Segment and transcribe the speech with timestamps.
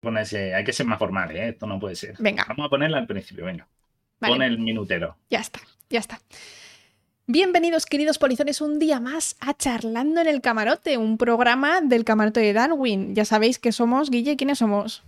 [0.00, 1.50] ponerse, hay que ser más formal, ¿eh?
[1.50, 2.16] Esto no puede ser.
[2.18, 2.44] Venga.
[2.48, 3.68] Vamos a ponerla al principio, venga.
[4.18, 4.34] Vale.
[4.34, 5.16] Pon el minutero.
[5.30, 6.18] Ya está, ya está.
[7.26, 12.40] Bienvenidos, queridos polizones, un día más a Charlando en el Camarote, un programa del Camarote
[12.40, 13.14] de Darwin.
[13.14, 15.04] Ya sabéis que somos, Guille, ¿quiénes somos?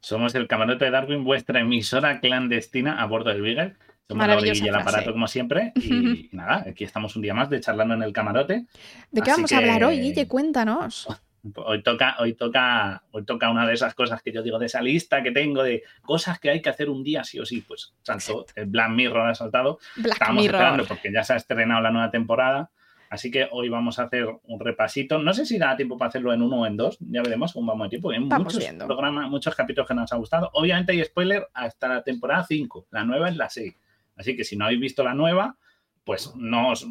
[0.00, 3.76] Somos el Camarote de Darwin, vuestra emisora clandestina a bordo del Beagle.
[4.08, 4.76] Somos Laura y el frase.
[4.76, 5.72] aparato, como siempre.
[5.76, 8.66] Y nada, aquí estamos un día más de charlando en el camarote.
[9.10, 10.28] ¿De qué Así vamos a hablar hoy, Guille?
[10.28, 11.08] Cuéntanos.
[11.56, 14.80] Hoy toca, hoy toca, hoy toca una de esas cosas que yo digo, de esa
[14.82, 17.60] lista que tengo de cosas que hay que hacer un día sí o sí.
[17.66, 19.78] Pues tanto el Black Mirror ha saltado.
[19.96, 22.70] Black Estábamos esperando porque ya se ha estrenado la nueva temporada.
[23.08, 25.18] Así que hoy vamos a hacer un repasito.
[25.20, 26.98] No sé si da tiempo para hacerlo en uno o en dos.
[27.00, 28.10] Ya veremos cómo vamos de tiempo.
[28.10, 28.84] Hay muchos viendo.
[28.86, 30.50] programas, muchos capítulos que nos han gustado.
[30.54, 32.88] Obviamente hay spoiler hasta la temporada 5.
[32.90, 33.74] La nueva es la 6.
[34.16, 35.56] Así que si no habéis visto la nueva,
[36.02, 36.84] pues no os-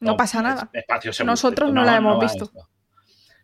[0.00, 0.70] No pasa nada.
[0.72, 1.32] es- Espacio seguro.
[1.32, 2.44] Nosotros no la hemos visto.
[2.44, 2.68] esto.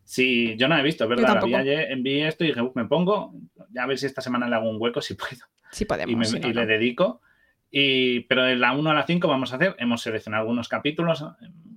[0.04, 1.22] Sí, yo no la he visto, Yo verdad.
[1.24, 1.48] La tampoco.
[1.48, 3.34] vi ayer, envié esto y dije, "Uf, me pongo,
[3.70, 6.12] ya a ver si esta semana le hago un hueco si puedo Sí podemos.
[6.12, 6.60] y, me- si no, y no.
[6.60, 7.20] le dedico.
[7.70, 11.24] Y, pero de la 1 a la 5 vamos a hacer, hemos seleccionado algunos capítulos,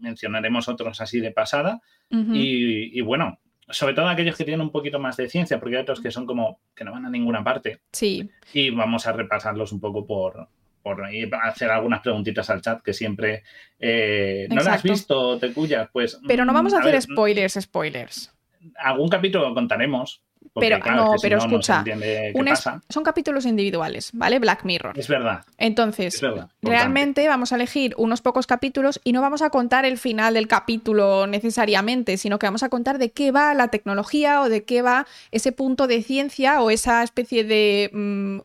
[0.01, 1.81] mencionaremos otros así de pasada.
[2.11, 2.33] Ujú.
[2.35, 5.81] y, y bueno, sobre todo aquellos que tienen un poquito más de ciencia, porque hay
[5.81, 7.81] otros que son como que no van a ninguna parte.
[7.91, 10.47] Sí, Y vamos a repasarlos un poco por,
[10.95, 13.43] por y hacer algunas preguntitas al chat que siempre...
[13.79, 15.89] eh, ¿No la has visto, Tecuya?
[15.91, 16.19] Pues...
[16.27, 18.33] pero no vamos a mm, hacer ver, spoilers, spoilers.
[18.77, 20.21] Algún capítulo contaremos.
[20.53, 22.81] porque, Pero- claro, no, es que si pero no escucha, entiende qué Un es- pasa.
[22.89, 24.39] son capítulos individuales, ¿vale?
[24.39, 24.97] Black Mirror.
[24.97, 26.49] Es verdad, Entonces, es verdad.
[26.61, 30.47] Realmente vamos a elegir unos pocos capítulos y no vamos a contar el final del
[30.47, 34.81] capítulo necesariamente, sino que vamos a contar de qué va la tecnología o de qué
[34.81, 38.39] va ese punto de ciencia o esa especie de mm,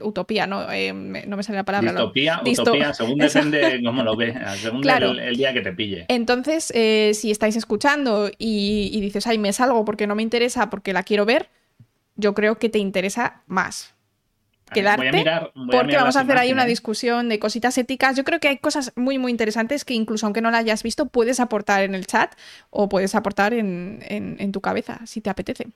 [0.00, 1.92] utopía, no, Eh, me- no me sale la palabra.
[1.92, 1.98] ¿no?
[2.00, 3.18] Distopía, Disto- utopía, según
[3.50, 5.10] depende cómo lo ve, según Claro.
[5.12, 6.04] el, el día que te pille.
[6.08, 10.68] Entonces, eh, si estáis escuchando y, y dices, ay, me salgo porque no me interesa,
[10.70, 11.48] porque la quiero ver,
[12.16, 13.94] yo creo que te interesa más.
[14.72, 16.72] quedarte, Voy a mirar, voy Porque mirar vamos a las hacer ahí una imágenes.
[16.78, 18.16] discusión de cositas éticas.
[18.16, 21.06] Yo creo que hay cosas muy, muy interesantes que incluso aunque no la hayas visto,
[21.06, 22.34] puedes aportar en el chat
[22.70, 25.68] o puedes aportar en, en- en tu cabeza, si te apetece.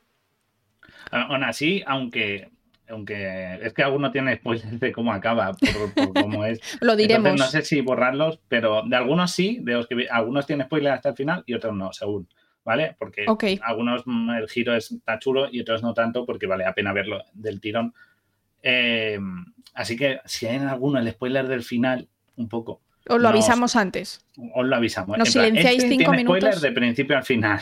[1.12, 2.50] Aún así, aunque,
[2.90, 6.60] aunque es que alguno tiene spoilers de cómo acaba, por, por cómo es.
[6.80, 7.30] Lo diremos.
[7.30, 10.96] Entonces, no sé si borrarlos, pero de algunos sí, de los que algunos tienen spoilers
[10.96, 12.28] hasta el final y otros no, según.
[12.62, 12.94] ¿Vale?
[12.98, 13.24] Porque
[13.62, 16.92] algunos mm, el giro es está chulo y otros no tanto porque vale la pena
[16.92, 17.94] verlo del tirón.
[18.62, 19.18] Eh,
[19.74, 23.30] así que si hay en alguno el spoiler del final, un poco, Os lo nos-
[23.32, 24.24] avisamos antes.
[24.54, 25.16] os lo avisamos.
[25.16, 26.62] Nos En plan, silenciáis este cinco tiene spoiler minutos.
[26.62, 27.60] de principio al final.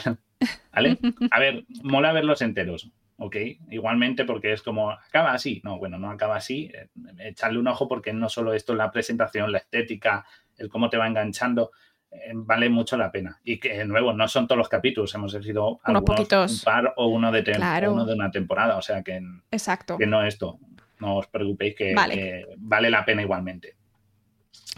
[0.72, 0.98] ¿Vale?
[1.30, 2.90] A ver, mola verlos enteros.
[3.20, 3.36] ¿Ok?
[3.70, 5.60] Igualmente porque es como, ¿acaba así?
[5.64, 6.70] No, bueno, no acaba así.
[6.72, 10.24] eh, Echarle un ojo porque no solo esto, la presentación, la estética,
[10.56, 11.72] el cómo te va enganchando,
[12.12, 13.40] eh, vale mucho la pena.
[13.42, 15.12] Y que, de nuevo, no son todos los capítulos.
[15.16, 16.58] Hemos elegido algunos, poquitos.
[16.60, 17.92] un par o uno de, Claro.
[17.92, 18.76] uno de una temporada.
[18.76, 19.20] O sea que,
[19.50, 19.98] Exacto.
[19.98, 20.58] que no esto.
[21.00, 22.46] No os preocupéis que Vale.
[22.90, 23.74] la pena igualmente.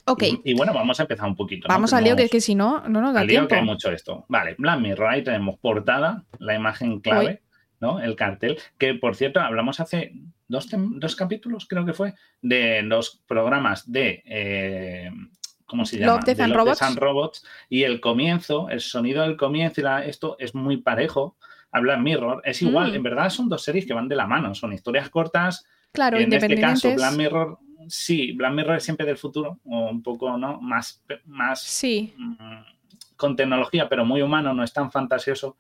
[0.07, 1.69] Ok, Y, y bueno, vamos a empezar un poquito.
[1.69, 1.75] ¿no?
[1.75, 3.49] vamos al lío, que, que si no, no nos da al lío tiempo.
[3.49, 4.25] que hay mucho esto.
[4.29, 7.43] Vale, Black Mirror, ahí tenemos portada, la imagen clave,
[7.81, 8.01] ¿no?
[8.01, 10.13] El cartel, que por cierto, hablamos hace
[10.49, 14.23] dos, dos capítulos, creo que fue, de los programas de...
[14.27, 15.11] eh,
[15.67, 16.15] ¿Cómo se llama?
[16.17, 16.83] Love, de Love, Robots.
[16.83, 17.47] And Robots.
[17.69, 21.37] Y el comienzo, el sonido del comienzo y la- esto es muy parejo.
[21.73, 22.95] a Black Mirror es igual, Mm.
[22.97, 26.33] en verdad son dos series que van de la mano, son historias cortas, Claro, en
[26.33, 30.61] este caso, Black Mirror, sí, Black Mirror es siempre del futuro, o un poco, ¿no?
[30.61, 32.35] Más, más Sí, mm,
[33.15, 35.57] con tecnología, pero muy humano, no es tan fantasioso.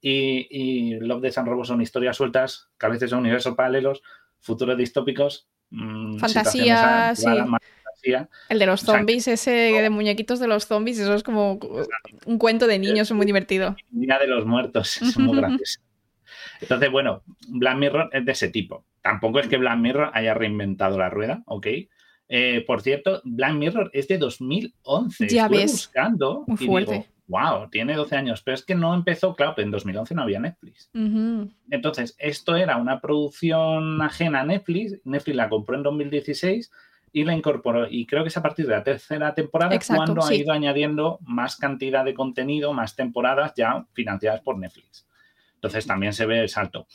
[0.00, 4.02] Y, y Love, Death and Robots son historias sueltas, que a veces son universos paralelos,
[4.40, 5.48] futuros distópicos.
[5.70, 7.24] mm, Fantasía, sí.
[7.24, 8.28] fantasía.
[8.48, 11.58] el de los zombies, ese de muñequitos de los zombies, eso es como
[12.26, 13.76] un cuento de niños, es muy divertido.
[13.90, 15.80] Día de los Muertos, es muy gracioso.
[16.60, 18.84] Entonces, bueno, Black Mirror es de ese tipo.
[19.02, 21.66] Tampoco es que Black Mirror haya reinventado la rueda, ¿ok?
[22.28, 25.28] Eh, por cierto, Black Mirror es de 2011.
[25.28, 25.72] Ya Estuve ves.
[25.72, 26.92] buscando Muy y fuerte.
[26.92, 30.40] digo, wow, tiene 12 años, pero es que no empezó, claro, en 2011 no había
[30.40, 30.90] Netflix.
[31.70, 34.98] Entonces, esto era una producción ajena a Netflix.
[35.04, 36.70] Netflix la compró en 2016
[37.12, 37.86] y la incorporó.
[37.88, 40.34] Y creo que es a partir de la tercera temporada Exacto, cuando sí.
[40.34, 45.06] ha ido añadiendo más cantidad de contenido, más temporadas ya financiadas por Netflix.
[45.54, 46.86] Entonces también se ve el salto.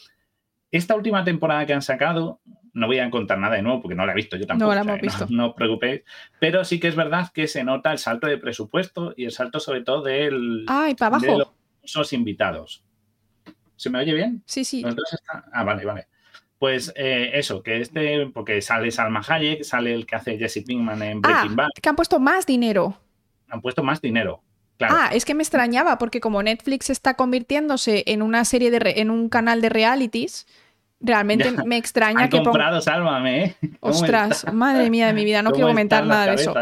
[0.72, 2.40] Esta última temporada que han sacado,
[2.74, 4.74] no voy a contar nada de nuevo porque no la he visto yo tampoco.
[4.74, 5.26] la o sea, hemos visto.
[5.30, 6.02] No, no os preocupéis.
[6.40, 9.60] Pero sí que es verdad que se nota el salto de presupuesto y el salto
[9.60, 11.54] sobre todo del, Ay, para de abajo.
[11.96, 12.84] los invitados.
[13.76, 14.44] ¿Se me oye bien?
[14.46, 14.84] Sí, sí.
[14.86, 16.08] Está- Ah, vale, vale.
[16.60, 21.02] Pues eh, eso, que este, porque sale Salma Hayek, sale el que hace Jesse Pinkman
[21.02, 22.98] en Breaking Ah, Bad, que han puesto más dinero.
[23.50, 24.42] han puesto más dinero.
[24.78, 28.80] Claro, Ah, es que me extrañaba porque como Netflix está convirtiéndose en una serie de
[28.80, 30.48] re- en un canal de realities,
[31.04, 32.42] realmente me extraña que.
[32.42, 33.56] comprado, sálvame, ¿eh?
[33.82, 36.54] Ostras, madre mía de mi vida, no quiero comentar nada de eso.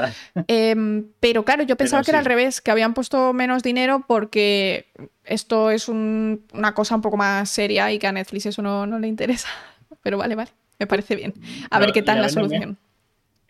[0.48, 4.88] Em, pero claro, yo pensaba que era al revés, que habían puesto menos dinero porque
[5.24, 9.00] esto es una cosa un poco más seria y que a Netflix eso no, no
[9.00, 9.48] le interesa.
[10.04, 10.50] Pero vale, vale,
[10.80, 11.34] me parece bien.
[11.70, 12.78] A ver qué tal la solución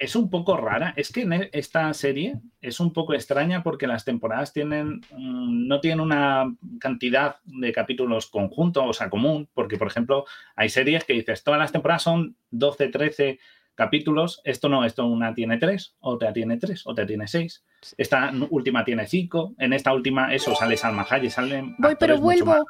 [0.02, 0.94] es un poco rara.
[0.98, 5.80] Es que e, esta serie es un poco extraña porque las temporadas tienen mm, no
[5.80, 10.26] tienen una cantidad de capítulos conjuntos, o sea, común, porque, por ejemplo,
[10.56, 13.40] hay series que dices, todas las temporadas son 12, 13
[13.76, 17.64] capítulos, esto no, esto una tiene 3, otra tiene 3, otra tiene 6,
[17.98, 22.66] esta última tiene 5, en esta última eso sale Salma Hayek, salen Voy, pero vuelvo.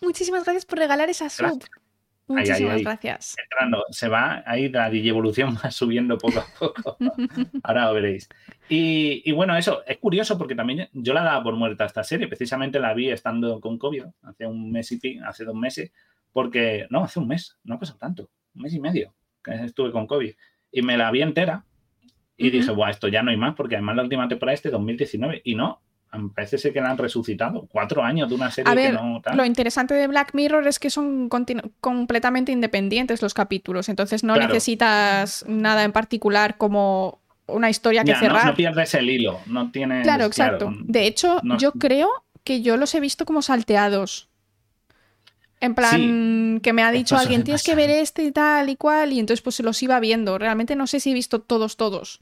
[0.00, 1.62] Muchísimas gracias por regalar esa sub.
[2.28, 3.36] Muchísimas gracias.
[3.40, 6.96] Entrando, se va ahí la evolución va subiendo poco a poco.
[7.62, 8.28] Ahora lo veréis.
[8.68, 12.26] Y, bueno, eso es curioso porque también yo la daba por muerta esta serie.
[12.26, 15.92] Precisamente la vi estando con COVID hace un mes y hace dos meses,
[16.32, 19.92] porque no, hace un mes, no ha pasado tanto, un mes y medio que estuve
[19.92, 20.34] con COVID.
[20.72, 21.64] Y me la vi entera
[22.36, 24.70] y dije, bueno, esto ya no hay más, porque además la última temporada es de
[24.70, 25.80] 2019 y no,
[26.34, 27.66] parece ser que la han resucitado.
[27.70, 29.20] Cuatro años de una serie que no.
[29.34, 31.28] Lo interesante de Black Mirror es que son
[31.80, 33.88] completamente independientes los capítulos.
[33.88, 38.46] Entonces no necesitas nada en particular como una historia que cerrar.
[38.46, 40.02] No, pierdes el hilo, no tienes.
[40.02, 40.72] Claro, exacto.
[40.78, 42.10] de hecho, yo creo
[42.44, 44.28] que yo los he visto como salteados.
[45.58, 49.12] En plan, que me ha dicho alguien, tienes que ver este y tal y cual,
[49.12, 50.38] y entonces pues se los iba viendo.
[50.38, 52.20] Realmente no sé si he visto todos, todos.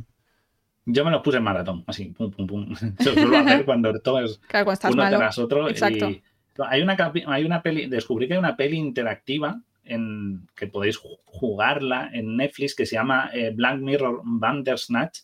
[0.86, 2.74] Yo me los puse en maratón, así, pum, pum, pum.
[2.98, 5.16] Se lo suelo hacer cuando todo es claro, cuando uno malo.
[5.18, 5.68] tras otro.
[5.68, 6.10] Exacto.
[6.58, 6.96] hay, una,
[7.26, 12.74] hay una peli, descubrí que hay una peli interactiva en que podéis jugarla en Netflix
[12.74, 15.20] que se llama eh, Black Mirror Bandersnatch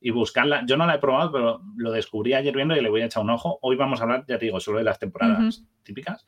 [0.00, 0.64] y buscarla.
[0.66, 3.22] Yo no la he probado, pero lo descubrí ayer viendo y le voy a echar
[3.22, 3.58] un ojo.
[3.62, 6.26] Hoy vamos a hablar, ya te digo, solo de las temporadas típicas.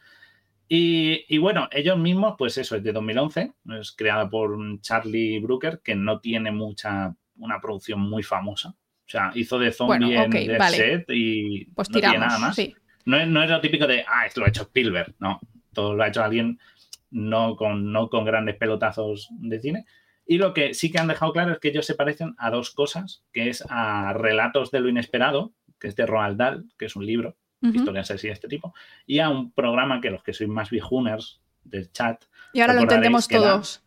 [0.69, 5.81] Y, y, bueno, ellos mismos, pues eso, es de 2011, es creada por Charlie Brooker,
[5.83, 8.71] que no tiene mucha una producción muy famosa.
[8.71, 12.59] O sea, hizo de zombie en Set y pues no tiene nada más.
[13.07, 15.15] No, es, no, es, lo típico de, ah, esto lo ha hecho Spielberg.
[15.19, 15.41] No,
[15.73, 16.59] todo lo ha hecho alguien
[17.11, 19.87] no con, no con grandes pelotazos de cine.
[20.27, 22.71] Y lo que sí que han dejado claro es que ellos se parecen a dos
[22.71, 26.97] cosas, que es a Relatos de lo Inesperado, que es de Roald Dahl, que es
[26.97, 28.75] un libro, historias así de este tipo,
[29.07, 32.25] y a un programa que los que sois más viejuners del chat.
[32.53, 33.83] Y ahora lo entendemos todos.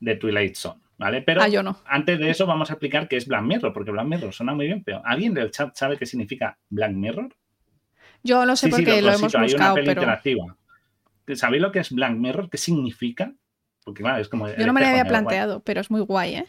[0.00, 0.80] De Twilight Zone.
[0.98, 1.22] ¿Vale?
[1.22, 4.32] Pero ah, antes de eso vamos a explicar qué es Black Mirror, porque Black Mirror
[4.32, 7.34] suena muy bien, pero ¿alguien del chat sabe qué significa Black Mirror?
[8.22, 10.56] Yo no sé por qué lo, hemos buscado, hay una peli interactiva.
[11.34, 12.48] ¿Sabéis lo que es Black Mirror?
[12.50, 13.32] ¿Qué significa?
[13.84, 14.48] Porque es como...
[14.48, 16.46] Yo no me lo había planteado, pero es muy guay, ¿eh?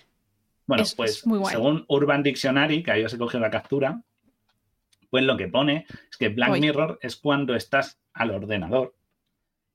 [0.67, 4.01] Bueno, pues según Urban Dictionary, que ahí os he cogido la captura,
[5.09, 8.95] pues lo que pone es que Black Mirror es cuando estás al ordenador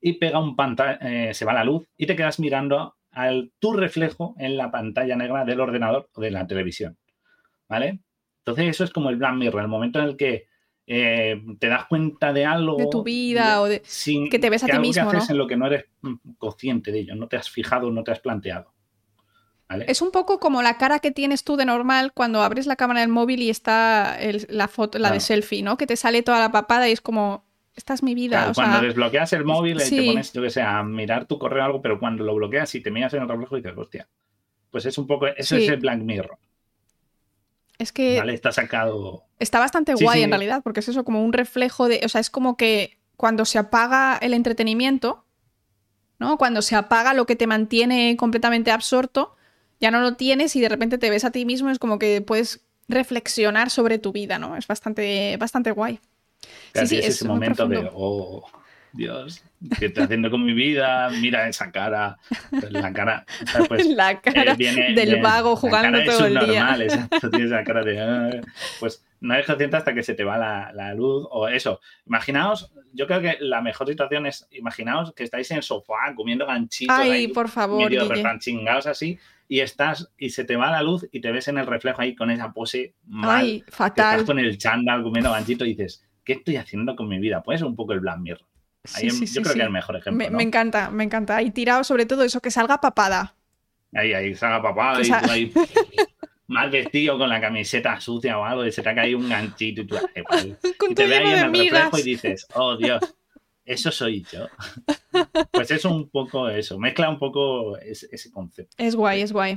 [0.01, 3.73] y pega un pantalla, eh, se va la luz y te quedas mirando al tu
[3.73, 6.99] reflejo en la pantalla negra del ordenador o de la televisión.
[7.69, 8.01] ¿Vale?
[8.39, 10.49] Entonces eso es como el Black Mirror, el momento en el que
[10.87, 12.77] eh, te das cuenta de algo.
[12.77, 15.11] De tu vida o de sin, que te ves a ti mismo.
[15.11, 15.85] Que haces en lo que no eres
[16.39, 18.75] consciente de ello, no te has fijado, no te has planteado.
[19.69, 19.85] ¿Vale?
[19.87, 23.01] Es un poco como la cara que tienes tú de normal cuando abres la cámara
[23.01, 24.19] del móvil y está
[24.49, 25.77] la foto, la de selfie, ¿no?
[25.77, 27.45] Que te sale toda la papada y es como,
[27.77, 28.53] esta es mi vida.
[28.55, 31.67] cuando desbloqueas el móvil y te pones, yo que sé, a mirar tu correo o
[31.67, 34.09] algo, pero cuando lo bloqueas y te miras en el reflejo y dices, hostia,
[34.71, 36.39] pues es un poco, eso es el Black Mirror.
[37.79, 38.19] Es que...
[38.19, 39.25] Vale, está sacado...
[39.39, 42.29] Está bastante guay en realidad, porque es eso como un reflejo de, o sea, es
[42.29, 45.25] como que cuando se apaga el entretenimiento,
[46.19, 46.37] ¿no?
[46.37, 49.37] Cuando se apaga lo que te mantiene completamente absorto,
[49.81, 52.21] ya no lo tienes y de repente te ves a ti mismo, es como que
[52.21, 54.57] puedes reflexionar sobre tu vida, ¿no?
[54.57, 56.01] Es bastante, bastante guay
[56.75, 58.45] sí, sí, es ese momento de, oh,
[58.93, 59.45] Dios,
[59.79, 61.11] ¿qué estoy haciendo con mi vida?
[61.11, 62.19] Mira esa cara,
[62.71, 63.25] la cara,
[63.69, 66.77] pues, la eh, cara del vago jugando todo el día.
[66.81, 68.31] Exacto, tienes esa cara de, ah",
[68.81, 71.81] pues no es consciente hasta que se te va la, luz o eso.
[72.07, 76.47] Imaginaos, yo creo que la mejor situación es, imaginaos que estáis en el sofá comiendo
[76.47, 76.97] ganchitos.
[76.99, 77.91] Ay, por favor.
[77.91, 78.09] Medio
[78.87, 82.03] así y estás y se te va la luz y te ves en el reflejo
[82.03, 83.41] ahí con esa pose mal.
[83.45, 84.21] Ay, fatal.
[84.21, 87.43] Estás con el chándal comiendo ganchitos y dices, ¿qué estoy haciendo con mi vida?
[87.43, 88.47] Puede ser un poco el Black Mirror.
[89.03, 89.11] yo
[89.43, 90.31] creo que es el mejor ejemplo.
[90.31, 91.37] Me, encanta, me encanta.
[91.37, 93.35] Ahí tirado sobre todo eso, que salga papada.
[93.93, 95.53] Ahí, ahí, salga papada y tú ahí
[96.47, 99.83] mal vestido con la camiseta sucia o algo y se te ha caído un ganchito
[99.83, 99.97] y tú
[100.91, 103.01] y te ves ahí en el reflejo y dices, oh Dios,
[103.65, 104.47] eso soy yo.
[105.53, 108.77] pues es un poco eso, mezcla un poco ese, concepto.
[108.79, 109.57] Es guay, es guay.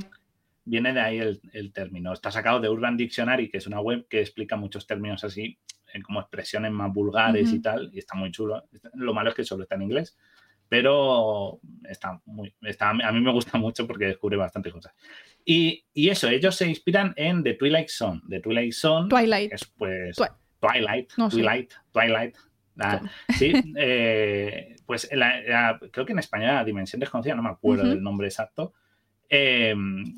[0.66, 2.12] Viene de ahí el, el, término.
[2.12, 5.58] Está sacado de Urban Dictionary, que es una web que explica muchos términos así
[6.02, 8.64] como expresiones más vulgares y tal, y está muy chulo.
[8.94, 10.16] Lo malo es que solo está en inglés,
[10.68, 14.92] pero está muy, está, a mí me gusta mucho porque descubre bastante cosas.
[15.44, 18.22] Y, y, eso, ellos se inspiran en The Twilight Zone.
[18.28, 19.52] The Twilight Zone Twilight.
[19.52, 20.16] es pues
[20.58, 22.36] Twilight, Twilight, Twilight.
[23.36, 28.26] sí, eh, pues creo que en español era Dimensión Desconocida, no me acuerdo del nombre
[28.26, 28.72] exacto,
[29.28, 29.74] eh,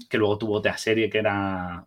[0.08, 1.86] que luego tuvo otra serie que era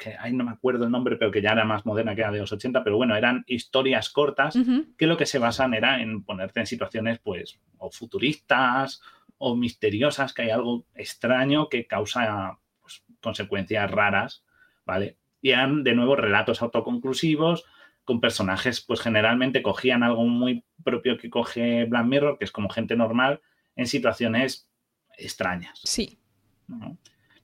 [0.00, 2.32] que ahí no me acuerdo el nombre, pero que ya era más moderna que era
[2.32, 4.58] de los 80, pero bueno, eran historias cortas
[4.96, 9.02] que lo que se basan era en ponerte en situaciones, pues, o futuristas
[9.36, 14.44] o misteriosas, que hay algo extraño que causa pues, consecuencias raras,
[14.86, 15.18] ¿vale?
[15.42, 17.66] Y eran, de nuevo, relatos autoconclusivos
[18.04, 22.70] con personajes, pues generalmente cogían algo muy propio que coge Black Mirror, que es como
[22.70, 23.40] gente normal,
[23.76, 24.70] en situaciones
[25.16, 25.80] extrañas.
[25.84, 26.18] Sí.
[26.66, 26.96] ¿no?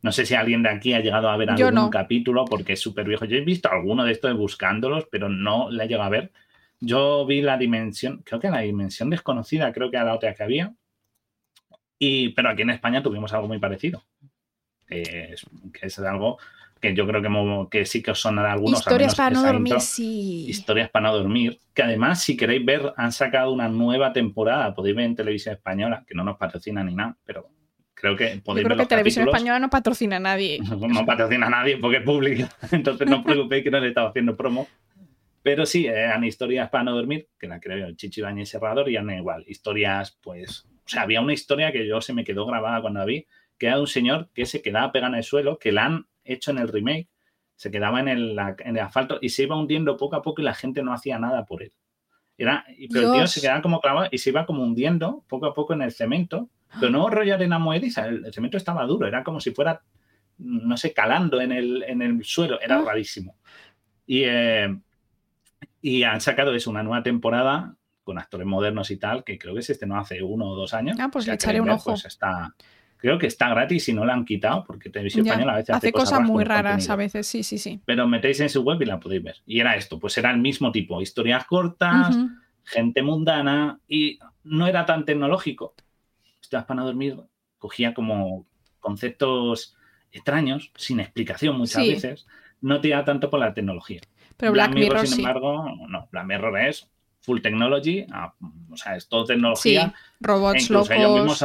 [0.07, 3.09] No sé si alguien de aquí ha llegado a ver algún capítulo porque es súper
[3.09, 3.25] viejo.
[3.25, 6.31] Yo he visto alguno de estos buscándolos, pero no le he llegado a ver.
[6.79, 10.45] Yo vi la dimensión, creo que la dimensión desconocida, creo que era la otra que
[10.45, 10.73] había.
[11.99, 14.05] Y, pero aquí en España tuvimos algo muy parecido.
[14.87, 15.35] que
[15.83, 16.39] es algo
[16.81, 18.79] que yo creo que, que sí que os sonará algunos.
[18.79, 20.47] Historias para no dormir, sí.
[20.49, 21.59] Historias para no dormir.
[21.75, 24.73] Que además, si queréis ver, han sacado una nueva temporada.
[24.73, 27.49] Podéis ver en televisión española, que no nos patrocina ni nada, pero
[27.97, 30.61] creo que podéis Yo creo que Televisión Española no patrocina a nadie.
[30.89, 32.49] No patrocina a nadie porque es pública.
[32.71, 34.69] Entonces no os preocupéis que no le estaba haciendo promo.
[35.43, 39.11] Pero sí, eran historias para no dormir, que la creo Chichi y Serrador, y eran
[39.11, 39.45] igual.
[39.47, 40.67] Historias, pues.
[40.85, 43.27] O sea, había una historia que yo se me quedó grabada cuando la vi,
[43.59, 46.07] que era de un señor que se quedaba pegado en el suelo, que la han
[46.25, 47.09] hecho en el remake,
[47.55, 50.45] se quedaba en el, en el asfalto y se iba hundiendo poco a poco y
[50.45, 51.73] la gente no hacía nada por él.
[52.39, 55.55] Era, pero el tío se quedaba como clavado y se iba como hundiendo poco a
[55.55, 56.51] poco en el cemento
[56.81, 59.83] pero no rollo arena movediza, el, cemento estaba duro, era como si fuera,
[60.39, 62.85] no sé, calando en el, en el suelo, era ah.
[62.85, 63.37] rarísimo.
[64.07, 64.77] Y, eh,
[65.81, 67.75] y han sacado eso, una nueva temporada
[68.05, 70.97] con actores modernos y tal, que creo que se estrenó hace uno o dos años.
[71.01, 71.91] Ah, pues le echaré un ojo.
[71.91, 72.55] Pues está,
[73.07, 75.93] creo que está gratis y no la han quitado, porque Televisión Española a veces hace,
[75.93, 77.81] cosas, muy raras a veces, sí, sí, sí.
[77.85, 79.37] Pero metéis en su web y la podéis ver.
[79.47, 82.17] Y era esto, pues era el mismo tipo, historias cortas,
[82.65, 85.75] gente mundana y no era tan tecnológico
[86.47, 87.17] estás para dormir
[87.59, 88.47] cogía como
[88.81, 89.77] conceptos
[90.13, 92.27] extraños, sin explicación muchas veces,
[92.61, 94.01] no da tanto por la tecnología.
[94.37, 96.89] Pero Black, Mirror, sin embargo, no, Black Mirror es
[97.21, 98.35] full technology, ah,
[98.71, 99.95] o sea, es todo tecnología.
[100.21, 100.91] robots locos.
[100.91, 101.43] ellos mismos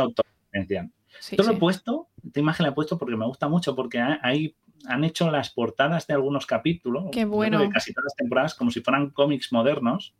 [1.29, 4.55] Esto lo he puesto, esta imagen la he puesto porque me gusta mucho, porque ahí
[4.87, 7.59] han hecho las portadas de algunos capítulos, Qué bueno.
[7.59, 10.15] de casi todas las temporadas, como si fueran cómics modernos.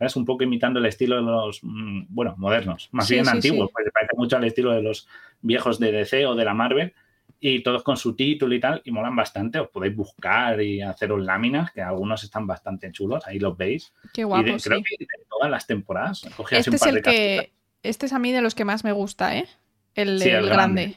[0.00, 3.90] Es Un poco imitando el estilo de los, mm, bueno, modernos, más bien antiguos, porque
[3.92, 5.06] parece mucho al estilo de los
[5.42, 6.92] viejos de DC o de la Marvel,
[7.38, 9.60] y todos con su título y tal, y molan bastante.
[9.60, 13.92] Os podéis buscar y haceros láminas, que algunos están bastante chulos, ahí los veis.
[14.12, 16.24] Qué guapo, y creo que de todas las temporadas.
[16.50, 17.52] Este es el que,
[17.84, 19.46] este es a mí de los que más me gusta, ¿eh?
[19.94, 20.96] El, grande.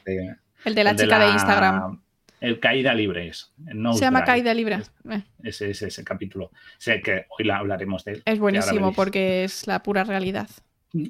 [0.64, 2.00] el de la chica de, Instagram.
[2.40, 3.52] El Caída Libre es.
[3.94, 4.80] Se llama Caída Libre.
[5.10, 5.22] Eh.
[5.42, 6.50] Ese es ese capítulo.
[6.78, 8.22] Sé que hoy hablaremos de él.
[8.24, 10.48] Es buenísimo porque es la pura realidad.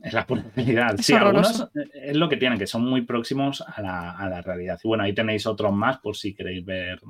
[0.02, 0.96] Es la pura realidad.
[0.98, 4.78] sí, algunos es lo que tienen, que son muy próximos a la, realidad.
[4.82, 7.00] Y bueno, ahí tenéis otros más por si queréis ver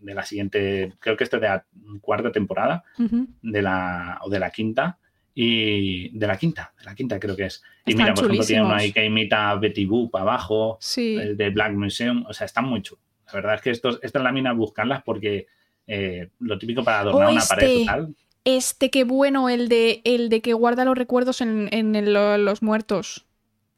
[0.00, 1.64] de la siguiente, creo que este es de la
[2.00, 4.98] cuarta temporada, de la, o de la quinta,
[5.34, 7.62] y de la quinta, de la quinta creo que es.
[7.86, 11.72] Y mira, por ejemplo, tiene uno ahí que imita Betty Boop abajo, el de Black
[11.72, 13.04] Museum, o sea, están muy chulos.
[13.26, 15.46] La verdad es que estos, estas láminas buscarlas porque
[15.86, 18.14] eh, lo típico para adornar oh, una pared este, total.
[18.44, 23.26] Este, qué bueno, el de, el de que guarda los recuerdos en, los muertos.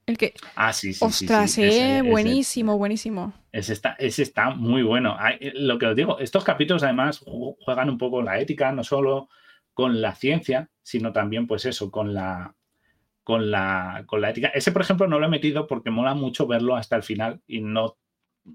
[0.06, 0.35] El que.
[0.56, 1.04] Ah, sí, sí.
[1.04, 3.32] Ostras, eh, buenísimo, buenísimo.
[3.52, 5.16] Ese está, ese está muy bueno.
[5.54, 7.23] Lo que os digo, estos capítulos además
[7.64, 9.28] juegan un poco la ética, no solo
[9.75, 12.55] con la ciencia, sino también, pues eso, con la,
[13.25, 14.49] con la, con la ética.
[14.49, 17.61] Ese, por ejemplo, no lo he metido porque mola mucho verlo hasta el final y
[17.61, 17.97] no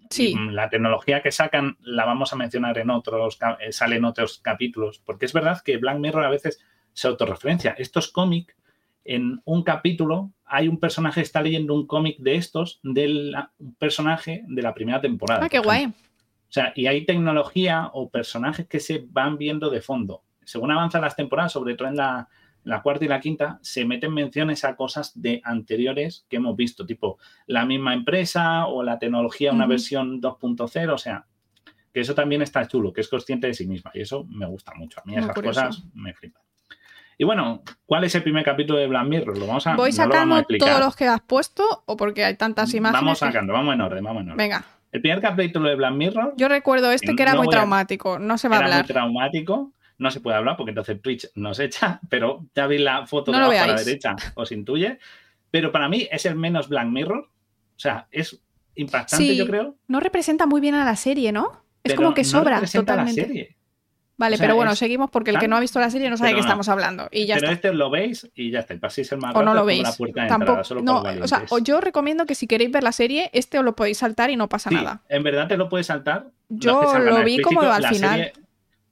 [0.10, 0.36] Sí.
[0.52, 5.00] La tecnología que sacan la vamos a mencionar en otros, eh, sale en otros capítulos,
[5.00, 6.60] porque es verdad que Black Mirror a veces
[6.94, 7.76] se autorreferencia.
[7.78, 8.56] Estos cómics,
[9.06, 13.36] en un capítulo, hay un personaje que está leyendo un cómic de estos, del
[13.78, 15.46] personaje de la primera temporada.
[15.46, 15.86] Ah, qué guay.
[15.86, 20.24] O sea, y hay tecnología o personajes que se van viendo de fondo.
[20.48, 22.30] Según avanzan las temporadas, sobre todo en la,
[22.64, 26.86] la cuarta y la quinta, se meten menciones a cosas de anteriores que hemos visto,
[26.86, 31.26] tipo la misma empresa o la tecnología, una versión 2.0, o sea,
[31.94, 34.72] que eso también está chulo, que es consciente de sí misma y eso me gusta
[34.74, 35.02] mucho.
[35.02, 36.42] A mí esas cosas me flipan.
[37.18, 39.38] Y bueno, ¿cuál es el primer capítulo de Black Mirror?
[39.38, 43.02] Lo vamos a, ¿Voy sacando todos los que has puesto o porque hay tantas imágenes?
[43.02, 44.38] Vamos sacando, vamos en orden, vamos en orden.
[44.38, 44.64] Venga.
[44.94, 46.36] El primer capítulo de Black Mirror.
[46.38, 48.80] Yo recuerdo este que era muy traumático, no se va a hablar.
[48.80, 53.06] Muy traumático no se puede hablar porque entonces Twitch nos echa, pero ya vi la
[53.06, 55.00] foto de abajo a la derecha, os intuye.
[55.52, 57.20] pero para mí es el menos Black Mirror.
[57.20, 58.42] O sea, es
[58.76, 59.76] impactante, yo creo.
[59.88, 61.64] No representa muy bien a la serie, ¿no?
[61.84, 63.22] Es como que sobra totalmente.
[63.22, 63.58] La serie.
[64.18, 66.36] Vale, pero bueno, seguimos porque el que no ha visto la serie no sabe de
[66.36, 67.08] qué estamos hablando.
[67.12, 68.74] Y ya pero este lo veis y ya está.
[68.74, 69.84] Y paséis el más o no lo veis.
[69.84, 72.92] La puerta de Tampoco, entrada, no, o sea, yo recomiendo que si queréis ver la
[72.92, 75.02] serie, este os lo podéis saltar y no pasa nada.
[75.08, 76.30] En verdad te lo puedes saltar.
[76.50, 78.34] Yo lo vi como al final.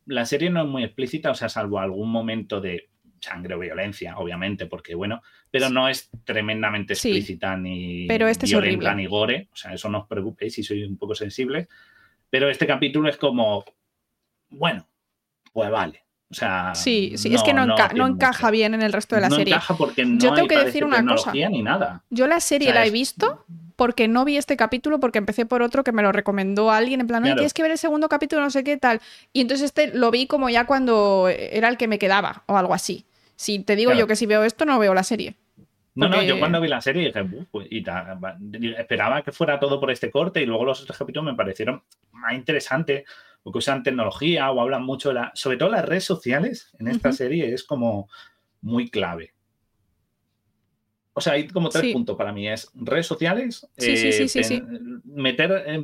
[0.05, 4.17] La serie no es muy explícita, o sea, salvo algún momento de sangre o violencia,
[4.17, 9.55] obviamente, porque bueno, pero no es tremendamente explícita ni pero este violenta ni gore, o
[9.55, 11.67] sea, eso no os preocupéis si sois un poco sensibles,
[12.29, 13.65] pero este capítulo es como,
[14.49, 14.87] bueno,
[15.51, 16.03] pues vale.
[16.29, 17.63] O sea, sí, sí, es que no,
[18.07, 19.53] encaja bien en el resto de la serie.
[19.53, 21.31] Encaja porque no Yo tengo que decir una cosa.
[21.31, 22.03] Ni nada.
[22.09, 23.45] Yo la serie la he visto
[23.75, 27.07] porque no vi este capítulo, porque empecé por otro que me lo recomendó alguien, en
[27.07, 29.01] plan, no, tienes que ver el segundo capítulo, no sé qué tal.
[29.33, 32.73] Y entonces este lo vi como ya cuando era el que me quedaba, o algo
[32.73, 33.05] así.
[33.35, 35.35] Si te digo yo que si veo esto, no veo la serie.
[35.95, 37.83] No, no, yo cuando vi la serie dije, pues, y
[38.77, 42.33] esperaba que fuera todo por este corte y luego los otros capítulos me parecieron más
[42.33, 43.05] interesantes
[43.41, 47.53] porque usan tecnología o hablan mucho, la, sobre todo las redes sociales en esta serie
[47.53, 48.09] es como
[48.61, 49.34] muy clave.
[51.17, 52.47] O sea, hay como tres puntos para mí.
[52.47, 54.61] Es redes sociales, eh,
[55.05, 55.81] meter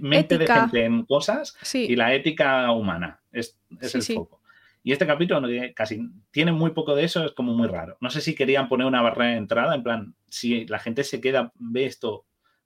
[0.00, 3.20] mente de gente en cosas y la ética humana.
[3.30, 4.40] Es, es el foco.
[4.82, 7.98] Y este capítulo casi tiene muy poco de eso, es como muy raro.
[8.00, 11.20] No sé si querían poner una barrera de entrada, en plan, si la gente se
[11.20, 12.24] queda, ve esto,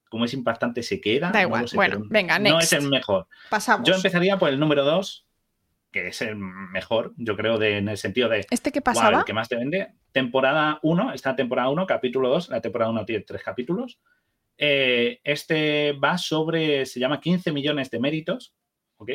[0.09, 1.33] como es impactante, se queda.
[1.33, 2.55] Da igual, bueno, venga, next.
[2.55, 3.27] No es el mejor.
[3.51, 3.89] Pasamos.
[3.89, 5.24] Yo empezaría por el número 2,
[5.95, 8.45] que es el mejor, yo creo, de, en el sentido de.
[8.51, 9.21] ¿Este qué pasaba?
[9.21, 9.93] el que más te vende.
[10.11, 12.49] Temporada 1, esta temporada 1, capítulo 2.
[12.49, 14.01] La temporada 1 tiene tres capítulos.
[14.59, 18.57] Eh, este va sobre, se llama 15 millones de méritos,
[18.97, 19.11] ¿ok?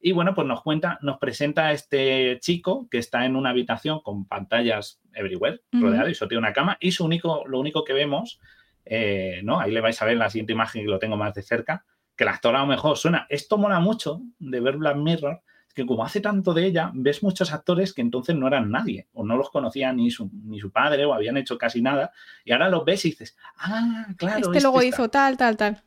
[0.00, 4.00] Y bueno, pues nos cuenta, nos presenta a este chico que está en una habitación
[4.00, 7.92] con pantallas everywhere, rodeado, y solo tiene una cama, y su único, lo único que
[7.92, 8.40] vemos,
[8.86, 9.60] eh, ¿no?
[9.60, 11.84] Ahí le vais a ver en la siguiente imagen que lo tengo más de cerca,
[12.16, 13.26] que la actora a lo mejor suena.
[13.28, 15.42] Esto mola mucho de ver Black Mirror,
[15.74, 19.24] que como hace tanto de ella, ves muchos actores que entonces no eran nadie, o
[19.24, 22.12] no los conocía ni su, ni su padre, o habían hecho casi nada,
[22.44, 24.38] y ahora los ves y dices, ah, claro.
[24.38, 25.82] Este, este luego hizo tal, tal, tal.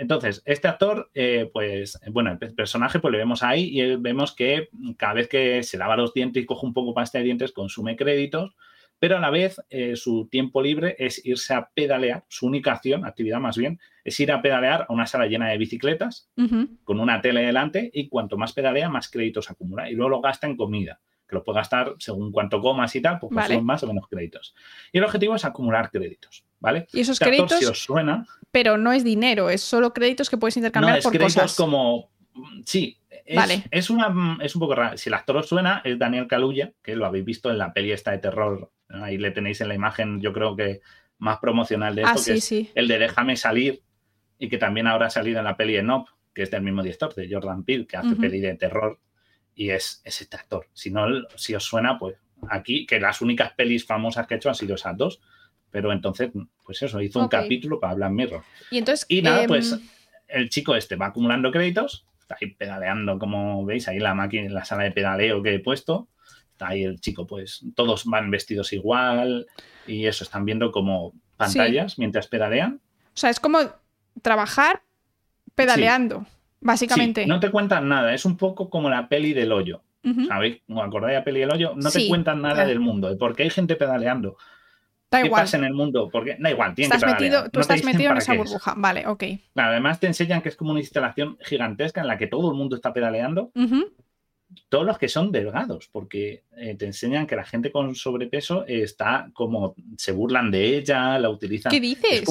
[0.00, 4.70] Entonces, este actor, eh, pues, bueno, el personaje, pues le vemos ahí y vemos que
[4.96, 7.96] cada vez que se lava los dientes y coge un poco pasta de dientes, consume
[7.96, 8.54] créditos,
[9.00, 13.04] pero a la vez eh, su tiempo libre es irse a pedalear, su única acción,
[13.04, 16.30] actividad más bien, es ir a pedalear a una sala llena de bicicletas
[16.84, 19.90] con una tele delante y cuanto más pedalea, más créditos acumula.
[19.90, 23.18] Y luego lo gasta en comida que lo puede gastar según cuánto comas y tal,
[23.20, 24.54] pues son más o menos créditos.
[24.92, 26.88] Y el objetivo es acumular créditos, ¿vale?
[26.92, 30.56] Y esos créditos, si os suena, pero no es dinero, es solo créditos que puedes
[30.56, 32.10] intercambiar no, es créditos como,
[32.66, 33.64] sí, es, vale.
[33.70, 34.96] es, una, es un poco raro.
[34.96, 37.92] Si el actor os suena, es Daniel Kaluuya, que lo habéis visto en la peli
[37.92, 38.70] esta de terror.
[38.88, 40.80] Ahí le tenéis en la imagen, yo creo que
[41.18, 43.82] más promocional de esto, ah, que es el de Déjame salir,
[44.38, 46.82] y que también ahora ha salido en la peli de Nob, que es del mismo
[46.82, 48.98] director, de Jordan Peele, que hace peli de terror
[49.54, 50.66] y es, este actor.
[50.72, 51.06] Si no,
[51.36, 52.16] si os suena, pues
[52.48, 55.20] aquí, que las únicas pelis famosas que ha hecho han sido esas dos,
[55.70, 56.30] pero entonces,
[56.64, 58.42] pues eso, hizo un capítulo para Black Mirror.
[58.70, 59.04] Y entonces.
[59.08, 59.80] Y nada, pues em,
[60.28, 64.64] el chico este va acumulando créditos, está ahí pedaleando, como veis, ahí la máquina, la
[64.64, 66.08] sala de pedaleo que he puesto.
[66.52, 69.46] Está ahí el chico, pues todos van vestidos igual
[69.86, 72.80] y eso, están viendo como pantallas mientras pedalean.
[73.06, 73.58] O sea, es como
[74.22, 74.82] trabajar
[75.54, 76.26] pedaleando.
[76.62, 77.26] Básicamente.
[77.26, 79.82] no te cuentan nada, es un poco como la peli del hoyo.
[80.28, 80.62] ¿Sabéis?
[80.68, 81.72] ¿Os acordáis de la peli del hoyo?
[81.76, 84.36] No te cuentan nada del mundo, de por qué hay gente pedaleando.
[85.10, 85.42] Da ¿Qué igual.
[85.42, 86.08] pasa en el mundo?
[86.10, 88.74] Porque da igual, tienes estás metido, Tú estás metido en esa burbuja.
[88.76, 89.24] Vale, ok.
[89.56, 92.76] además te enseñan que es como una instalación gigantesca en la que todo el mundo
[92.76, 93.50] está pedaleando.
[94.68, 99.30] Todos los que son delgados, porque eh, te enseñan que la gente con sobrepeso está
[99.32, 101.70] como, se burlan de ella, la utilizan.
[101.70, 102.24] ¿Qué dices?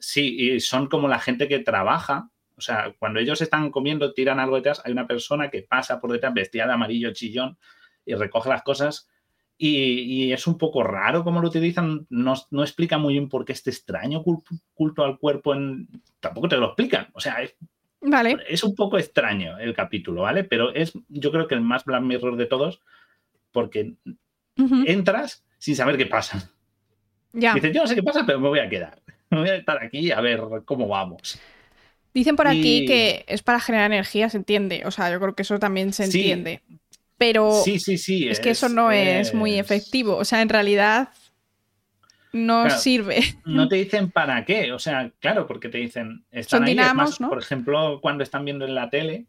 [0.00, 4.38] sí, y son como la gente que trabaja o sea, cuando ellos están comiendo, tiran
[4.38, 7.58] algo detrás, hay una persona que pasa por detrás vestida de amarillo chillón
[8.06, 9.08] y recoge las cosas.
[9.56, 12.06] Y, es un poco raro cómo lo utilizan.
[12.10, 15.88] No, explica muy bien por qué este extraño culto, al cuerpo en...
[16.20, 17.08] tampoco te lo explican.
[17.12, 17.54] O sea, es,
[18.00, 18.36] vale.
[18.48, 20.44] es un poco extraño el capítulo, ¿vale?
[20.44, 22.80] Pero es yo creo que el más Black Mirror de todos
[23.52, 23.94] porque
[24.56, 26.50] entras sin saber qué pasa.
[27.32, 27.54] Ya.
[27.54, 29.00] Dices, yo no sé qué pasa, pero me voy a quedar.
[29.30, 31.40] Me voy a estar aquí a ver cómo vamos.
[32.12, 34.82] Dicen por aquí que es para generar energía, se entiende.
[34.86, 36.62] O sea, yo creo que eso también se entiende.
[37.16, 39.34] Pero sí, sí, sí, es, que eso no es...
[39.34, 40.16] muy efectivo.
[40.16, 41.10] O sea, en realidad
[42.32, 43.20] no sirve.
[43.44, 44.72] No te dicen para qué.
[44.72, 46.24] O sea, claro, porque te dicen.
[46.32, 47.28] Están Son dinamos, ¿no?
[47.28, 49.26] Por ejemplo, cuando están viendo en la tele,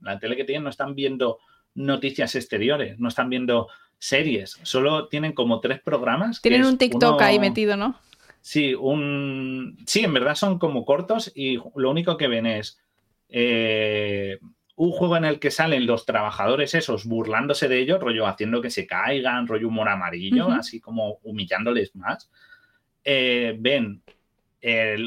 [0.00, 1.38] la tele que tienen no están viendo
[1.74, 6.40] noticias exteriores, no están viendo series, solo tienen como tres programas.
[6.40, 7.98] Tienen un TikTok ahí metido, ¿no?
[8.40, 9.76] Sí, un.
[9.86, 12.78] Sí, en verdad son como cortos y lo único que ven es.
[13.28, 14.38] Eh,
[14.78, 18.70] un juego en el que salen los trabajadores esos burlándose de ellos, rollo haciendo que
[18.70, 22.30] se caigan, rollo humor amarillo, así como humillándoles más.
[23.02, 24.02] Eh, ven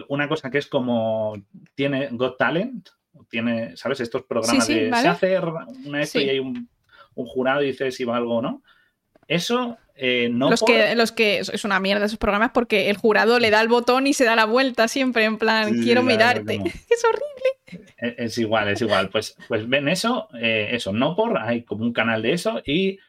[0.10, 1.42] una cosa que es como
[1.74, 2.90] tiene Got Talent,
[3.30, 4.02] tiene, ¿sabes?
[4.02, 5.40] Estos programas de se hace
[5.86, 6.68] una esto y hay un,
[7.14, 8.62] jurado y dice si va algo o no.
[9.32, 10.50] Eso eh, no.
[10.50, 13.70] Los, que, los que es una mierda esos programas porque el jurado le da el
[13.70, 16.56] botón y se da la vuelta siempre, en plan, quiero mirarte.
[16.89, 17.86] es horrible.
[17.98, 19.10] E, es, igual, es igual.
[19.10, 23.00] Pues, pues ven eso, eh, eso, no por, hay como un canal de eso y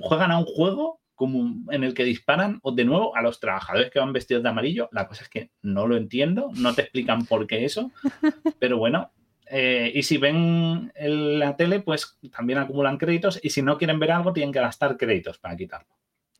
[0.00, 4.00] juegan a un juego como en el que disparan de nuevo a los trabajadores que
[4.00, 4.88] van vestidos de amarillo.
[4.90, 7.92] La cosa es que no lo entiendo, no te explican por qué eso,
[8.58, 9.12] pero bueno.
[9.48, 14.12] Eh, y si ven la tele, pues también acumulan créditos y si no quieren ver
[14.12, 15.88] algo, tienen que gastar créditos para quitarlo.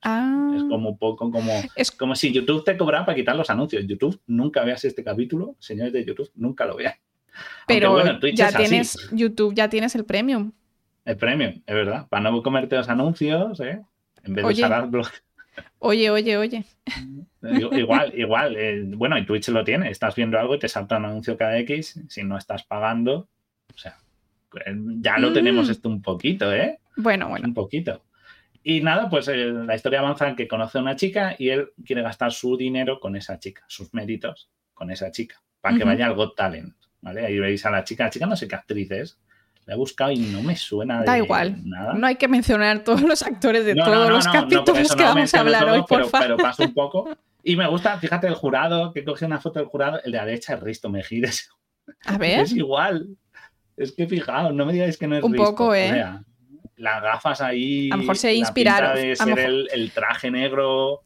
[0.02, 0.52] Ah.
[0.56, 3.86] Es como un poco como, es como si YouTube te cobrara para quitar los anuncios.
[3.86, 6.94] YouTube, nunca veas este capítulo, señores de YouTube, nunca lo vean.
[7.66, 8.00] Pero
[8.32, 10.52] ya tienes YouTube, ya tienes el premium.
[11.04, 12.08] El premium, es verdad.
[12.08, 13.80] Para no comerte los anuncios, ¿eh?
[14.24, 14.64] En vez de oye.
[14.64, 14.90] usar.
[15.78, 16.64] Oye, oye, oye.
[17.42, 18.56] Igual, igual.
[18.56, 19.90] Eh, bueno, y Twitch lo tiene.
[19.90, 22.00] Estás viendo algo y te salta un anuncio cada X.
[22.08, 23.28] Si no estás pagando,
[23.74, 23.96] o sea,
[25.00, 25.70] ya lo tenemos mm.
[25.70, 26.80] esto un poquito, ¿eh?
[26.96, 27.46] Bueno, bueno.
[27.46, 28.02] Un poquito.
[28.62, 31.68] Y nada, pues eh, la historia avanza en que conoce a una chica y él
[31.84, 36.06] quiere gastar su dinero con esa chica, sus méritos con esa chica, para que vaya
[36.06, 36.74] al Got Talent.
[37.00, 37.24] ¿vale?
[37.24, 38.04] Ahí veis a la chica.
[38.04, 39.18] La chica no sé qué actriz es,
[39.66, 41.56] la he buscado y no me suena da igual.
[41.64, 45.68] No hay que mencionar todos los actores de todos los capítulos que vamos a hablar
[45.68, 46.26] hoy, por favor.
[46.26, 47.08] Pero paso un poco.
[47.48, 50.26] Y me gusta, fíjate, el jurado, que coge una foto del jurado, el de la
[50.26, 51.48] derecha es Risto Mejides.
[52.04, 52.40] A ver.
[52.40, 53.06] Es igual.
[53.76, 56.04] Es que fijaos, no me digáis que no es Un poco, ¿eh?
[56.76, 57.88] las gafas ahí.
[57.92, 58.96] A lo mejor se inspiraron.
[58.96, 61.02] De ser el, el, traje negro.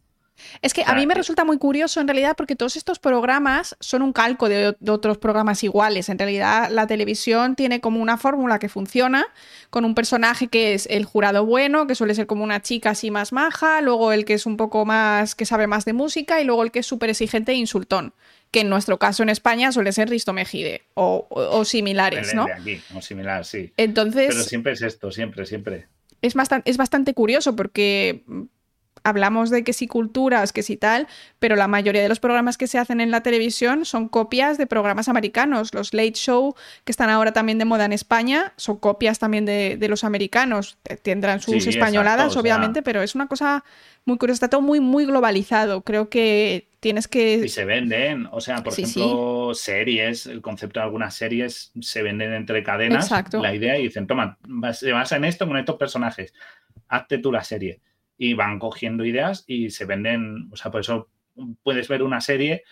[0.62, 4.02] Es que a mí me resulta muy curioso en realidad porque todos estos programas son
[4.02, 6.08] un calco de, otros programas iguales.
[6.08, 9.26] En realidad la televisión tiene como una fórmula que funciona
[9.70, 13.10] con un personaje que es el jurado bueno, que suele ser como una chica así
[13.10, 16.44] más maja, luego el que es un poco más, que sabe más de música y
[16.44, 18.14] luego el que es súper exigente e insultón.
[18.50, 22.46] Que en nuestro caso en España suele ser Risto Mejide o, similares, ¿no?
[22.94, 23.72] o similar, sí.
[23.76, 24.28] Entonces.
[24.28, 25.86] Pero siempre es esto, siempre, siempre.
[26.20, 28.24] Es bastante, es bastante curioso porque
[29.04, 31.06] hablamos de que si culturas, que si tal,
[31.38, 34.66] pero la mayoría de los programas que se hacen en la televisión son copias de
[34.66, 35.74] programas americanos.
[35.74, 39.78] Los late show, que están ahora también de moda en España, son copias también de,
[39.88, 40.78] los americanos.
[41.02, 43.64] Tendrán sus españoladas, obviamente, pero es una cosa
[44.04, 44.36] muy curiosa.
[44.36, 45.82] Está todo muy, muy globalizado.
[45.82, 47.34] Creo que tienes que...
[47.34, 52.32] Y se venden, o sea, por ejemplo, series, el concepto de algunas series se venden
[52.32, 53.06] entre cadenas.
[53.06, 53.42] Exacto.
[53.42, 54.38] La idea y dicen, toma,
[54.72, 56.32] se basa en esto con estos personajes.
[56.88, 57.80] Hazte tú la serie
[58.22, 61.08] y van cogiendo ideas y se venden, o sea, por eso
[61.62, 62.64] puedes ver una serie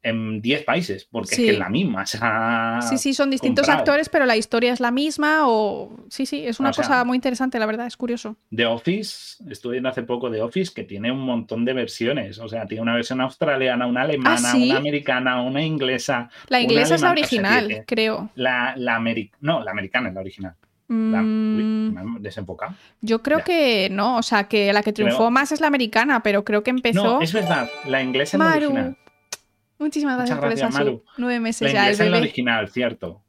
[0.00, 2.06] en 10 países, porque es que es la misma.
[2.06, 5.48] sí, sí, son distintos actores, pero la historia es la misma.
[5.48, 8.36] O sí, sí, es una cosa muy interesante, la verdad, es curioso.
[8.54, 12.38] The Office, estuve viendo hace poco The Office, que tiene un montón de versiones.
[12.38, 16.30] O sea, tiene una versión australiana, una alemana, ¿Ah, una americana, una inglesa.
[16.46, 18.30] La inglesa es la original, creo.
[18.36, 19.02] La, la
[19.40, 20.54] no, la americana es la original.
[20.92, 22.18] Mm.
[22.20, 22.74] desenfocado.
[23.00, 26.44] Yo creo que no, o sea, que la que triunfó más es la americana, pero
[26.44, 27.02] creo que empezó.
[27.02, 28.96] No, es verdad, la inglesa es la original.
[29.78, 31.02] Muchísimas gracias, por esa Maru.
[31.16, 31.82] Nueve meses la ya.
[31.84, 33.22] Inglesa es la original, cierto.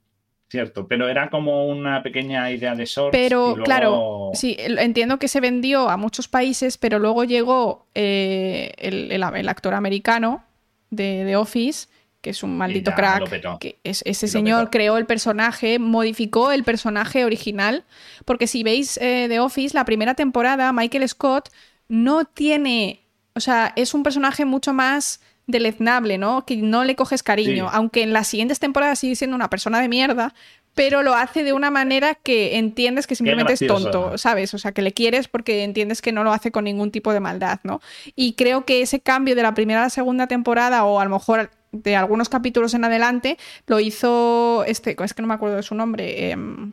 [0.49, 3.11] Cierto, pero era como una pequeña idea de short.
[3.11, 9.23] Pero claro, sí, entiendo que se vendió a muchos países, pero luego llegó eh, el,
[9.49, 10.43] actor americano
[10.91, 11.87] de, de Office
[12.23, 13.59] que es un maldito crack.
[13.59, 17.83] Que ese señor creó el personaje, modificó el personaje original.
[18.23, 21.49] Porque si veis eh, The Office, la primera temporada, Michael Scott
[21.89, 23.01] no tiene.
[23.35, 26.45] O sea, es un personaje mucho más deleznable, ¿no?
[26.45, 27.67] Que no le coges cariño.
[27.73, 30.33] Aunque en las siguientes temporadas sigue siendo una persona de mierda,
[30.75, 34.53] pero lo hace de una manera que entiendes que simplemente es tonto, ¿sabes?
[34.53, 37.19] O sea, que le quieres porque entiendes que no lo hace con ningún tipo de
[37.19, 37.81] maldad, ¿no?
[38.15, 41.09] Y creo que ese cambio de la primera a la segunda temporada, o a lo
[41.09, 45.63] mejor de algunos capítulos en adelante, lo hizo este, es que no me acuerdo de
[45.63, 46.29] su nombre.
[46.31, 46.71] Em,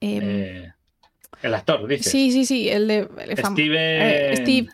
[0.00, 0.72] em, eh,
[1.42, 2.08] el actor, dice.
[2.08, 4.32] Sí, sí, sí, el de Steve...
[4.32, 4.68] Eh, Steve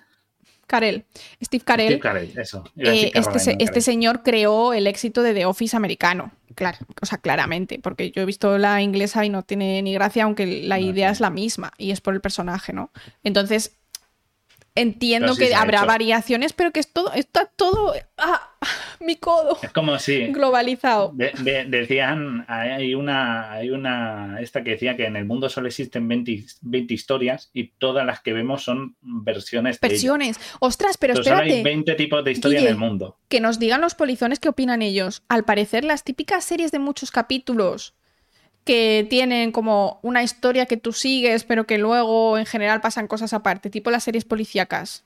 [0.66, 1.04] Carell.
[1.42, 1.88] Steve Carell.
[1.88, 2.64] Steve Carell, eso.
[2.76, 6.32] Eh, este, este señor creó el éxito de The Office americano.
[6.54, 10.24] Claro, o sea, claramente, porque yo he visto la inglesa y no tiene ni gracia,
[10.24, 12.90] aunque la idea es la misma y es por el personaje, ¿no?
[13.22, 13.76] Entonces,
[14.74, 17.92] Entiendo que habrá variaciones, pero que es todo, está todo.
[18.16, 18.48] ¡Ah!
[19.00, 19.58] Mi codo.
[19.62, 20.26] Es como si.
[20.28, 21.12] Globalizado.
[21.14, 24.40] decían, hay una, hay una.
[24.40, 28.20] Esta que decía que en el mundo solo existen 20, 20 historias y todas las
[28.20, 29.78] que vemos son versiones.
[29.80, 30.40] Versiones.
[30.60, 31.48] Ostras, pero espérate.
[31.48, 33.18] Solo hay 20 tipos de historia en el mundo.
[33.28, 35.22] Que nos digan los polizones qué opinan ellos.
[35.28, 37.94] Al parecer, las típicas series de muchos capítulos
[38.64, 43.32] que tienen como una historia que tú sigues, pero que luego en general pasan cosas
[43.32, 45.04] aparte, tipo las series policíacas.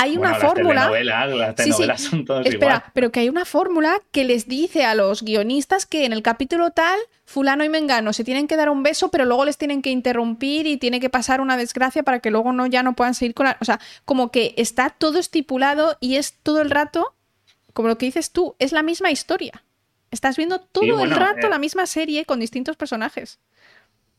[0.00, 0.90] Hay una fórmula.
[0.90, 5.22] Las telenovelas, son todas Espera, pero que hay una fórmula que les dice a los
[5.22, 9.10] guionistas que en el capítulo tal, fulano y mengano se tienen que dar un beso,
[9.10, 12.52] pero luego les tienen que interrumpir y tiene que pasar una desgracia para que luego
[12.52, 13.58] no ya no puedan seguir con la.
[13.60, 17.14] O sea, como que está todo estipulado y es todo el rato,
[17.74, 19.64] como lo que dices tú, es la misma historia.
[20.10, 23.40] Estás viendo todo el rato eh, la misma serie con distintos personajes.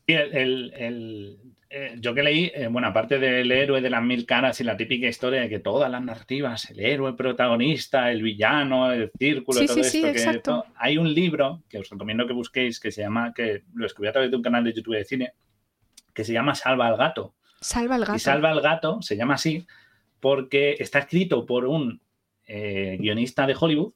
[0.06, 4.60] El, el, eh, yo que leí, eh, bueno, aparte del héroe de las mil caras
[4.60, 9.10] y la típica historia de que todas las narrativas, el héroe protagonista, el villano, el
[9.18, 13.32] círculo, todo esto, que hay un libro que os recomiendo que busquéis que se llama,
[13.34, 15.32] que lo escribí a través de un canal de YouTube de cine,
[16.12, 17.34] que se llama Salva al gato.
[17.60, 18.16] Salva al gato.
[18.16, 19.66] Y Salva al gato se llama así
[20.20, 22.00] porque está escrito por un
[22.46, 23.92] guionista de Hollywood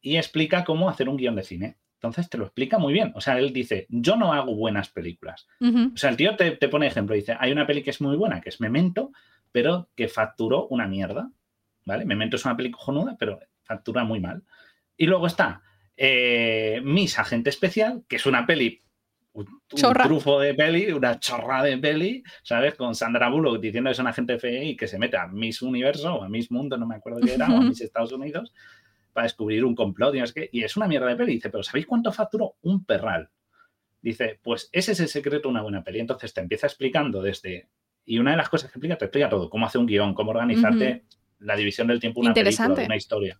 [0.00, 1.76] y explica cómo hacer un guion de cine.
[1.94, 3.12] Entonces te lo explica muy bien.
[3.14, 5.46] O sea, él dice, yo no hago buenas películas.
[5.60, 8.40] O sea, el tío te, pone ejemplo, dice, hay una peli que es muy buena,
[8.40, 9.12] que es Memento,
[9.52, 11.30] pero que facturó una mierda.
[11.84, 12.04] ¿Vale?
[12.04, 14.42] Memento es una peli cojonuda, pero factura muy mal.
[14.96, 15.62] Y luego está
[15.96, 18.82] eh, Miss Agente Especial, que es una peli
[19.32, 19.46] un,
[20.02, 22.74] trufo de peli, una chorra de peli, ¿sabes?
[22.74, 26.16] Con Sandra Bullock diciendo que es un agente FBI que se mete a Miss Universo
[26.16, 28.52] o a Miss Mundo, no me acuerdo qué era, o a Miss Estados Unidos,
[29.12, 30.14] para descubrir un complot.
[30.14, 31.34] Y y es una mierda de peli.
[31.34, 32.56] Dice, pero ¿sabéis cuánto facturó?
[32.62, 33.30] Un perral.
[34.02, 36.00] Dice, pues ese es el secreto de una buena peli.
[36.00, 37.68] Entonces te empieza explicando desde.
[38.04, 40.30] Y una de las cosas que explica, te explica todo: cómo hacer un guion, cómo
[40.30, 41.04] organizarte
[41.38, 43.38] la división del tiempo una película, una historia.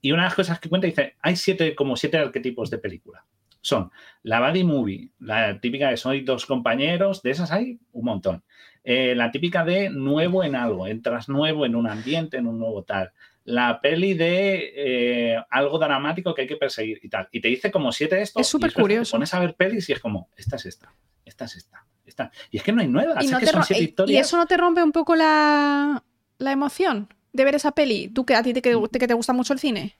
[0.00, 3.24] Y una de las cosas que cuenta dice: hay siete, como siete arquetipos de película.
[3.62, 3.90] Son
[4.22, 8.44] la buddy movie, la típica de soy dos compañeros, de esas hay un montón.
[8.84, 12.84] Eh, la típica de nuevo en algo, entras nuevo en un ambiente, en un nuevo
[12.84, 13.10] tal
[13.46, 17.28] la peli de eh, algo dramático que hay que perseguir y tal.
[17.30, 18.40] Y te dice como siete esto.
[18.40, 19.12] Es súper curioso.
[19.12, 20.92] Te pones a ver pelis y es como, esta es esta,
[21.24, 22.30] esta es esta, esta.
[22.50, 26.02] Y es que no hay nuevas, ¿Y, ¿Y eso no te rompe un poco la,
[26.40, 28.08] emoción de ver esa peli?
[28.08, 29.94] ¿Tú que a ti te, que, te gusta mucho el cine?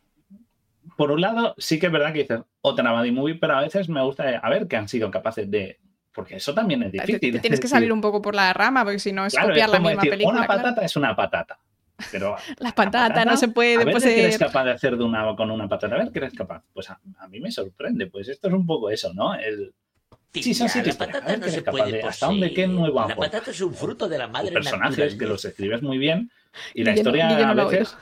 [0.96, 3.88] Por un lado, sí que es verdad que dices otra buddy movie, pero a veces
[3.88, 5.78] me gusta a ver que han sido capaces de
[6.12, 7.40] porque eso también es difícil.
[7.42, 10.00] tienes que salir un poco por la rama, porque si no es copiar la misma
[10.00, 10.38] película.
[10.38, 11.60] Una patata es una patata.
[12.10, 15.34] Pero las patatas no se puede a ver qué eres capaz de hacer de una,
[15.36, 15.94] con una patata.
[15.94, 16.62] A ver qué eres capaz.
[16.72, 18.06] Pues a, mí me sorprende.
[18.06, 19.34] Pues esto es un poco eso, ¿no?
[19.34, 19.74] El,
[20.32, 23.74] sí, son sí, A no se puede ¿Hasta dónde qué nuevo La patata es un
[23.74, 26.30] fruto de la madre personajes que los escribes muy bien
[26.74, 27.96] y la historia a veces...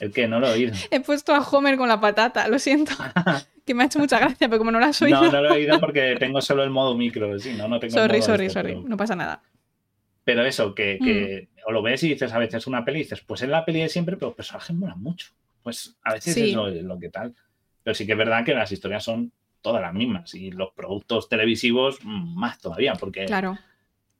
[0.00, 0.74] ¿El que No lo he oído.
[0.92, 2.92] He puesto a Homer con la patata, lo siento.
[3.66, 5.20] que me ha hecho mucha gracia, pero como no la has oído...
[5.20, 7.36] No, no lo he oído porque tengo solo el modo micro.
[7.38, 8.76] Sí, no, no tengo sorry, sorry, sorry.
[8.76, 9.42] No pasa nada.
[10.28, 11.57] Pero eso, que, mm.
[11.68, 13.82] O lo ves y dices a veces una peli y dices, pues es la peli
[13.82, 15.28] de siempre, pero los personajes molan mucho.
[15.62, 17.34] Pues a veces es lo, que tal.
[17.82, 21.28] Pero sí que es verdad que las historias son todas las mismas y los productos
[21.28, 23.58] televisivos más todavía, porque claro.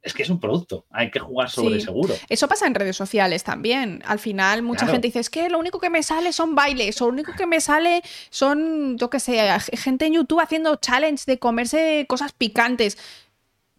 [0.02, 2.14] es que es un producto, hay que jugar sobre seguro.
[2.28, 4.02] Eso pasa en redes sociales también.
[4.04, 7.06] Al final mucha gente dice, es que lo único que me sale son bailes, o
[7.06, 9.40] lo único que me sale son, yo qué sé,
[9.72, 12.98] gente en YouTube haciendo challenge de comerse cosas picantes.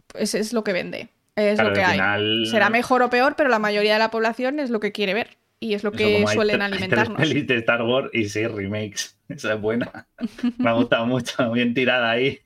[0.07, 1.09] Pues es lo que vende.
[1.47, 2.45] Es lo que hay.
[2.45, 5.37] Será mejor o peor, pero la mayoría de la población es lo que quiere ver.
[5.61, 7.19] Y es lo que suelen alimentarnos.
[7.19, 9.19] Hay de Star Wars y seis remakes.
[9.27, 10.07] Esa es buena.
[10.57, 12.39] Me ha gustado mucho, bien tirada ahí.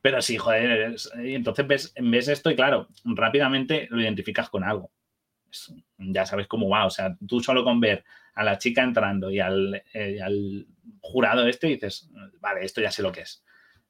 [0.00, 0.96] Pero sí, joder.
[1.22, 4.90] Y entonces ves, ves esto y claro, rápidamente lo identificas con algo.
[5.98, 6.86] ya sabes cómo va.
[6.86, 8.04] O sea, tú solo con ver
[8.34, 10.66] a la chica entrando y al, eh, al
[11.00, 13.44] jurado este dices, vale, esto ya sé lo que es.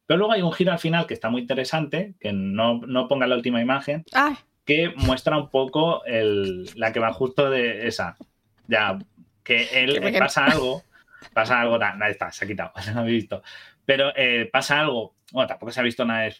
[0.07, 3.27] Pero luego hay un giro al final que está muy interesante, que no, no ponga
[3.27, 4.05] la última imagen,
[4.65, 8.17] que muestra un poco la que va justo de esa.
[8.67, 8.99] Ya,
[9.43, 10.83] que él pasa algo,
[11.33, 13.43] pasa algo, nada, está, se ha quitado, no habéis visto.
[13.85, 16.31] Pero eh, pasa algo, bueno, tampoco se ha visto nada,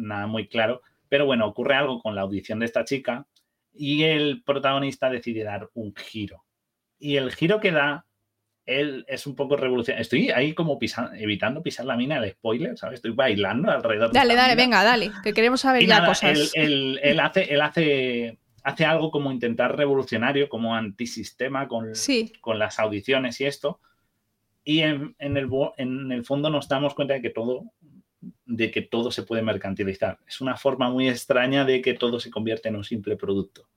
[0.00, 3.26] nada muy claro, pero bueno, ocurre algo con la audición de esta chica
[3.72, 6.44] y el protagonista decide dar un giro.
[6.98, 8.04] Y el giro que da
[8.68, 10.02] él es un poco revolucionario.
[10.02, 10.78] Estoy ahí como
[11.14, 12.96] evitando pisar la mina del spoiler, ¿sabes?
[12.96, 14.12] Estoy bailando alrededor.
[14.12, 16.52] Dale, dale, venga, dale, que queremos saber ya cosas.
[16.54, 21.92] Él, él, hace, él hace, hace algo como intentar revolucionario, como antisistema con,
[22.42, 23.80] con las audiciones y esto.
[24.64, 27.72] Y en, en, el, en el fondo nos damos cuenta de que todo
[28.44, 30.18] de que todo se puede mercantilizar.
[30.26, 33.68] Es una forma muy extraña de que todo se convierte en un simple producto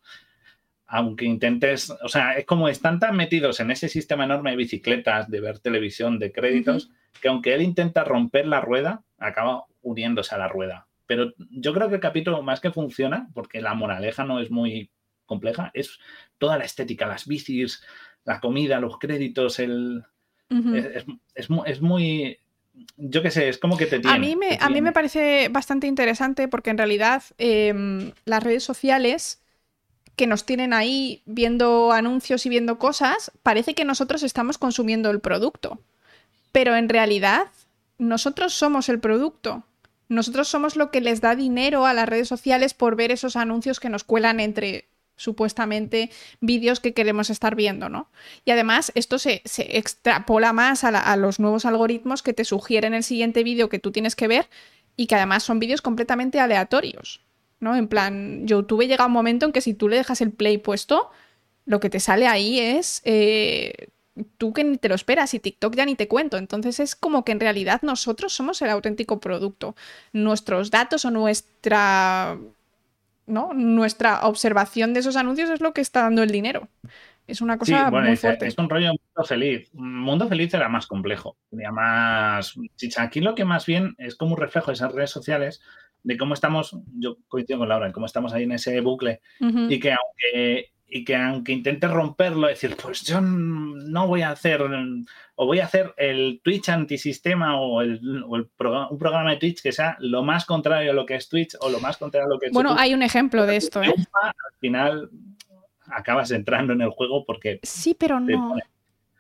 [0.93, 5.32] aunque intentes, o sea, es como están tan metidos en ese sistema enorme de bicicletas,
[5.32, 10.38] de ver televisión, de créditos, que aunque él intenta romper la rueda, acaba uniéndose a
[10.38, 10.88] la rueda.
[11.08, 14.91] Pero yo creo que el capítulo más que funciona, porque la moraleja no es muy
[15.25, 15.97] compleja, es
[16.38, 17.82] toda la estética, las bicis,
[18.25, 20.04] la comida, los créditos, el...
[21.34, 22.38] es, muy...
[22.97, 24.13] Yo qué sé, es como que te tiene.
[24.13, 28.65] A mí me, A mí me parece bastante interesante porque en realidad em, las redes
[28.65, 29.40] sociales
[30.15, 35.19] que nos tienen ahí viendo anuncios y viendo cosas, parece que nosotros estamos consumiendo el
[35.19, 35.80] producto.
[36.52, 37.47] Pero en realidad,
[37.97, 39.63] nosotros somos el producto.
[40.10, 43.80] Nosotros somos lo que les da dinero a las redes sociales por ver esos anuncios
[43.80, 48.10] que nos cuelan entre supuestamente vídeos que queremos estar viendo, ¿no?
[48.43, 53.04] Y además esto se, extrapola más a, a, los nuevos algoritmos que te sugieren el
[53.04, 54.50] siguiente vídeo que tú tienes que ver
[54.97, 57.21] y que además son vídeos completamente aleatorios.
[57.62, 57.76] ¿No?
[57.76, 61.10] En plan, YouTube llega un momento en que si tú le dejas el play puesto,
[61.65, 63.88] lo que te sale ahí es eh,
[64.38, 66.38] tú que ni te lo esperas y TikTok ya ni te cuento.
[66.38, 69.76] Entonces es como que en realidad nosotros somos el auténtico producto.
[70.12, 72.38] Nuestros datos o nuestra,
[73.28, 73.54] ¿no?
[73.54, 76.67] nuestra observación de esos anuncios es lo que está dando el dinero.
[77.28, 78.47] Es una cosa muy fuerte.
[78.47, 79.69] Es un rollo mundo feliz.
[79.74, 81.38] Mundo feliz era más complejo.
[81.71, 82.56] Más...
[82.97, 85.62] Aquí lo que más bien es como un reflejo de esas redes sociales
[86.03, 89.79] de cómo estamos, yo coincido con Laura, de cómo estamos ahí en ese bucle y
[89.79, 95.45] que aunque y que aunque intente romperlo, decir, pues yo no voy a hacer, o
[95.45, 98.49] voy a hacer el Twitch antisistema o, el, o el
[98.89, 101.69] un programa de Twitch que sea lo más contrario a lo que es Twitch o
[101.69, 103.93] lo más contrario a lo que es Bueno, hay un ejemplo de esto, ¿eh?
[104.21, 105.09] Al final
[105.85, 107.61] acabas entrando en el juego porque...
[107.63, 108.57] Sí, pero no.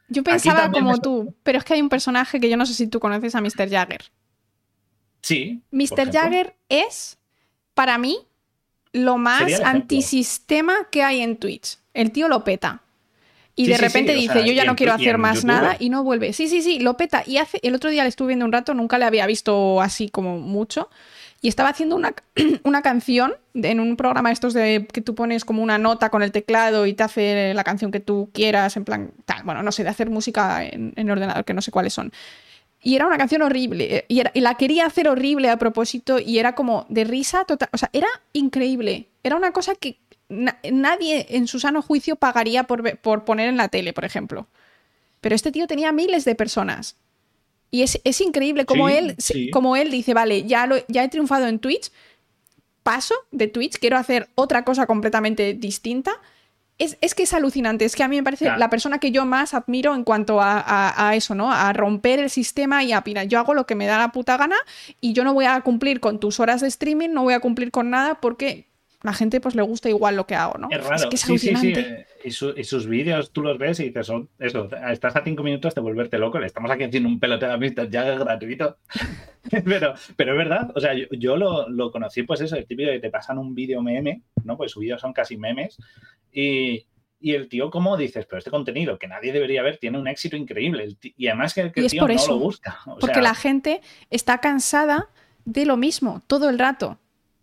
[0.09, 2.87] Yo pensaba como tú, pero es que hay un personaje que yo no sé si
[2.87, 3.69] tú conoces a Mr.
[3.69, 4.01] Jagger.
[5.21, 5.61] Sí.
[5.71, 6.11] Mr.
[6.11, 7.17] Jagger es,
[7.73, 8.17] para mí,
[8.93, 11.77] lo más antisistema que hay en Twitch.
[11.93, 12.81] El tío lo peta.
[13.55, 16.33] Y de repente dice, yo ya no quiero hacer más nada y no vuelve.
[16.33, 17.23] Sí, sí, sí, lo peta.
[17.25, 20.09] Y hace, el otro día le estuve viendo un rato, nunca le había visto así
[20.09, 20.89] como mucho.
[21.41, 22.13] Y estaba haciendo una,
[22.63, 26.31] una canción en un programa estos de que tú pones como una nota con el
[26.31, 29.83] teclado y te hace la canción que tú quieras, en plan, tal, bueno, no sé,
[29.83, 32.11] de hacer música en, en ordenador, que no sé cuáles son.
[32.81, 33.97] Y era una canción horrible.
[33.97, 37.69] Eh, y, la quería hacer horrible a propósito y era como de risa total.
[37.71, 39.07] O sea, era increíble.
[39.23, 39.97] Era una cosa que
[40.71, 44.47] nadie en su sano juicio pagaría por, por, poner en la tele, por ejemplo.
[45.19, 46.95] Pero este tío tenía miles de personas.
[47.69, 49.15] Y es, increíble como, él,
[49.53, 51.89] como él dice, vale, ya, lo, ya he triunfado en Twitch,
[52.83, 56.11] paso de Twitch, quiero hacer otra cosa completamente distinta
[56.77, 57.85] es, que es alucinante.
[57.85, 61.11] Es que a mí me parece la persona que yo más admiro en cuanto a,
[61.15, 61.51] eso, ¿no?
[61.51, 63.27] A romper el sistema y a pirar.
[63.27, 64.55] Yo hago lo que me da la puta gana
[64.99, 67.71] y yo no voy a cumplir con tus horas de streaming, no voy a cumplir
[67.71, 68.70] con nada porque
[69.03, 70.67] la gente pues le gusta igual lo que hago, ¿no?
[70.69, 71.09] Es raro.
[71.09, 71.73] que es sí, sí, sí.
[72.23, 72.31] Y,
[72.63, 76.17] sus vídeos tú los ves y dices, son eso, estás a cinco minutos de volverte
[76.17, 77.89] loco, le estamos aquí haciendo un peloteo a Mr.
[77.91, 78.77] Jagger gratuito.
[79.65, 82.97] pero, pero es verdad, o sea, yo, lo, lo, conocí pues eso, el típico de
[82.97, 84.55] que te pasan un vídeo meme, ¿no?
[84.55, 85.77] Pues sus vídeos son casi memes
[86.31, 86.85] y,
[87.21, 90.35] y el tío, como dices, pero este contenido que nadie debería ver tiene un éxito
[90.35, 90.95] increíble.
[91.01, 92.79] y además que, el tío no lo busca.
[92.99, 95.09] porque la gente está cansada
[95.45, 96.97] de lo mismo todo el rato.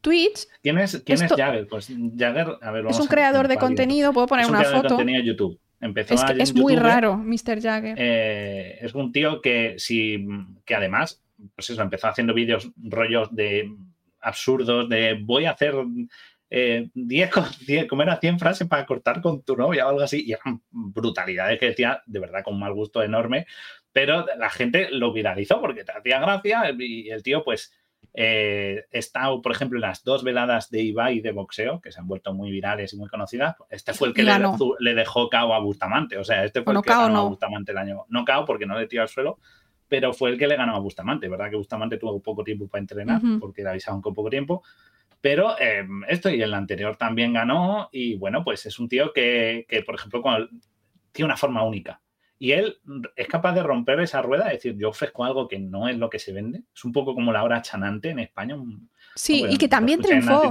[0.09, 0.47] Twitch.
[0.63, 1.67] ¿Quién es, quién es Jagger?
[1.69, 4.83] Pues Jagger, a ver, Es un creador de contenido, puedo poner una foto.
[4.83, 5.61] De contenido YouTube.
[5.81, 7.61] Empezó es, es muy raro, Mr.
[7.61, 7.95] Jagger.
[7.99, 10.27] Eh, es un tío que, si,
[10.65, 11.23] que además,
[11.55, 13.71] pues eso, empezó haciendo vídeos rollos de
[14.21, 16.09] absurdos, de voy a hacer 10,
[16.51, 20.33] eh, 10, como era 100 frases para cortar con tu novia o algo así, y
[20.33, 23.47] eran brutalidades que decía de verdad con un mal gusto enorme,
[23.93, 27.73] pero la gente lo viralizó porque te hacía gracia y el tío pues
[28.15, 32.09] eh, está, por ejemplo, en las dos veladas de Ibai de boxeo, que se han
[32.09, 33.57] vuelto muy virales y muy conocidas.
[33.71, 36.17] Este fue el que le, dejó cao a Bustamante.
[36.19, 38.05] O sea, este fue el que ganó a Bustamante el año.
[38.09, 39.39] No cao porque no le tiró al suelo,
[39.89, 41.29] pero fue el que le ganó a Bustamante.
[41.29, 44.63] ¿Verdad que Bustamante tuvo poco tiempo para entrenar porque le avisaron con poco tiempo?
[45.21, 47.89] Pero eh, esto y el anterior también ganó.
[47.93, 50.23] Y bueno, pues es un tío que, que por ejemplo,
[51.13, 52.01] tiene una forma única.
[52.41, 52.79] Y él
[53.17, 56.09] es capaz de romper esa rueda, es decir, yo ofrezco algo que no es lo
[56.09, 56.63] que se vende.
[56.73, 58.57] Es un poco como la hora chanante en España.
[59.17, 60.49] sí, y que también triunfó.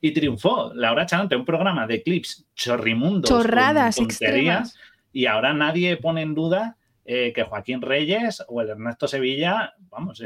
[0.00, 0.72] Y triunfó.
[0.74, 3.30] La hora chanante, un programa de clips chorrimundos.
[3.30, 4.76] Chorradas, extremas.
[5.12, 10.22] Y ahora nadie pone en duda eh, que Joaquín Reyes o el Ernesto Sevilla, vamos,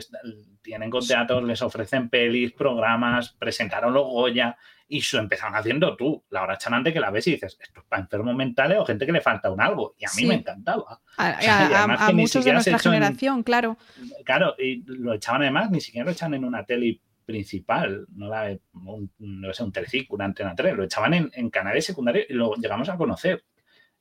[0.62, 4.57] tienen contratos, les ofrecen pelis, programas, presentaron los Goya
[4.89, 7.87] y su empezaron haciendo tú, la hora chanante que la ves y dices, esto es
[7.87, 9.95] para enfermos mentales o gente que le falta un algo.
[9.99, 11.01] Y a mí me encantaba.
[11.16, 13.76] A, muchos de nuestra generación, claro.
[14.24, 18.57] Claro, y lo echaban además, ni siquiera lo echaban en una tele principal, no la
[18.74, 22.34] un, no sé, un Telecic, una Antena 3, lo echaban en, en, canales secundarios y
[22.34, 23.45] lo llegamos a conocer.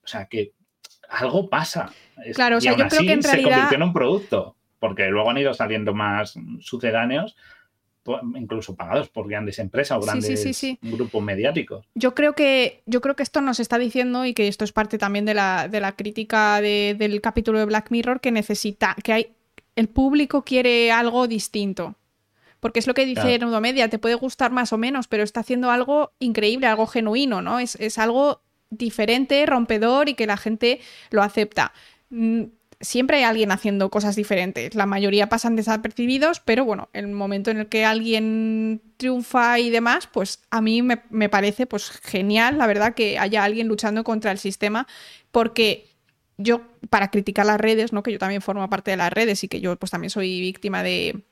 [0.03, 0.53] O sea que
[1.09, 1.91] algo pasa.
[2.35, 3.31] Claro, o sea, yo creo que en realidad...
[3.31, 7.35] se convirtió en un producto, porque luego han ido saliendo más sucedáneos
[8.35, 11.85] incluso pagados por grandes empresas o grandes grupos mediáticos.
[11.95, 14.97] Yo creo que yo creo que esto nos está diciendo y que esto es parte
[14.97, 19.27] también de la, de la crítica del capítulo de Black Mirror que necesita que hay
[19.75, 21.95] el público quiere algo distinto.
[22.59, 23.61] Porque es lo que dice claro.
[23.61, 27.59] Media, te puede gustar más o menos, pero está haciendo algo increíble, algo genuino, ¿no?
[27.59, 30.79] Es, es algo diferente, rompedor y que la gente
[31.11, 31.73] lo acepta.
[32.81, 34.75] Siempre hay alguien haciendo cosas diferentes.
[34.75, 40.07] La mayoría pasan desapercibidos, pero bueno, el momento en el que alguien triunfa y demás,
[40.07, 44.39] pues a mí me, parece pues genial, la verdad, que haya alguien luchando contra el
[44.39, 44.87] sistema,
[45.31, 45.89] porque
[46.37, 48.03] yo, para criticar las redes, ¿no?
[48.03, 50.83] Que yo también formo parte de las redes y que yo pues también soy víctima
[50.83, 51.23] de,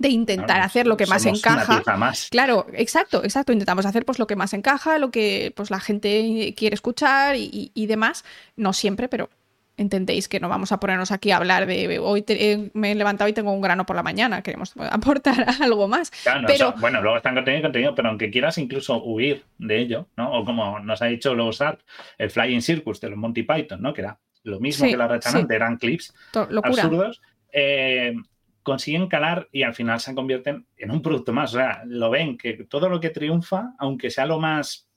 [0.00, 1.82] intentar hacer lo que más encaja.
[2.30, 3.52] Claro, exacto, exacto.
[3.52, 7.72] Intentamos hacer pues lo que más encaja, lo que pues la gente quiere escuchar y,
[7.72, 8.24] y demás.
[8.56, 9.30] No siempre, pero
[9.76, 13.28] entendéis que no vamos a ponernos aquí a hablar de hoy eh, me he levantado
[13.28, 16.12] y tengo un grano por la mañana, queremos aportar algo más.
[16.46, 16.74] pero...
[16.78, 20.32] bueno, luego están contenido contenido, pero aunque quieras incluso huir de ello, ¿no?
[20.32, 21.80] O como nos ha dicho los Art,
[22.18, 23.92] el Flying Circus de los Monty Python, ¿no?
[23.92, 27.20] Que era lo mismo que la rechazan, eran clips absurdos.
[27.52, 28.14] Eh,
[28.62, 31.54] consiguen calar y al final se convierten en un producto más.
[31.54, 34.88] O sea, lo ven que todo lo que triunfa, aunque sea lo más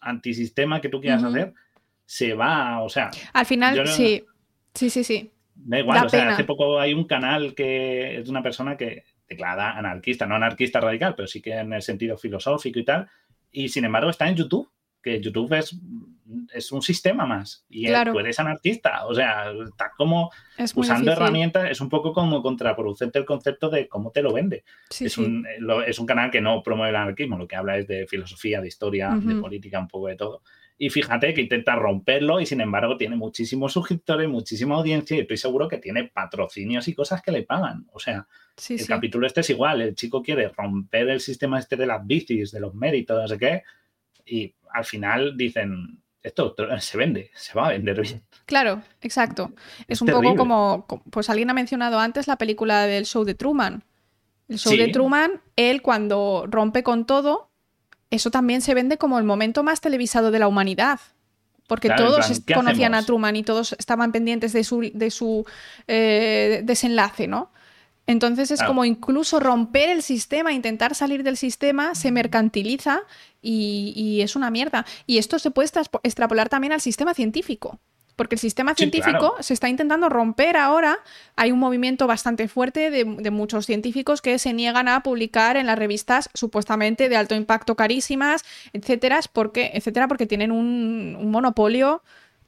[0.00, 1.52] antisistema que tú quieras hacer,
[2.04, 3.10] se va, o sea...
[3.32, 4.24] Al final, sí,
[4.74, 5.32] sí, sí, sí.
[5.54, 9.04] Da igual, o sea, hace poco hay un canal que es de una persona que
[9.28, 13.08] declara anarquista, no anarquista radical, pero sí que en el sentido filosófico y tal,
[13.50, 14.70] y sin embargo está en YouTube,
[15.02, 15.76] que YouTube es,
[16.54, 20.30] es un sistema más, y tú eres anarquista, o sea, está como
[20.74, 24.64] usando herramientas, es un poco como contraproducente el concepto de cómo te lo vende.
[25.00, 25.46] es, Un,
[25.86, 28.68] es, Un, canal que no promueve el anarquismo, lo que habla es de filosofía, de
[28.68, 30.42] historia, de política, un poco de todo.
[30.78, 35.36] Y fíjate que intenta romperlo y sin embargo tiene muchísimos suscriptores, muchísima audiencia y estoy
[35.36, 37.86] seguro que tiene patrocinios y cosas que le pagan.
[37.92, 38.26] O sea,
[38.68, 42.50] el capítulo este es igual, el chico quiere romper el sistema este de las bicis,
[42.50, 43.62] de los méritos, no sé qué,
[44.26, 48.22] y al final dicen, esto se vende, se va a vender bien.
[48.46, 49.52] Claro, exacto.
[49.88, 53.84] Es, un poco como, pues alguien ha mencionado antes la película del show de Truman.
[54.48, 57.51] El show de Truman, él cuando rompe con todo,
[58.12, 61.00] eso también se vende como el momento más televisado de la humanidad.
[61.66, 65.46] Porque todos conocían a Truman y todos estaban pendientes de su, de su
[65.88, 67.50] eh, desenlace, ¿no?
[68.06, 73.00] Entonces es como incluso romper el sistema, intentar salir del sistema, se mercantiliza
[73.40, 74.84] y, y, es una mierda.
[75.06, 75.70] Y esto se puede
[76.02, 77.78] extrapolar también al sistema científico.
[78.16, 80.98] Porque el sistema científico se está intentando romper ahora.
[81.36, 85.78] Hay un movimiento bastante fuerte de, muchos científicos que se niegan a publicar en las
[85.78, 92.02] revistas supuestamente de alto impacto carísimas, etcétera, porque, etcétera, porque tienen un, un monopolio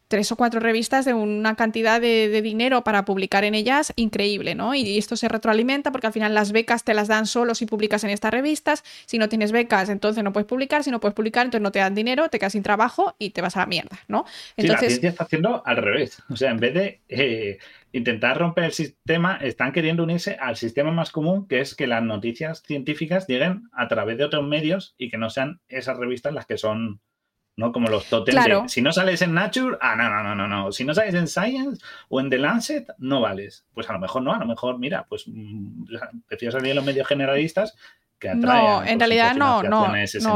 [0.08, 4.74] tres o cuatro revistas de una cantidad de, dinero para publicar en ellas increíble, ¿no?
[4.74, 8.04] Y esto se retroalimenta porque al final las becas te las dan solo si publicas
[8.04, 8.84] en estas revistas.
[9.06, 10.84] Si no tienes becas, entonces no puedes publicar.
[10.84, 13.40] Si no puedes publicar, entonces no te dan dinero, te quedas sin trabajo y te
[13.40, 14.24] vas a la mierda, ¿no?
[14.56, 14.78] Entonces...
[14.78, 16.22] Sí, la ciencia está haciendo al revés.
[16.28, 17.58] O sea, en vez de eh,
[17.92, 22.02] intentar romper el sistema, están queriendo unirse al sistema más común, que es que las
[22.02, 26.46] noticias científicas lleguen a través de otros medios y que no sean esas revistas las
[26.46, 27.00] que son
[27.56, 27.72] ¿no?
[27.72, 30.72] Como los totems si no sales en Nature, ah, no, no, no, no, no.
[30.72, 33.64] Si no sales en Science o en The Lancet, no vales.
[33.74, 35.84] Pues a lo mejor no, a lo mejor, mira, pues mm,
[36.26, 37.76] prefiero salir en los medios generalistas
[38.34, 39.92] no, en realidad no, no,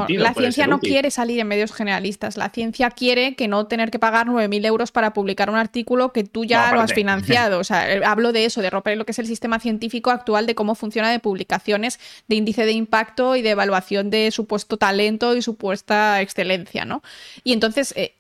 [0.09, 2.37] la ciencia no quiere salir en medios generalistas.
[2.37, 6.25] La ciencia quiere que no tener que pagar 9.000 euros para publicar un artículo que
[6.25, 7.59] tú ya lo has financiado.
[7.59, 10.47] O sea, eh, hablo de eso, de romper lo que es el sistema científico actual
[10.47, 15.37] de cómo funciona de publicaciones, de índice de impacto y de evaluación de supuesto talento
[15.37, 17.03] y supuesta excelencia, ¿no?
[17.45, 17.95] Y entonces...
[17.97, 18.15] Eh,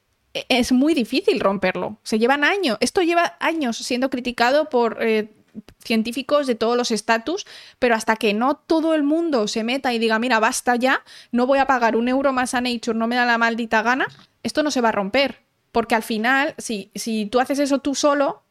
[0.48, 1.98] es muy difícil romperlo.
[2.02, 2.76] Se llevan años.
[2.80, 5.30] Esto lleva años siendo criticado por eh,
[5.78, 7.46] científicos de todos los estatus,
[7.78, 11.02] pero hasta que no todo el mundo se meta y diga, mira, basta ya,
[11.32, 14.06] no voy a pagar un euro más a Nature, no me da la maldita gana,
[14.42, 15.40] esto no se va a romper.
[15.72, 18.42] Porque al final, si, si tú haces eso tú solo,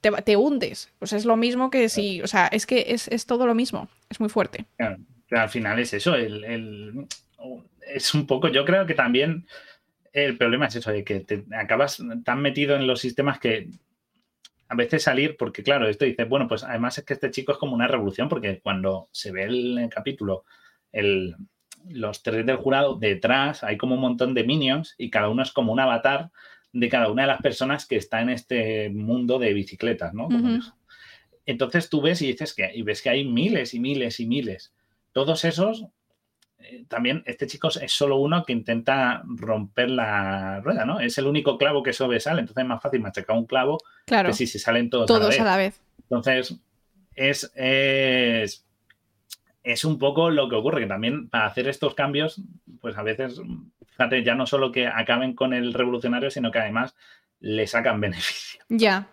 [0.00, 0.92] te, te, hundes.
[0.98, 4.20] Pues es lo mismo que si, o sea, es que es, todo lo mismo, es
[4.20, 4.66] muy fuerte.
[5.30, 7.06] al final es eso, el,
[7.86, 9.46] es un poco, yo creo que también
[10.12, 13.68] el problema es eso, de que te acabas tan metido en los sistemas que
[14.68, 17.58] a veces salir, porque claro, esto dice, bueno, pues además es que este chico es
[17.58, 20.44] como una revolución, porque cuando se ve el, capítulo,
[20.92, 21.34] el,
[21.88, 25.52] los tres del jurado, detrás hay como un montón de minions y cada uno es
[25.52, 26.30] como un avatar
[26.72, 30.28] de cada una de las personas que está en este mundo de bicicletas, ¿no?
[31.46, 34.74] Entonces tú ves y dices que, y ves que hay miles y miles y miles.
[35.12, 35.86] todos esos,
[36.88, 41.00] también este chico es solo uno que intenta romper la rueda, ¿no?
[41.00, 44.28] Es el único clavo que sobresale, entonces es más fácil machacar un clavo claro.
[44.28, 45.80] que si se salen todos, todos a, la vez.
[46.02, 46.56] Entonces,
[47.14, 48.66] es, es,
[49.62, 52.40] es un poco lo que ocurre, que también para hacer estos cambios,
[52.80, 53.40] pues a veces,
[53.86, 56.94] fíjate, ya no solo que acaben con el revolucionario, sino que además
[57.40, 58.60] le sacan beneficio.
[58.68, 59.08] Ya.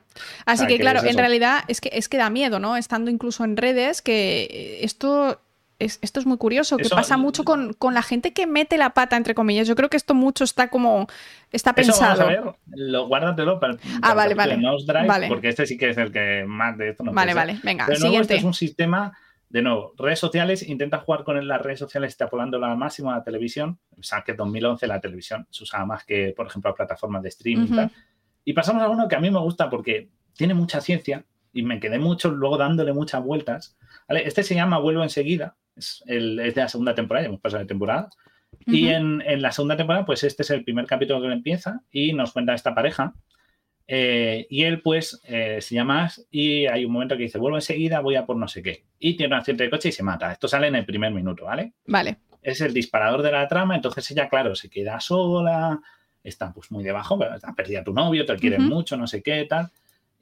[0.46, 2.78] Así que, claro, en realidad es que, es que da miedo, ¿no?
[2.78, 5.42] Estando incluso en redes, que esto
[5.80, 9.18] es, esto es muy curioso, que pasa mucho con, la gente que mete la pata,
[9.18, 9.68] entre comillas.
[9.68, 11.08] Yo creo que esto mucho está como.
[11.52, 12.14] Está pensado.
[12.14, 14.58] Eso vamos a ver, lo, guárdatelo para, ah, vale, vale.
[14.58, 17.86] Drive, porque este sí que es el que más de esto no Vale, vale, venga.
[17.88, 19.18] De nuevo, este es un sistema.
[19.48, 23.24] De nuevo, redes sociales, intenta jugar con las redes sociales extrapolándolo al máximo a la
[23.24, 23.80] televisión.
[23.98, 27.30] O sea, que en 2011 la televisión se usaba más que, por ejemplo, plataformas de
[27.30, 27.92] streaming y tal.
[28.44, 31.80] Y pasamos a uno que a mí me gusta porque tiene mucha ciencia y me
[31.80, 33.78] quedé mucho luego dándole muchas vueltas.
[34.10, 37.62] Este se llama Vuelvo enseguida, es, el, es de la segunda temporada, ya hemos pasado
[37.62, 38.10] de temporada.
[38.68, 42.14] Y en, en, la segunda temporada, pues este es el primer capítulo que empieza y
[42.14, 43.14] nos cuenta esta pareja.
[43.88, 48.00] Eh, y él, pues, eh, se llama y hay un momento que dice, vuelvo enseguida,
[48.00, 48.86] voy a por no sé qué.
[49.00, 50.32] Y tiene un accidente de coche y se mata.
[50.32, 51.74] Esto sale en el primer minuto, ¿vale?
[51.86, 52.18] Vale.
[52.42, 55.80] Es el disparador de la trama, entonces ella, claro, se queda sola,
[56.24, 59.22] está pues muy debajo, pero ha perdido a tu novio, te quiere mucho, no sé
[59.22, 59.72] qué, tal.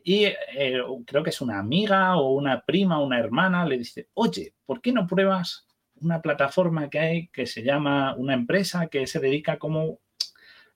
[0.04, 4.54] Y eh, creo que es una amiga o una prima, una hermana, le dice, oye,
[4.66, 5.66] ¿por qué no pruebas
[6.02, 10.00] una plataforma que hay que se llama una empresa que se dedica como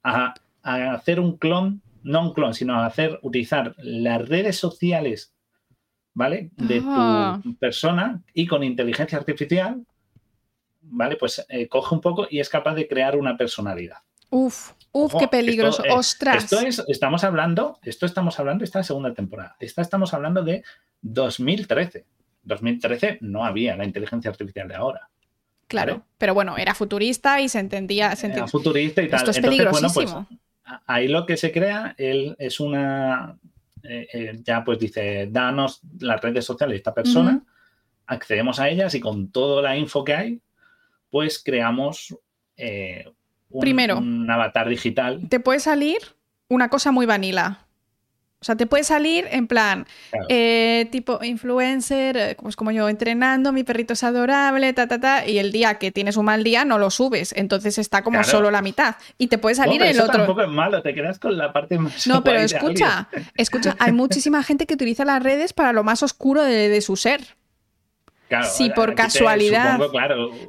[0.02, 5.34] a, hacer un clon, no un clon, sino a hacer, utilizar las redes sociales,
[6.14, 6.50] ¿vale?
[6.56, 6.82] De
[7.42, 9.84] tu persona y con inteligencia artificial,
[10.80, 11.16] ¿vale?
[11.16, 13.98] Pues eh, coge un poco y es capaz de crear una personalidad.
[14.30, 15.82] Uf, uf, qué peligroso.
[15.90, 16.44] Ostras.
[16.44, 19.56] Esto es, estamos hablando, esto estamos hablando, esta segunda temporada.
[19.60, 20.62] Esta estamos hablando de
[21.02, 22.06] 2013.
[22.42, 25.08] 2013 no había la inteligencia artificial de ahora.
[25.68, 28.16] Claro, pero bueno, era futurista y se entendía.
[28.16, 29.18] Se Era futurista y tal.
[29.18, 30.14] Esto es Entonces, pues,
[30.86, 33.38] ahí lo que se crea él es una.
[33.82, 37.44] Eh, eh, ya pues dice, danos las redes sociales de esta persona,
[38.06, 40.40] accedemos a ellas y con toda la info que hay,
[41.10, 42.16] pues creamos
[42.56, 43.08] eh,
[43.50, 45.28] un, Primero, un avatar digital.
[45.28, 45.98] Te puede salir
[46.48, 47.68] una cosa muy vanilla.
[48.40, 49.84] O sea, te puede salir en plan,
[50.28, 55.26] eh, tipo influencer, eh, pues como yo, entrenando, mi perrito es adorable, ta, ta, ta,
[55.26, 58.52] y el día que tienes un mal día no lo subes, entonces está como solo
[58.52, 58.94] la mitad.
[59.18, 60.18] Y te puede salir el otro.
[60.18, 62.06] Tampoco es malo, te quedas con la parte más.
[62.06, 66.44] No, pero escucha, escucha, hay muchísima gente que utiliza las redes para lo más oscuro
[66.44, 67.20] de, su ser.
[68.50, 69.78] Si por casualidad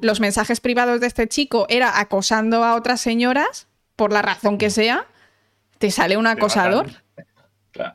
[0.01, 4.69] los mensajes privados de este chico era acosando a otras señoras, por la razón que
[4.69, 5.07] sea,
[5.77, 6.87] te sale un acosador.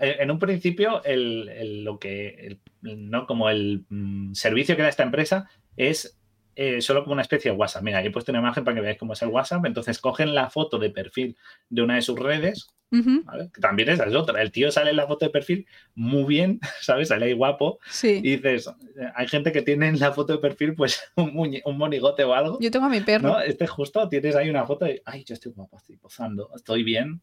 [0.01, 3.27] En un principio, lo que, ¿no?
[3.27, 6.17] como el mm, servicio que da esta empresa es
[6.57, 7.83] eh, solo como una especie de WhatsApp.
[7.83, 9.65] Mira, he puesto una imagen para que veáis cómo es el WhatsApp.
[9.67, 11.37] Entonces cogen la foto de perfil
[11.69, 14.41] de una de sus redes, que también esa es otra.
[14.41, 17.09] El tío sale en la foto de perfil muy bien, ¿sabes?
[17.09, 17.79] Sale ahí guapo.
[17.89, 18.21] Sí.
[18.23, 18.71] Y dices,
[19.15, 22.59] hay gente que tiene en la foto de perfil pues un, un monigote o algo.
[22.61, 23.29] Yo tengo a mi perro.
[23.29, 23.41] ¿no?
[23.41, 27.21] Este justo tienes ahí una foto de, ay, yo estoy guapo, estoy posando, estoy bien.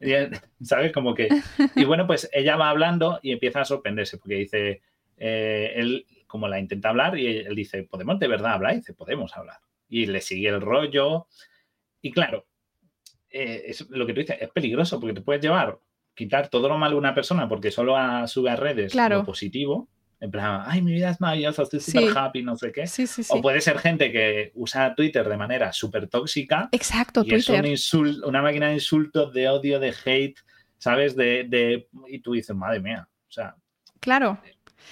[0.62, 0.92] ¿Sabes?
[0.92, 1.28] Como que.
[1.76, 4.82] Y bueno, pues ella va hablando y empieza a sorprenderse porque dice.
[5.16, 8.72] Eh, él, como la intenta hablar, y él dice: ¿Podemos de verdad hablar?
[8.72, 9.58] Y dice: Podemos hablar.
[9.88, 11.28] Y le sigue el rollo.
[12.02, 12.46] Y claro,
[13.30, 15.78] eh, es lo que tú dices, es peligroso porque te puedes llevar,
[16.14, 19.88] quitar todo lo malo a una persona porque solo sube a redes lo positivo
[20.24, 22.84] en plan, ay, mi vida es maravillosa, estoy súper happy, no sé qué.
[23.28, 26.70] o puede ser gente que usa Twitter de manera súper tóxica.
[26.72, 27.66] Exacto, y Twitter.
[27.66, 30.38] Es un una máquina de insultos, de odio, de hate,
[30.78, 31.14] ¿sabes?
[31.14, 33.06] De, de, y tú dices, madre mía.
[33.28, 33.54] O sea.
[34.00, 34.40] Claro.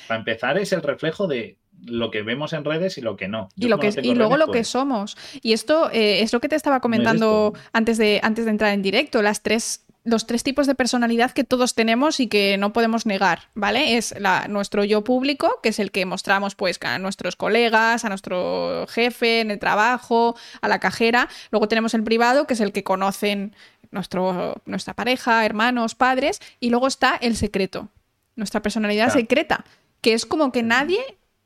[0.08, 3.48] Para empezar, es el reflejo de lo que vemos en redes y lo que no.
[3.56, 5.16] y, lo que, y luego lo que somos.
[5.42, 8.82] Y esto eh, es lo que te estaba comentando antes, de, antes de entrar en
[8.82, 9.22] directo.
[9.22, 13.50] Las tres los tres tipos de personalidad que todos tenemos y que no podemos negar,
[13.54, 13.96] ¿vale?
[13.96, 18.08] Es la, nuestro yo público, que es el que mostramos pues a nuestros colegas, a
[18.08, 21.28] nuestro jefe en el trabajo, a la cajera.
[21.50, 23.54] Luego tenemos el privado, que es el que conocen
[23.92, 26.40] nuestro, nuestra pareja, hermanos, padres.
[26.58, 27.88] Y luego está el secreto,
[28.34, 29.64] nuestra personalidad secreta,
[30.02, 31.00] que es como que nadie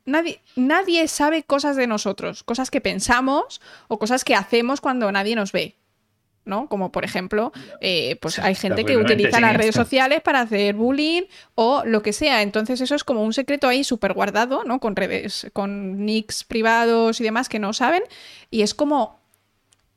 [0.07, 5.35] Nadie, nadie, sabe cosas de nosotros, cosas que pensamos o cosas que hacemos cuando nadie
[5.35, 5.75] nos ve.
[6.47, 6.69] ¿no?
[6.69, 7.51] Como por ejemplo,
[7.81, 11.23] eh, pues hay gente que utiliza las redes sociales para hacer bullying
[11.55, 12.41] o lo que sea.
[12.41, 14.79] Entonces eso es como un secreto ahí súper guardado, ¿no?
[14.79, 18.03] Con redes, con nicks privados y demás que no saben.
[18.49, 19.19] Y es como...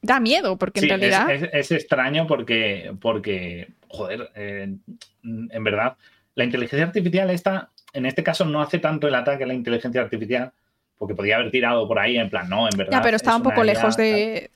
[0.03, 1.31] Da miedo, porque en realidad...
[1.31, 4.75] Es, extraño porque, porque joder, eh,
[5.23, 5.99] en verdad,
[6.35, 10.01] la inteligencia artificial está, en este caso no hace tanto el ataque a la inteligencia
[10.01, 10.53] artificial,
[10.99, 12.93] porque podía haber tirado por ahí en plan, no, en verdad.
[12.99, 14.51] Ya, pero estaba un poco lejos de,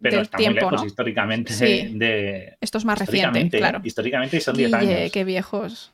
[0.00, 0.86] pero del está tiempo, muy lejos ¿no?
[0.86, 1.92] históricamente Sí.
[1.98, 2.56] de...
[2.60, 3.80] Esto es más reciente, claro.
[3.82, 5.12] Históricamente son 10 Guille, años.
[5.12, 5.92] qué viejos.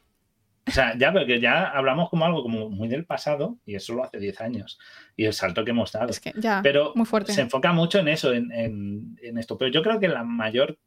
[0.67, 4.05] O sea, ya, porque ya hablamos como algo como muy del pasado y eso lo
[4.05, 4.79] hace 10 años.
[5.17, 6.09] Y el salto que hemos dado.
[6.09, 7.33] Es que ya, pero muy fuerte.
[7.35, 9.59] se enfoca mucho en eso, en, en- en esto.
[9.59, 10.79] Pero yo creo que la mayor,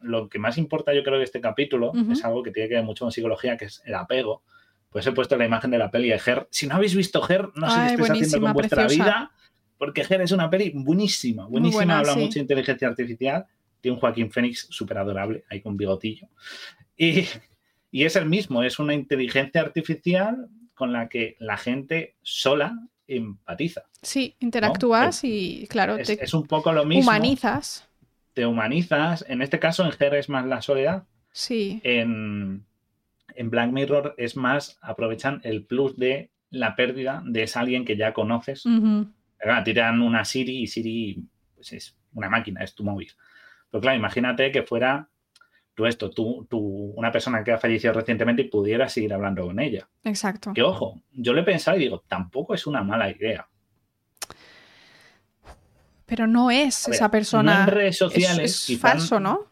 [0.00, 2.10] lo que más importa yo creo de este capítulo Ujú.
[2.12, 4.42] es algo que tiene que ver mucho con psicología, que es el apego.
[4.90, 6.48] Pues he puesto la imagen de la peli de Her.
[6.50, 9.04] Si no habéis visto Her, no sé qué estáis haciendo con vuestra preciosa.
[9.10, 9.32] vida,
[9.76, 12.20] porque Her es una peli buenísima, buenísima, buena, habla sí.
[12.20, 13.46] mucho de inteligencia artificial,
[13.80, 16.28] tiene un Joaquín Phoenix súper adorable, ahí con bigotillo.
[16.96, 17.26] Y,
[17.90, 22.76] y es el mismo, es una inteligencia artificial con la que la gente sola
[23.06, 23.82] empatiza.
[24.02, 27.02] Sí, interactúas y, claro, Es, te es un poco lo mismo.
[27.10, 27.88] humanizas.
[28.34, 29.24] Te humanizas.
[29.28, 31.04] En este caso, en Her es más la soledad.
[31.32, 32.64] Sí, En,
[33.38, 37.96] en Black Mirror es más, aprovechan el plus de la pérdida de ese alguien que
[37.96, 38.64] ya conoces.
[39.64, 41.22] Tiran una Siri y Siri
[41.54, 43.12] pues es una máquina, es tu móvil.
[43.70, 45.08] Pero claro, imagínate que fuera
[45.74, 46.58] tú esto, tú, tú,
[46.96, 49.88] una persona que ha fallecido recientemente y pudieras seguir hablando con ella.
[50.02, 50.52] exacto.
[50.52, 53.46] Que ojo, yo le he pensado y digo, tampoco es una mala idea.
[56.06, 57.54] Pero no es ver, esa persona.
[57.58, 58.70] no en redes es- sociales.
[58.70, 59.46] es, falso, ¿no?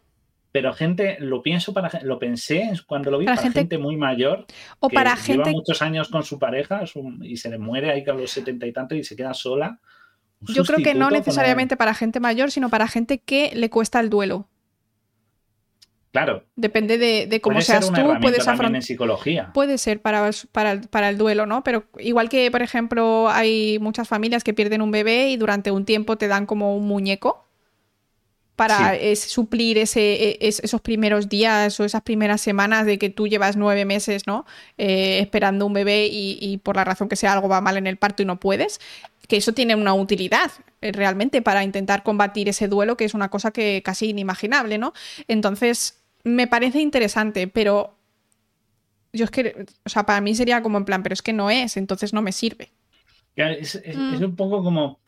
[0.59, 3.95] Pero gente, lo pienso para lo pensé cuando lo vi Para para, gente- gente, muy
[3.99, 4.47] mayor
[4.81, 5.51] O que para lleva gente.
[5.51, 8.73] muchos años con su pareja su- y se le muere ahí a los setenta y
[8.73, 9.79] tantos y se queda sola.
[10.41, 14.01] Un Yo creo que no necesariamente para gente mayor, sino para gente que le cuesta
[14.01, 14.49] el duelo.
[14.49, 14.57] el-
[16.13, 18.75] Claro, Depende de, de cómo seas tú, puedes afrontar.
[18.77, 19.51] en psicología.
[19.53, 21.63] Puede ser para, para, para el duelo, ¿no?
[21.63, 25.85] Pero igual que, por ejemplo, hay muchas familias que pierden un bebé y durante un
[25.85, 27.46] tiempo te dan como un muñeco
[28.57, 28.99] para Sí.
[29.03, 30.01] es- suplir ese,
[30.31, 34.27] e- es- esos primeros días o esas primeras semanas de que tú llevas nueve meses,
[34.27, 34.47] ¿no?
[34.79, 37.87] Eh, esperando un bebé y, y por la razón que sea algo va mal en
[37.87, 38.81] el parto y no puedes.
[39.29, 40.51] Que eso tiene una utilidad
[40.81, 44.93] eh, realmente para intentar combatir ese duelo, que es una cosa que casi inimaginable, ¿no?
[45.29, 47.97] Entonces, me parece interesante, pero
[49.13, 51.51] yo es que, o sea, para mí sería como en plan, pero es que no
[51.51, 52.71] es, entonces no me sirve.
[53.35, 54.15] Es, es- Mm.
[54.15, 54.99] es un poco como.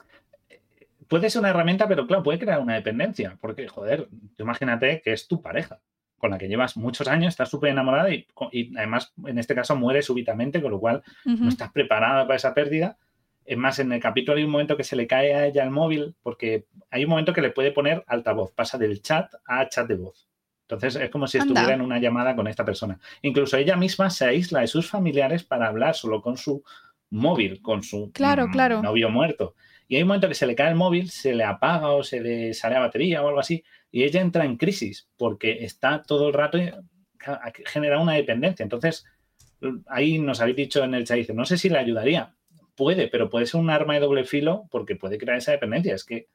[1.09, 3.36] Puede ser una herramienta, pero claro, puede crear una dependencia.
[3.40, 5.80] Porque, joder, tú imagínate que es tu pareja,
[6.18, 9.74] con la que llevas muchos años, estás súper enamorada y, y además, en este caso,
[9.76, 12.98] muere súbitamente, con lo cual no estás preparada para esa pérdida.
[13.44, 15.70] Es más, en el capítulo hay un momento que se le cae a ella el
[15.70, 19.88] móvil, porque hay un momento que le puede poner altavoz, pasa del chat a chat
[19.88, 20.28] de voz.
[20.68, 21.54] Entonces es como si Anda.
[21.54, 22.98] estuviera en una llamada con esta persona.
[23.22, 26.62] Incluso ella misma se aísla de sus familiares para hablar solo con su
[27.09, 28.82] móvil, con su Claro, claro.
[28.82, 29.54] novio muerto.
[29.89, 32.20] Y hay un momento que se le cae el móvil, se le apaga o se
[32.20, 36.28] le sale la batería o algo así, y ella entra en crisis porque está todo
[36.28, 36.59] el rato
[37.66, 38.62] genera una dependencia.
[38.62, 39.05] Entonces,
[39.89, 42.34] ahí nos habéis dicho en el chat, dice, no sé si le ayudaría.
[42.76, 45.95] Puede, pero puede ser un arma de doble filo porque puede crear esa dependencia.
[45.95, 46.28] Es que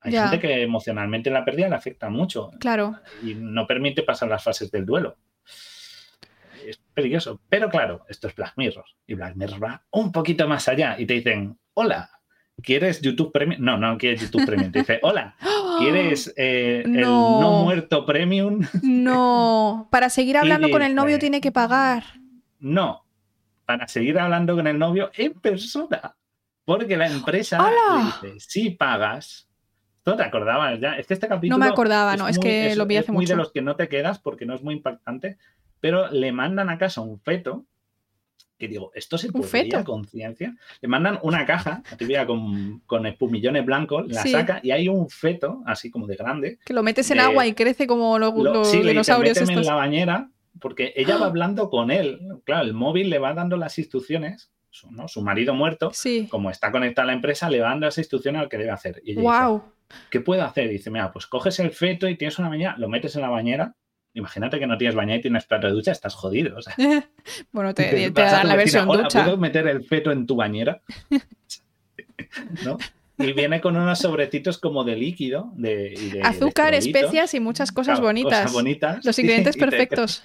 [0.00, 0.28] hay Ya.
[0.28, 4.70] gente que emocionalmente la pérdida le afecta mucho Claro, y no permite pasar las fases
[4.70, 5.16] del duelo.
[6.64, 7.40] Es peligroso.
[7.48, 8.84] Pero claro, esto es Black Mirror.
[9.06, 12.10] Y Black Mirror va un poquito más allá y te dicen, hola,
[12.62, 13.60] ¿quieres YouTube Premium?
[13.62, 14.72] No, no quieres YouTube Premium.
[14.72, 15.36] Te dice, hola,
[15.78, 17.40] ¿quieres eh, el No.
[17.40, 18.62] no muerto Premium?
[18.82, 19.88] no.
[19.90, 22.04] Para seguir hablando con el novio tiene que pagar.
[22.58, 23.04] No,
[23.64, 26.16] para seguir hablando con el novio en persona.
[26.64, 28.18] Porque la empresa ¡Hala!
[28.22, 29.48] le dice, si pagas,
[30.02, 30.94] ¿tú te acordabas ya?
[30.94, 31.56] Es que este capítulo...
[31.58, 33.34] No me acordaba, no, es muy- que lo vi es hace muy mucho.
[33.34, 35.38] de los que no te quedas porque no es muy impactante,
[35.78, 37.66] pero le mandan a casa un feto,
[38.58, 39.76] que digo, ¿esto se ¿Un puede feto?
[39.76, 40.54] a conciencia?
[40.80, 44.30] Le mandan una caja, típica con, con espumillones blancos, la Sí.
[44.32, 47.46] saca y hay un feto, así como de grande, Que lo metes en de- agua
[47.46, 49.66] y crece como lo- lo- los sí, dinosaurios "Méteme estos.
[49.66, 50.30] en la bañera,
[50.60, 52.18] porque ella va hablando con él.
[52.44, 55.06] Claro, el móvil le va dando las instrucciones, su, ¿no?
[55.08, 56.26] su marido muerto, Sí.
[56.30, 59.02] como está conectada a la empresa, le va dando las instrucciones al que debe hacer.
[59.04, 59.62] Y ella dice, Wow.
[60.10, 60.66] ¿qué puedo hacer?
[60.66, 63.28] Y dice, mira, pues coges el feto y tienes una bañera, lo metes en la
[63.28, 63.74] bañera.
[64.16, 66.56] Imagínate que no tienes bañera y tienes plato de ducha, estás jodido.
[66.56, 66.74] O sea,
[67.52, 69.22] bueno, te, te dan la versión "Hola, ducha.
[69.24, 70.80] ¿Puedo meter el feto en tu bañera?
[72.64, 72.78] ¿No?
[73.18, 77.72] Y viene con unos sobrecitos como de líquido, de, y de Azúcar, especias y muchas
[77.72, 78.40] cosas Claro, bonitas.
[78.42, 79.04] cosas bonitas.
[79.04, 80.24] Los ingredientes Y perfectos.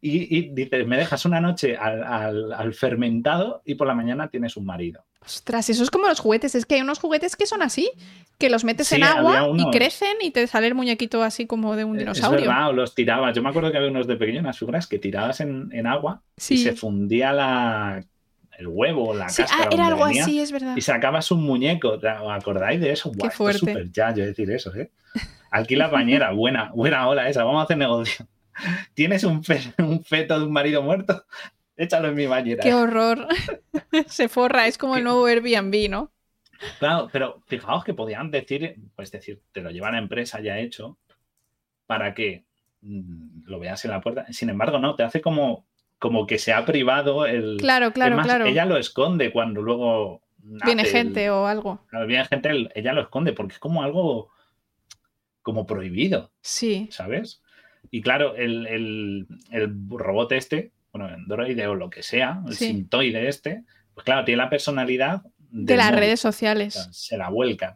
[0.00, 4.28] Y, y dices, me dejas una noche al, al- al fermentado y por la mañana
[4.28, 5.04] tienes un marido.
[5.24, 6.54] Ostras, eso es como los juguetes.
[6.54, 7.90] Es que hay unos juguetes que son así,
[8.38, 11.76] que los metes Sí, en agua y crecen y te sale el muñequito así como
[11.76, 12.46] de un Es dinosaurio.
[12.46, 13.34] verdad, o los tirabas.
[13.36, 16.22] Yo me acuerdo que había unos de pequeño, unas figuras que tirabas en, en agua
[16.36, 16.54] Sí.
[16.54, 18.02] y se fundía la,
[18.58, 19.64] el huevo, la Sí, cáscara.
[19.64, 20.76] ah, era algo venía, así, es verdad.
[20.76, 21.90] Y sacabas un muñeco.
[21.90, 23.10] ¿Os acordáis de eso?
[23.10, 23.58] Buah, esto es fuerte.
[23.58, 24.90] súper ya, yo decir eso, ¿eh?
[25.50, 28.26] Alquila bañera, buena, buena ola esa, vamos a hacer negocio.
[28.94, 31.24] Tienes un, fe- un feto de un marido muerto,
[31.78, 32.62] échalo en mi bañera.
[32.62, 33.26] Qué horror.
[34.06, 36.12] Se forra, es como el nuevo Airbnb, ¿no?
[36.78, 40.98] Claro, pero fijaos que podían decir, pues decir, te lo lleva la empresa ya hecho
[41.86, 42.44] para que
[42.82, 44.26] mm, lo veas en la puerta.
[44.30, 45.66] Sin embargo, no, te hace como,
[45.98, 47.56] como que se ha privado el.
[47.58, 48.44] Claro, claro, claro.
[48.44, 50.20] Ella lo esconde cuando luego.
[50.40, 51.84] Viene gente o algo.
[52.06, 54.30] Viene gente, ella lo esconde porque es como algo
[55.42, 56.30] como prohibido.
[56.40, 56.88] Sí.
[56.90, 57.42] ¿Sabes?
[57.90, 58.66] Y claro, el,
[59.50, 63.64] el, robot este, bueno, Android o lo que sea, el sintoide este,
[63.94, 66.88] pues claro, tiene la personalidad de, las redes sociales.
[66.92, 67.74] se la vuelcan.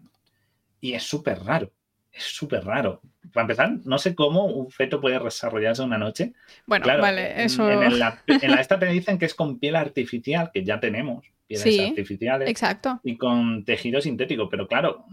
[0.81, 1.73] Y es súper raro.
[2.13, 3.01] Es súper raro.
[3.33, 6.35] Para empezar, no sé cómo un feto puede desarrollarse una noche.
[6.67, 7.71] Bueno, vale, eso.
[7.71, 8.23] En, la,
[8.61, 12.49] esta te dicen que es con piel artificial, que ya tenemos pieles artificiales.
[12.49, 13.01] Exacto.
[13.03, 14.49] Y con tejido sintético.
[14.51, 15.07] Pero claro,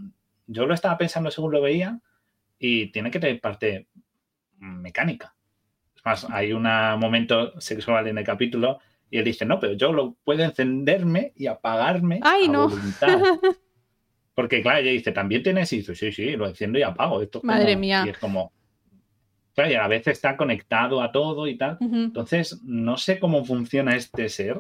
[0.48, 2.00] yo lo estaba pensando según lo veía
[2.58, 3.88] y tiene que tener parte
[4.58, 5.36] mecánica.
[6.00, 6.64] Es más, hay un
[6.98, 8.80] momento sexual en el capítulo
[9.12, 12.70] y él dice, no, pero yo lo puedo encenderme y apagarme Ay, a no.
[12.70, 13.20] voluntad.
[14.34, 15.74] Porque claro, ella dice, ¿también tienes?
[15.74, 17.22] Y dice, sí, sí, lo enciendo y apago.
[17.22, 18.04] Esto Madre mía.
[18.06, 18.54] Y es como...
[19.54, 21.78] Claro, y a veces está conectado a todo y tal.
[21.82, 24.58] Entonces, no sé cómo funciona este ser,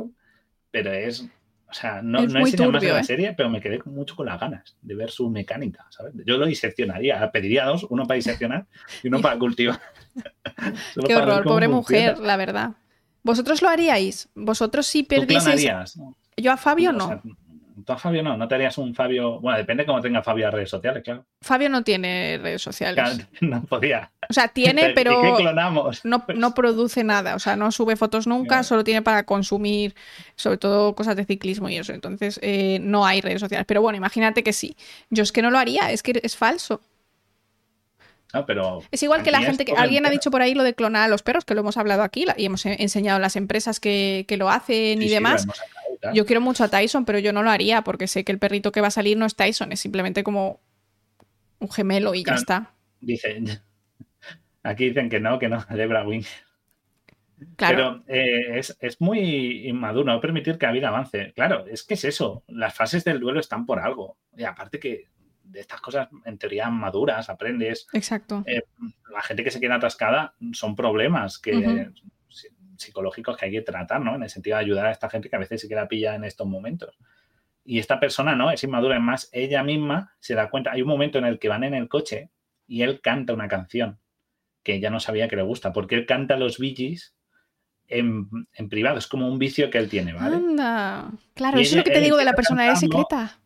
[0.71, 1.29] pero es
[1.69, 3.03] o sea, no, es no más en la ¿eh?
[3.03, 6.13] serie, pero me quedé mucho con las ganas de ver su mecánica, ¿sabes?
[6.25, 8.65] Yo lo diseccionaría, pediría dos, uno para diseccionar
[9.03, 9.79] y uno para cultivar.
[11.05, 12.71] Qué horror, pobre mujer, la verdad.
[13.21, 14.29] ¿Vosotros lo haríais?
[14.33, 15.69] ¿Vosotros sí perdieseis?
[16.37, 17.21] Yo a Fabio no.
[17.89, 19.39] Tú a Fabio no, no te harías un Fabio.
[19.39, 21.25] Bueno, depende cómo tenga Fabio a redes sociales, claro.
[21.41, 23.25] Fabio no tiene redes sociales.
[23.41, 24.11] no podía.
[24.29, 25.19] O sea, tiene, pero.
[25.23, 26.05] qué clonamos?
[26.05, 27.33] No, no, produce nada.
[27.33, 29.95] O sea, no sube fotos nunca, solo tiene para consumir,
[30.35, 31.91] sobre todo cosas de ciclismo y eso.
[31.91, 33.65] Entonces, eh, no hay redes sociales.
[33.67, 34.77] Pero bueno, imagínate que sí.
[35.09, 36.81] Yo es que no lo haría, es que es falso.
[38.35, 40.75] No, pero es igual que la gente que alguien ha dicho por ahí lo de
[40.75, 43.79] clonar a los perros, que lo hemos hablado aquí y hemos enseñado a las empresas
[43.79, 45.47] que, lo hacen y demás.
[46.13, 48.71] Yo quiero mucho a Tyson, pero yo no lo haría porque sé que el perrito
[48.71, 50.61] que va a salir no es Tyson, es simplemente como
[51.59, 52.73] un gemelo y ya está.
[53.01, 53.45] Dicen,
[54.63, 56.23] aquí dicen que no, que no, de Wing.
[57.55, 58.03] Claro.
[58.05, 61.31] Pero eh, es, muy inmaduro no permitir que la vida avance.
[61.33, 62.43] Claro, es que es eso.
[62.47, 64.17] Las fases del duelo están por algo.
[64.35, 65.05] Y aparte que
[65.43, 67.87] de estas cosas, en teoría, maduras, aprendes.
[67.93, 68.43] Exacto.
[68.45, 68.63] Eh,
[69.11, 71.91] la gente que se queda atascada son problemas que
[72.79, 74.15] psicológicos que hay que tratar, ¿no?
[74.15, 76.23] En el sentido de ayudar a esta gente que a veces se queda pilla en
[76.23, 76.97] estos momentos.
[77.63, 80.87] Y esta persona no, es inmadura, es más, ella misma se da cuenta, hay un
[80.87, 82.29] momento en el que van en el coche
[82.67, 83.99] y él canta una canción
[84.63, 86.97] que ella no sabía que le gusta, porque él canta los Bee
[87.87, 90.35] en, privado, es como un vicio que él tiene, ¿vale?
[90.35, 93.38] Anda, claro, eso es lo que te digo de la personalidad secreta.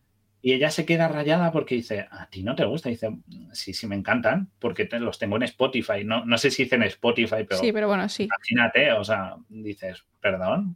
[0.46, 2.89] Y ella se queda rayada porque dice, a ti no te gusta.
[2.89, 3.10] dice,
[3.54, 6.04] sí, sí, me encantan porque los tengo en Spotify.
[6.04, 8.24] No, no sé si dicen Spotify, pero, sí, pero bueno, sí.
[8.24, 10.76] imagínate, o sea, dices, perdón.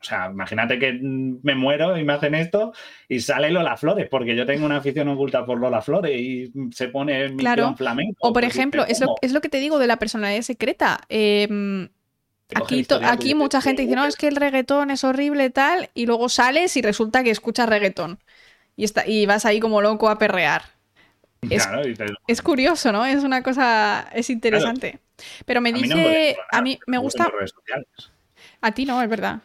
[0.00, 2.72] O sea, imagínate que me muero y me hacen esto
[3.08, 6.86] y sale Lola Flores, porque yo tengo una afición oculta por Lola Flores y se
[6.86, 7.74] pone mi claro.
[7.76, 8.14] flamenco.
[8.20, 11.00] O por ejemplo, es lo, es lo, que te digo de la personalidad secreta.
[11.08, 11.88] Em,
[12.54, 16.28] aquí, aquí mucha gente dice, no, es que el reggaetón es horrible tal, y luego
[16.28, 18.20] sales y resulta que escuchas reggaetón
[18.78, 20.62] y, está, y vas ahí como loco a perrear.
[22.28, 23.04] Es, curioso, ¿no?
[23.04, 25.00] Es una cosa, es interesante.
[25.44, 27.28] Pero me dice, a mí me gusta...
[28.60, 29.40] A ti no, es verdad.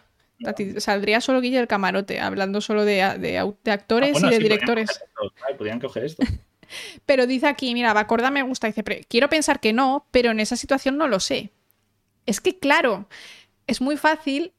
[0.45, 3.01] A ti saldría solo Guille el camarote, hablando solo de,
[3.65, 5.03] actores ah, y de directores.
[5.57, 6.23] Podrían coger esto.
[7.07, 8.67] pero dice aquí, mira, Bacorda me gusta.
[8.67, 11.49] Dice, quiero pensar que no, pero en esa situación no lo sé.
[12.27, 13.07] Es que, claro,
[13.65, 14.53] es muy fácil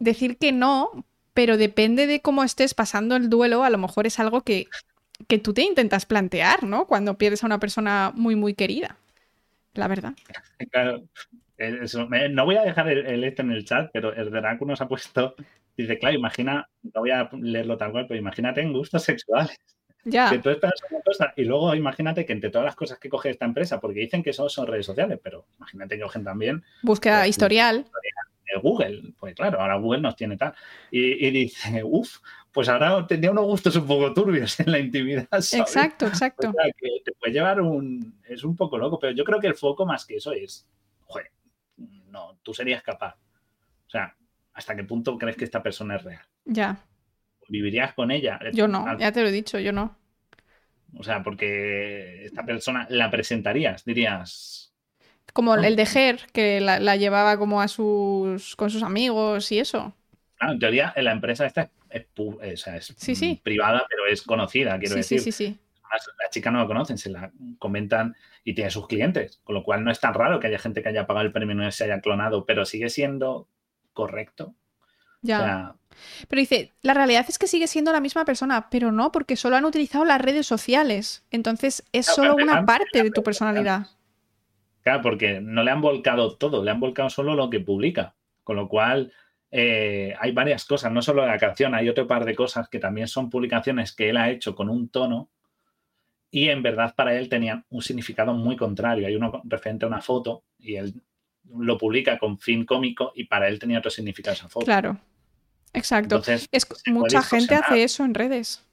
[0.00, 1.04] decir que no,
[1.38, 4.66] pero depende de cómo estés pasando el duelo, a lo mejor es algo que,
[5.28, 6.88] que tú te intentas plantear, ¿no?
[6.88, 8.96] Cuando pierdes a una persona muy, muy querida.
[9.74, 10.14] La verdad.
[10.72, 11.04] Claro.
[12.30, 15.36] no voy a dejar el, esto en el chat, pero el Draco nos ha puesto.
[15.76, 19.56] Dice, claro, imagina, no voy a leerlo tal cual, pero imagínate en gustos sexuales.
[20.02, 20.30] Ya.
[20.30, 23.30] Que tú esperas una cosa y luego imagínate que entre todas las cosas que coge
[23.30, 26.64] esta empresa, porque dicen que son, son redes sociales, pero imagínate que cogen también.
[26.82, 27.86] Búsqueda pues, historial.
[28.62, 29.12] Google.
[29.18, 30.54] Pues claro, ahora Google nos tiene tal.
[30.90, 32.18] Y, dice, uff,
[32.52, 35.28] pues ahora tendría unos gustos un poco turbios en la intimidad.
[35.32, 36.52] Exacto, exacto.
[37.04, 38.20] te puede llevar un.
[38.28, 40.68] Es un poco loco, pero yo creo que el foco más que eso es,
[41.04, 41.30] joder,
[41.76, 43.16] no, tú serías capaz.
[43.86, 44.14] O sea,
[44.54, 46.22] ¿hasta qué punto crees que esta persona es real?
[46.44, 46.84] Ya.
[47.48, 48.38] ¿Vivirías con ella?
[48.52, 49.96] Yo no, ya te lo he dicho, yo no.
[50.96, 54.67] O sea, porque esta persona la presentarías, dirías,
[55.38, 59.94] como el de Ger, que la, llevaba como a sus con sus amigos y eso.
[60.36, 65.20] Claro, en teoría la empresa esta es, es, privada, pero es conocida, quiero decir.
[65.20, 65.58] Sí, sí, sí.
[65.92, 67.30] La chica no la conocen, se la
[67.60, 70.82] comentan y tiene sus clientes, con lo cual no es tan raro que haya gente
[70.82, 73.46] que haya pagado el premio y no se haya clonado, pero sigue siendo
[73.92, 74.56] correcto.
[75.22, 75.76] Ya.
[76.26, 79.54] pero dice, la realidad es que sigue siendo la misma persona, pero no, porque solo
[79.54, 81.22] han utilizado las redes sociales.
[81.30, 83.86] Entonces es solo una parte de tu personalidad.
[84.88, 88.14] Claro, porque no le han volcado todo, le han volcado solo lo que publica.
[88.42, 89.12] Con lo cual,
[89.50, 93.06] eh, hay varias cosas, no solo la canción, hay otro par de cosas que también
[93.06, 95.28] son publicaciones que él ha hecho con un tono
[96.30, 99.06] y en verdad para él tenían un significado muy contrario.
[99.06, 100.94] Hay uno referente a una foto y él
[101.54, 104.64] lo publica con fin cómico y para él tenía otro significado esa foto.
[104.64, 104.98] Claro,
[105.74, 106.22] exacto.
[106.26, 108.66] es, mucha gente hace eso en redes.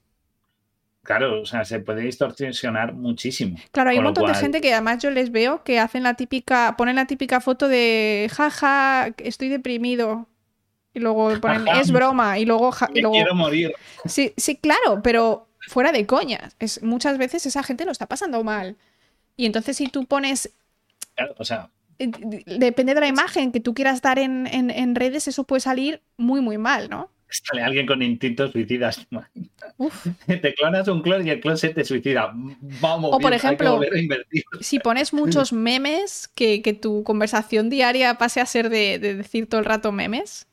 [1.05, 3.57] Claro, o sea, se puede distorsionar muchísimo.
[3.71, 6.75] Claro, hay un montón de gente que además yo les veo que hacen la típica,
[6.77, 10.27] ponen la típica foto de jaja, estoy deprimido.
[10.95, 12.71] Y luego ponen, es broma, y luego...
[12.93, 13.13] y luego...
[13.13, 13.73] Quiero morir.
[14.05, 16.49] Sí, sí, claro, pero fuera de coña.
[16.57, 18.75] Es, muchas veces esa gente lo está pasando mal.
[19.37, 20.51] Y entonces si tú pones...
[21.13, 21.69] Claro, o sea...
[21.99, 22.11] Eh,
[22.57, 26.41] depende de la imagen que tú quieras dar en, en, redes, eso puede salir muy,
[26.41, 27.11] muy mal, ¿no?
[27.43, 29.07] Sale alguien con instintos suicidas.
[30.27, 32.31] Te clonas un clon y el clon se te suicida.
[32.81, 33.79] Vamos, o por ejemplo,
[34.61, 39.49] si pones muchos memes, que, que, tu conversación diaria pase a ser de, de decir
[39.49, 40.47] todo el rato memes,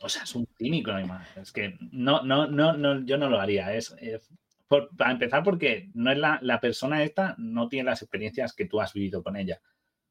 [0.00, 3.40] o sea, es un cínico, no Es que no, no, no, no, yo no lo
[3.40, 3.74] haría.
[3.74, 3.94] Es,
[4.68, 8.80] para empezar, porque no es la, la, persona esta, no tiene las experiencias que tú
[8.80, 9.60] has vivido con ella.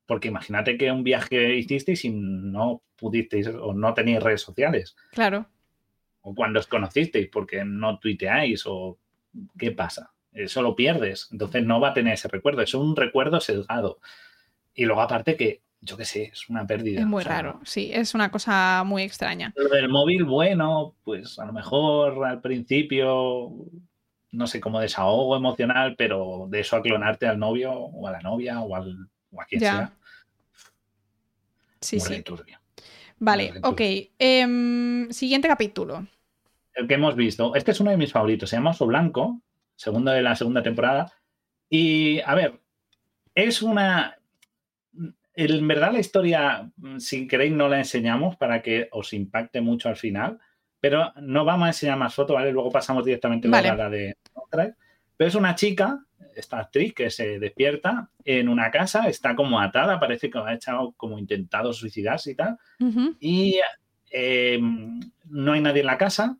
[0.06, 4.96] Porque imagínate que un viaje hicisteis y no pudisteis o no tenéis redes sociales.
[5.12, 5.48] Claro.
[6.30, 9.00] O cuando os conocisteis, porque no tuiteáis o
[9.58, 10.12] qué pasa.
[10.34, 11.30] Eso lo pierdes.
[11.32, 12.62] Entonces no va a tener ese recuerdo.
[12.62, 14.02] Es un recuerdo sesgado.
[14.74, 17.00] Y luego, aparte, que yo qué sé, es una pérdida.
[17.00, 19.54] Es muy raro, sí, es una cosa muy extraña.
[19.56, 23.54] Lo del móvil, bueno, pues a lo mejor al principio,
[24.32, 28.20] no sé, como desahogo emocional, pero de eso a clonarte al novio o a la
[28.20, 29.94] novia o, al, o a quien sea.
[31.80, 32.22] Sí, sí.
[33.20, 33.82] Vale, ok.
[34.20, 36.06] Em, siguiente capítulo.
[36.78, 37.56] El que hemos visto.
[37.56, 38.50] Este es uno de mis favoritos.
[38.50, 39.42] Se llama Oso Blanco,
[39.76, 41.12] segundo de la segunda temporada.
[41.70, 42.62] Y, a ver,
[43.36, 44.18] es una
[45.38, 49.88] en verdad la historia, mm, si queréis, no la enseñamos para que os impacte mucho
[49.88, 50.40] al final,
[50.80, 52.52] pero no vamos a enseñar más fotos, ¿vale?
[52.52, 54.76] Luego pasamos directamente a la de otra.
[55.16, 56.04] Pero es una chica,
[56.36, 60.94] esta actriz, que se despierta en una casa, está como atada, parece que ha echado
[60.98, 62.58] como intentado suicidarse y tal.
[63.20, 63.60] Y
[64.10, 66.38] em, no hay nadie en la casa.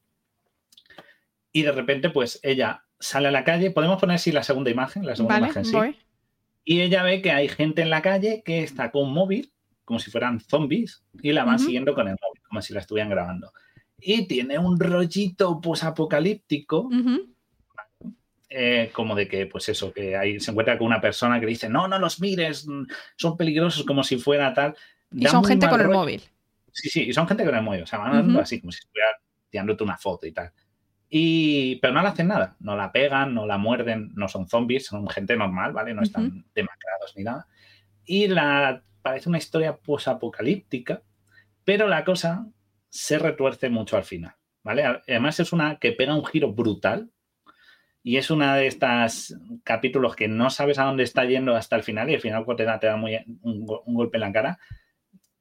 [1.58, 3.72] Y de repente, pues ella sale a la calle.
[3.72, 5.76] Podemos poner sí la segunda imagen, la segunda imagen, sí.
[6.64, 9.52] Y ella ve que hay gente en la calle que está con móvil,
[9.84, 13.10] como si fueran zombies, y la van siguiendo con el móvil, como si la estuvieran
[13.10, 13.52] grabando.
[14.00, 16.92] Y tiene un rollito posapocalíptico,
[18.50, 21.70] eh, como de que, pues eso, que ahí se encuentra con una persona que dice,
[21.70, 22.68] no, no los mires,
[23.16, 24.76] son peligrosos, como si fuera tal.
[25.12, 26.22] y son gente con el móvil.
[26.72, 28.78] Sí, sí, y son gente con el móvil, o sea, van andando así, como si
[28.78, 29.10] estuviera
[29.50, 30.52] tirándote una foto y tal.
[31.10, 34.88] Y, pero no le hacen nada, no la pegan, no la muerden, no son zombies,
[34.88, 35.94] son gente normal, ¿vale?
[35.94, 37.48] No están demacrados ni nada.
[38.06, 41.02] Y la, parece una historia posapocalíptica,
[41.64, 42.48] pero la cosa
[42.90, 44.84] se retuerce mucho al final, ¿vale?
[44.84, 47.10] Además es una que pega un giro brutal
[48.04, 51.84] y es una de estas capítulos que no sabes a dónde está yendo hasta el
[51.84, 54.60] final y al final te da, te da muy, un, un golpe en la cara.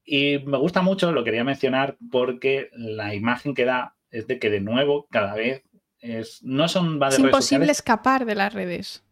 [0.05, 4.51] Y me gusta mucho, lo quería mencionar porque la imagen que da es de que
[4.51, 5.63] de nuevo cada vez
[6.01, 9.03] es, no son Es imposible escapar de las redes.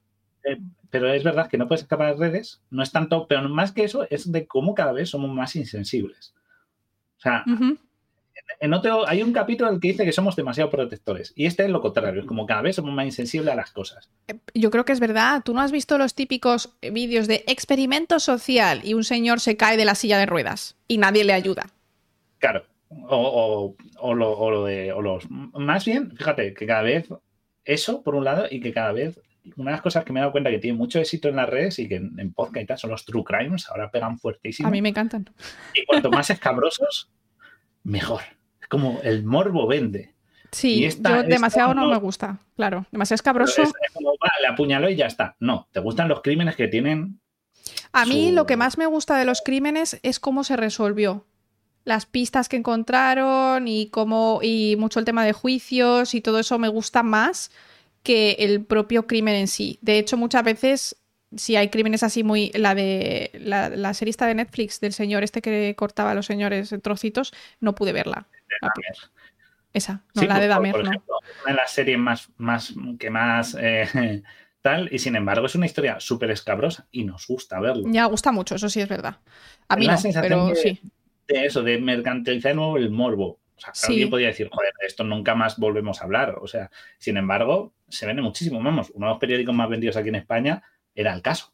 [0.45, 0.59] Eh,
[0.91, 3.85] pero es verdad que no puedes escapar de redes, no es tanto, pero más que
[3.85, 6.35] eso es de cómo cada vez somos más insensibles.
[7.19, 7.45] O sea,
[8.61, 11.65] en otro, hay un capítulo en el que dice que somos demasiado protectores y este
[11.65, 14.09] es lo contrario, es como cada vez somos más insensibles a las cosas.
[14.29, 18.21] Eh, yo creo que es verdad, tú no has visto los típicos vídeos de experimento
[18.21, 21.71] social y un señor se cae de la silla de ruedas y nadie le ayuda.
[22.39, 22.65] Claro,
[23.09, 23.75] o,
[24.15, 24.95] lo, de.
[25.01, 27.09] los, más bien, fíjate, que cada vez
[27.65, 29.21] eso, por un lado, y que cada vez.
[29.57, 31.47] Una de las cosas que me he dado cuenta que tiene mucho éxito en las
[31.47, 34.67] redes y que en, podcast y tal son los true crimes, ahora pegan fuertísimo.
[34.67, 35.29] A mí me encantan.
[35.75, 37.11] Y cuanto más escabrosos,
[37.83, 38.23] mejor.
[38.59, 40.15] Es como el morbo vende.
[40.51, 42.87] Sí, yo demasiado no, me gusta, claro.
[42.91, 43.61] Demasiado escabroso.
[43.61, 45.37] Es, como, va, le apuñaló y ya está.
[45.41, 47.21] No, te gustan los crímenes que tienen.
[47.93, 51.27] A mí lo que más me gusta de los crímenes es cómo se resolvió
[51.85, 56.59] las pistas que encontraron y cómo y mucho el tema de juicios y todo eso
[56.59, 57.51] me gusta más
[58.03, 59.79] que el propio crimen en sí.
[59.83, 60.97] De hecho, muchas veces
[61.37, 65.43] si hay crímenes así muy la de la, la serie de Netflix del señor este
[65.43, 68.27] que cortaba a los señores en trocitos, no pude verla.
[69.73, 70.91] Esa, no, la de Damer, no.
[70.91, 71.01] una
[71.47, 74.23] de las series más, más que más eh,
[74.63, 77.83] tal, y sin embargo es una historia súper escabrosa y nos gusta verlo.
[77.87, 79.19] Ya gusta mucho, eso sí es verdad.
[79.67, 80.81] A mí no, pero sí
[81.27, 83.41] de eso, de mercantilizar de nuevo el morbo.
[83.57, 84.05] O sea, Sí.
[84.07, 86.37] podría decir, joder, de esto nunca más volvemos a hablar.
[86.41, 88.61] O sea, sin embargo, se vende muchísimo.
[88.63, 90.63] Vamos, uno de los periódicos más vendidos aquí en España
[90.95, 91.53] era el caso.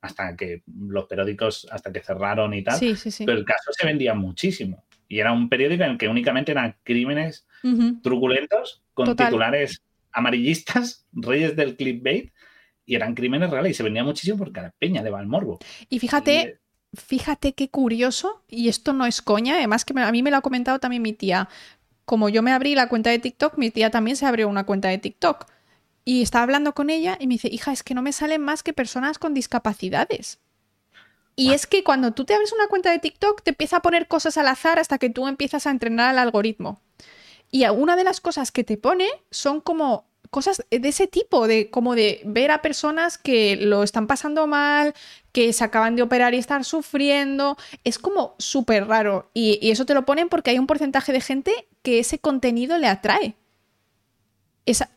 [0.00, 2.78] Hasta que los periódicos, hasta que cerraron y tal.
[2.78, 3.24] Sí, sí, sí.
[3.24, 4.84] Pero el caso se vendía muchísimo.
[5.08, 7.46] Y era un periódico en el que únicamente eran crímenes
[8.02, 9.28] truculentos con Total.
[9.28, 12.32] titulares amarillistas, reyes del clickbait,
[12.84, 13.70] y eran crímenes reales.
[13.72, 15.58] Y se vendía muchísimo porque a la peña le va el morbo.
[15.88, 16.58] Y Y, fíjate, eh,
[16.96, 20.38] fíjate qué curioso, y esto no es coña, además que me- a mí me lo
[20.38, 21.48] ha comentado también mi tía.
[22.04, 24.88] Como yo me abrí la cuenta de TikTok, mi tía también se abrió una cuenta
[24.88, 25.46] de TikTok.
[26.04, 28.62] Y estaba hablando con ella y me dice, hija, es que no me salen más
[28.62, 30.38] que personas con discapacidades.
[31.34, 34.08] Y es que cuando tú te abres una cuenta de TikTok, te empieza a poner
[34.08, 36.80] cosas al azar hasta que tú empiezas a entrenar al algoritmo.
[37.50, 41.70] Y una de las cosas que te pone son como cosas de ese tipo, de
[41.70, 44.94] como de ver a personas que lo están pasando mal,
[45.36, 47.58] que se acaban de operar y están sufriendo.
[47.84, 49.30] Es como súper raro.
[49.34, 52.78] Y, y eso te lo ponen porque hay un porcentaje de gente que ese contenido
[52.78, 53.36] le atrae.
[54.64, 54.90] Esa-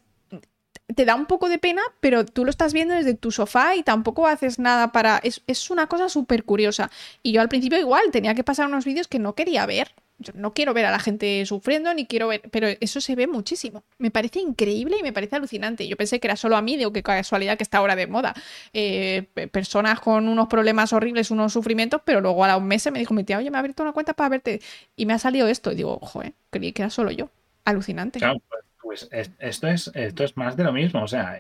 [0.96, 3.84] te da un poco de pena, pero tú lo estás viendo desde tu sofá y
[3.84, 5.20] tampoco haces nada para...
[5.24, 6.90] Es, es una cosa súper curiosa.
[7.24, 9.94] Y yo al principio igual tenía que pasar unos vídeos que no quería ver.
[10.20, 12.42] Yo no quiero ver a la gente sufriendo, ni quiero ver...
[12.52, 13.84] Pero eso se ve muchísimo.
[13.98, 15.88] Me parece increíble y me parece alucinante.
[15.88, 18.34] Yo pensé que era solo a mí, digo, qué casualidad que está ahora de moda.
[18.74, 23.00] Eh, pe- personas con unos problemas horribles, unos sufrimientos, pero luego a los meses me
[23.00, 24.62] dijo mi tía, oye, me ha abierto una cuenta para verte.
[24.96, 25.72] Y me ha salido esto.
[25.72, 27.30] Y digo, joder, creí que era solo yo.
[27.66, 28.20] Alucinante.
[28.20, 31.04] Claro, pues, pues es- esto, es, esto es más de lo mismo.
[31.04, 31.40] O sea,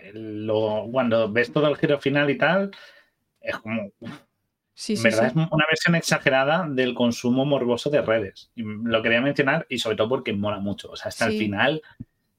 [0.91, 2.71] cuando ves todo el giro final y tal,
[3.41, 3.91] es como.
[4.79, 5.39] Sí, en verdad sí.
[5.41, 8.49] es una versión exagerada del consumo morboso de redes.
[8.55, 10.89] Lo quería mencionar y sobre todo porque mola mucho.
[10.89, 11.81] O sea, hasta el final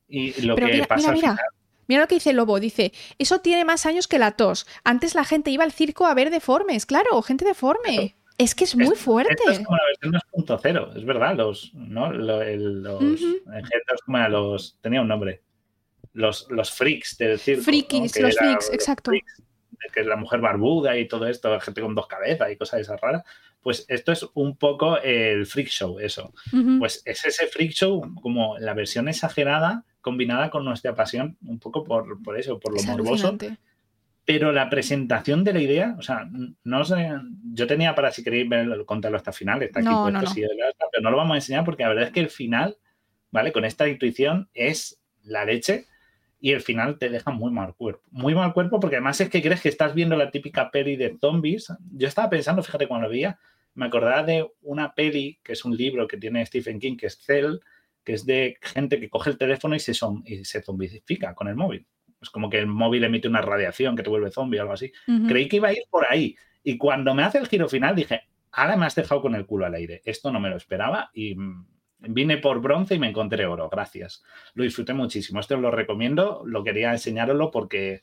[0.09, 1.30] y lo Pero que mira, pasa mira, mira.
[1.32, 1.51] al final.
[1.86, 4.66] Mira lo que dice Lobo, dice, eso tiene más años que la tos.
[4.84, 8.16] Antes la gente iba al circo a ver deformes, claro, gente deforme.
[8.38, 9.34] Es que es muy fuerte.
[9.34, 10.14] Esto es como la versión
[10.49, 11.36] 2.0, es verdad.
[11.36, 12.11] Los, ¿no?
[12.11, 12.43] Los
[13.03, 13.36] Ujú.
[13.53, 14.78] ejemplos como eran los.
[14.80, 15.43] Tenía un nombre.
[16.14, 17.64] Los, los freaks del circo.
[17.64, 19.11] Frikis, los era freaks, los exacto.
[19.11, 19.43] freaks,
[19.93, 22.83] que es la mujer barbuda y todo esto, gente con dos cabezas y cosas de
[22.83, 23.24] esas raras.
[23.61, 26.33] Pues esto es un poco el freak show, eso.
[26.78, 31.85] Pues es ese freak show como la versión exagerada combinada con nuestra pasión, un poco
[31.85, 33.28] por, por eso, por lo Es morboso.
[33.28, 33.59] alucinante.
[34.24, 36.28] Pero la presentación de la idea, o sea,
[36.62, 37.11] no sé,
[37.53, 40.28] yo tenía para si queréis ver, contarlo hasta el final, está aquí No, puesto, no,
[40.28, 40.35] no.
[40.57, 42.76] verdad, pero no lo vamos a enseñar porque la verdad es que el final,
[43.31, 43.51] ¿vale?
[43.53, 45.87] Con esta intuición es la leche
[46.41, 48.03] y el final te deja muy mal cuerpo.
[48.11, 51.18] Muy mal cuerpo porque además es que crees que estás viendo la típica peli de
[51.20, 51.72] zombies.
[51.93, 53.38] Yo estaba pensando, fíjate, cuando lo veía,
[53.74, 57.18] me acordaba de una peli que es un libro que tiene Stephen King, que es
[57.18, 57.59] Cell,
[58.03, 61.49] que es de gente que coge el teléfono y se, son, y se zombifica con
[61.49, 61.86] el móvil.
[62.20, 64.93] Es como que el móvil emite una radiación que te vuelve zombie o algo así.
[65.28, 66.36] Creí que iba a ir por ahí.
[66.62, 68.22] Y cuando me hace el giro final dije,
[68.53, 70.01] ahora me has dejado con el culo al aire.
[70.05, 71.66] Esto no me lo esperaba y mm,
[72.01, 73.68] vine por bronce y me encontré oro.
[73.70, 74.22] Gracias.
[74.55, 75.40] Lo disfruté muchísimo.
[75.40, 76.42] Esto os lo recomiendo.
[76.46, 78.03] Lo quería enseñároslo porque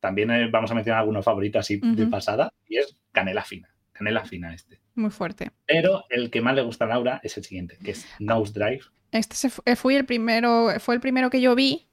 [0.00, 2.10] también eh, vamos a mencionar algunos favoritos así de Ujú.
[2.10, 2.52] pasada.
[2.68, 3.68] Y es Canela Fina.
[3.92, 4.80] Canela Fina este.
[4.94, 5.50] Muy fuerte.
[5.66, 8.82] Pero el que más le gusta a Laura es el siguiente, que es Nose Drive.
[9.12, 11.86] Este se fu- eh, fui el primero, fue el primero que yo vi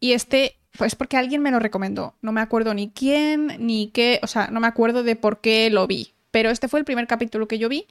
[0.00, 2.16] y este, pues porque alguien me lo recomendó.
[2.20, 5.70] No me acuerdo ni quién, ni qué, o sea, no me acuerdo de por qué
[5.70, 6.14] lo vi.
[6.30, 7.86] Pero este fue el primer capítulo que yo vi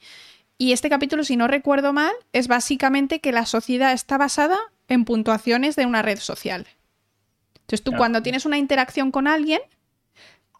[0.58, 5.04] y este capítulo, si no recuerdo mal, es básicamente que la sociedad está basada en
[5.04, 6.66] puntuaciones de una red social.
[7.60, 7.98] Entonces tú Claro.
[8.00, 9.60] cuando tienes una interacción con alguien,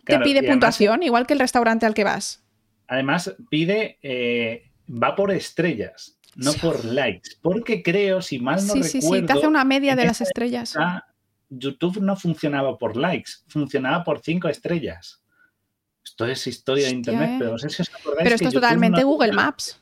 [0.05, 2.43] Claro, te pide además- puntuación, igual que el restaurante al que vas.
[2.87, 6.59] Además, pide, eh, va por estrellas, no Sí.
[6.61, 7.31] por likes.
[7.43, 10.21] Porque creo, si mal no sí, sí, recuerdo, sí, te hace una media de las
[10.21, 10.75] estrellas.
[11.51, 15.23] YouTube no funcionaba por likes, funcionaba por cinco estrellas.
[16.05, 17.37] Esto es historia de Internet, eh.
[17.39, 18.25] pero no sé si os acordáis.
[18.25, 19.81] Pero esto que es totalmente no Google Maps.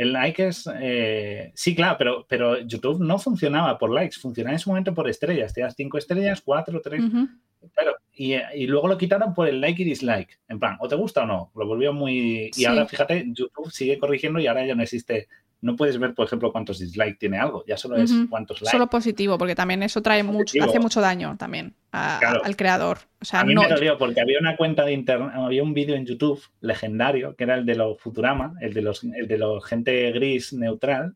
[0.00, 0.66] El like es.
[0.80, 5.08] eh, sí, claro, pero, pero YouTube no funcionaba por likes, funcionaba en su momento por
[5.08, 5.52] estrellas.
[5.52, 7.02] Te das cinco estrellas, cuatro, tres.
[7.04, 7.28] Ujú.
[7.74, 10.40] Claro, y, y luego lo quitaron por el like y dislike.
[10.48, 11.50] En plan, o te gusta o no.
[11.54, 12.46] Lo volvió muy.
[12.46, 12.64] Y Sí.
[12.64, 15.28] ahora, fíjate, YouTube sigue corrigiendo y ahora ya no existe.
[15.62, 17.64] No puedes ver, por ejemplo, cuántos dislikes tiene algo.
[17.66, 18.70] Ya solo es cuántos likes.
[18.70, 22.42] Solo positivo, porque también eso trae mucho, hace mucho daño también a- Claro.
[22.44, 22.98] al creador.
[23.20, 23.62] O sea, A mí no.
[23.62, 27.44] me dolió porque había una cuenta de internet, había un vídeo en YouTube legendario que
[27.44, 31.14] era el de los Futurama, el de los, el de los gente gris neutral,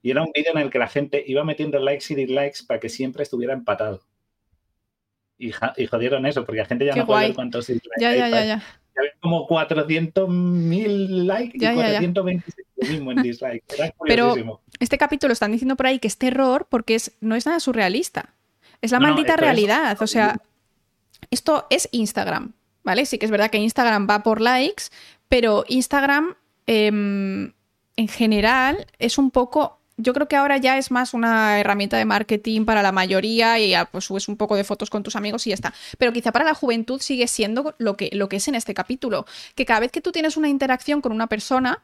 [0.00, 2.78] y era un vídeo en el que la gente iba metiendo likes y dislikes para
[2.78, 4.00] que siempre estuviera empatado.
[5.38, 5.50] Y,
[5.88, 8.28] jodieron eso, porque la gente ya Qué no puede ver cuántos dislikes Ya, hay, ya,
[8.28, 8.64] ya, ¿sabes?
[8.94, 9.02] Ya.
[9.02, 11.98] Y había como 400.000 likes Ya, y ya, ya.
[12.00, 13.64] 426 lo mismo en dislikes.
[13.76, 14.60] Era Pero-.
[14.80, 18.30] Este capítulo están diciendo por ahí que es terror porque es, no es nada surrealista.
[18.80, 19.96] Es la No, maldita es- realidad.
[20.02, 20.40] O sea,
[21.30, 23.06] esto es Instagram, ¿vale?
[23.06, 24.84] Sí que es verdad que Instagram va por likes,
[25.28, 26.34] pero Instagram
[26.66, 27.52] em,
[27.96, 32.04] en general es un poco yo creo que ahora ya es más una herramienta de
[32.04, 35.46] marketing para la mayoría y ya, pues subes un poco de fotos con tus amigos
[35.46, 35.74] y ya está.
[35.98, 39.26] Pero quizá para la juventud sigue siendo lo que, lo que es en este capítulo,
[39.54, 41.82] que cada vez que tú tienes una interacción con una persona,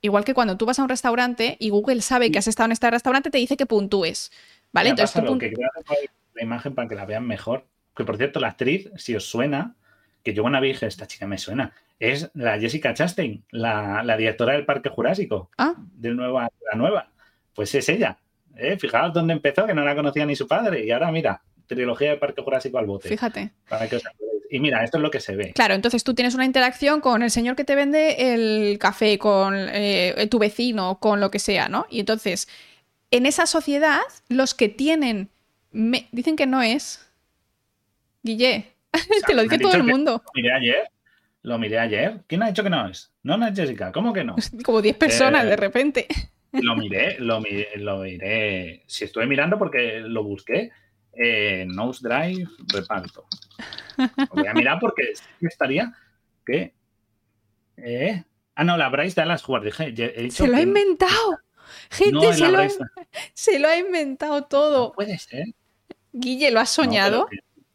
[0.00, 2.72] igual que cuando tú vas a un restaurante y Google sabe que has estado en
[2.72, 4.32] este restaurante, te dice que puntúes.
[4.72, 4.90] ¿Vale?
[4.90, 5.52] Entonces tú que
[6.34, 7.66] la imagen para que la vean mejor.
[7.96, 9.74] Que por cierto, la actriz, si os suena,
[10.22, 14.66] que yo vez dije, esta chica me suena, es la Jessica Chastain, la, directora del
[14.66, 15.74] Parque Jurásico, ah.
[15.78, 17.10] del nueva, la nueva.
[17.56, 18.16] Pues es ella.
[18.56, 18.76] ¿eh?
[18.78, 20.84] Fijaos dónde empezó, que no la conocía ni su padre.
[20.84, 23.08] Y ahora mira, trilogía del Parque Jurásico al bote.
[23.08, 23.50] Fíjate.
[23.68, 24.04] Para que os
[24.48, 25.52] y mira, esto es lo que se ve.
[25.54, 29.54] Claro, entonces tú tienes una interacción con el señor que te vende el café, con
[29.56, 31.86] eh, tu vecino, con lo que sea, ¿no?
[31.90, 32.48] Y entonces,
[33.10, 35.30] en esa sociedad, los que tienen...
[36.12, 37.06] Dicen que no es.
[38.22, 38.72] Guille,
[39.26, 40.22] te lo dice todo el mundo.
[40.24, 40.90] Lo miré ayer.
[41.42, 42.20] Lo miré ayer.
[42.26, 43.12] ¿Quién ha dicho que no es?
[43.22, 43.92] No, no es Jessica.
[43.92, 44.36] ¿Cómo que no?
[44.64, 46.06] Como 10 personas eh, de repente.
[46.52, 48.82] Lo miré, lo miré, lo miré.
[48.86, 50.70] Si estuve mirando porque lo busqué.
[51.12, 53.26] Eh, Nose Drive, reparto.
[54.34, 55.92] voy a mirar porque estaría
[56.44, 56.74] que.
[57.78, 58.22] Eh,
[58.54, 59.64] ah, no, la Bryce Dallas Howard.
[59.64, 61.38] Dije, se lo ha inventado.
[61.90, 62.68] Gente, se, lo ha,
[63.34, 64.92] se, lo ha, inventado todo.
[64.92, 65.46] puede ser.
[66.12, 67.28] Guille, ¿lo has soñado?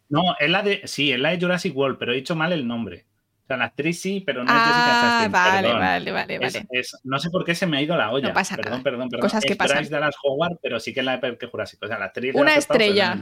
[0.10, 0.82] No, es la de.
[0.86, 3.06] Sí, es la de Jurassic World, pero he dicho mal el nombre.
[3.44, 6.66] O sea, la actriz sí, pero no es Jessica ah, Vale, vale, vale, vale.
[7.04, 8.30] no sé por qué se me ha ido la olla.
[8.30, 8.84] No pasa perdón, nada.
[8.84, 9.22] perdón, perdón.
[9.22, 9.78] Cosas que es pasan.
[9.78, 11.86] Bryce Dallas Howard, pero sí que es la de Parque Jurásico.
[11.86, 12.34] O sea, la actriz.
[12.36, 13.18] Una estrella.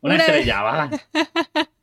[0.00, 0.90] Una, estrella, va.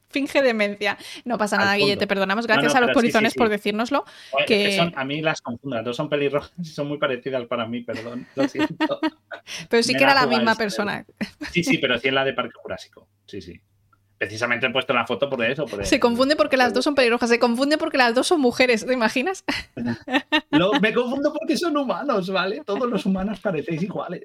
[0.10, 0.98] Finge demencia.
[1.26, 2.48] No pasa nada, Guille, te perdonamos.
[2.48, 4.06] Gracias a los polizones por decírnoslo.
[4.46, 4.92] que...
[4.94, 8.26] a mí las confundo, las dos son pelirrojas y son muy parecidas para mí, perdón,
[8.36, 9.00] lo siento.
[9.70, 11.06] pero sí que era la misma persona.
[11.52, 13.08] Sí, sí, pero sí es la de Parque Jurásico.
[13.26, 13.62] Sí, sí.
[14.18, 15.66] Precisamente he puesto la foto por eso.
[15.84, 18.94] se confunde porque las dos son pelirrojas, se confunde porque las dos son mujeres, ¿te
[18.94, 19.44] imaginas?
[20.82, 22.62] me confundo porque son humanos, ¿vale?
[22.66, 24.24] Todos los humanos parecéis iguales.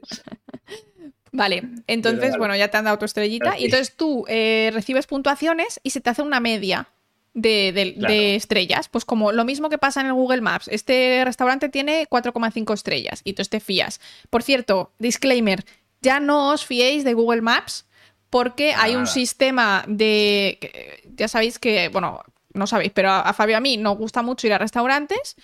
[1.31, 5.81] Vale, entonces, bueno, ya te han dado tu estrellita y entonces tú eh, recibes puntuaciones
[5.83, 6.89] y se te hace una media
[7.35, 8.89] de, estrellas.
[8.89, 10.69] Pues como lo mismo que pasa en el Google Maps.
[10.69, 14.01] Este restaurante tiene 4,5 estrellas y entonces te fías.
[14.31, 15.65] Por cierto, disclaimer,
[16.01, 17.87] ya no os fiéis de Google Maps
[18.33, 21.03] porque hay un sistema de...
[21.17, 22.23] Ya sabéis que, bueno,
[22.55, 25.37] no sabéis, pero a Fabio a mí nos gusta mucho ir a restaurantes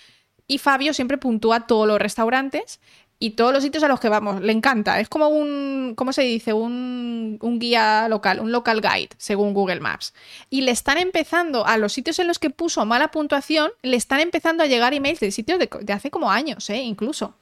[0.47, 2.79] y Fabio siempre puntúa todos los restaurantes
[3.19, 4.41] y todos los sitios a los que vamos.
[4.41, 4.99] Le encanta.
[4.99, 6.51] Es como un, ¿cómo se dice?
[6.51, 10.15] Un, guía local, un local guide, según Google Maps.
[10.49, 14.21] Y le están empezando, a los sitios en los que puso mala puntuación, le están
[14.21, 16.77] empezando a llegar emails de sitios de, hace como años, ¿eh?
[16.77, 17.35] incluso.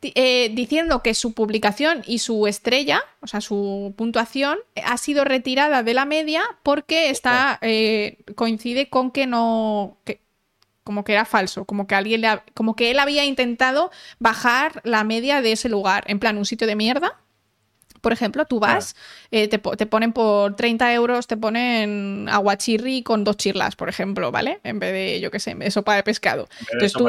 [0.00, 5.82] Eh, diciendo que su publicación y su estrella, o sea, su puntuación, ha sido retirada
[5.82, 9.98] de la media porque está, eh, coincide con que no
[10.84, 13.90] como que era falso, como que alguien le como que él había intentado
[14.20, 17.20] bajar la media de ese lugar, en plan un sitio de mierda.
[18.08, 18.96] Por ejemplo, tú vas,
[19.30, 24.60] eh, te, ponen por 30 euros, te ponen aguachirri con dos chirlas, por ejemplo, ¿vale?
[24.64, 26.48] En vez de, yo qué sé, sopa de pescado.
[26.72, 27.06] Entonces tú,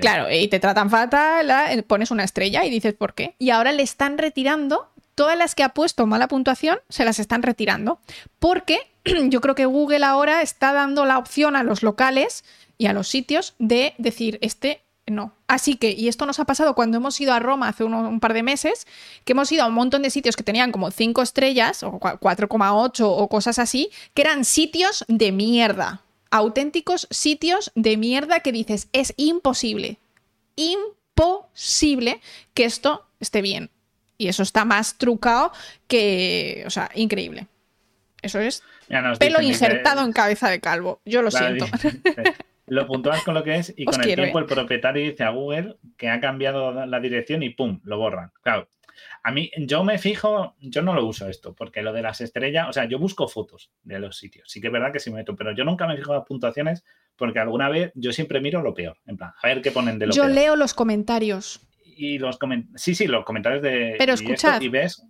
[0.00, 3.34] claro, y te tratan fatal, eh, pones una estrella y dices, ¿por qué?
[3.38, 7.42] Y ahora le están retirando todas las que ha puesto mala puntuación se las están
[7.42, 8.00] retirando.
[8.38, 12.42] Porque yo creo que Google ahora está dando la opción a los locales
[12.78, 14.80] y a los sitios de decir, este
[15.10, 15.32] no.
[15.46, 18.34] Así que, y esto nos ha pasado cuando hemos ido a Roma hace un par
[18.34, 18.86] de meses,
[19.24, 23.04] que hemos ido a un montón de sitios que tenían como 5 estrellas o 4,8
[23.04, 26.02] o cosas así, que eran sitios de mierda.
[26.30, 29.98] Auténticos sitios de mierda que dices, es imposible,
[30.56, 32.20] imposible
[32.54, 33.70] que esto esté bien.
[34.18, 35.52] Y eso está más trucado
[35.86, 37.46] que, o sea, increíble.
[38.20, 38.62] Eso es
[39.18, 41.00] pelo injertado en cabeza de calvo.
[41.04, 41.66] Yo lo siento.
[42.68, 45.76] lo puntúas con lo que es y con el tiempo el propietario dice a Google
[45.96, 47.80] que ha cambiado la dirección y ¡pum!
[47.84, 48.30] lo borran.
[48.42, 48.68] Claro.
[49.22, 52.68] A mí, yo me fijo, yo no lo uso esto, porque lo de las estrellas,
[52.68, 54.50] o sea, yo busco fotos de los sitios.
[54.50, 56.84] Sí que es verdad que sí me meto, pero yo nunca me fijo las puntuaciones
[57.16, 58.98] porque alguna vez yo siempre miro lo peor.
[59.06, 60.34] En plan, a ver qué ponen de lo yo peor.
[60.34, 61.60] Yo leo los comentarios.
[61.84, 62.80] Y los comentarios.
[62.80, 63.96] Sí, sí, los comentarios de.
[63.98, 64.60] Pero escuchad.
[64.60, 65.04] Y, ves.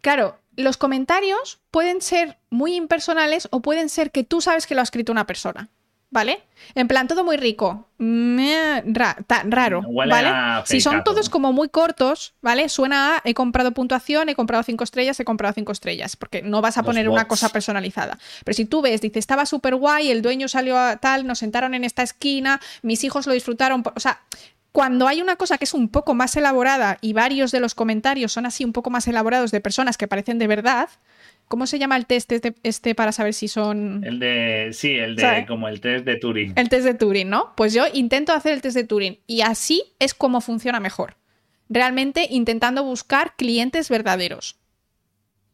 [0.00, 4.80] Claro, los comentarios pueden ser muy impersonales o pueden ser que tú sabes que lo
[4.80, 5.70] ha escrito una persona.
[6.10, 6.42] ¿Vale?
[6.74, 7.86] En plan, todo muy rico.
[9.44, 10.62] raro, ¿vale?
[10.64, 12.68] Si son todos como muy cortos, ¿vale?
[12.68, 16.60] Suena a he comprado puntuación, he comprado cinco estrellas, he comprado cinco estrellas, porque no
[16.60, 18.18] vas a poner una cosa personalizada.
[18.44, 21.74] Pero si tú ves, dice, estaba súper guay, el dueño salió a tal, nos sentaron
[21.74, 24.20] en esta esquina, mis hijos lo disfrutaron, o sea...
[24.70, 28.32] Cuando hay una cosa que es un poco más elaborada y varios de los comentarios
[28.32, 30.90] son así un poco más elaborados de personas que parecen de verdad,
[31.48, 34.02] ¿Cómo se llama el test este, este para saber si son.
[34.04, 34.68] El de.
[34.72, 35.46] Sí, el de.
[35.48, 36.52] Como el test de Turing.
[36.56, 37.54] El test de Turing, ¿no?
[37.56, 41.16] Pues yo intento hacer el test de Turing y así es como funciona mejor.
[41.70, 44.58] Realmente intentando buscar clientes verdaderos.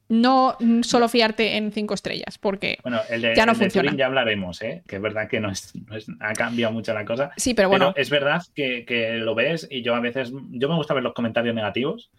[0.06, 3.86] No solo fiarte en cinco estrellas, porque bueno, el de, ya no el de funciona.
[3.88, 4.82] Turing ya hablaremos, ¿eh?
[4.86, 7.30] que es verdad que no, es, no es- ha cambiado mucho la cosa.
[7.38, 7.92] Sí, pero bueno.
[7.94, 11.02] Pero es verdad que, que lo ves y yo a veces, yo me gusta ver
[11.02, 12.10] los comentarios negativos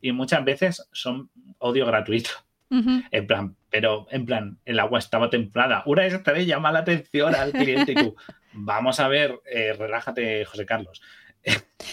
[0.00, 2.30] y muchas veces son odio gratuito.
[2.70, 5.82] En plan, pero en plan, el agua estaba templada.
[5.86, 8.16] Una estrella llama la atención al cliente y tú,
[8.52, 11.02] vamos a ver, eh, relájate, José Carlos.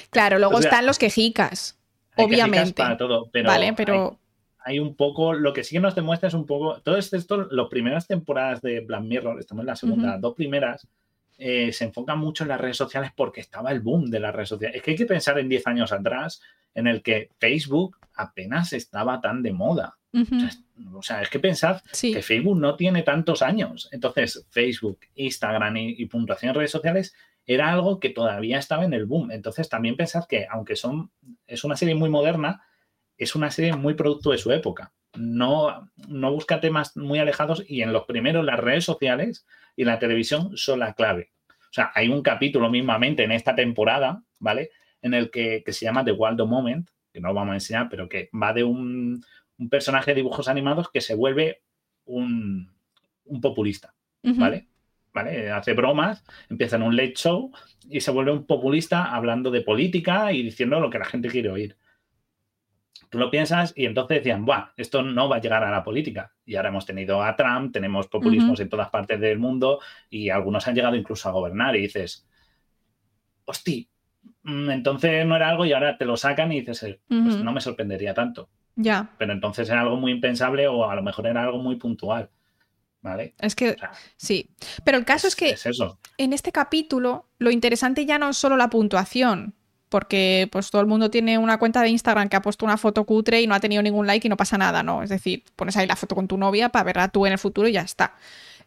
[0.09, 1.77] Claro, luego O sea, están los quejicas,
[2.15, 2.83] Hay quejicas obviamente.
[2.83, 4.11] Para todo, pero vale, pero.
[4.11, 7.47] hay, hay un poco, lo que sí que nos demuestra es un poco, todo esto,
[7.49, 10.87] las primeras temporadas de Black Mirror, estamos en la segunda, las dos primeras,
[11.37, 14.49] eh, se enfocan mucho en las redes sociales porque estaba el boom de las redes
[14.49, 14.77] sociales.
[14.77, 16.41] Es que hay que pensar en 10 años atrás
[16.75, 19.97] en el que Facebook apenas estaba tan de moda.
[20.13, 20.63] O sea, es-
[20.93, 22.11] O sea, es que pensad Sí.
[22.13, 23.87] que Facebook no tiene tantos años.
[23.91, 27.13] Entonces, Facebook, Instagram y, y puntuación en redes sociales
[27.45, 29.31] era algo que todavía estaba en el boom.
[29.31, 31.11] Entonces, también pensad que, aunque son,
[31.47, 32.63] es una serie muy moderna,
[33.17, 34.91] es una serie muy producto de su época.
[35.15, 39.99] No, no busca temas muy alejados y en los primeros las redes sociales y la
[39.99, 41.31] televisión son la clave.
[41.49, 44.71] O sea, hay un capítulo mismamente en esta temporada, ¿vale?
[45.01, 47.87] En el que, que se llama The Waldo Moment, que no lo vamos a enseñar,
[47.89, 49.23] pero que va de un,
[49.61, 51.61] un personaje de dibujos animados que se vuelve
[52.05, 52.73] un,
[53.25, 53.93] un populista.
[54.23, 54.67] ¿vale?
[55.13, 55.51] ¿Vale?
[55.51, 57.51] Hace bromas, empieza en un late show
[57.87, 61.51] y se vuelve un populista hablando de política y diciendo lo que la gente quiere
[61.51, 61.77] oír.
[63.09, 66.33] Tú lo piensas y entonces decían, Buah, esto no va a llegar a la política.
[66.43, 69.79] Y ahora hemos tenido a Trump, tenemos populismos en todas partes del mundo
[70.09, 72.27] y algunos han llegado incluso a gobernar y dices,
[73.45, 73.87] hosti,
[74.43, 77.51] mm, entonces no era algo y ahora te lo sacan y dices, eh, pues no
[77.51, 78.49] me sorprendería tanto.
[78.75, 79.11] Ya.
[79.17, 82.29] Pero entonces era algo muy impensable o a lo mejor era algo muy puntual.
[83.01, 83.33] ¿Vale?
[83.39, 84.51] Es que O sea, sí.
[84.83, 85.97] Pero el caso es que es eso.
[86.17, 89.55] en este capítulo lo interesante ya no es solo la puntuación,
[89.89, 93.03] porque pues todo el mundo tiene una cuenta de Instagram que ha puesto una foto
[93.05, 95.01] cutre y no ha tenido ningún like y no pasa nada, ¿no?
[95.01, 97.67] Es decir, pones ahí la foto con tu novia para verla tú en el futuro
[97.67, 98.13] y ya está.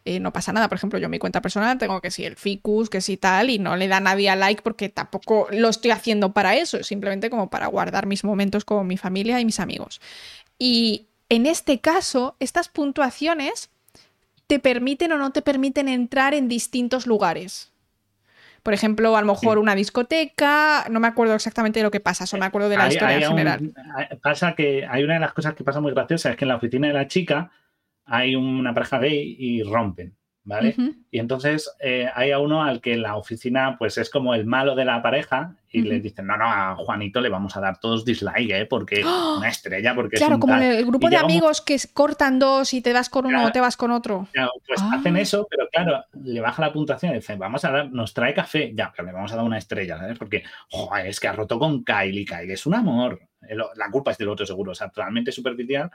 [0.07, 0.69] Eh, no pasa nada.
[0.69, 3.49] Por ejemplo, yo en mi cuenta personal tengo que si el ficus, que si tal,
[3.49, 7.31] y no le da nadie a like porque tampoco lo estoy haciendo para eso, simplemente
[7.31, 9.99] como para guardar mis momentos con mi familia y mis amigos.
[10.59, 13.71] Y en este caso, estas puntuaciones
[14.45, 17.71] te permiten o no te permiten entrar en distintos lugares.
[18.61, 22.27] Por ejemplo, a lo mejor una discoteca, no me acuerdo exactamente de lo que pasa,
[22.27, 23.73] solo me acuerdo de la Hay- historia hay en un- general.
[24.21, 26.55] pasa que hay una de las cosas que pasa muy graciosa, es que en la
[26.57, 27.51] oficina de la chica
[28.05, 30.75] hay una pareja gay y rompen, ¿vale?
[31.09, 34.75] Y entonces eh, hay a uno al que la oficina pues es como el malo
[34.75, 35.89] de la pareja y Ujú.
[35.89, 38.65] le dicen, no, no, a Juanito le vamos a dar todos dislike, ¿eh?
[38.65, 39.37] Porque ¡Oh!
[39.39, 40.63] una estrella, porque es Claro, un como tal".
[40.63, 43.49] el grupo Y de un- amigos que cortan dos y te vas con uno Claro.
[43.49, 44.27] o te vas con otro.
[44.31, 44.91] Claro, pues Ah.
[44.99, 48.33] hacen eso, pero claro, le baja la puntuación y dicen, vamos a dar, nos trae
[48.33, 50.17] café, ya, pero le vamos a dar una estrella, ¿sabes?
[50.19, 53.19] Porque, joder, es que ha roto con Kylie, Kylie es un amor.
[53.41, 55.89] El- La culpa es del otro seguro, o sea, totalmente superficial.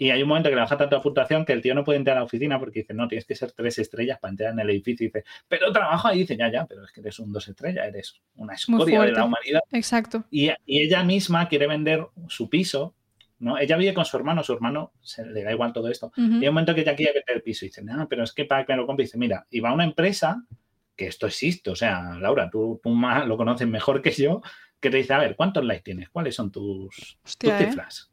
[0.00, 1.98] Y hay un momento que le baja tanta la puntuación que el tío no puede
[1.98, 4.60] entrar a la oficina porque dice, no, tienes que ser tres estrellas para entrar en
[4.60, 5.04] el edificio.
[5.04, 6.18] Y dice, pero trabajo ahí.
[6.18, 9.12] Y dice, ya, ya, pero es que eres un dos estrellas, eres una escoria de
[9.12, 9.60] la humanidad.
[9.72, 10.24] Exacto.
[10.30, 12.94] Y, y ella misma quiere vender su piso,
[13.40, 13.58] ¿no?
[13.58, 16.12] Ella vive con su hermano, su hermano se, le da igual todo esto.
[16.16, 18.32] Y hay un momento que ella quiere vender el piso y dice, no, pero es
[18.32, 20.44] que para que me lo compre, dice, mira, y va a una empresa,
[20.98, 24.42] que esto existe, o sea, Laura, tú, tú más lo conoces mejor que yo,
[24.80, 26.08] que te dice, a ver, ¿cuántos likes tienes?
[26.08, 28.07] ¿Cuáles son tus, Hostia, tus ¿eh?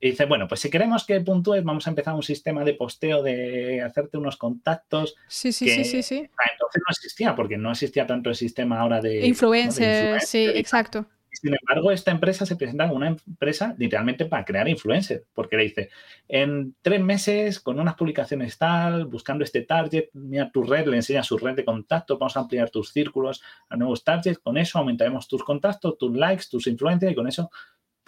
[0.00, 3.22] Y dice, bueno, pues si queremos que puntúes, vamos a empezar un sistema de posteo,
[3.22, 5.14] de hacerte unos contactos.
[5.28, 6.30] Sí, sí, que- sí, sí, sí.
[6.38, 9.16] Ah, entonces no existía, porque no existía tanto el sistema ahora de...
[9.16, 9.20] ¿no?
[9.20, 11.06] de Influencer, influencer sí, y exacto.
[11.32, 15.62] Sin embargo, esta empresa se presenta como una empresa literalmente para crear influencers, porque le
[15.62, 15.90] dice,
[16.28, 21.22] en tres meses, con unas publicaciones tal, buscando este target, mira tu red, le enseña
[21.22, 25.28] su red de contactos, vamos a ampliar tus círculos a nuevos targets, con eso aumentaremos
[25.28, 27.48] tus contactos, tus likes, tus influencias y con eso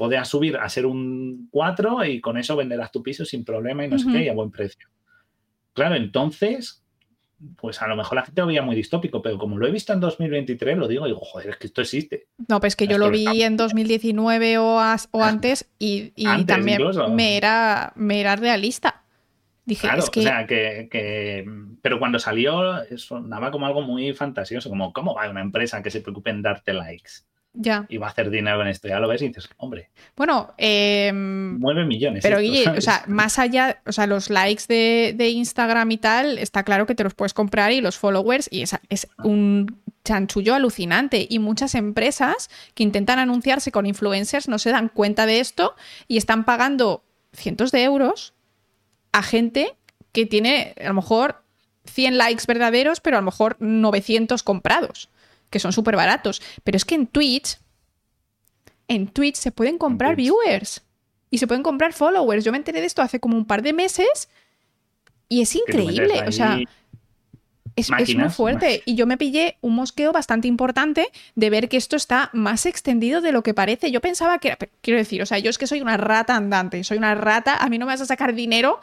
[0.03, 3.89] podrás subir a ser un 4 y con eso venderás tu piso sin problema y
[3.89, 4.89] no sé qué y a buen precio.
[5.75, 6.83] Claro, entonces,
[7.57, 9.93] pues a lo mejor la gente lo veía muy distópico, pero como lo he visto
[9.93, 12.27] en 2023, lo digo y digo, joder, es que esto existe.
[12.49, 16.13] No, pues que yo Esto lo lo vi en 2019 o, as- o antes y,
[16.17, 17.09] y Antes también incluso.
[17.09, 19.05] me era, me era realista.
[19.65, 21.49] Dije, Claro, es que o sea, que, que-
[21.81, 26.01] Pero cuando salió, sonaba como algo muy fantasioso, como, ¿cómo va una empresa que se
[26.01, 27.13] preocupe en darte likes
[27.55, 27.87] ya.
[27.89, 28.89] y va a hacer dinero en esto?
[28.89, 32.23] Ya lo ves y dices, hombre, Bueno, em, nueve millones.
[32.23, 35.99] Pero esto, Guille, o sea, más allá, o sea, los likes de, de Instagram y
[35.99, 39.83] tal, está claro que te los puedes comprar y los followers, y es, es un
[40.05, 41.27] chanchullo alucinante.
[41.29, 45.75] Y muchas empresas que intentan anunciarse con influencers no se dan cuenta de esto
[46.09, 48.35] y están pagando cientos de euros
[49.13, 49.77] a gente
[50.13, 51.43] que tiene a lo mejor
[51.85, 55.09] 100 likes verdaderos, pero a lo mejor 900 comprados,
[55.53, 56.43] que son súper baratos.
[56.65, 57.59] Pero es que en Twitch,
[58.89, 60.83] en Twitch se pueden comprar viewers
[61.31, 62.45] y se pueden comprar followers.
[62.45, 64.29] Yo me enteré de esto hace como un par de meses
[65.29, 66.25] y es increíble.
[66.27, 66.59] O sea,
[67.77, 68.83] es, muy fuerte.
[68.85, 73.21] Y yo me pillé un mosqueo bastante importante de ver que esto está más extendido
[73.21, 73.91] de lo que parece.
[73.91, 76.85] Yo pensaba que era, quiero decir, o sea, yo es que soy una rata andante,
[76.85, 78.81] soy una rata, a mí no me vas a sacar dinero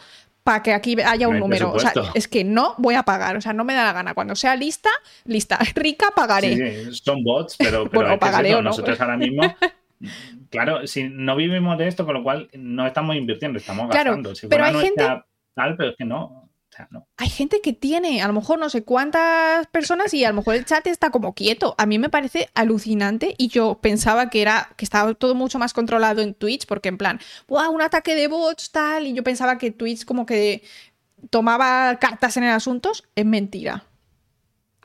[0.49, 1.71] para que aquí haya un número.
[1.71, 4.15] O sea, es que no voy a pagar, o sea, no me da la gana.
[4.15, 4.89] Cuando sea lista,
[5.25, 6.85] lista, rica, pagaré.
[6.85, 7.87] Sí, son bots, pero,
[8.19, 8.69] pagaré o no.
[8.69, 9.43] Nosotros ahora mismo
[10.49, 14.33] Claro, si no vivimos de esto, con lo cual no estamos invirtiendo, estamos gastando.
[14.49, 15.05] pero hay gente...
[15.53, 16.48] tal, pero es que no.
[17.17, 20.55] Hay gente que tiene a lo mejor no sé cuántas personas y a lo mejor
[20.55, 21.75] el chat está como quieto.
[21.77, 25.73] A mí me parece alucinante y yo pensaba que era que estaba todo mucho más
[25.73, 29.57] controlado en Twitch porque en plan, wow, un ataque de bots tal y yo pensaba
[29.57, 30.63] que Twitch como que
[31.29, 32.91] tomaba cartas en el asunto.
[33.15, 33.85] Es mentira.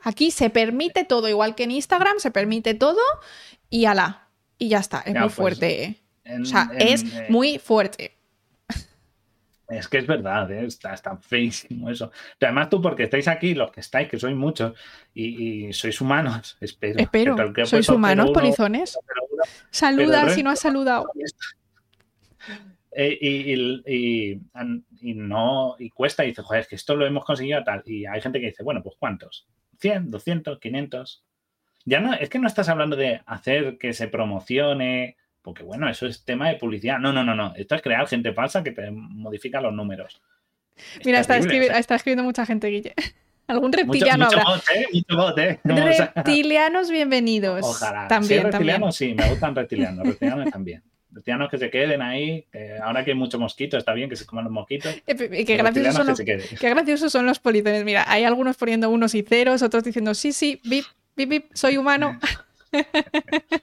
[0.03, 3.01] Aquí se permite todo, igual que en Instagram se permite todo
[3.69, 4.29] y ala.
[4.57, 6.01] Y ya está, es muy pues, fuerte.
[6.41, 8.14] o sea, es eh, muy fuerte.
[9.67, 10.65] Es que es verdad, ¿eh?
[10.65, 12.11] está, está, feísimo eso.
[12.37, 14.73] Pero además tú, porque estáis aquí, los que estáis, que sois muchos,
[15.13, 16.99] y, sois humanos, espero.
[16.99, 17.35] Espero.
[17.65, 18.97] ¿Sois humanos, polizones?
[19.71, 21.07] Saluda si no has saludado.
[22.97, 24.39] Eh, y,
[25.01, 27.81] y, no, y cuesta, y dice, joder, es que esto lo hemos conseguido tal.
[27.85, 29.47] Y hay gente que dice, bueno, pues ¿cuántos?
[29.81, 31.25] ¿100, 200, 500?
[31.85, 36.07] Ya no, es que no estás hablando de hacer que se promocione, porque bueno, eso
[36.07, 36.97] es tema de publicidad.
[36.97, 37.53] No, no, no, no.
[37.55, 40.19] Esto es crear gente falsa que te modifica los números.
[41.05, 42.93] Mira, está, escribiendo mucha gente, Guille.
[43.47, 44.59] Algún reptiliano mucho, habrá.
[44.73, 44.87] ¿eh?
[44.91, 45.59] Mucho bot, ¿eh?
[45.63, 47.61] Reptilianos bienvenidos.
[47.63, 48.07] Ojalá.
[48.07, 50.07] También, sí, reptilianos sí, me gustan reptilianos.
[50.07, 50.83] Reptilianos también.
[51.11, 52.47] Reptilianos que se queden ahí.
[52.81, 54.95] ahora que hay mucho mosquito, está bien que se coman los mosquitos.
[55.05, 57.85] Eh, qué, graciosos son los, qué graciosos son los politones.
[57.85, 60.85] Mira, hay algunos poniendo unos y ceros, otros diciendo sí, sí, bip,
[61.15, 62.19] bip, bip, soy humano.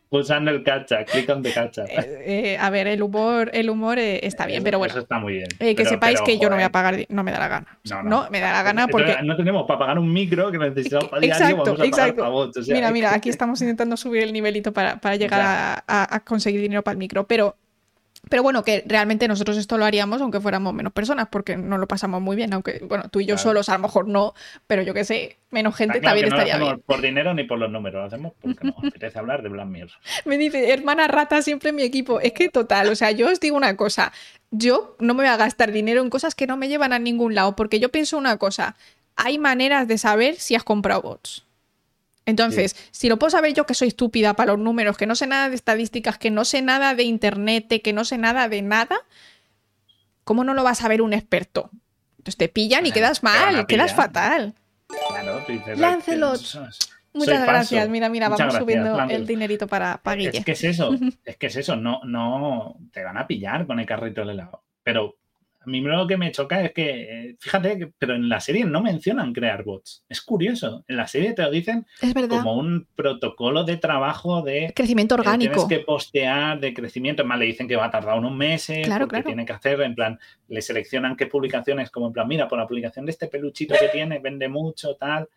[0.09, 1.84] Pulsando el cacha, clic on the cacha.
[1.84, 4.93] Eh, eh, a ver, el humor, el humor eh, está bien, pero bueno.
[4.93, 5.48] Eso está muy bien.
[5.59, 7.78] que sepáis que yo no voy a pagar, no me da la gana.
[8.05, 9.16] No, me da la gana porque.
[9.22, 12.51] no tenemos para pagar un micro que necesitamos para Exacto, exacto.
[12.68, 16.98] mira, mira, aquí estamos intentando subir el nivelito para, llegar a, conseguir dinero para el
[16.98, 17.56] micro, pero
[18.28, 21.89] pero bueno, que realmente nosotros esto lo haríamos aunque fuéramos menos personas, porque no lo
[21.89, 24.35] pasamos muy bien, aunque, bueno, tú y yo solos a lo mejor no,
[24.66, 26.82] pero yo qué sé, menos gente también estaría no bien.
[26.86, 29.90] Por dinero ni por los números, lo hacemos porque nos apetece hablar de Black Mirror.
[30.24, 32.20] Me dice, hermana rata siempre en mi equipo.
[32.20, 34.12] Es que total, o sea, yo os digo una cosa,
[34.51, 37.35] yo no me voy a gastar dinero en cosas que no me llevan a ningún
[37.35, 38.77] lado, porque yo pienso una cosa,
[39.16, 41.44] hay maneras de saber si has comprado bots.
[42.24, 45.27] Entonces, si lo puedo saber yo que soy estúpida para los números, que no sé
[45.27, 48.97] nada de estadísticas, que no sé nada de internet, que no sé nada de nada,
[50.24, 51.70] ¿cómo no lo va a saber un experto?
[52.19, 54.55] Entonces te pillan y quedas mal, quedas fatal.
[54.86, 55.44] Claro,
[55.74, 56.40] Lancelot.
[57.15, 57.89] Muchas gracias.
[57.89, 60.94] Mira, mira, vamos subiendo el dinerito para, para Es que es eso,
[61.24, 64.65] es que es eso, no, no te van a pillar con el carrito del helado.
[64.82, 65.16] Pero
[65.64, 68.82] a mí lo que me choca es que, eh, fíjate, pero en la serie no
[68.82, 70.05] mencionan crear bots.
[70.09, 70.84] Es curioso.
[70.89, 71.86] En la serie te lo dicen
[72.28, 75.52] como un protocolo de trabajo de crecimiento orgánico.
[75.52, 77.24] tienes que postear de crecimiento.
[77.24, 79.94] Más le dicen que va a tardar unos meses, claro, porque tiene que hacer, en
[79.94, 80.18] plan,
[80.48, 83.89] le seleccionan qué publicaciones, como en plan, mira, por la publicación de este peluchito que
[83.89, 85.28] tiene, vende mucho, tal.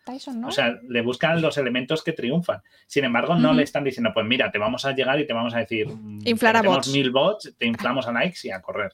[0.44, 2.62] O sea, le buscan los elementos que triunfan.
[2.86, 5.54] Sin embargo, no le están diciendo, pues mira, te vamos a llegar y te vamos
[5.54, 6.88] a decir, mm, inflar a bots.
[6.88, 8.92] mil bots, te inflamos a likes y a correr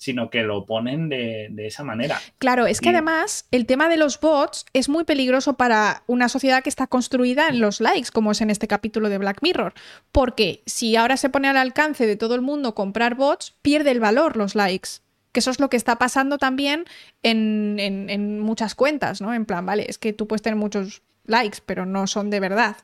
[0.00, 2.18] sino que lo ponen de, esa manera.
[2.38, 6.62] Claro, es que además el tema de los bots es muy peligroso para una sociedad
[6.62, 9.74] que está construida en los likes, como es en este capítulo de Black Mirror,
[10.10, 14.00] porque si ahora se pone al alcance de todo el mundo comprar bots, pierde el
[14.00, 14.88] valor los likes.
[15.32, 16.86] Que eso es lo que está pasando también
[17.22, 19.34] en, en muchas cuentas, ¿no?
[19.34, 22.78] En plan, vale, es que tú puedes tener muchos likes, pero no son de verdad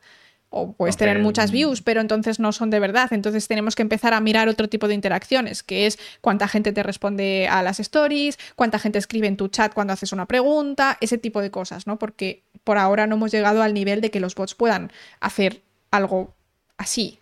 [0.50, 3.12] o puedes tener muchas views, pero entonces no son de verdad.
[3.12, 6.82] Entonces tenemos que empezar a mirar otro tipo de interacciones, que es cuánta gente te
[6.82, 11.18] responde a las stories, cuánta gente escribe en tu chat cuando haces una pregunta, ese
[11.18, 11.98] tipo de cosas, ¿no?
[11.98, 16.34] Porque por ahora no hemos llegado al nivel de que los bots puedan hacer algo
[16.78, 17.20] así,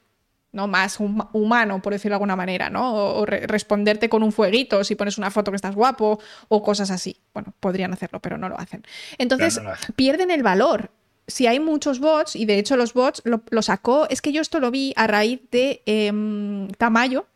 [0.52, 0.68] ¿no?
[0.68, 2.94] Más humano, por decirlo de alguna manera, ¿no?
[2.94, 7.16] O, responderte con un fueguito si pones una foto que estás guapo o cosas así.
[7.32, 8.84] Bueno, podrían hacerlo, pero no lo hacen.
[9.18, 9.60] Entonces,
[9.96, 10.90] pierden el valor
[11.26, 14.60] si hay muchos bots, y de hecho los bots lo, sacó, es que yo esto
[14.60, 17.26] lo vi a raíz de em, Tamayo,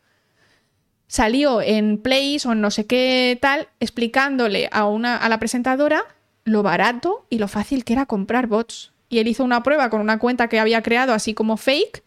[1.06, 6.04] salió en Place o en no sé qué tal, explicándole a, una, a la presentadora
[6.44, 8.92] lo barato y lo fácil que era comprar bots.
[9.08, 12.02] Y él hizo una prueba con una cuenta que había creado así como fake,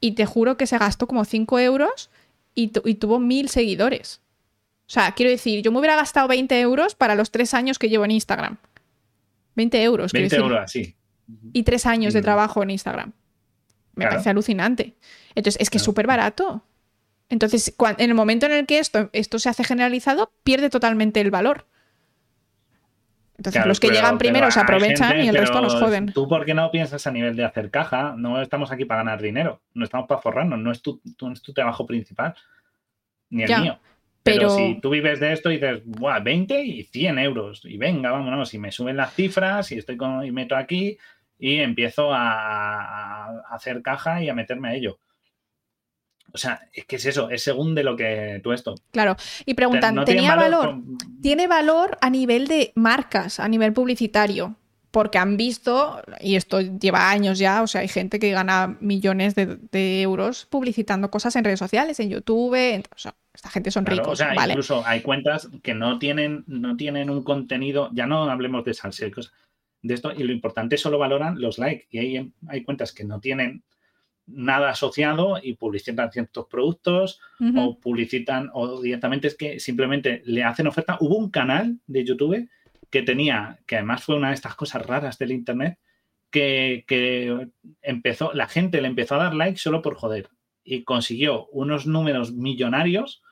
[0.00, 2.10] y te juro que se gastó como 5 euros
[2.54, 4.20] y, y tuvo mil seguidores.
[4.86, 7.88] O sea, quiero decir, yo me hubiera gastado 20 euros para los tres años que
[7.88, 8.58] llevo en Instagram.
[9.54, 10.12] 20 euros.
[10.12, 10.94] 20 euros, sí.
[11.52, 13.12] Y tres años de trabajo en Instagram.
[13.94, 14.96] Me parece alucinante.
[15.34, 16.64] Entonces, es que es súper barato.
[17.28, 21.30] Entonces, en el momento en el que esto, esto se hace generalizado, pierde totalmente el
[21.30, 21.66] valor.
[23.36, 26.12] Entonces, los que llegan primero se aprovechan y el resto nos joden.
[26.12, 28.14] ¿Tú por qué no piensas a nivel de hacer caja?
[28.16, 31.00] No estamos aquí para ganar dinero, no estamos para forrarnos, no es tu,
[31.32, 32.34] es tu trabajo principal,
[33.30, 33.78] ni el mío.
[34.24, 38.10] Pero, si tú vives de esto y dices, Buah, 20 y 100 euros, y venga,
[38.10, 40.96] vámonos, y me suben las cifras y estoy con, y meto aquí
[41.38, 44.98] y empiezo a, a hacer caja y a meterme a ello.
[46.34, 48.74] O sea, es que es eso, es según de lo que tú esto.
[48.90, 49.16] Claro.
[49.46, 50.80] Y preguntan, ¿tenía valor?
[51.22, 54.56] Tiene valor a nivel de marcas, a nivel publicitario.
[54.90, 59.34] Porque han visto, y esto lleva años ya, o sea, hay gente que gana millones
[59.34, 62.54] de, euros publicitando cosas en redes sociales, en YouTube.
[62.94, 63.14] o sea,
[63.44, 64.08] esta gente son ricos.
[64.08, 68.64] O sea, incluso hay cuentas que no tienen, no tienen un contenido, ya no hablemos
[68.64, 69.34] de salsecos,
[69.82, 71.86] de esto, y lo importante es solo valoran los likes.
[71.90, 73.62] Y hay, hay cuentas que no tienen
[74.26, 77.20] nada asociado y publicitan ciertos productos
[77.54, 80.96] o publicitan o directamente es que simplemente le hacen oferta.
[81.00, 82.48] Hubo un canal de YouTube
[82.88, 85.78] que tenía, que además fue una de estas cosas raras del Internet,
[86.30, 87.48] que, que
[87.82, 90.30] empezó, la gente le empezó a dar like solo por joder
[90.64, 93.22] y consiguió unos números millonarios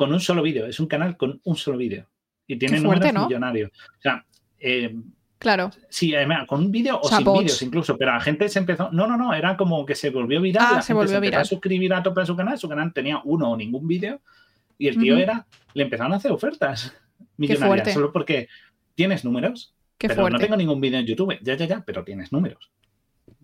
[0.00, 0.64] con un solo vídeo.
[0.64, 2.06] Es un canal con un solo vídeo
[2.46, 3.70] y tiene números millonarios.
[3.70, 4.24] O sea,
[4.58, 4.96] eh,
[5.38, 5.70] Claro.
[5.90, 6.14] Sí,
[6.46, 8.90] con un vídeo o, sin vídeos incluso, pero la gente se empezó.
[8.92, 10.66] No, no, no, era como que se volvió viral.
[10.76, 11.42] Ah, se volvió viral.
[11.42, 14.20] a suscribir a tope a su canal, su canal tenía uno o ningún vídeo
[14.78, 15.46] y el tío era.
[15.72, 16.94] Le empezaron a hacer ofertas
[17.38, 18.48] millonarias solo porque
[18.94, 19.74] tienes números.
[19.96, 21.38] Qué pero no tengo ningún vídeo en YouTube.
[21.42, 22.70] Ya, ya, ya, pero tienes números.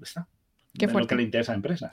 [0.03, 0.27] Está.
[0.79, 1.05] Qué fuerte.
[1.05, 1.91] Lo que le interesa a la empresa.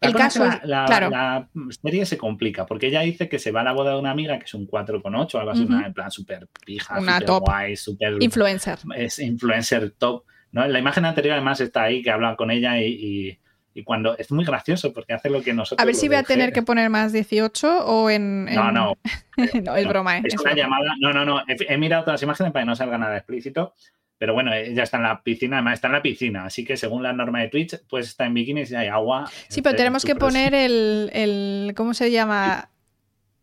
[0.00, 1.10] El caso la, claro.
[1.10, 1.48] la,
[1.82, 4.38] serie se complica porque ella dice que se va a la boda de una amiga
[4.38, 7.42] que es un 4,8, algo así, una en plan súper pija, una super top.
[7.44, 8.16] guay, súper.
[8.20, 8.78] Influencer.
[8.96, 10.24] Es influencer top.
[10.52, 10.66] ¿no?
[10.66, 13.38] La imagen anterior, además, está ahí que habla con ella y,
[13.74, 14.16] y, cuando.
[14.16, 15.82] Es muy gracioso porque hace lo que nosotros.
[15.82, 18.46] A ver si voy a tener que poner más 18 o en.
[18.46, 18.94] No, no.
[19.64, 20.22] no, es broma, ¿eh?
[20.24, 20.94] Es, una llamada.
[21.00, 21.40] No, no, no.
[21.46, 23.74] He, he mirado todas las imágenes para que no salga nada explícito
[24.18, 27.02] pero bueno, ella está en la piscina, además está en la piscina, así que según
[27.02, 29.30] la norma de Twitch, pues está en bikini si hay agua.
[29.48, 32.70] Sí, pero tenemos que poner el, el, ¿cómo se llama?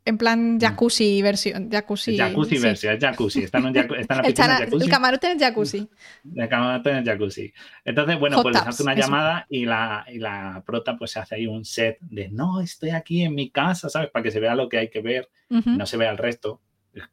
[0.06, 1.70] En plan jacuzzi versión.
[1.72, 3.44] Jacuzzi, jacuzzi versión, jacuzzi.
[3.44, 4.84] Está en, un está en la piscina el, jacuzzi.
[4.84, 5.90] El camarote en el jacuzzi.
[6.36, 7.54] El camarote en el jacuzzi.
[7.86, 11.36] Entonces, bueno, pues les hace una llamada y la, y la prota pues se hace
[11.36, 14.10] ahí un set de no, estoy aquí en mi casa, ¿sabes?
[14.10, 16.60] Para que se vea lo que hay que ver, no se vea el resto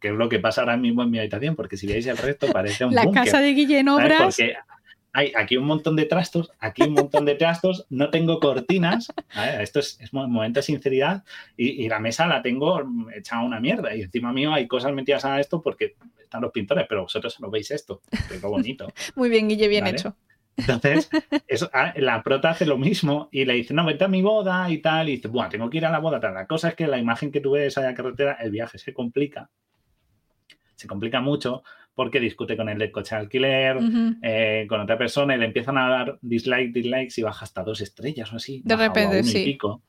[0.01, 2.47] que es lo que pasa ahora mismo en mi habitación, porque si veis el resto
[2.52, 4.36] parece un La casa de Guillén Obras.
[4.36, 4.55] Porque
[5.12, 9.12] hay aquí un montón de trastos, aquí un montón de trastos, no tengo cortinas,
[9.61, 11.24] esto es, un momento de sinceridad,
[11.57, 12.82] y, la mesa la tengo
[13.15, 16.86] hecha una mierda, y encima mío hay cosas metidas a esto porque están los pintores,
[16.89, 18.86] pero vosotros no veis esto, que es bonito.
[19.16, 20.16] Muy bien, Guille, bien hecho.
[20.57, 21.09] Entonces,
[21.73, 24.78] ah, la prota hace lo mismo y le dice, no, vete a mi boda y
[24.78, 25.09] tal.
[25.09, 26.20] Y dice, bueno, tengo que ir a la boda.
[26.20, 28.93] Pero la cosa es que la imagen que tú ves allá carretera, el viaje se
[28.93, 29.51] complica
[30.81, 31.62] se complica mucho
[31.94, 33.78] porque discute con el de coche de alquiler,
[34.23, 37.82] eh, con otra persona y le empiezan a dar dislike, dislikes y baja hasta dos
[37.82, 38.62] estrellas o así.
[38.65, 39.43] De repente, sí.
[39.43, 39.82] Y, pico.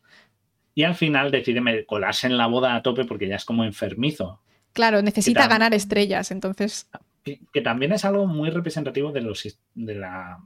[0.75, 4.41] y al final decide colarse en la boda a tope porque ya es como enfermizo.
[4.73, 6.89] Claro, necesita ganar estrellas, entonces.
[7.23, 10.39] Que, también es algo muy representativo de los de la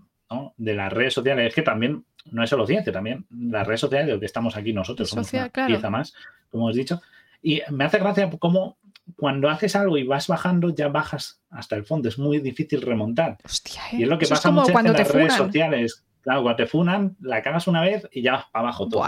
[0.58, 1.48] de las redes sociales.
[1.48, 4.56] Es que también no es solo ciencia, también las redes sociales de lo que estamos
[4.56, 6.14] aquí nosotros, somos una pieza más,
[6.52, 7.02] como hemos dicho.
[7.42, 8.78] Y me hace gracia cómo
[9.16, 12.10] cuando haces algo y vas bajando, ya bajas hasta el fondo.
[12.10, 13.38] Es muy difícil remontar.
[13.44, 16.04] Hostia, Y es lo que pasa mucho en las redes sociales.
[16.22, 19.06] Claro, cuando te funan, la cagas una vez y ya vas para abajo todo.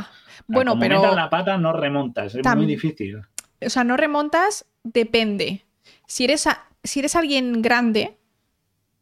[0.48, 1.00] Bueno, pero.
[1.02, 2.36] metas la pata, no remontas.
[2.36, 3.22] Es muy difícil.
[3.66, 5.66] O sea, no remontas, depende.
[6.06, 6.48] Si eres,
[6.84, 8.18] si eres alguien grande,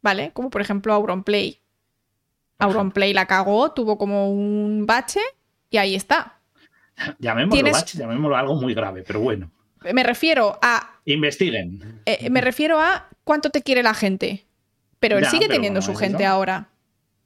[0.02, 0.32] ¿vale?
[0.32, 1.60] Como por ejemplo Auronplay.
[2.58, 5.20] Auronplay la cagó, tuvo como un bache
[5.70, 6.40] y ahí está.
[7.20, 9.52] Llamémoslo bache, llamémoslo algo muy grave, pero bueno.
[9.94, 11.00] Me refiero a.
[11.06, 12.02] Investiguen.
[12.06, 14.46] Eh, me refiero a cuánto te quiere la gente.
[15.00, 16.70] Pero él sigue teniendo su gente ahora.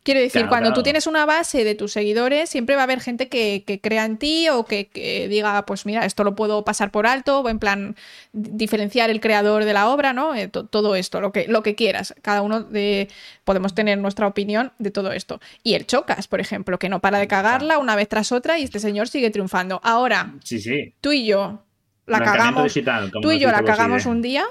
[0.04, 3.28] Quiero decir, cuando tú tienes una base de tus seguidores, siempre va a haber gente
[3.28, 7.42] que, crea en ti o que, diga, pues mira, esto lo puedo pasar por alto,
[7.42, 7.96] o en plan
[8.32, 10.34] diferenciar el creador de la obra, ¿no?
[10.34, 12.16] Eh, todo esto, lo que, lo que quieras.
[12.22, 13.10] Cada uno de,
[13.44, 15.42] podemos tener nuestra opinión de todo esto.
[15.64, 18.64] Y el Chocas, por ejemplo, que no para de cagarla una vez tras otra y
[18.64, 19.82] este señor sigue triunfando.
[19.84, 20.94] Ahora, sí, sí.
[21.02, 21.62] tú y yo
[22.10, 22.74] la cagamos.
[23.22, 24.46] tú y yo la cagamos un día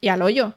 [0.00, 0.54] y al hoyo.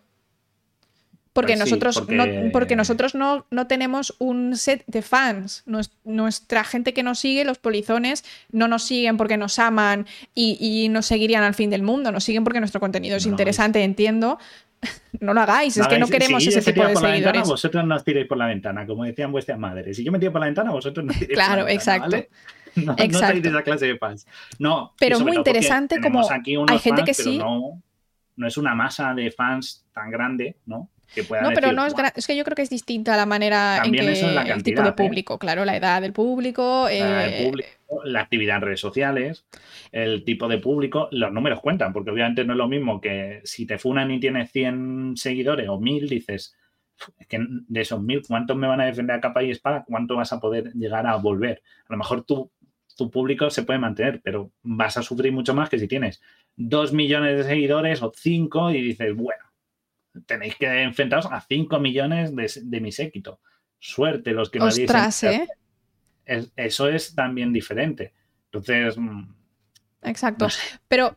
[1.33, 5.61] Porque Pues sí, nosotros, porque- No, porque nosotros no, no tenemos un set de fans.
[5.67, 10.57] Nues- nuestra gente que nos sigue, los polizones, no nos siguen porque nos aman y,
[10.59, 12.11] y nos seguirían al fin del mundo.
[12.11, 14.39] Nos siguen porque nuestro contenido es No, interesante, entiendo.
[15.19, 17.15] No lo hagáis, es que no hagáis- queremos si ese tipo de por la ventana,
[17.31, 17.47] seguidores.
[17.49, 19.97] vosotros no os tiréis por la ventana, como decían vuestras madres.
[19.97, 22.11] Si yo me tiro por la ventana, vosotros no tiréis Claro, por la ventana, exacto.
[22.11, 22.29] ¿vale?
[22.85, 23.27] No, no Exacto.
[23.33, 24.27] tenéis esa clase de fans.
[24.59, 27.37] No, Pero sobre muy interesante como aquí hay gente fans, que sí.
[27.37, 27.81] No,
[28.35, 30.89] no es una masa de fans tan grande, ¿no?
[31.15, 32.69] Que pueda No, pero decir, no es, "Buah, gra- es que yo creo que es
[32.69, 34.91] distinta la manera También en que eso es la el tipo de ¿eh?
[34.91, 37.69] público, claro, la edad del público, la edad eh, del público,
[38.03, 39.45] la actividad en redes sociales,
[39.91, 43.65] el tipo de público, los números cuentan, porque obviamente no es lo mismo que si
[43.65, 46.55] te funan y tienes 100 seguidores o 1000, dices,
[47.17, 49.85] es que de esos 1000, ¿cuántos me van a defender a capa y espada?
[49.87, 51.61] ¿Cuánto vas a poder llegar a volver?
[51.87, 52.51] A lo mejor tú,
[52.97, 56.21] tu público se puede mantener, pero vas a sufrir mucho más que si tienes
[56.57, 59.43] 2 millones de seguidores o 5 y dices, bueno,
[60.25, 63.39] tenéis que enfrentaros a 5 millones de, de mi séquito.
[63.79, 65.47] Suerte los que me ostras, enviado ¿eh?
[66.25, 68.13] es- eso es también diferente.
[68.45, 69.29] Entonces, mm,
[70.03, 70.45] Exacto.
[70.45, 71.15] no sé, pero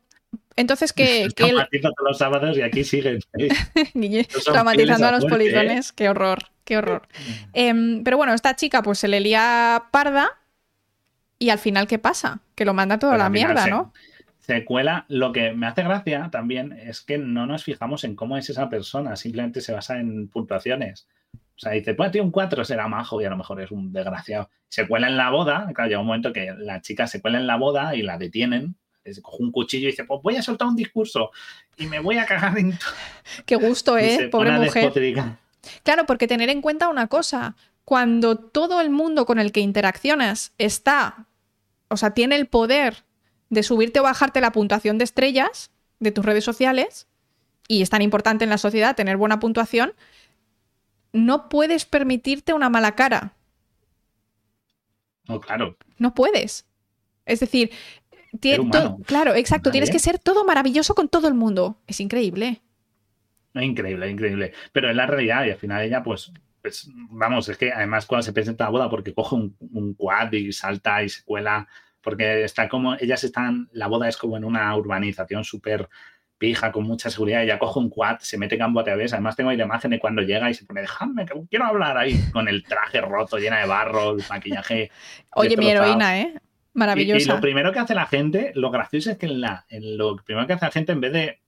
[0.57, 3.20] entonces que, que los sábados y aquí siguen.
[3.39, 3.48] ¿eh?
[4.44, 5.28] Traumatizando a los ¿eh?
[5.28, 7.09] polizones, qué horror, qué horror.
[7.55, 10.36] Em, pero bueno, esta chica pues se le lía parda
[11.41, 12.39] y al final ¿qué pasa?
[12.55, 13.93] Que lo manda toda Pero la mierda, se- ¿no?
[14.39, 15.05] Se cuela.
[15.09, 18.69] Lo que me hace gracia también es que no nos fijamos en cómo es esa
[18.69, 21.07] persona, simplemente se basa en puntuaciones.
[21.35, 23.93] O sea, dice, pues tiene un 4, será majo y a lo mejor es un
[23.93, 24.49] desgraciado.
[24.69, 27.47] Se cuela en la boda, claro, llega un momento que la chica se cuela en
[27.47, 28.77] la boda y la detienen.
[29.05, 31.31] Se coge un cuchillo y dice, pues voy a soltar un discurso
[31.77, 32.91] y me voy a cagar en todo.
[33.47, 34.29] Qué gusto, ¿eh?
[34.31, 34.93] Pobre mujer.
[35.83, 37.55] Claro, porque tener en cuenta una cosa,
[37.85, 41.27] cuando todo el mundo con el que interaccionas está,
[41.91, 43.05] o sea, tiene el poder
[43.51, 47.09] de subirte o bajarte la puntuación de estrellas de tus redes sociales,
[47.69, 49.93] y es tan importante en la sociedad tener buena puntuación,
[51.12, 53.35] no puedes permitirte una mala cara.
[55.29, 55.77] No, claro.
[55.99, 56.67] No puedes.
[57.27, 57.71] Es decir,
[59.07, 59.73] claro, exacto, Nadie.
[59.73, 61.77] tienes que ser todo maravilloso con todo el mundo.
[61.87, 62.61] Es increíble.
[63.55, 64.53] Increíble, increíble.
[64.73, 68.23] Pero es la realidad y al final ella, pues, pues, vamos, es que además cuando
[68.23, 71.69] se presenta la boda, porque coge un, un quad y salta y se cuela,
[72.01, 75.89] porque está como, ellas están, la boda es como en una urbanización súper
[76.41, 79.51] pija, con mucha seguridad, ella coge un quad, se mete campo a través, además tengo
[79.51, 82.49] ahí la imagen de cuando llega y se pone, déjame, que quiero hablar ahí, con
[82.49, 84.91] el traje roto, llena de barro, el maquillaje.
[85.35, 86.32] Oye, mi heroína, ¿eh?
[86.32, 86.41] Y, y
[86.73, 87.35] Maravillosa.
[87.35, 90.47] lo primero que hace la gente, lo gracioso es que en la, en lo primero
[90.47, 91.41] que hace la gente, en vez de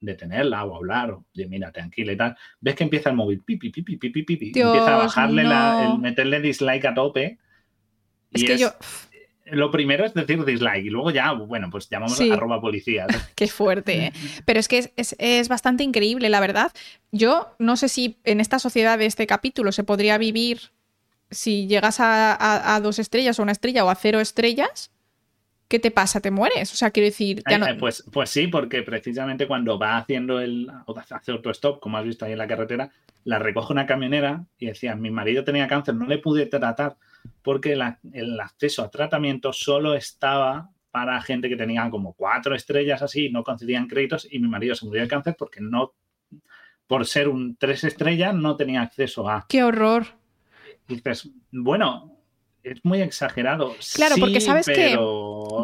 [0.00, 3.70] detenerla o hablar, o oye, mira, tranquila y tal, ves que empieza el móvil, pipi,
[3.70, 5.92] pipi, pipi, pipi, Dios, empieza a bajarle la, no.
[5.94, 7.38] el meterle dislike a tope.
[8.32, 8.70] Es y que yo,
[9.46, 12.30] Lo primero es decir dislike y luego ya, bueno, pues llamamos Sí.
[12.30, 13.06] arroba policía.
[13.36, 14.12] Qué fuerte, ¿eh?
[14.44, 16.72] Pero es que es, es- es bastante increíble, la verdad.
[17.12, 20.60] Yo no sé si en esta sociedad de este capítulo se podría vivir
[21.30, 24.90] si llegas a, a- a dos estrellas o una estrella o a cero estrellas.
[25.68, 26.20] ¿Qué te pasa?
[26.20, 26.72] ¿Te mueres?
[26.72, 27.66] O sea, quiero decir, ya no...
[27.66, 30.70] ay, pues, pues sí, porque precisamente cuando va haciendo el
[31.10, 32.90] hace otro stop, como has visto ahí en la carretera,
[33.24, 36.96] la recoge una camionera y decía, mi marido tenía cáncer, no le pude tratar
[37.42, 43.02] porque la- el acceso a tratamiento solo estaba para gente que tenía como cuatro estrellas
[43.02, 45.92] así, no concedían créditos y mi marido se murió de cáncer porque no,
[46.86, 49.44] por ser un tres estrellas, no tenía acceso a.
[49.48, 50.06] ¡Qué horror!
[50.88, 52.15] Y dices, bueno,
[52.66, 53.74] es muy exagerado.
[53.94, 54.98] Claro, porque sabes que-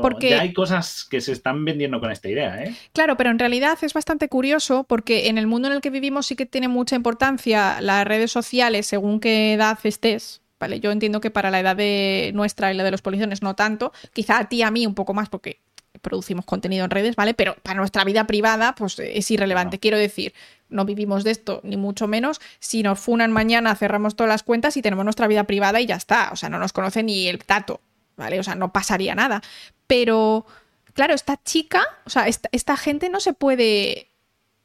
[0.00, 2.74] porque- ya hay cosas que se están vendiendo con esta idea, ¿eh?
[2.92, 6.26] Claro, pero en realidad es bastante curioso porque en el mundo en el que vivimos
[6.26, 10.40] sí que tiene mucha importancia las redes sociales según qué edad estés.
[10.60, 13.56] Vale, yo entiendo que para la edad de nuestra y la de los polizones no
[13.56, 15.58] tanto, quizá a ti a mí un poco más porque
[16.02, 17.32] producimos contenido en redes, ¿vale?
[17.32, 19.78] Pero para nuestra vida privada, pues es irrelevante.
[19.78, 20.34] Quiero decir,
[20.68, 22.40] no vivimos de esto, ni mucho menos.
[22.58, 25.96] Si nos funan mañana, cerramos todas las cuentas y tenemos nuestra vida privada y ya
[25.96, 26.30] está.
[26.32, 27.80] O sea, no nos conoce ni el tato,
[28.16, 28.38] ¿vale?
[28.40, 29.42] O sea, no pasaría nada.
[29.86, 30.44] Pero,
[30.92, 34.08] claro, esta chica, o sea, esta, esta gente no se puede.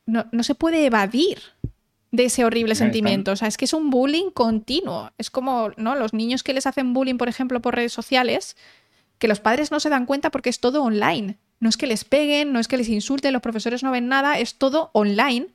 [0.05, 1.39] No, no se puede evadir
[2.11, 3.31] de ese horrible sentimiento.
[3.31, 5.11] O sea, es que es un bullying continuo.
[5.18, 5.95] Es como, ¿no?
[5.95, 8.55] Los niños que les hacen bullying, por ejemplo, por redes sociales,
[9.19, 11.38] que los padres no se dan cuenta porque es todo online.
[11.60, 14.38] No es que les peguen, no es que les insulten, los profesores no ven nada,
[14.39, 15.48] es todo online.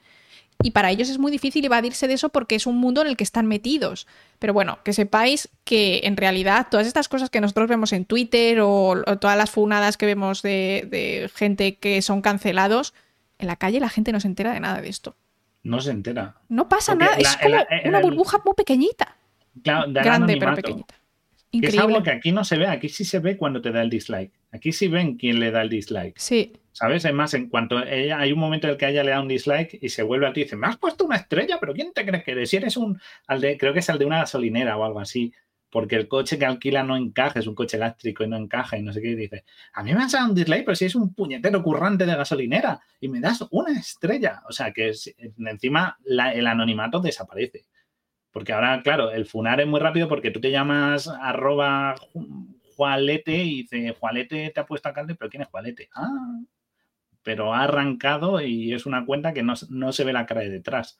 [0.64, 3.16] Y para ellos es muy difícil evadirse de eso porque es un mundo en el
[3.16, 4.06] que están metidos.
[4.38, 8.60] Pero bueno, que sepáis que en realidad todas estas cosas que nosotros vemos en Twitter
[8.60, 12.94] o, o todas las funadas que vemos de, de gente que son cancelados,
[13.38, 15.16] en la calle la gente no se entera de nada de esto.
[15.64, 16.34] No se entera.
[16.48, 19.16] No pasa Porque nada, la- es como la- una burbuja muy pequeñita.
[19.62, 20.94] Claro, Grande, pero pequeñita.
[21.60, 23.82] Que es algo que aquí no se ve, aquí sí se ve cuando te da
[23.82, 24.32] el dislike.
[24.52, 26.18] Aquí sí ven quién le da el dislike.
[26.18, 26.52] Sí.
[26.72, 27.04] ¿Sabes?
[27.04, 29.28] Es más, en cuanto ella, hay un momento en el que ella le da un
[29.28, 31.92] dislike y se vuelve a ti y dice, me has puesto una estrella, pero ¿quién
[31.92, 32.48] te crees que eres?
[32.48, 35.34] Si eres un, al de, creo que es el de una gasolinera o algo así,
[35.68, 38.82] porque el coche que alquila no encaja, es un coche eléctrico y no encaja y
[38.82, 40.94] no sé qué, y dice, a mí me has dado un dislike, pero si es
[40.94, 44.42] un puñetero currante de gasolinera y me das una estrella.
[44.48, 44.92] O sea, que
[45.38, 47.66] encima el anonimato desaparece.
[48.32, 51.94] Porque ahora, claro, el funar es muy rápido porque tú te llamas arroba
[52.76, 55.90] Jualete y dice, Jualete te ha puesto a calde, pero ¿quién es Jualete?
[55.94, 56.40] Ah,
[57.22, 59.54] pero ha arrancado y es una cuenta que no,
[59.92, 60.98] se ve la cara de detrás.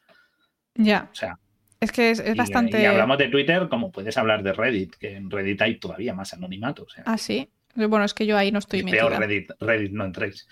[0.75, 1.09] Ya.
[1.11, 1.39] O sea.
[1.81, 2.81] Es que es, bastante.
[2.81, 6.33] Y hablamos de Twitter como puedes hablar de Reddit, que en Reddit hay todavía más
[6.33, 6.87] anonimato.
[7.05, 7.51] ah, sí.
[7.75, 9.09] Bueno, es que yo ahí no estoy metida.
[9.09, 10.47] Peor Reddit, Reddit no entréis.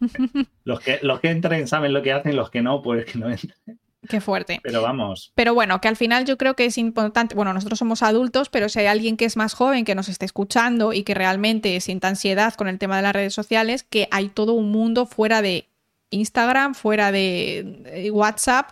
[0.64, 3.30] los, que, los que entren saben lo que hacen, los que no, pues que no
[3.30, 3.78] entren.
[4.08, 4.60] Qué fuerte.
[4.62, 5.32] Pero vamos.
[5.34, 8.68] Pero bueno, que al final yo creo que es importante, bueno, nosotros somos adultos, pero
[8.68, 12.08] si hay alguien que es más joven que nos esté escuchando y que realmente sienta
[12.08, 15.68] ansiedad con el tema de las redes sociales, que hay todo un mundo fuera de
[16.10, 18.70] Instagram, fuera de WhatsApp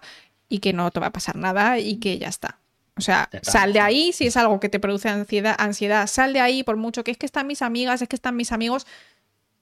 [0.49, 2.59] y que no te va a pasar nada y que ya está.
[2.97, 6.41] O sea, sal de ahí si es algo que te produce ansiedad, ansiedad, sal de
[6.41, 8.87] ahí por mucho que es que están mis amigas, es que están mis amigos,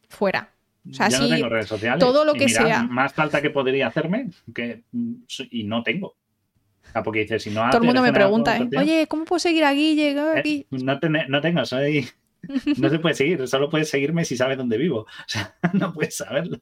[0.08, 0.50] fuera.
[0.88, 2.00] O sea, no tengo redes sociales.
[2.00, 2.82] Todo lo que sea.
[2.84, 4.84] Más falta que podría hacerme que,
[5.50, 6.16] y no tengo.
[7.04, 7.68] porque dices, si no.
[7.70, 8.68] Todo el mundo me pregunta, ¿eh?
[8.76, 10.16] oye, ¿cómo puedo seguir a Guille?
[10.44, 10.98] Eh, no,
[11.28, 12.09] no tengo, soy.
[12.78, 15.06] No se puede seguir, solo puedes seguirme si sabes dónde vivo.
[15.26, 16.59] O sea, no puedes saberlo.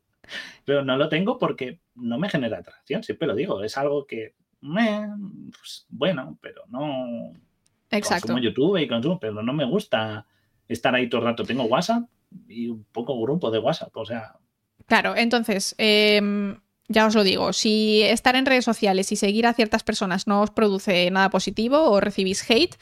[0.67, 3.65] Pero no lo tengo porque no me genera atracción, siempre lo digo.
[3.65, 7.33] Es algo que, pues, bueno, pero no.
[7.91, 8.29] Exacto.
[8.29, 10.27] Consumo YouTube y consumo, pero no me gusta
[10.69, 11.45] estar ahí todo el rato.
[11.45, 12.05] Tengo WhatsApp,
[12.49, 14.37] y un poco grupo de WhatsApp, o sea.
[14.87, 16.59] Claro, entonces, em,
[16.89, 20.43] ya os lo digo, si estar en redes sociales y seguir a ciertas personas no
[20.43, 22.77] os produce nada positivo o recibís hate,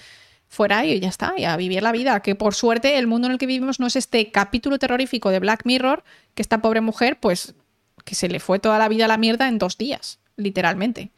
[0.49, 2.21] fuera y ya está, y a vivir la vida.
[2.21, 5.39] Que por suerte el mundo en el que vivimos no es este capítulo terrorífico de
[5.39, 6.03] Black Mirror,
[6.35, 7.55] que esta pobre mujer, pues,
[8.05, 11.13] que se le fue toda la vida a la mierda en dos días, literalmente,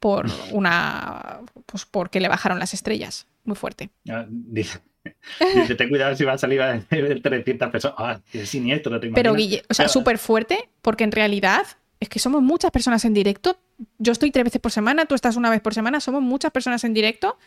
[0.00, 3.26] por una, pues porque le bajaron las estrellas.
[3.44, 3.90] Muy fuerte.
[4.28, 4.80] Dice,
[5.54, 7.96] Dice, ten cuidado si va a salir a decir 300 personas.
[7.98, 11.66] Ah, es siniestro, Pero Guille, o sea, súper fuerte, porque en realidad
[12.00, 13.58] es que somos muchas personas en directo.
[13.98, 16.84] Yo estoy tres veces por semana, tú estás una vez por semana, somos muchas personas
[16.84, 17.38] en directo.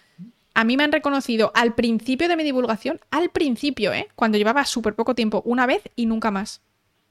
[0.53, 4.07] A mí me han reconocido al principio de mi divulgación, al principio, ¿eh?
[4.15, 6.61] Cuando llevaba súper poco tiempo, una vez y nunca más.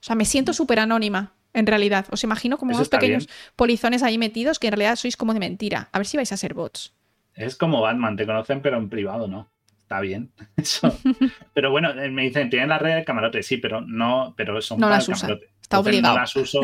[0.00, 0.54] O sea, me siento mm.
[0.54, 2.06] súper anónima, en realidad.
[2.10, 5.88] Os imagino como unos pequeños polizones ahí metidos que en realidad sois como de mentira.
[5.92, 6.94] A ver si vais a ser bots.
[7.34, 9.50] Es como Batman, te conocen pero en privado, ¿no?
[9.84, 10.32] Está bien.
[11.54, 14.80] Pero bueno, eh, me dicen, tienen la red de camarote, sí, pero no, pero son
[14.80, 15.38] no las usa.
[15.60, 16.14] Está obligado.
[16.14, 16.60] No las uso,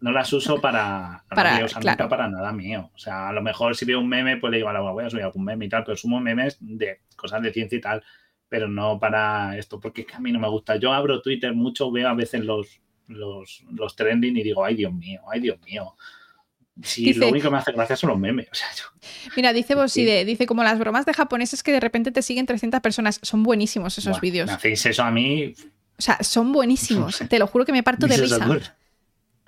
[0.00, 2.90] no las uso para, para, para nada mío.
[2.94, 5.04] O sea, a lo mejor si veo un meme, pues le digo a la voy
[5.04, 8.04] a subir algún meme y tal, pero sumo memes de cosas de ciencia y tal,
[8.48, 10.76] pero no para esto, porque es que a mí no me gusta.
[10.76, 14.92] Yo abro Twitter mucho, veo a veces los, los, los trending y digo, ay Dios
[14.92, 15.96] mío, ay Dios mío.
[16.82, 18.48] Sí, lo único que me hace gracia son los memes.
[19.36, 22.80] Mira, dice Boside, dice como las bromas de japoneses que de repente te siguen 300
[22.80, 23.20] personas.
[23.22, 24.46] Son buenísimos esos vídeos.
[24.46, 25.54] Me hacéis eso a mí.
[25.98, 27.18] O sea, son buenísimos.
[27.28, 28.38] Te lo juro que me parto de risa.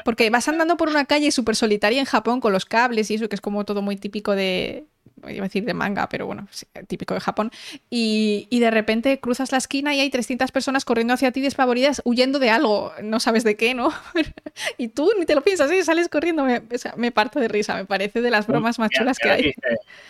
[0.04, 3.28] Porque vas andando por una calle súper solitaria en Japón con los cables y eso,
[3.28, 4.86] que es como todo muy típico de,
[5.28, 6.48] iba a decir de manga, pero bueno,
[6.86, 7.50] típico de Japón,
[7.90, 12.38] y, de repente cruzas la esquina y hay 300 personas corriendo hacia ti despavoridas, huyendo
[12.38, 13.90] de algo, no sabes de qué, ¿no?
[14.78, 15.82] y tú ni te lo piensas, ¿eh?
[15.82, 16.62] sales corriendo, me,
[16.96, 19.54] me, parto de risa, me parece de las bromas más chulas que hay.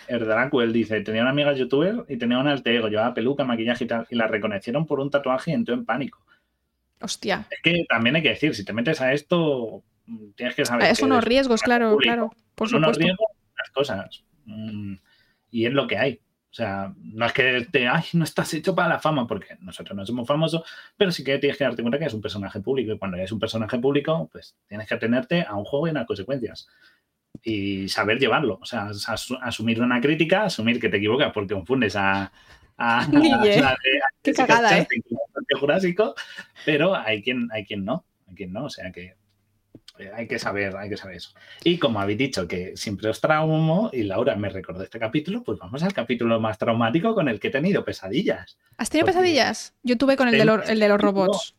[0.09, 3.87] él dice, tenía una amiga youtuber y tenía un alter ego, llevaba peluca, maquillaje y
[3.87, 6.21] tal, y la reconocieron por un tatuaje y entró en pánico.
[7.01, 7.47] Hostia.
[7.51, 9.83] Es que también hay que decir, si te metes a esto,
[10.37, 10.91] tienes que saber.
[10.91, 12.31] Es unos riesgos, claro, claro.
[12.55, 12.77] Por supuesto.
[12.77, 13.27] unos riesgos
[13.59, 14.25] las cosas.
[14.45, 14.95] Mm,
[15.53, 16.21] y es lo que hay.
[16.51, 19.97] O sea, no es que te, ay, no estás hecho para la fama, porque nosotros
[19.97, 20.63] no somos famosos,
[20.97, 22.93] pero sí que tienes que darte cuenta que es un personaje público.
[22.93, 25.95] Y cuando eres un personaje público, pues tienes que atenerte a un juego y a
[25.95, 26.69] las consecuencias.
[27.43, 28.59] Y saber llevarlo.
[28.61, 28.91] O sea,
[29.41, 32.31] asumir una crítica, asumir que te equivocas porque confundes a.
[32.77, 33.09] a,
[34.23, 34.87] Qué cagada, ¿eh?
[35.59, 36.15] Jurásico,
[36.67, 38.05] pero hay quien, hay quien no.
[38.29, 38.65] Hay quien no.
[38.65, 39.17] O sea que
[40.15, 41.31] hay que saber, hay que saber eso.
[41.65, 45.59] Y como habéis dicho que siempre os traumo y Laura me recordó este capítulo, pues
[45.59, 48.59] vamos al capítulo más traumático con el que he tenido pesadillas.
[48.77, 49.75] ¿Has tenido pesadillas?
[49.83, 51.55] Yo tuve con el de, los, el de los robots.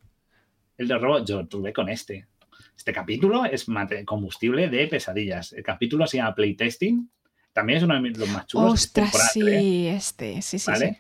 [0.78, 2.28] El de los robots, yo tuve con este.
[2.76, 3.66] Este capítulo es
[4.06, 5.54] combustible de pesadillas.
[5.54, 7.10] El capítulo se llama Playtesting.
[7.54, 8.74] También es uno de los más chulos.
[8.74, 10.98] Ostras, sí, este, sí, sí, sí.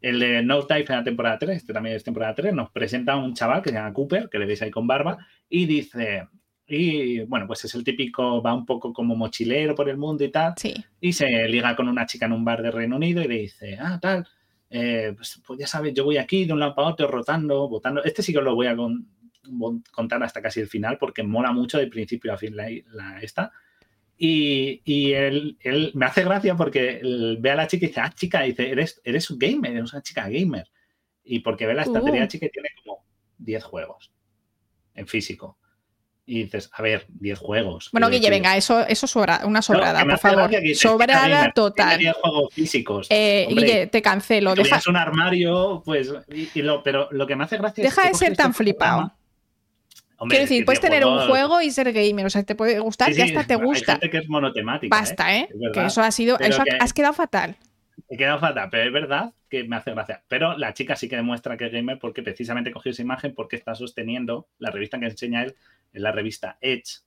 [0.00, 3.12] El de No Type en la temporada 3, este también es temporada 3, nos presenta
[3.12, 6.26] a un chaval que se llama Cooper, que le veis ahí con barba, y dice,
[6.70, 10.30] y bueno, pues es el típico, va un poco como mochilero por el mundo y
[10.30, 10.54] tal.
[10.56, 10.72] Sí.
[11.00, 13.76] Y se liga con una chica en un bar de Reino Unido y le dice,
[13.80, 14.28] ah, tal,
[14.70, 18.04] eh, pues, pues, ya sabes, yo voy aquí de un lado para otro rotando, votando.
[18.04, 18.76] Este sí que os lo voy a
[19.90, 23.50] contar hasta casi el final porque mola mucho de principio a fin la, esta.
[24.16, 25.58] Y, él,
[25.94, 27.00] me hace gracia porque
[27.40, 30.02] ve a la chica y dice, ah, chica, dice, eres, eres un gamer, eres una
[30.02, 30.68] chica gamer.
[31.24, 32.28] Y porque ve la estantería uh.
[32.28, 33.04] chica y tiene como
[33.38, 34.12] 10 juegos
[34.94, 35.59] en físico
[36.30, 37.88] y dices, a ver, 10 juegos.
[37.90, 40.50] Bueno, Guille, venga, eso, eso sobra, una sobrada, por favor.
[40.76, 41.98] Sobrada total.
[41.98, 43.08] 10 juegos físicos.
[43.10, 44.54] Eh, Guille, te cancelo.
[44.54, 44.80] Si deja...
[44.88, 46.12] un armario, pues.
[46.28, 49.12] Y, lo, pero lo que me hace gracia Deja de ser tan flipado.
[50.28, 53.20] Quiero decir, puedes tener un juego y ser gamer, o sea, te puede gustar y
[53.20, 53.94] hasta te gusta.
[53.94, 54.96] Hay gente que es monotemática.
[54.96, 55.48] Basta, ¿eh?
[55.74, 56.38] Que eso ha sido.
[56.38, 57.56] eso has quedado fatal.
[58.12, 60.24] He quedado fatal, pero es verdad que me hace gracia.
[60.26, 63.54] Pero la chica sí que demuestra que es gamer porque precisamente cogió esa imagen porque
[63.54, 65.54] está sosteniendo la revista que enseña él
[65.92, 67.02] en la revista Edge,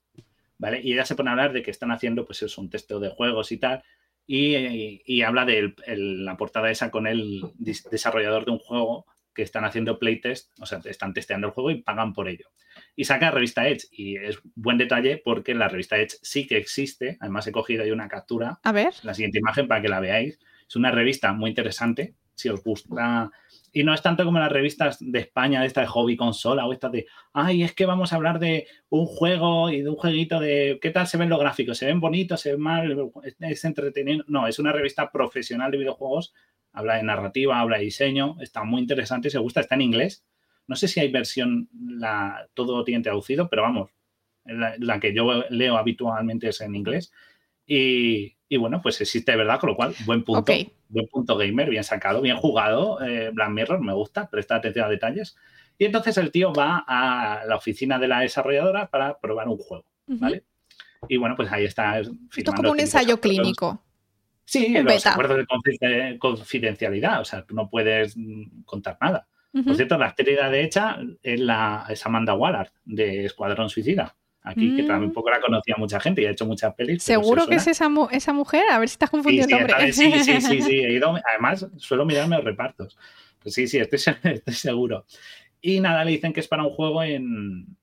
[0.58, 0.80] ¿vale?
[0.82, 3.10] Y ella se pone a hablar de que están haciendo, pues es un testeo de
[3.10, 3.84] juegos y tal,
[4.26, 10.00] y, habla de la portada esa con el desarrollador de un juego que están haciendo
[10.00, 12.48] playtest, o sea, están testeando el juego y pagan por ello.
[12.96, 16.56] Y saca la revista Edge, y es buen detalle porque la revista Edge sí que
[16.56, 18.94] existe, además he cogido ahí una captura, a ver.
[19.04, 20.40] la siguiente imagen para que la veáis,
[20.74, 23.30] es una revista muy interesante, si os gusta
[23.72, 26.74] y no es tanto como las revistas de España, de esta de hobby consola o
[26.74, 30.40] esta de, ay, es que vamos a hablar de un juego y de un jueguito
[30.40, 31.78] de, ¿qué tal se ven los gráficos?
[31.78, 32.42] ¿Se ven bonitos?
[32.42, 33.12] ¿Se ven mal?
[33.40, 34.24] ¿Es entretenido?
[34.28, 36.34] No, es una revista profesional de videojuegos,
[36.72, 40.26] habla de narrativa, habla de diseño, está muy interesante, se gusta, está en inglés.
[40.66, 43.92] No sé si hay versión, la, todo tiene traducido, pero vamos,
[44.46, 47.12] la que yo leo habitualmente es en inglés.
[47.66, 50.54] Y, y bueno, pues existe de verdad, con lo cual, buen punto.
[50.90, 53.04] Buen punto gamer, bien sacado, bien jugado.
[53.04, 55.36] Eh, Black Mirror, me gusta, presta atención a detalles.
[55.80, 59.86] Y entonces el tío va a la oficina de la desarrolladora para probar un juego,
[60.06, 60.44] ¿vale?
[61.10, 61.98] Y bueno, pues ahí está.
[61.98, 63.84] Esto es como un ensayo clínico.
[64.46, 65.40] Sí, los acuerdos
[65.80, 69.28] de confidencialidad, o sea, tú no puedes mm, contar nada.
[69.66, 74.76] Por cierto, la actriz de hecha es, la, es Amanda Wallard de Escuadrón Suicida aquí,
[74.76, 77.04] que también poco la conocía mucha gente y ha hecho muchas películas.
[77.04, 78.64] ¿Seguro que es esa, esa, mujer?
[78.70, 79.94] A ver si estás confundiendo sí.
[79.94, 82.98] Sí, sí, sí, sí, he ido, además suelo mirarme los repartos.
[83.40, 85.06] Pues sí, sí, estoy, estoy, seguro.
[85.62, 87.78] Y nada, le dicen que es para un juego en,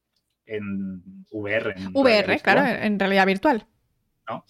[0.47, 1.75] en VR.
[1.93, 3.67] VR, claro, en realidad virtual.
[4.29, 4.45] ¿no?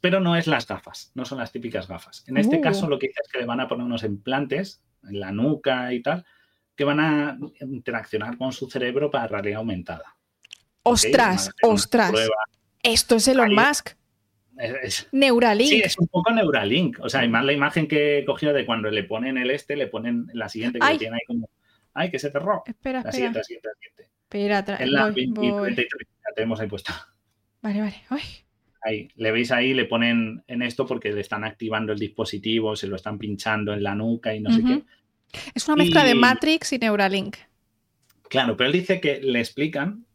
[0.00, 2.24] Pero no es las gafas, no son las típicas gafas.
[2.28, 2.60] En este uh.
[2.60, 5.92] caso lo que dice es que le van a poner unos implantes en la nuca
[5.92, 6.24] y tal,
[6.76, 10.16] que van a interaccionar con su cerebro para realidad aumentada.
[10.82, 12.12] Ostras, ostras.
[12.82, 13.90] Esto es Elon Musk.
[15.12, 15.68] Neuralink.
[15.68, 16.98] Sí, es un poco Neuralink.
[17.00, 19.86] O sea, además la imagen que he cogido de cuando le ponen el este, le
[19.86, 21.48] ponen la siguiente que tiene ahí como.
[21.94, 22.62] ¡Ay, que se cerró!
[22.66, 23.12] Espera, la espera.
[23.12, 24.02] Siguiente, la siguiente, la siguiente.
[24.22, 24.80] Espera, atrás.
[24.80, 27.08] En la 20, la tenemos ahí puesta.
[27.60, 27.94] Vale, vale.
[28.82, 32.88] Ahí, le veis ahí, le ponen en esto porque le están activando el dispositivo, se
[32.88, 34.82] lo están pinchando en la nuca y no sé qué.
[35.54, 37.36] Es una mezcla de Matrix y Neuralink.
[38.28, 40.06] Claro, pero él dice que le explican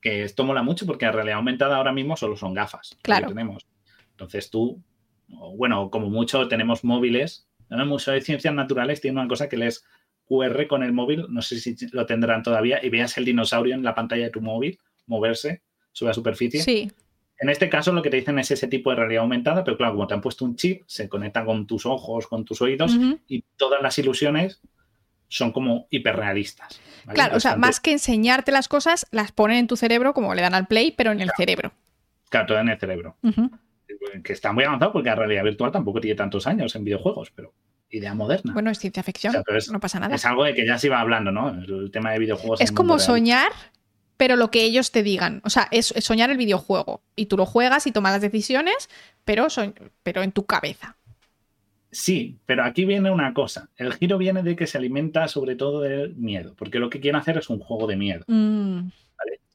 [0.00, 2.96] que esto mola mucho porque en realidad aumentada ahora mismo solo son gafas.
[3.02, 3.28] Claro.
[3.28, 3.66] Que tenemos.
[4.10, 4.82] Entonces tú,
[5.28, 7.48] bueno, como mucho tenemos móviles.
[7.70, 9.84] En el Museo de Ciencias Naturales tiene una cosa que les
[10.26, 13.82] QR con el móvil, no sé si lo tendrán todavía, y veas el dinosaurio en
[13.82, 15.62] la pantalla de tu móvil moverse
[15.92, 16.60] sobre la superficie.
[16.60, 16.90] Sí.
[17.40, 19.94] En este caso lo que te dicen es ese tipo de realidad aumentada, pero claro,
[19.94, 22.96] como te han puesto un chip, se conecta con tus ojos, con tus oídos
[23.28, 24.60] y todas las ilusiones
[25.28, 26.80] son como hiperrealistas.
[27.12, 30.42] Claro, o sea, más que enseñarte las cosas, las ponen en tu cerebro como le
[30.42, 31.72] dan al play, pero en el cerebro.
[32.28, 33.16] Claro, todo en el cerebro.
[34.22, 37.54] Que está muy avanzado porque la realidad virtual tampoco tiene tantos años en videojuegos, pero
[37.90, 38.52] idea moderna.
[38.52, 39.34] Bueno, es ciencia ficción,
[39.70, 40.14] no pasa nada.
[40.14, 41.50] Es algo de que ya se iba hablando, ¿no?
[41.50, 42.60] El tema de videojuegos.
[42.60, 43.50] Es como soñar,
[44.16, 45.40] pero lo que ellos te digan.
[45.44, 47.02] O sea, es, soñar el videojuego.
[47.16, 48.90] Y tú lo juegas y tomas las decisiones,
[49.24, 49.46] pero,
[50.02, 50.97] pero en tu cabeza.
[51.90, 53.70] Sí, pero aquí viene una cosa.
[53.76, 57.20] El giro viene de que se alimenta sobre todo del miedo, porque lo que quieren
[57.20, 58.24] hacer es un juego de miedo.
[58.26, 58.88] Mm.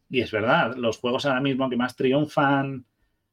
[0.09, 2.85] Y es verdad, los juegos ahora mismo que más triunfan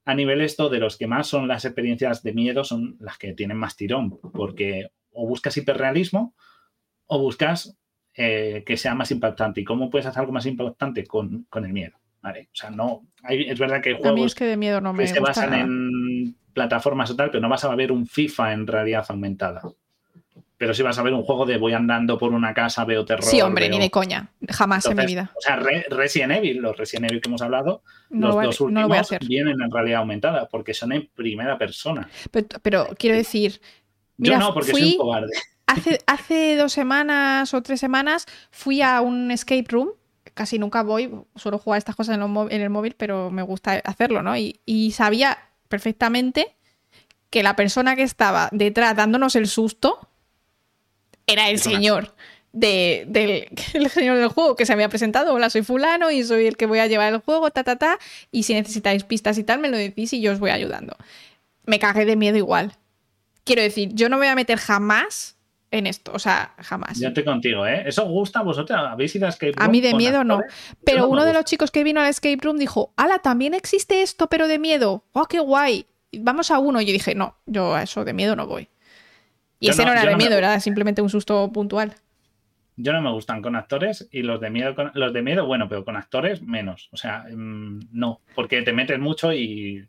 [0.04, 3.34] a nivel esto, de los que más son las experiencias de miedo, son las que
[3.34, 6.34] tienen más tirón, porque o buscas hiperrealismo
[7.06, 7.76] o buscas
[8.14, 9.60] eh, que sea más impactante.
[9.60, 11.98] ¿Y cómo puedes hacer algo más impactante con, el miedo?
[12.22, 12.48] ¿Vale?
[12.52, 13.06] O sea, no.
[13.28, 15.90] es verdad que hay juegos que, de miedo no me se basan en
[16.52, 19.62] plataformas o tal, pero no vas a ver un FIFA en realidad aumentada.
[20.56, 23.24] Pero sí vas a ver un juego de voy andando por una casa, veo terror.
[23.24, 24.30] Sí, hombre, ni de coña.
[24.46, 25.30] Jamás en mi vida.
[25.34, 29.70] O sea, Resident Evil, los Resident Evil que hemos hablado, los dos últimos vienen en
[29.70, 32.10] realidad aumentada, porque son en primera persona.
[32.62, 33.60] Pero, quiero decir.
[34.18, 35.32] Yo no, porque soy un cobarde.
[35.66, 39.92] Hace, hace dos semanas o tres semanas fui a un escape room
[40.34, 42.22] casi nunca voy, suelo jugar estas cosas en,
[42.62, 44.36] el móvil, pero me gusta hacerlo, ¿no?
[44.36, 46.54] y, sabía perfectamente
[47.30, 50.06] que la persona que estaba detrás dándonos el susto
[51.26, 52.14] era el señor
[52.52, 55.32] de, del el señor del juego que se había presentado.
[55.32, 57.98] Hola, soy fulano y soy el que voy a llevar el juego, ta, ta, ta.
[58.30, 60.96] Y si necesitáis pistas y tal, me lo decís y yo os voy ayudando.
[61.64, 62.76] Me cagué de miedo igual.
[63.44, 65.36] Quiero decir, yo no me voy a meter jamás
[65.72, 66.98] en esto, o sea, jamás.
[67.00, 67.84] Yo estoy contigo, ¿eh?
[67.86, 68.78] ¿Eso gusta a vosotros?
[68.78, 69.62] ¿Habéis ido a escape room?
[69.64, 70.40] A mí de miedo no.
[70.84, 74.02] Pero no uno de los chicos que vino al escape room dijo, ala, también existe
[74.02, 75.04] esto, pero de miedo.
[75.12, 75.86] ¡Oh, qué guay!
[76.12, 76.80] Vamos a uno.
[76.80, 78.68] Y yo dije, no, yo a eso de miedo no voy.
[79.60, 81.94] Y Yo ese no- no, era de me miedo, era simplemente un susto puntual.
[82.76, 85.68] Yo no me gustan con actores y los de miedo, con- los de miedo, bueno,
[85.68, 86.88] pero con actores menos.
[86.92, 89.86] O sea, mm, no, porque te metes mucho y,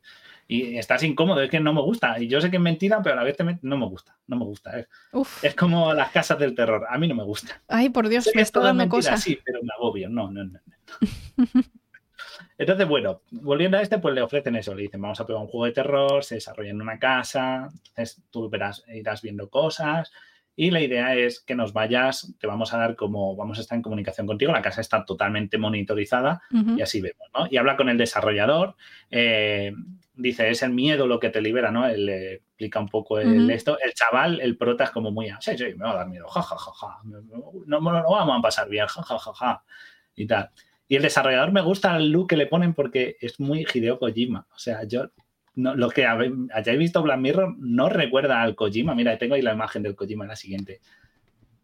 [0.51, 1.41] y estás incómodo.
[1.41, 2.19] Es que no me gusta.
[2.19, 4.17] Y yo sé que es mentira, pero a la vez te no me gusta.
[4.27, 4.77] No me gusta.
[4.79, 4.87] Es,
[5.41, 6.85] es como las casas del terror.
[6.89, 7.61] A mí no me gusta.
[7.69, 9.23] Ay, por Dios, Sé me está dando cosas.
[9.23, 10.09] sí, pero me agobio.
[10.09, 10.59] No, no, no.
[10.59, 11.61] no.
[12.57, 14.75] Entonces, bueno, volviendo a este, pues le ofrecen eso.
[14.75, 18.21] Le dicen, vamos a probar un juego de terror, se desarrolla en una casa, entonces
[18.29, 20.11] tú verás, irás viendo cosas.
[20.53, 23.77] Y la idea es que nos vayas, te vamos a dar como, vamos a estar
[23.77, 26.41] en comunicación contigo, la casa está totalmente monitorizada
[26.77, 27.47] y así vemos, ¿no?
[27.49, 28.75] Y habla con el desarrollador,
[29.09, 29.73] eh,
[30.21, 31.85] dice, es el miedo lo que te libera, ¿no?
[31.87, 33.49] Él le explica un poco el, Ujú.
[33.51, 33.77] esto.
[33.79, 36.27] El chaval, el prota es como muy, "Ah, sí, sí, me va a dar miedo,
[36.27, 37.21] ja, ja, ja, ja, no,
[37.65, 39.63] no, no vamos a pasar bien, ja, ja, ja, ja,
[40.15, 40.49] y tal.
[40.87, 44.47] Y el desarrollador me gusta el look que le ponen porque es muy Hideo Kojima,
[44.53, 45.09] o sea, yo...
[45.53, 48.95] No, lo que habe- hayáis visto Black Mirror no recuerda al Kojima.
[48.95, 50.79] Mira, tengo ahí la imagen del Kojima en la siguiente.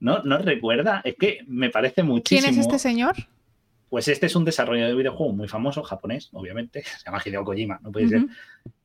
[0.01, 0.99] No, no recuerda.
[1.05, 2.41] Es que me parece muchísimo.
[2.49, 3.15] ¿Quién es este señor?
[3.89, 6.83] Pues este es un desarrollador de videojuego muy famoso, japonés, obviamente.
[6.97, 8.19] Se llama Hideo Kojima, no puede ser.
[8.23, 8.29] Ujú.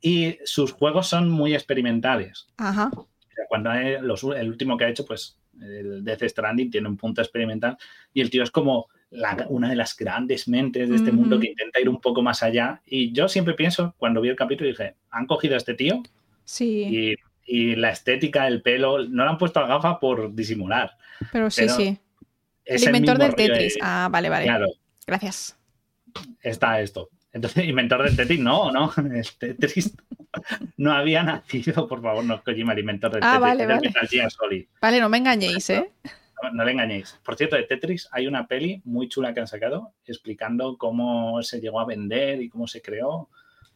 [0.01, 2.47] Y sus juegos son muy experimentales.
[2.57, 2.91] Ajá.
[3.49, 3.71] Cuando
[4.03, 7.77] los- el último que ha hecho, pues el Death Stranding tiene un punto experimental
[8.15, 11.43] y el tío es como la- una de las grandes mentes de este mundo Ujú.
[11.43, 12.81] que intenta ir un poco más allá.
[12.87, 16.03] Y yo siempre pienso, cuando vi el capítulo, dije, han cogido a este tío
[16.45, 17.15] Sí,
[17.47, 20.97] y, y la estética, el pelo, no le han puesto la gafa por disimular.
[21.33, 21.99] pero sí, pero sí.
[22.65, 23.79] Es El inventor mismo del rollo de- Tetris.
[23.83, 24.45] Ah, vale, vale.
[24.45, 24.67] Claro,
[25.07, 25.57] Gracias.
[26.43, 27.11] está esto.
[27.33, 29.97] Entonces, inventor del Tetris, no, no, el Tetris
[30.77, 33.69] no había nacido, por favor, no es Kojima el inventor del Ah, Tetris, vale, es
[33.69, 33.89] del vale.
[33.89, 34.67] Metal Gear Solid.
[34.81, 35.91] Vale, no me engañéis, ¿eh?
[36.43, 37.19] No, no le engañéis.
[37.25, 41.61] Por cierto, de Tetris hay una peli muy chula que han sacado explicando cómo se
[41.61, 43.31] llegó a vender y cómo se creó.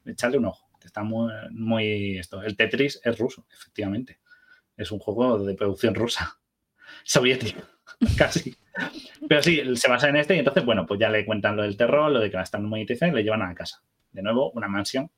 [0.04, 2.42] Echadle un ojo, que está muy, muy esto.
[2.42, 4.18] El Tetris es ruso, efectivamente.
[4.76, 6.38] Es un juego de producción rusa,
[7.04, 7.64] soviética,
[8.18, 8.54] casi.
[9.28, 11.76] Pero sí, se basa en este y entonces, bueno, pues ya le cuentan lo del
[11.76, 13.82] terror, lo de que la están monetizando y le llevan a la casa.
[14.12, 15.10] De nuevo, una mansión.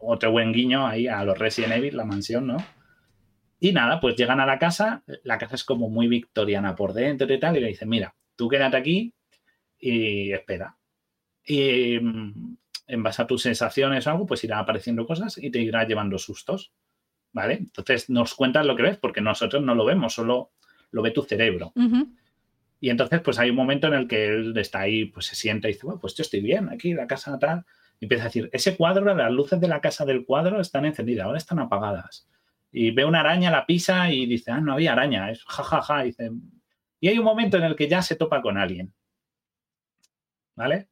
[0.00, 2.56] Otro buen guiño ahí a los Resident Evil, la mansión, ¿no?
[3.58, 7.32] Y nada, pues llegan a la casa, la casa es como muy victoriana por dentro
[7.32, 9.12] y tal, y le dicen, mira, tú quédate aquí
[9.78, 10.76] y espera.
[11.44, 12.56] Y mm,
[12.86, 16.18] en base a tus sensaciones o algo, pues irán apareciendo cosas y te irá llevando
[16.18, 16.72] sustos,
[17.32, 17.54] ¿vale?
[17.54, 20.52] Entonces nos cuentas lo que ves, porque nosotros no lo vemos, solo
[20.90, 21.72] lo ve tu cerebro.
[21.74, 22.08] Ujú.
[22.80, 25.68] Y entonces, pues hay un momento en el que él está ahí, pues se sienta
[25.68, 27.64] y dice, bueno, pues yo estoy bien aquí, la casa tal.
[27.98, 31.26] Y empieza a decir, ese cuadro, las luces de la casa del cuadro están encendidas,
[31.26, 32.26] ahora están apagadas.
[32.72, 36.04] Y ve una araña, la pisa y dice, ah, no había araña, es jajaja.
[36.04, 36.30] Y, dice,
[37.00, 38.94] y hay un momento en el que ya se topa con alguien.
[40.56, 40.88] ¿Vale?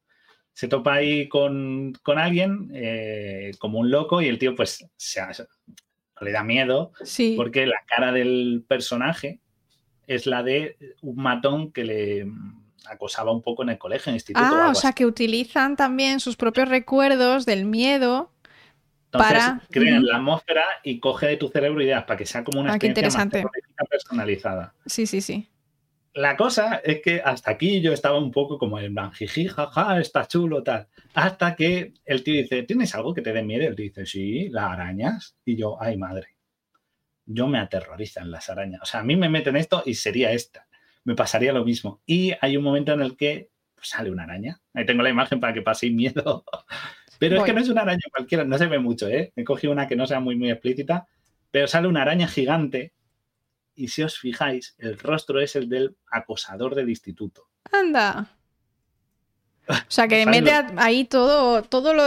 [0.53, 5.21] Se topa ahí con, con alguien eh, como un loco y el tío pues se,
[6.21, 7.35] le da miedo Sí.
[7.37, 9.41] porque la cara del personaje
[10.09, 12.27] es la de un matón que le
[12.91, 14.45] acosaba un poco en el colegio, en el instituto.
[14.45, 14.97] o Ah, algo o sea así.
[14.97, 18.33] que utilizan también sus propios recuerdos del miedo.
[19.13, 22.61] Entonces, para- crean la atmósfera y coge de tu cerebro ideas para que sea como
[22.61, 24.75] una Ah, experiencia más personalizada.
[24.87, 25.49] Sí, sí, sí.
[26.15, 30.01] La cosa es que hasta aquí yo estaba un poco como en plan, jiji, jaja,
[30.01, 30.89] está chulo, tal.
[31.15, 33.69] Hasta que el tío dice, ¿tienes algo que te dé miedo?
[33.69, 35.37] Él dice, sí, las arañas.
[35.45, 36.29] Y yo, ay, madre.
[37.31, 38.81] Yo me aterrorizan las arañas.
[38.83, 40.67] O sea, a mí me meten esto y sería esta.
[41.05, 42.01] Me pasaría lo mismo.
[42.07, 44.61] Y hay un momento en el que pues, sale una araña.
[44.73, 46.45] Ahí tengo la imagen para que paséis miedo.
[47.19, 49.33] Pero es que no es una araña cualquiera, no se ve mucho, ¿eh?
[49.35, 51.09] He cogido una que no sea muy, muy explícita,
[51.51, 52.93] pero sale una araña gigante
[53.75, 57.49] y si os fijáis, el rostro es el del acosador del instituto.
[57.73, 58.33] Anda.
[59.71, 62.03] O sea que mete ahí todo, todo lo.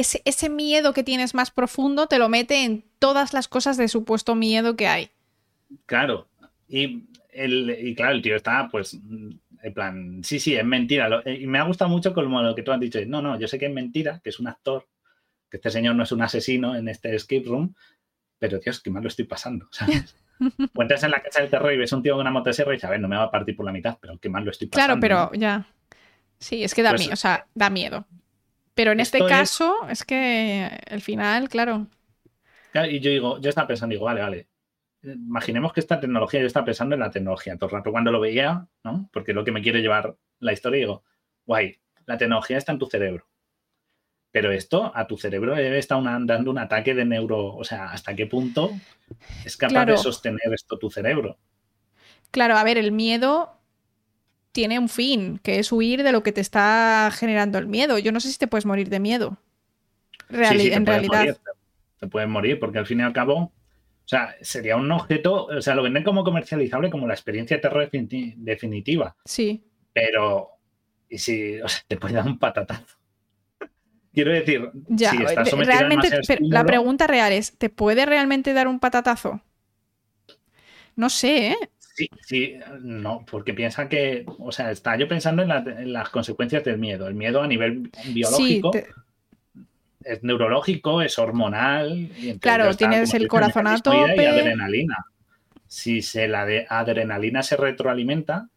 [0.00, 3.88] Ese, ese miedo que tienes más profundo te lo mete en todas las cosas de
[3.88, 5.10] supuesto miedo que hay.
[5.86, 6.26] Claro.
[6.68, 11.08] Y, el, y claro, el tío está, pues, en plan, sí, sí, es mentira.
[11.08, 12.98] Lo- y me ha gustado mucho como lo que tú has dicho.
[13.06, 14.86] No, no, yo sé que es mentira, que es un actor,
[15.50, 17.74] que este señor no es un asesino en este escape room,
[18.38, 19.68] pero Dios, qué mal lo estoy pasando.
[19.72, 20.16] ¿sabes?
[20.74, 22.76] O entras en la casa del terror y ves un tío con una motosierra y
[22.76, 24.50] dices, a ver, no me va a partir por la mitad, pero qué mal lo
[24.50, 24.98] estoy pasando.
[24.98, 25.38] Claro, pero ¿no?
[25.38, 25.66] ya.
[26.38, 28.06] Sí, es que da Pues- miedo, o sea, da miedo.
[28.80, 30.04] Pero en este es- caso, es...
[30.04, 31.86] que el final, claro.
[32.88, 34.48] Y yo digo, yo estaba pensando, digo, vale, vale.
[35.02, 38.20] imaginemos que esta tecnología, yo estaba pensando en la tecnología todo el rato cuando lo
[38.20, 39.08] veía, ¿no?
[39.12, 41.04] Porque es lo que me quiere llevar la historia, digo,
[41.46, 43.26] guay, la tecnología está en tu cerebro.
[44.32, 48.14] Pero esto a tu cerebro debe estar dando un ataque de neuro, o sea, ¿hasta
[48.14, 48.70] qué punto
[49.44, 51.38] es capaz de sostener esto tu cerebro?
[52.30, 53.59] Claro, a ver, el miedo
[54.52, 57.98] tiene un fin, que es huir de lo que te está generando el miedo.
[57.98, 59.38] Yo no sé si te puedes morir de miedo.
[60.28, 61.36] en realidad.
[61.98, 63.52] te puedes morir, porque al fin y al cabo, o
[64.04, 67.88] sea, sería un objeto, o sea, lo venden como comercializable como la experiencia de terror
[67.90, 69.16] definitiva.
[69.24, 69.64] Sí.
[69.92, 70.50] Pero,
[71.08, 72.96] ¿y si o sea, te puede dar un patatazo?
[74.12, 76.10] Quiero decir, si estás realmente,
[76.40, 79.40] la pregunta real es, ¿te puede realmente dar un patatazo?
[80.96, 81.56] No sé, ¿eh?
[82.00, 86.78] Sí, sí, no, porque piensa que, o sea, está yo pensando en, las consecuencias del
[86.78, 87.06] miedo.
[87.08, 88.70] El miedo a nivel biológico
[90.04, 92.10] es neurológico, es hormonal.
[92.40, 94.16] claro, tienes el corazón a tope.
[94.16, 94.96] Y adrenalina.
[95.66, 98.48] Si se, la de adrenalina se retroalimenta,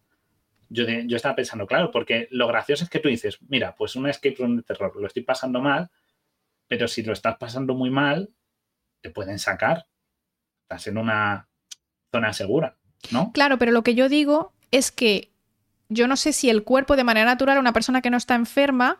[0.69, 4.07] yo, yo estaba pensando, claro, porque lo gracioso es que tú dices, mira, pues un
[4.07, 5.91] escape room de terror, lo estoy pasando mal,
[6.67, 8.29] pero si lo estás pasando muy mal,
[9.01, 9.85] te pueden sacar.
[10.63, 11.49] Estás en una
[12.11, 12.77] zona segura.
[13.33, 15.29] Claro, pero lo que yo digo es que
[15.89, 18.99] yo no sé si el cuerpo de manera natural, una persona que no está enferma,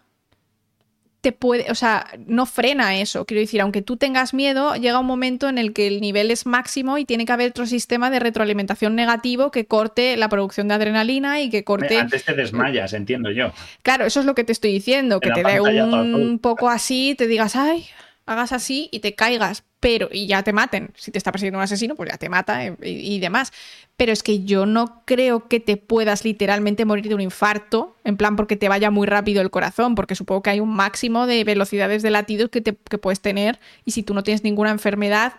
[1.23, 3.25] te puede, o sea, no frena eso.
[3.25, 6.45] Quiero decir, aunque tú tengas miedo, llega un momento en el que el nivel es
[6.45, 10.73] máximo y tiene que haber otro sistema de retroalimentación negativo que corte la producción de
[10.73, 11.97] adrenalina y que corte.
[11.97, 13.53] Antes te desmayas, entiendo yo.
[13.83, 17.25] Claro, eso es lo que te estoy diciendo, que te dé un poco así, te
[17.25, 17.85] digas, ay,
[18.25, 20.91] hagas así y te caigas, pero y ya te maten.
[20.95, 23.51] Si te está persiguiendo un asesino, pues ya te mata eh, y, demás.
[23.97, 28.17] Pero es que yo no creo que te puedas literalmente morir de un infarto, en
[28.17, 31.43] plan porque te vaya muy rápido el corazón, porque supongo que hay un máximo de
[31.43, 35.33] velocidades de latidos que, te, que puedes tener y si tú no tienes ninguna enfermedad,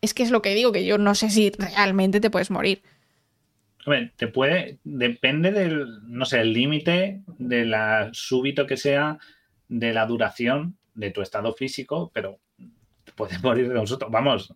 [0.00, 2.82] es que es lo que digo, que yo no sé si realmente te puedes morir.
[3.84, 9.18] Hombre, te puede, depende del, no sé, el límite de la súbito que sea,
[9.68, 12.38] de la duración de tu estado físico, pero
[13.14, 14.10] puedes morir de nosotros.
[14.10, 14.54] Vamos,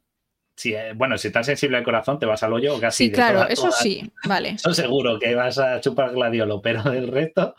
[0.57, 3.07] si, eh, bueno, si estás sensible al corazón, te vas al hoyo casi.
[3.07, 4.51] Sí, claro, eso sí, vale.
[4.55, 7.55] Eso seguro que vas a chupar gladiolo, pero del resto.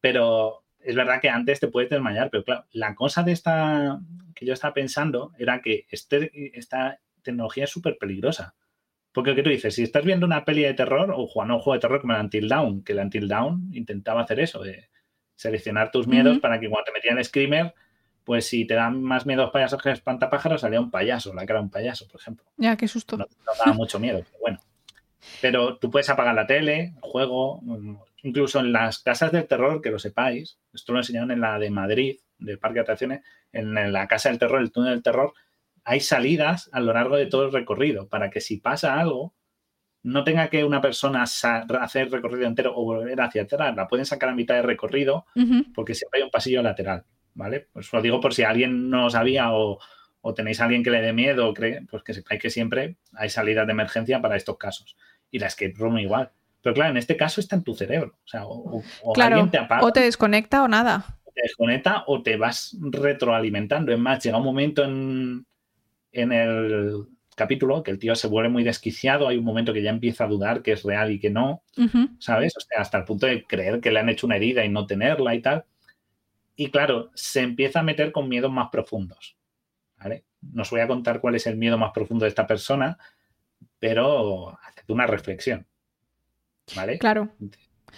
[0.00, 4.00] Pero es verdad que antes te puedes desmayar, pero claro, la cosa de esta
[4.34, 8.54] que yo estaba pensando era que este, esta tecnología es súper peligrosa.
[9.12, 11.60] Porque lo que tú dices, si estás viendo una peli de terror o jugando un
[11.60, 14.88] juego de terror como el Until Down, que el Until Down intentaba hacer eso, de
[15.36, 17.74] seleccionar tus miedos para que cuando te metían screamer
[18.24, 21.60] pues si te dan más miedo los payasos que espantapájaros, salía un payaso, la cara
[21.60, 22.44] de un payaso, por ejemplo.
[22.56, 23.18] Ya, qué susto.
[23.18, 23.26] No,
[23.58, 24.60] daba mucho miedo, pero bueno.
[25.40, 29.80] Pero tú puedes apagar la tele, el juego, mm, incluso en las casas del terror,
[29.80, 33.20] que lo sepáis, esto lo enseñaron en la de Madrid, del Parque de Atracciones,
[33.52, 35.34] en la casa del terror, el túnel del terror,
[35.84, 39.34] hay salidas a lo largo de todo el recorrido para que si pasa algo,
[40.02, 44.06] no tenga que una persona hacer el recorrido entero o volver hacia atrás, la pueden
[44.06, 45.26] sacar a mitad de recorrido
[45.74, 47.04] porque siempre hay un pasillo lateral.
[47.34, 47.68] ¿Vale?
[47.72, 49.78] Pues lo digo por si alguien no lo sabía o,
[50.34, 53.66] tenéis a alguien que le dé miedo, cree, pues que sepáis que siempre hay salidas
[53.66, 54.96] de emergencia para estos casos.
[55.30, 56.30] Y la escape room igual.
[56.62, 58.16] Pero claro, en este caso está en tu cerebro.
[58.24, 58.82] O sea, o,
[59.20, 59.84] alguien te apaga.
[59.84, 61.18] O te desconecta o nada.
[61.34, 63.92] Te desconecta o te vas retroalimentando.
[63.92, 65.44] Es más, llega un momento en,
[66.12, 69.28] en el capítulo que el tío se vuelve muy desquiciado.
[69.28, 71.62] Hay un momento que ya empieza a dudar que es real y que no.
[72.18, 72.56] ¿Sabes?
[72.56, 74.86] O sea, hasta el punto de creer que le han hecho una herida y no
[74.86, 75.64] tenerla y tal.
[76.56, 79.36] Y claro, se empieza a meter con miedos más profundos.
[80.04, 80.24] ¿vale?
[80.40, 82.98] No os voy a contar cuál es el miedo más profundo de esta persona,
[83.78, 85.66] pero haced una reflexión.
[86.76, 86.98] ¿Vale?
[86.98, 87.30] Claro.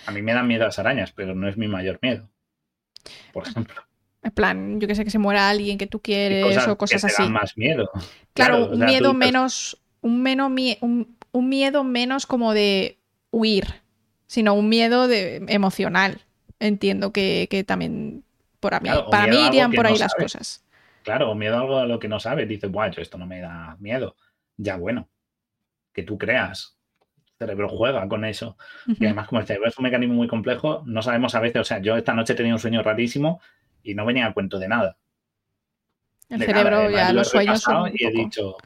[0.07, 2.29] A mí me dan miedo las arañas, pero no es mi mayor miedo.
[3.33, 3.83] Por ejemplo.
[4.23, 7.29] En plan, yo que sé, que se muera alguien que tú quieres o cosas así.
[7.29, 7.89] más miedo.
[8.33, 9.81] Claro, un miedo menos.
[10.01, 10.51] Un, menos
[10.81, 12.99] un, miedo menos como de
[13.31, 13.83] huir,
[14.27, 16.21] sino un miedo de, emocional.
[16.59, 18.25] Entiendo que, que también
[18.71, 20.65] para mí irían por ahí las cosas.
[21.03, 22.49] Claro, miedo a algo a lo que no sabes.
[22.49, 24.17] Dices, bueno, esto no me da miedo.
[24.57, 25.09] Ya bueno,
[25.93, 26.77] que tú creas.
[27.39, 28.57] El cerebro juega con eso.
[28.87, 31.65] Y además, como el cerebro es un mecanismo muy complejo, no sabemos a veces, o
[31.65, 33.41] sea, yo esta noche he tenido un sueño rarísimo
[33.83, 34.97] y no venía a cuento de nada.
[36.29, 38.57] El cerebro ya, los sueños son Y he dicho,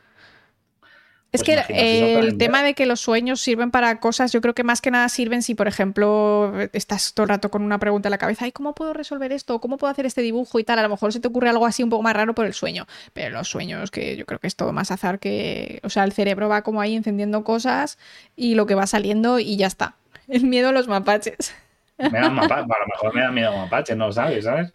[1.32, 4.64] es pues que el tema de que los sueños sirven para cosas, yo creo que
[4.64, 8.10] más que nada sirven si, por ejemplo, estás todo el rato con una pregunta en
[8.10, 9.60] la cabeza, ¿y cómo puedo resolver esto?
[9.60, 10.80] ¿Cómo puedo hacer este dibujo y tal?
[10.80, 12.88] A lo mejor se te ocurre algo así un poco más raro por el sueño.
[13.12, 15.80] Pero los sueños, que yo creo que es todo más azar que.
[15.84, 17.96] O sea, el cerebro va como ahí encendiendo cosas
[18.34, 19.94] y lo que va saliendo y ya está.
[20.28, 21.54] El miedo a los mapaches.
[22.00, 24.72] Me dan mapaches, a lo mejor me da miedo a mapaches, no sabes, ¿sabes?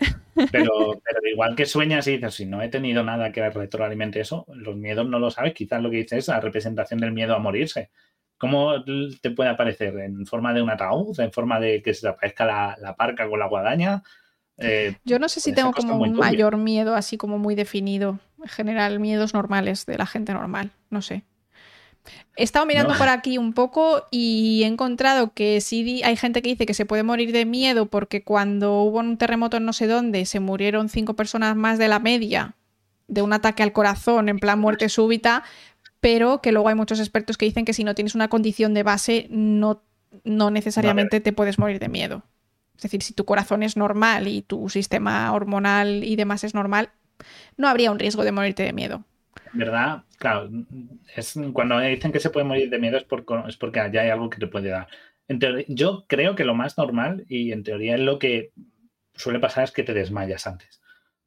[0.51, 4.45] Pero, pero igual que sueñas y dices, si no he tenido nada que retroalimente eso,
[4.53, 5.53] los miedos no lo sabes.
[5.53, 7.89] Quizás lo que dices es la representación del miedo a morirse.
[8.37, 8.73] ¿Cómo
[9.21, 9.97] te puede aparecer?
[9.97, 11.17] ¿En forma de un ataúd?
[11.19, 14.03] ¿En forma de que se aparezca la, la parca con la guadaña?
[14.57, 18.19] Eh, Yo no sé si tengo como un mayor miedo así como muy definido.
[18.43, 20.71] En general, miedos normales de la gente normal.
[20.89, 21.23] No sé.
[22.35, 26.49] He estado mirando por aquí un poco y he encontrado que sí hay gente que
[26.49, 29.87] dice que se puede morir de miedo porque cuando hubo un terremoto en no sé
[29.87, 32.55] dónde se murieron cinco personas más de la media
[33.07, 35.43] de un ataque al corazón en plan muerte súbita,
[35.99, 38.83] pero que luego hay muchos expertos que dicen que si no tienes una condición de
[38.83, 39.81] base no,
[40.23, 42.23] no necesariamente te puedes morir de miedo.
[42.75, 46.89] Es decir, si tu corazón es normal y tu sistema hormonal y demás es normal,
[47.57, 49.03] no habría un riesgo de morirte de miedo.
[49.55, 50.03] ¿Verdad?
[50.17, 50.49] Claro,
[51.15, 53.05] es, cuando dicen que se puede morir de miedo es,
[53.47, 54.87] es porque ya hay algo que te puede dar.
[55.67, 58.51] yo creo que lo más normal y en teoría es lo que
[59.13, 60.81] suele pasar es que te desmayas antes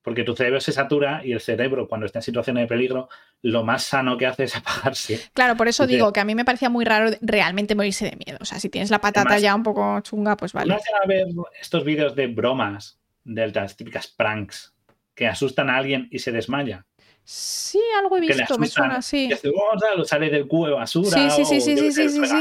[0.08, 3.10] porque tu cerebro se satura y el cerebro, cuando está en situaciones de peligro,
[3.42, 5.20] lo más sano que hace es apagarse.
[5.34, 8.38] Claro, por eso digo que a mí me parecía muy raro realmente morirse de miedo.
[8.40, 10.72] O sea, si tienes la patata ya un poco chunga, pues vale.
[10.72, 11.26] ¿No a ver
[11.60, 14.74] estos vídeos de bromas, de las típicas pranks,
[15.14, 16.86] que asustan a alguien y se desmaya?
[17.30, 19.28] Sí, algo he visto, me suena así.
[19.54, 21.30] Oh, sale del cubo de basura.
[21.30, 22.34] Sí, sí, sí, sí, sí, sí, sí,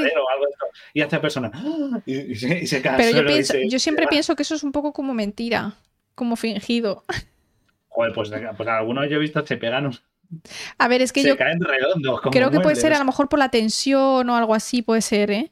[0.93, 1.51] Y hace persona.
[1.53, 1.99] ¡ah!
[2.05, 5.13] Y, se, cae Pero yo, pienso, yo siempre pienso que eso es un poco como
[5.13, 5.73] mentira,
[6.15, 7.03] como fingido.
[8.15, 9.91] pues, pues algunos yo he visto se pegan
[10.77, 12.21] A ver, es que se yo caen redondos.
[12.31, 15.31] creo que puede ser a lo mejor por la tensión o algo así, puede ser,
[15.31, 15.51] ¿eh?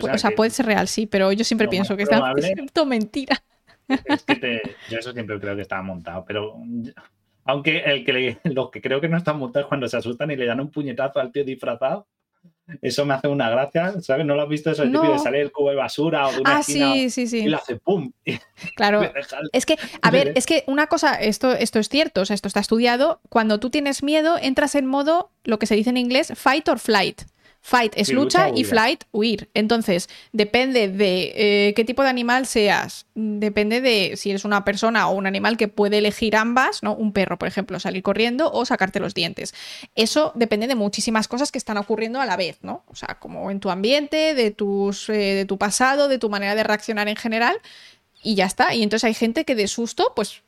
[0.00, 3.42] o, sea, puede ser real, sí, pero yo siempre pienso que está es mentira.
[3.88, 6.54] Es que yo eso siempre creo que estaba montado, pero
[7.50, 10.46] aunque el que los que creo que no están montados cuando se asustan y le
[10.46, 12.06] dan un puñetazo al tío disfrazado.
[12.80, 14.24] Eso me hace una gracia, ¿sabes?
[14.24, 14.84] ¿No lo has visto eso?
[14.84, 17.38] El de salir el cubo de basura o de una ah, sí, sí, sí.
[17.38, 18.12] y lo hace ¡pum!
[18.76, 19.02] Claro.
[19.52, 22.46] es que, a ver, es que una cosa, esto, esto es cierto, o sea, esto
[22.46, 23.20] está estudiado.
[23.28, 26.78] Cuando tú tienes miedo, entras en modo, lo que se dice en inglés, fight or
[26.78, 27.22] flight.
[27.62, 29.50] Fight es lucha, y flight, huir.
[29.52, 31.32] Entonces, depende de
[31.68, 33.06] eh, qué tipo de animal seas.
[33.14, 36.94] Depende de si eres una persona o un animal que puede elegir ambas, ¿no?
[36.94, 39.54] Un perro, por ejemplo, salir corriendo o sacarte los dientes.
[39.94, 42.82] Eso depende de muchísimas cosas que están ocurriendo a la vez, ¿no?
[42.86, 46.54] O sea, como en tu ambiente, de, tus, eh, de tu pasado, de tu manera
[46.54, 47.60] de reaccionar en general.
[48.22, 48.74] Y ya está.
[48.74, 50.42] Y entonces hay gente que de susto, pues,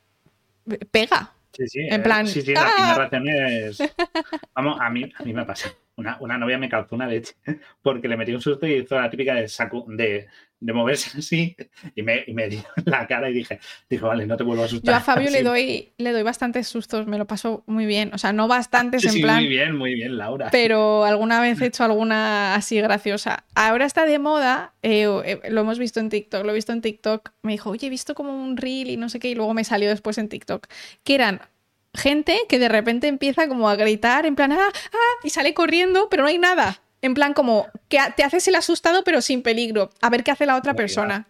[0.89, 1.32] pega.
[1.53, 1.87] Sí, sí.
[1.89, 2.27] En plan.
[2.27, 3.09] Sí, sí, ¡ah!
[4.55, 7.35] Vamos, a mí, a mí me pasa una, una, novia me calzó una leche
[7.81, 9.47] porque le metí un susto y hizo la típica de,
[9.87, 10.27] de,
[10.63, 11.55] de moverse así
[11.93, 13.59] y me, y me, dio la cara y dije,
[13.89, 14.93] dijo, vale, no te vuelvo a asustar.
[14.93, 18.11] Yo a Fabio le doy, le doy bastantes sustos, me lo paso muy bien.
[18.13, 19.37] O sea, no bastantes en plan.
[19.37, 20.49] Muy bien, muy bien, Laura.
[20.51, 23.43] Pero alguna vez he hecho alguna así graciosa.
[23.55, 26.81] Ahora está de moda, eh, eh, lo hemos visto en TikTok, lo he visto en
[26.81, 27.31] TikTok.
[27.41, 29.65] Me dijo, oye, he visto como un reel y no sé qué, y luego me
[29.65, 30.67] salió después en TikTok,
[31.03, 31.41] que eran
[31.93, 36.07] gente que de repente empieza como a gritar en plan, ah, ah, y sale corriendo,
[36.09, 36.81] pero no hay nada.
[37.03, 39.91] En plan como que te haces el asustado pero sin peligro.
[40.01, 41.27] A ver qué hace la otra persona.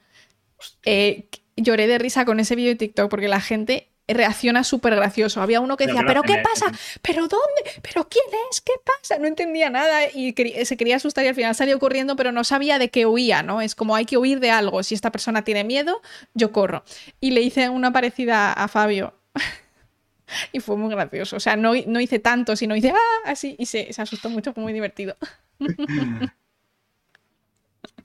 [0.85, 1.27] Eh,
[1.57, 5.41] lloré de risa con ese vídeo de TikTok porque la gente reacciona súper gracioso.
[5.41, 6.71] Había uno que decía, ¿pero qué pasa?
[7.01, 7.81] ¿Pero dónde?
[7.81, 8.61] ¿Pero quién es?
[8.61, 9.19] ¿Qué pasa?
[9.19, 10.35] No entendía nada y
[10.65, 13.61] se quería asustar y al final salió corriendo, pero no sabía de qué huía, ¿no?
[13.61, 14.83] Es como hay que huir de algo.
[14.83, 16.01] Si esta persona tiene miedo,
[16.33, 16.83] yo corro.
[17.19, 19.15] Y le hice una parecida a Fabio.
[20.51, 21.37] y fue muy gracioso.
[21.37, 23.21] O sea, no, no hice tanto, sino hice ¡ah!
[23.25, 25.17] así y se, asustó mucho, fue muy divertido.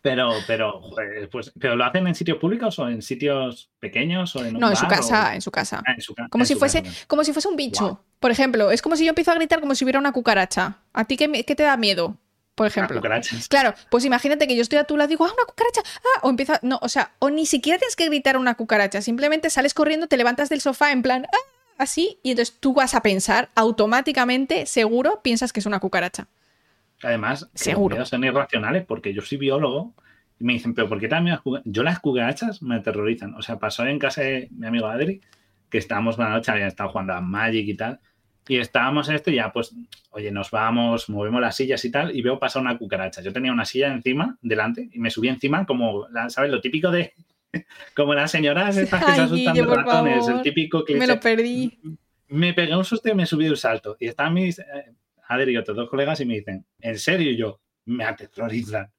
[0.01, 0.81] Pero, pero,
[1.31, 4.77] pues, pero lo hacen en sitios públicos o en sitios pequeños o en No, en
[4.77, 5.83] su casa, en su casa.
[6.31, 8.05] como si fuese, como si fuese un bicho.
[8.21, 10.79] Por ejemplo, es como si yo empiezo a gritar como si hubiera una cucaracha.
[10.93, 12.17] ¿A ti qué, qué te da miedo?
[12.55, 13.01] Por ejemplo.
[13.49, 15.83] Claro, pues imagínate que yo estoy a tu lado y digo, ah, una cucaracha.
[15.99, 16.59] Ah, o empieza.
[16.63, 19.01] No, o sea, o ni siquiera tienes que gritar una cucaracha.
[19.01, 22.95] Simplemente sales corriendo, te levantas del sofá en plan, ah, así y entonces tú vas
[22.95, 26.27] a pensar automáticamente, seguro, piensas que es una cucaracha.
[27.03, 28.05] Además, seguro.
[28.05, 29.95] son irracionales porque yo soy biólogo
[30.41, 33.35] y me dicen, pero ¿por qué también Yo las cucarachas me aterrorizan.
[33.35, 35.21] O sea, pasó en casa de mi amigo Adri
[35.69, 38.01] que estábamos una noche, habían estado jugando a Magic y tal.
[38.49, 39.75] Y estábamos en esto y ya, pues,
[40.11, 43.21] oye, nos vamos, movemos las sillas y tal, y veo pasar una cucaracha.
[43.21, 46.51] Yo tenía una silla encima, delante, y me subí encima como, ¿sabes?
[46.51, 47.13] Lo típico de
[47.95, 50.97] como las señoras estas que se asustan de ratones, el típico que...
[50.97, 51.79] Me lo perdí.
[52.29, 53.97] Me pegué un susto y me subí un salto.
[54.01, 54.59] Y estaban mis...
[54.59, 54.95] Eh,
[55.29, 57.31] Adri y otros dos colegas y me dicen, ¿en serio?
[57.31, 58.91] Y yo, me aterrorizan.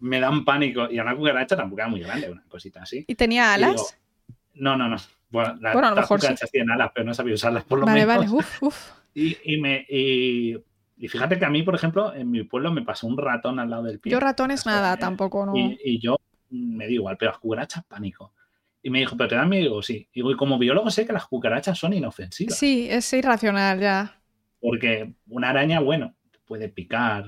[0.00, 0.90] Me dan pánico.
[0.90, 3.04] Y una cucaracha tampoco era muy grande, una cosita así.
[3.06, 3.98] ¿Y tenía alas?
[4.54, 4.96] no, no, no.
[5.30, 7.86] Bueno, la, bueno a lo mejor cucarachas tienen alas, pero no sabía usarlas por lo
[7.86, 8.06] menos.
[8.06, 8.90] Vale, vale, uf, uf.
[9.14, 10.56] Y, y, me, y,
[10.96, 13.70] y, fíjate que a mí, por ejemplo, en mi pueblo me pasó un ratón al
[13.70, 14.12] lado del pie.
[14.12, 15.56] Yo ratones nada, tampoco, ¿no?
[15.56, 16.16] Y, y yo
[16.50, 18.34] me dio igual, pero las cucarachas, pánico.
[18.82, 19.64] Y me dijo, ¿pero te dan miedo?
[19.64, 20.08] Digo, sí.
[20.12, 22.56] Digo, y como biólogo sé que las cucarachas son inofensivas.
[22.56, 24.19] Sí, es irracional ya.
[24.60, 26.14] Porque una araña, bueno,
[26.46, 27.24] puede picar,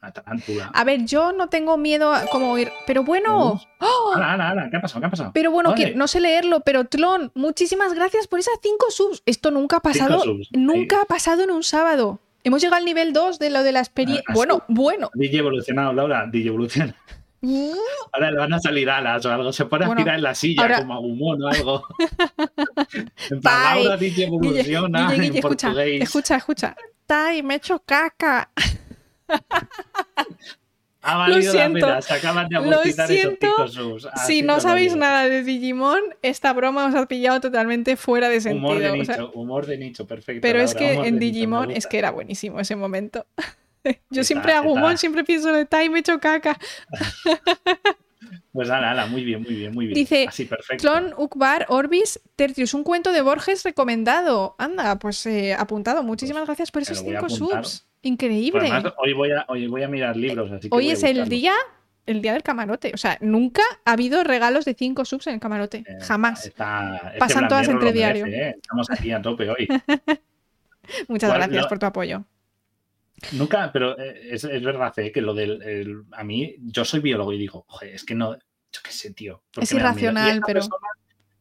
[0.00, 0.70] una tarántula.
[0.72, 2.70] A ver, yo no tengo miedo a como ir.
[2.86, 3.60] Pero bueno.
[3.80, 4.12] ¡Oh!
[4.14, 5.00] Ala, ala, ala, ¿Qué ha pasado?
[5.00, 5.30] ¿Qué ha pasado?
[5.34, 9.22] Pero bueno, no sé leerlo, pero Tlon, muchísimas gracias por esas cinco subs.
[9.26, 10.20] Esto nunca ha pasado.
[10.20, 11.02] subs, Nunca sí.
[11.02, 12.20] ha pasado en un sábado.
[12.44, 14.24] Hemos llegado al nivel 2 de lo de la experiencia.
[14.28, 15.10] Ah, Bueno, bueno.
[15.14, 16.94] DJ evolucionado, Laura, DJ evoluciona.
[18.12, 19.52] Ahora le van a salir alas o algo.
[19.52, 21.82] Se pone a Bueno, tirar en la silla ahora- como Agumon o algo.
[23.30, 26.02] en plan, Laura evoluciona Guille, Guille, en escucha, portugués.
[26.02, 26.76] escucha, escucha.
[27.06, 28.50] Tai, me he hecho caca.
[31.00, 34.06] Ha valido la siento, pena, se acaban de lo amortizar esos.
[34.12, 35.00] Así si no lo sabéis digo.
[35.00, 38.66] nada de Digimon, esta broma os ha pillado totalmente fuera de sentido.
[38.66, 40.40] Humor de o nicho, sea, humor de nicho, perfecto.
[40.42, 43.26] pero es que en nicho, Digimon es que era buenísimo ese momento.
[44.10, 46.58] Yo siempre hago humor, siempre pienso de Tai, me he hecho caca.
[48.52, 49.94] Pues ala, ala, muy bien, muy bien, muy bien.
[49.94, 50.82] Dice, Así, perfecto.
[50.82, 54.56] Clon, Ukbar, Orbis, Tertius, un cuento de Borges recomendado.
[54.58, 56.02] Anda, pues eh, apuntado.
[56.02, 57.50] Muchísimas gracias por me esos cinco subs.
[57.50, 58.60] Pues Increíble.
[58.70, 61.52] además, hoy, voy a, hoy voy a mirar libros, así que Hoy es el día,
[62.06, 62.90] el día del camarote.
[62.94, 65.84] O sea, nunca ha habido regalos de cinco subs en el camarote.
[65.86, 66.46] Eh, Jamás.
[66.46, 68.24] está- Pasan todas entre diario.
[68.24, 68.54] merece, ¿eh?
[68.60, 69.68] Estamos aquí a tope hoy.
[71.08, 72.24] Muchas ¿Cuál- gracias lo- por tu apoyo.
[73.32, 75.12] Nunca, pero eh, es, es verdad ¿eh?
[75.12, 75.62] que lo del.
[75.62, 78.34] el- a mí, yo soy biólogo y digo, joder, es que no.
[78.36, 79.42] Yo qué sé, tío.
[79.52, 80.60] ¿por Es irracional, pero-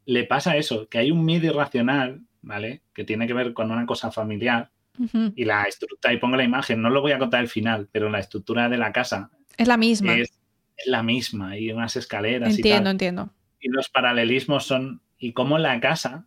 [0.05, 2.83] Le pasa eso, que hay un miedo irracional, ¿vale?
[2.93, 4.71] Que tiene que ver con una cosa familiar
[5.35, 6.13] y la estructura.
[6.13, 8.77] Y pongo la imagen, no lo voy a contar al final, pero la estructura de
[8.77, 10.15] la casa Es la misma.
[10.15, 10.31] es,
[10.77, 12.91] es la misma y unas escaleras entiendo, y tal.
[12.91, 13.29] entiendo.
[13.59, 15.01] Y los paralelismos son.
[15.19, 16.25] Y cómo la casa.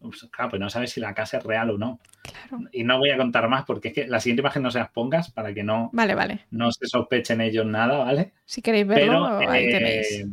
[0.00, 2.00] Pues, claro, pues no sabes si la casa es real o no.
[2.22, 2.64] Claro.
[2.72, 4.90] Y no voy a contar más porque es que la siguiente imagen no se las
[4.90, 6.46] pongas para que no, Vale, vale.
[6.50, 8.32] no se sospechen ellos nada, ¿vale?
[8.44, 10.26] Si queréis verlo, Pero ahí eh, tenéis.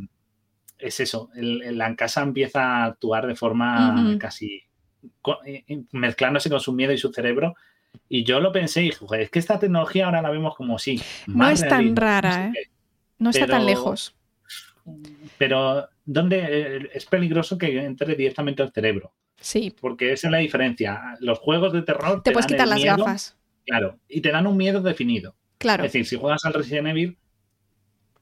[0.78, 4.62] es eso, el- el- la casa empieza a actuar de forma casi
[5.46, 7.54] eh, eh, mezclándose con su miedo y su cerebro.
[8.08, 10.78] Y yo lo pensé y dije, "Joder, es que esta tecnología ahora la vemos como
[10.78, 11.00] sí.
[11.28, 12.50] No es tan rara, no sé ¿eh?
[12.52, 12.70] qué".
[13.18, 14.14] No está tan lejos.
[15.38, 16.44] Pero ¿dónde
[16.76, 19.12] eh, es peligroso que entre directamente al cerebro?
[19.40, 19.74] Sí.
[19.80, 21.16] Porque esa es la diferencia.
[21.20, 23.36] Los juegos de terror Te puedes dan quitar las miedo, gafas.
[23.64, 25.36] Claro, y te dan un miedo definido.
[25.58, 25.84] Claro.
[25.84, 27.18] Es decir, si juegas al Resident Evil,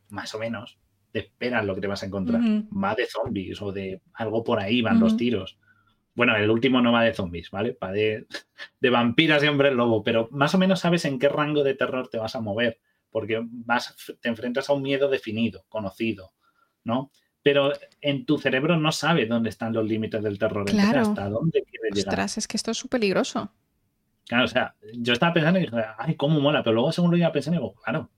[0.08, 0.78] más o menos,
[1.12, 2.40] te esperas lo que te vas a encontrar.
[2.40, 5.58] Va de zombies o de algo por ahí, van los tiros.
[6.14, 7.76] Bueno, el último no va de zombies, ¿vale?
[7.82, 8.26] Va de,
[8.80, 12.08] de vampiras y hombres lobo, pero más o menos sabes en qué rango de terror
[12.08, 12.80] te vas a mover,
[13.10, 16.32] porque vas, te enfrentas a un miedo definido, conocido,
[16.84, 17.10] ¿no?
[17.44, 21.08] Pero en tu cerebro no sabes dónde están los límites del terror, entonces Claro.
[21.08, 22.14] hasta dónde quieres llegar.
[22.14, 23.52] Ostras, es que esto es súper peligroso.
[24.26, 27.18] Claro, o sea, yo estaba pensando y dije, ay, cómo mola, pero luego según lo
[27.18, 28.10] iba pensando, digo, claro,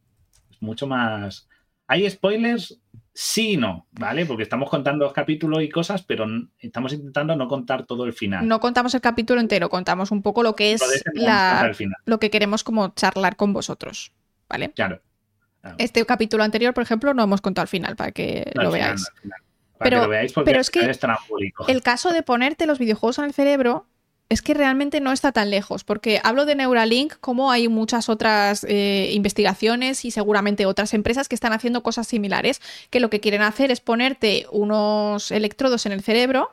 [0.48, 1.48] es mucho más.
[1.88, 2.80] ¿Hay spoilers?
[3.12, 4.26] Sí y no, ¿vale?
[4.26, 6.26] Porque estamos contando los capítulos y cosas, pero
[6.58, 8.46] estamos intentando no contar todo el final.
[8.46, 12.20] No contamos el capítulo entero, contamos un poco lo que es contar la, final, lo
[12.20, 14.12] que queremos como charlar con vosotros.
[14.48, 14.70] ¿Vale?
[14.70, 15.00] claro.
[15.78, 18.88] Este capítulo anterior, por ejemplo, no hemos contado al final para que No, lo final,
[18.94, 19.10] veáis.
[19.22, 19.40] final.
[19.78, 20.80] Para Pero- que lo veáis porque pero es que.
[21.68, 23.86] El caso de ponerte los videojuegos en el cerebro
[24.28, 28.64] es que realmente no está tan lejos, porque hablo de Neuralink como hay muchas otras
[28.68, 32.60] eh, investigaciones y seguramente otras empresas que están haciendo cosas similares,
[32.90, 36.51] que lo que quieren hacer es ponerte unos electrodos en el cerebro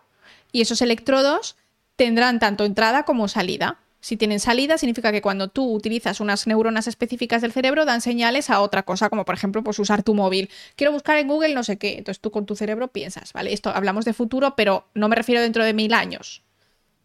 [0.52, 1.56] y esos electrodos
[1.96, 3.80] tendrán tanto entrada como salida.
[4.04, 8.50] Si tienen salida, significa que cuando tú utilizas unas neuronas específicas del cerebro, dan señales
[8.50, 10.50] a otra cosa, como por ejemplo, pues usar tu móvil.
[10.76, 11.98] Quiero buscar en Google no sé qué.
[12.00, 13.54] Entonces tú con tu cerebro piensas, ¿vale?
[13.54, 16.44] Esto hablamos de futuro, pero no me refiero dentro de mil años.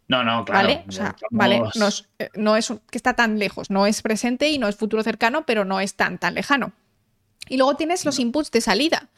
[0.09, 0.67] No, no, claro.
[0.67, 0.85] ¿Vale?
[0.89, 1.63] O sea, estamos- ¿vale?
[1.77, 4.67] No es, eh, no es un- que está tan lejos, no es presente y no
[4.67, 6.73] es futuro cercano, pero no es tan, tan lejano.
[7.49, 9.09] Y luego tienes los inputs de salida.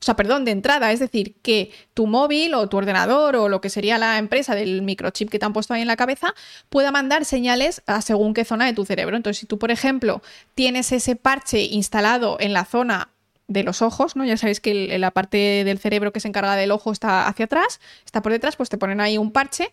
[0.00, 0.92] O sea, perdón, de entrada.
[0.92, 4.82] Es decir, que tu móvil o tu ordenador o lo que sería la empresa del
[4.82, 6.34] microchip que te han puesto ahí en la cabeza
[6.68, 9.16] pueda mandar señales a según qué zona de tu cerebro.
[9.16, 10.22] Entonces, si tú, por ejemplo,
[10.54, 13.10] tienes ese parche instalado en la zona
[13.48, 14.24] de los ojos, ¿no?
[14.24, 17.80] Ya sabéis que la parte del cerebro que se encarga del ojo está hacia atrás,
[18.04, 19.72] está por detrás, pues te ponen ahí un parche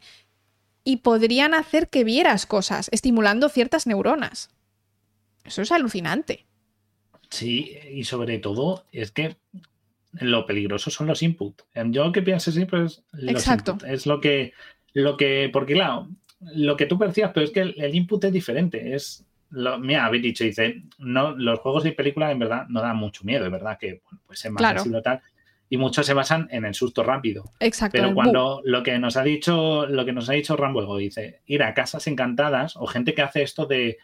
[0.84, 4.50] y podrían hacer que vieras cosas, estimulando ciertas neuronas.
[5.44, 6.46] Eso es alucinante.
[7.30, 9.36] Sí, y sobre todo es que
[10.22, 11.66] lo peligroso son los inputs.
[11.92, 13.74] Yo lo que pienso siempre es los Exacto.
[13.74, 13.88] input.
[13.88, 14.54] Es lo que,
[14.94, 16.10] lo que, porque claro,
[16.40, 18.96] lo que tú percibas, pero es que el, el input es diferente.
[18.96, 22.98] Es, lo, mira, habéis dicho, dice, no, los juegos y películas en verdad no dan
[22.98, 24.84] mucho miedo, es verdad que bueno, pues es más Claro.
[24.98, 25.22] o tal.
[25.68, 27.44] Y muchos se basan en el susto rápido.
[27.60, 27.98] Exacto.
[28.00, 31.64] Pero cuando lo que nos ha dicho, lo que nos ha dicho Rambo dice, ir
[31.64, 33.98] a casas encantadas o gente que hace esto de,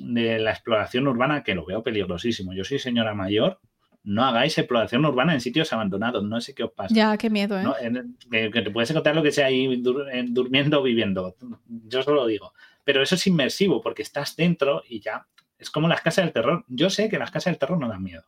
[0.00, 2.52] de la exploración urbana, que lo veo peligrosísimo.
[2.52, 3.60] Yo soy señora mayor
[4.04, 6.22] no hagáis exploración urbana en sitios abandonados.
[6.22, 6.94] No sé qué os pasa.
[6.94, 8.04] Ya, qué miedo, ¿eh?
[8.30, 9.82] que, te puedes encontrar lo que sea ahí
[10.28, 11.34] durmiendo o viviendo.
[11.66, 12.52] Yo solo digo.
[12.84, 15.26] Pero eso es inmersivo porque estás dentro y ya.
[15.58, 16.64] Es como las casas del terror.
[16.68, 18.24] Yo sé que las casas del terror no dan miedo.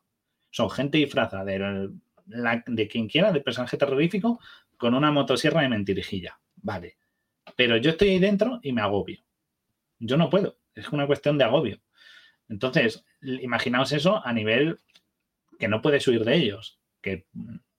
[0.51, 1.91] Son gente disfrazada de,
[2.67, 4.41] de quien quiera, de personaje terrorífico,
[4.79, 6.41] con una motosierra de mentirijilla.
[6.57, 6.97] Vale.
[7.55, 9.21] Pero yo estoy ahí dentro y me agobio.
[9.99, 10.57] Yo no puedo.
[10.75, 11.81] Es una cuestión de agobio.
[12.49, 14.79] Entonces, imaginaos eso a nivel
[15.59, 16.79] que no puedes huir de ellos.
[17.01, 17.27] Que,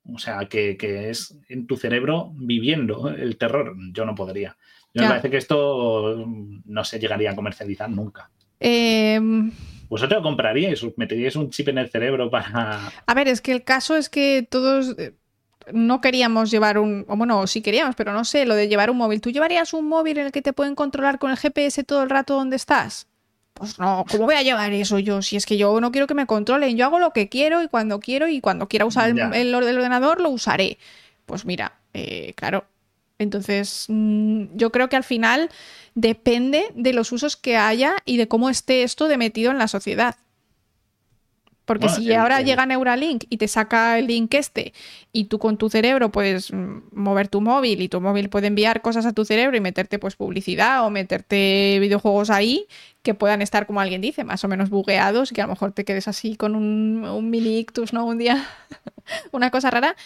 [0.06, 0.78] o sea, que,
[1.10, 3.76] es en tu cerebro viviendo el terror.
[3.92, 4.58] Yo no podría.
[4.94, 6.26] Yo me parece que esto
[6.66, 8.32] no se llegaría a comercializar nunca.
[8.60, 9.20] Eh,
[9.90, 12.92] ¿Vosotros compraríais meteríais un chip en el cerebro para...?
[13.06, 15.14] A ver, es que el caso es que todos eh,
[15.72, 17.06] no queríamos llevar un...
[17.08, 19.22] O bueno, sí queríamos, pero no sé, lo de llevar un móvil.
[19.22, 22.10] ¿Tú llevarías un móvil en el que te pueden controlar con el GPS todo el
[22.10, 23.08] rato donde estás?
[23.58, 25.22] Pues no, ¿cómo voy a llevar eso yo?
[25.22, 27.68] Si es que yo no quiero que me controlen, yo hago lo que quiero y
[27.68, 30.78] cuando quiero y cuando quiera usar el, ordenador lo usaré.
[31.26, 32.66] Pues mira, eh, claro.
[33.20, 35.50] Entonces, mm, yo creo que al final
[35.96, 39.68] depende de los usos que haya y de cómo esté esto de metido en la
[39.68, 40.16] sociedad.
[41.68, 44.74] Porque si ahora llega Neuralink y te saca el link este
[45.12, 48.82] y tú con tu cerebro puedes mm, mover tu móvil y tu móvil puede enviar
[48.82, 52.68] cosas a tu cerebro y meterte pues publicidad o meterte videojuegos ahí
[53.04, 55.74] que puedan estar, como alguien dice, más o menos bugueados y que a lo mejor
[55.74, 58.06] te quedes así con un, un mini ictus, ¿no?
[58.06, 58.48] Un día,
[59.34, 59.98] una cosa rara.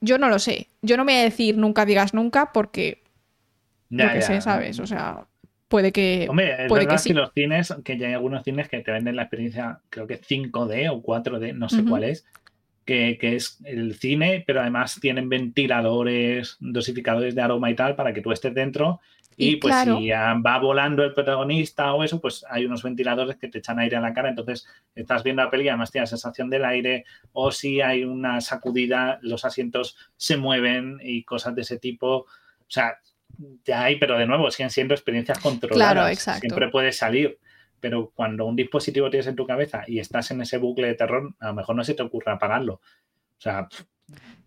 [0.00, 0.70] Yo no lo sé.
[0.80, 3.02] Yo no me voy a decir nunca digas nunca porque...
[3.90, 4.80] Ya, que sé, ¿sabes?
[4.80, 5.26] O sea,
[5.68, 6.26] puede que.
[6.28, 9.22] Hombre, es verdad que, los cines, que ya hay algunos cines que te venden la
[9.22, 12.26] experiencia, creo que 5D o 4D, no sé cuál es,
[12.84, 18.22] que, es el cine, pero además tienen ventiladores, dosificadores de aroma y tal, para que
[18.22, 19.00] tú estés dentro.
[19.38, 23.58] Y, pues si va volando el protagonista o eso, pues hay unos ventiladores que te
[23.58, 26.48] echan aire a la cara, entonces estás viendo la peli y además tienes la sensación
[26.48, 31.78] del aire, o si hay una sacudida, los asientos se mueven y cosas de ese
[31.78, 32.20] tipo.
[32.20, 32.26] O
[32.68, 32.96] sea,
[33.64, 35.92] ya hay, pero de nuevo, siguen siendo experiencias controladas.
[35.92, 36.40] Claro, exacto.
[36.40, 37.38] Siempre puedes salir.
[37.78, 41.34] Pero cuando un dispositivo tienes en tu cabeza y estás en ese bucle de terror,
[41.38, 42.74] a lo mejor no se te ocurre apagarlo.
[42.74, 43.68] O sea,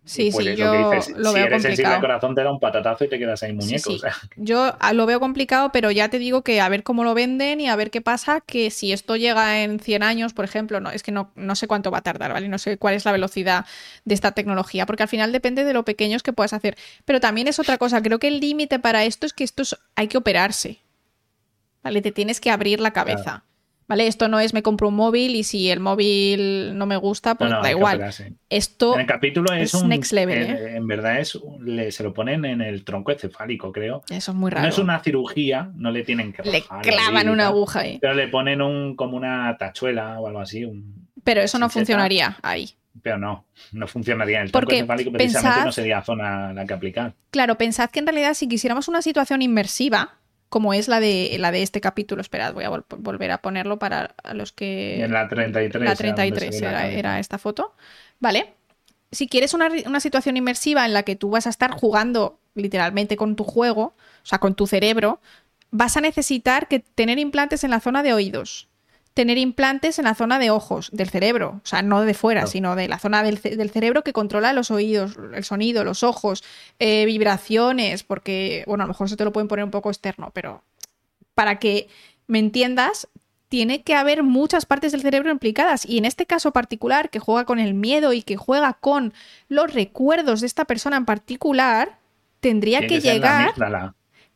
[0.04, 0.72] Sí, sí, yo
[1.16, 1.94] lo, veo complicado.
[1.94, 3.92] el corazón te da un patatazo y te quedas ahí muñeco.
[4.36, 7.60] Yo ah, lo veo complicado, pero ya te digo que a ver cómo lo venden
[7.60, 10.90] y a ver qué pasa, que si esto llega en 100 años, por ejemplo, no,
[10.90, 12.48] es que no, no sé cuánto va a tardar, ¿vale?
[12.48, 13.66] No sé cuál es la velocidad
[14.04, 16.76] de esta tecnología, porque al final depende de lo pequeños que puedas hacer.
[17.04, 19.62] Pero también es otra cosa, creo que el límite para esto es que esto
[19.96, 20.80] hay que operarse.
[21.82, 22.02] ¿Vale?
[22.02, 23.44] Te tienes que abrir la cabeza.
[23.90, 24.06] ¿Vale?
[24.06, 27.50] Esto no es me compro un móvil y si el móvil no me gusta, pues
[27.50, 28.08] da igual.
[28.48, 30.38] Esto en el capítulo es, un next level.
[30.38, 30.76] Eh.
[30.76, 31.36] En verdad es
[31.90, 34.04] se lo ponen en el tronco encefálico, creo.
[34.08, 34.62] Eso es muy raro.
[34.62, 37.98] No es una cirugía, no le tienen que Le clavan una aguja ahí.
[38.00, 40.70] Pero le ponen un como una tachuela o algo así.
[41.24, 42.70] pero eso no funcionaría ahí.
[43.02, 44.36] Pero no, no funcionaría.
[44.36, 47.14] En el tronco encefálico precisamente no sería zona la que aplicar.
[47.32, 50.20] Claro, pensad que en realidad si quisiéramos una situación inmersiva,
[50.50, 52.20] como es la de, la de este capítulo.
[52.20, 55.02] Esperad, voy a volver a ponerlo para los que...
[55.02, 55.82] En la 33.
[55.82, 57.74] La 33 era, esta foto.
[58.18, 58.52] Vale.
[59.12, 63.16] Si quieres una, una, situación inmersiva en la que tú vas a estar jugando literalmente
[63.16, 65.20] con tu juego, o sea, con tu cerebro,
[65.70, 68.69] vas a necesitar que tener implantes en la zona de oídos
[69.14, 72.76] tener implantes en la zona de ojos, del cerebro, o sea, no de fuera, sino
[72.76, 76.44] de la zona del, cerebro que controla los oídos, el sonido, los ojos,
[76.78, 80.30] eh, vibraciones, porque, bueno, a lo mejor se te lo pueden poner un poco externo,
[80.32, 80.62] pero
[81.34, 81.88] para que
[82.28, 83.08] me entiendas,
[83.48, 85.84] tiene que haber muchas partes del cerebro implicadas.
[85.84, 89.12] Y en este caso particular, que juega con el miedo y que juega con
[89.48, 91.98] los recuerdos de esta persona en particular,
[92.38, 93.52] tendría que, llegar...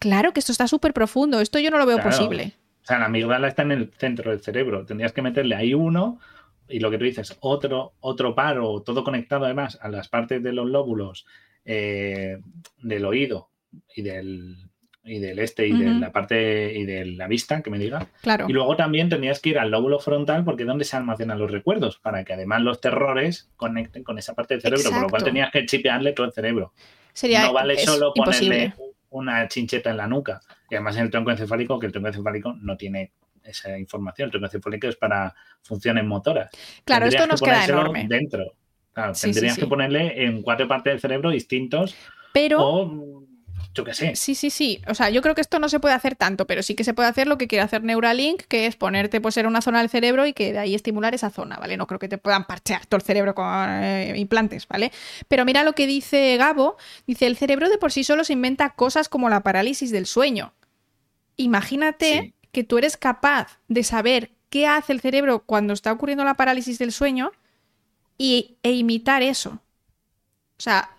[0.00, 2.54] Claro que esto está súper profundo, esto yo no lo veo posible.
[2.84, 4.84] O sea, la amígdala está en el centro del cerebro.
[4.84, 6.20] Tendrías que meterle ahí uno
[6.68, 10.52] y lo que tú dices, otro, otro paro, todo conectado además a las partes de
[10.52, 11.24] los lóbulos
[11.64, 12.38] eh,
[12.82, 13.48] del oído
[13.96, 14.70] y del,
[15.02, 18.06] y del este y de la parte y de la vista, que me diga.
[18.20, 18.46] Claro.
[18.50, 21.50] Y luego también tendrías que ir al lóbulo frontal porque es donde se almacenan los
[21.50, 25.24] recuerdos, para que además los terrores conecten con esa parte del cerebro, por lo cual
[25.24, 26.74] tenías que chipearle todo el cerebro.
[27.14, 28.74] Sería no vale solo ponerle
[29.08, 30.42] una chincheta en la nuca.
[30.70, 33.12] Y además en el tronco encefálico, que el tronco encefálico no tiene
[33.42, 34.26] esa información.
[34.26, 36.50] El tronco encefálico es para funciones motoras.
[36.84, 38.06] Claro, esto nos queda enorme.
[38.08, 38.54] Dentro.
[38.92, 41.96] Claro, tendrías que ponerle en cuatro partes del cerebro distintos.
[42.32, 43.13] Pero
[43.74, 44.14] yo qué sé.
[44.14, 44.80] Sí, sí, sí.
[44.86, 46.94] O sea, yo creo que esto no se puede hacer tanto, pero sí que se
[46.94, 49.90] puede hacer lo que quiere hacer Neuralink, que es ponerte pues en una zona del
[49.90, 51.76] cerebro y que de ahí estimular esa zona, ¿vale?
[51.76, 54.92] No creo que te puedan parchear todo el cerebro con eh, implantes, ¿vale?
[55.26, 56.76] Pero mira lo que dice Gabo,
[57.06, 60.54] dice, el cerebro de por sí solo se inventa cosas como la parálisis del sueño.
[61.36, 66.34] Imagínate que tú eres capaz de saber qué hace el cerebro cuando está ocurriendo la
[66.34, 67.32] parálisis del sueño
[68.16, 69.60] y, e imitar eso.
[70.56, 70.90] O sea,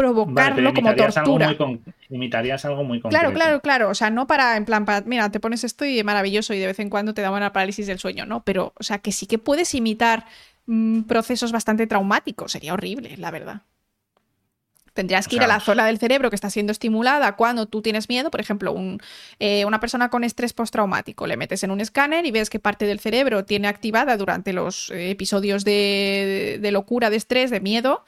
[0.00, 1.56] provocarlo como tortura.
[2.08, 3.20] imitarías algo muy concreto.
[3.20, 3.90] Claro, claro, claro.
[3.90, 6.78] O sea, no para, en plan, mira, te pones esto y maravilloso y de vez
[6.80, 8.42] en cuando te da una parálisis del sueño, ¿no?
[8.44, 10.26] Pero, o sea, que sí que puedes imitar
[10.66, 12.52] mm, procesos bastante traumáticos.
[12.52, 13.62] Sería horrible, la verdad.
[14.92, 18.08] Tendrías que ir a la zona del cerebro que está siendo estimulada cuando tú tienes
[18.08, 18.30] miedo.
[18.30, 18.74] Por ejemplo,
[19.38, 22.86] eh, una persona con estrés postraumático, le metes en un escáner y ves qué parte
[22.86, 28.04] del cerebro tiene activada durante los eh, episodios de, locura, de estrés, de miedo,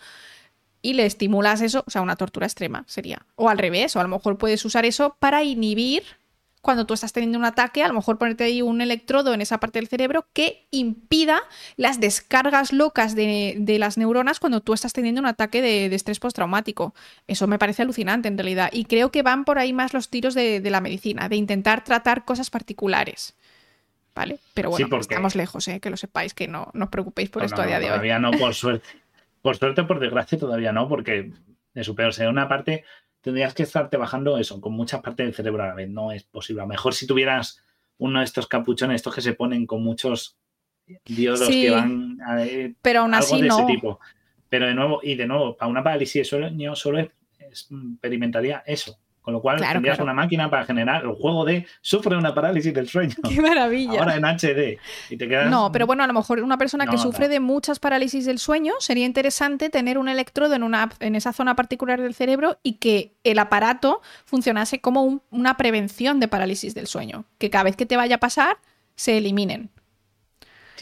[0.82, 3.24] y le estimulas eso, o sea, una tortura extrema sería.
[3.36, 6.02] O al revés, o a lo mejor puedes usar eso para inhibir
[6.62, 9.59] cuando tú estás teniendo un ataque, a lo mejor ponerte ahí un electrodo en esa
[9.59, 11.42] parte del cerebro que impida
[11.76, 16.94] las descargas locas de, las neuronas cuando tú estás teniendo un ataque de, estrés postraumático.
[17.26, 18.70] Eso me parece alucinante en realidad.
[18.72, 22.24] Y creo que van por ahí más los tiros de, la medicina, de intentar tratar
[22.24, 23.34] cosas particulares.
[24.14, 24.38] ¿Vale?
[24.54, 25.80] Pero bueno, estamos lejos, ¿eh?
[25.80, 27.90] que lo sepáis, que no, os preocupéis por esto a día de hoy.
[27.90, 28.86] Todavía no, por suerte.
[29.43, 31.32] Por suerte, por desgracia, todavía no, porque
[31.74, 32.85] de su peor una parte
[33.20, 35.90] tendrías que estarte bajando eso, con muchas partes del cerebro a la vez.
[35.90, 36.62] No es posible.
[36.62, 37.62] A lo mejor si tuvieras
[37.98, 40.36] uno de estos capuchones, estos que se ponen con muchos
[41.05, 42.44] diodos que van a,
[42.82, 44.01] pero aún así de ese tipo.
[44.48, 46.98] Pero de nuevo, y de nuevo, para una parálisis de sueño solo
[47.39, 48.98] experimentaría eso.
[49.22, 52.88] Con lo cual tendrías una máquina para generar el juego de sufre una parálisis del
[52.88, 53.14] sueño.
[53.28, 54.00] ¡Qué maravilla!
[54.00, 54.78] Ahora en HD.
[55.10, 55.48] Y te quedas...
[55.48, 58.74] No, pero bueno, a lo mejor una persona que sufre de muchas parálisis del sueño,
[58.80, 63.14] sería interesante tener un electrodo en, una, en esa zona particular del cerebro y que
[63.22, 67.24] el aparato funcionase como una prevención de parálisis del sueño.
[67.38, 68.56] Que cada vez que te vaya a pasar,
[68.96, 69.70] se eliminen.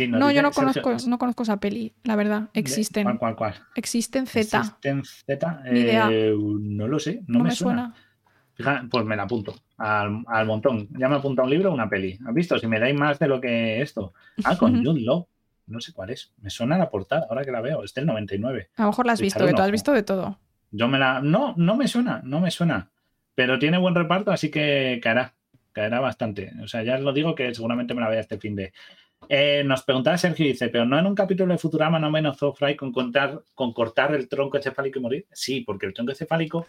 [0.09, 2.49] no, yo no conozco, no conozco esa peli, la verdad.
[2.55, 3.05] Existen.
[3.05, 3.55] ¿Cuál, cuál, cuál?
[3.77, 4.41] Existen Z.
[4.41, 5.63] ¿Existen Z?
[5.67, 7.95] Eh, no lo sé, no, me, suena
[8.91, 10.89] pues me la apunto al, montón.
[10.99, 12.19] Ya me apunta un libro o una peli.
[12.27, 12.59] ¿Has visto?
[12.59, 14.13] Si me dais más de lo que esto.
[14.45, 15.27] Ah, con Jude Law.
[15.67, 16.33] No sé cuál es.
[16.43, 17.85] Me suena la portada, ahora que la veo.
[17.85, 18.71] Es del 99.
[18.77, 20.39] A lo mejor la has visto, que tú has visto de todo.
[20.71, 21.21] Yo me la.
[21.21, 22.91] No, no me suena, no me suena.
[23.35, 25.35] Pero tiene buen reparto, así que caerá.
[25.73, 26.53] Caerá bastante.
[26.63, 28.73] O sea, ya os lo digo que seguramente me la vea este fin de.
[29.29, 32.39] Eh, nos preguntaba Sergio y dice, pero no en un capítulo de Futurama no menos
[32.57, 35.27] Fry con, contar, con cortar el tronco encefálico y morir.
[35.31, 36.67] Sí, porque el tronco encefálico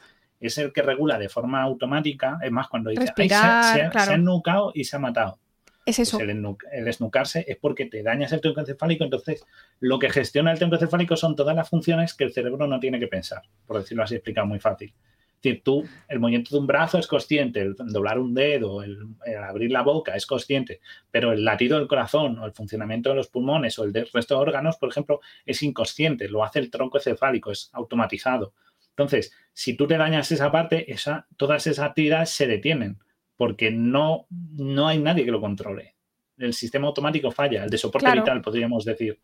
[0.48, 2.40] es el que regula de forma automática.
[2.44, 5.40] Es más, cuando dice, se, ha nucado y se ha matado.
[5.86, 6.20] Es pues eso.
[6.20, 9.44] el, el, esnucarse es porque te dañas el tronco encefálico, entonces
[9.80, 13.00] lo que gestiona el tronco encefálico son todas las funciones que el cerebro no tiene
[13.00, 14.94] que pensar, por decirlo así, explicado muy fácil.
[15.42, 19.00] Es decir, tú, el movimiento de un brazo es consciente, el doblar un dedo, el,
[19.44, 23.28] abrir la boca es consciente, pero el latido del corazón o el funcionamiento de los
[23.28, 27.00] pulmones o el del resto de órganos, por ejemplo, es inconsciente, lo hace el tronco
[27.00, 28.54] encefálico, es automatizado.
[28.92, 33.00] Entonces, si tú te dañas esa parte, esa, todas esas actividades se detienen
[33.38, 35.96] porque no, no hay nadie que lo controle.
[36.38, 39.20] El sistema automático falla, el de soporte vital, podríamos decir.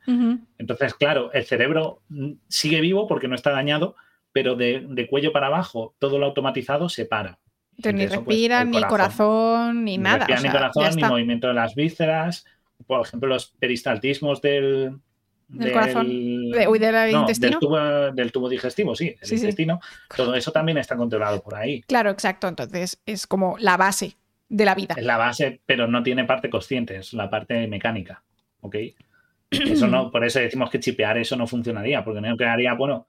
[0.58, 2.02] Entonces, claro, el cerebro
[2.48, 3.96] sigue vivo porque no está dañado,
[4.32, 7.40] pero de, cuello para abajo, todo lo automatizado se para.
[7.78, 10.28] ni pues, respira, ni corazón, ni, nada.
[10.28, 12.46] ni corazón, ni movimiento de las vísceras.
[12.86, 15.00] Por ejemplo, los peristaltismos del,
[15.48, 17.60] del, corazón, del intestino.
[18.14, 19.80] Del tubo, digestivo, sí, el intestino.
[20.16, 21.82] Todo eso también está controlado por ahí.
[21.84, 22.48] Claro, exacto.
[22.48, 24.18] Entonces es como la base
[24.50, 24.96] de la vida.
[24.98, 28.24] Es la base, pero no tiene parte consciente, es la parte mecánica.
[28.62, 28.76] ¿Ok?
[29.50, 33.08] Eso no, por eso decimos que chipear eso no funcionaría, porque no quedaría, bueno,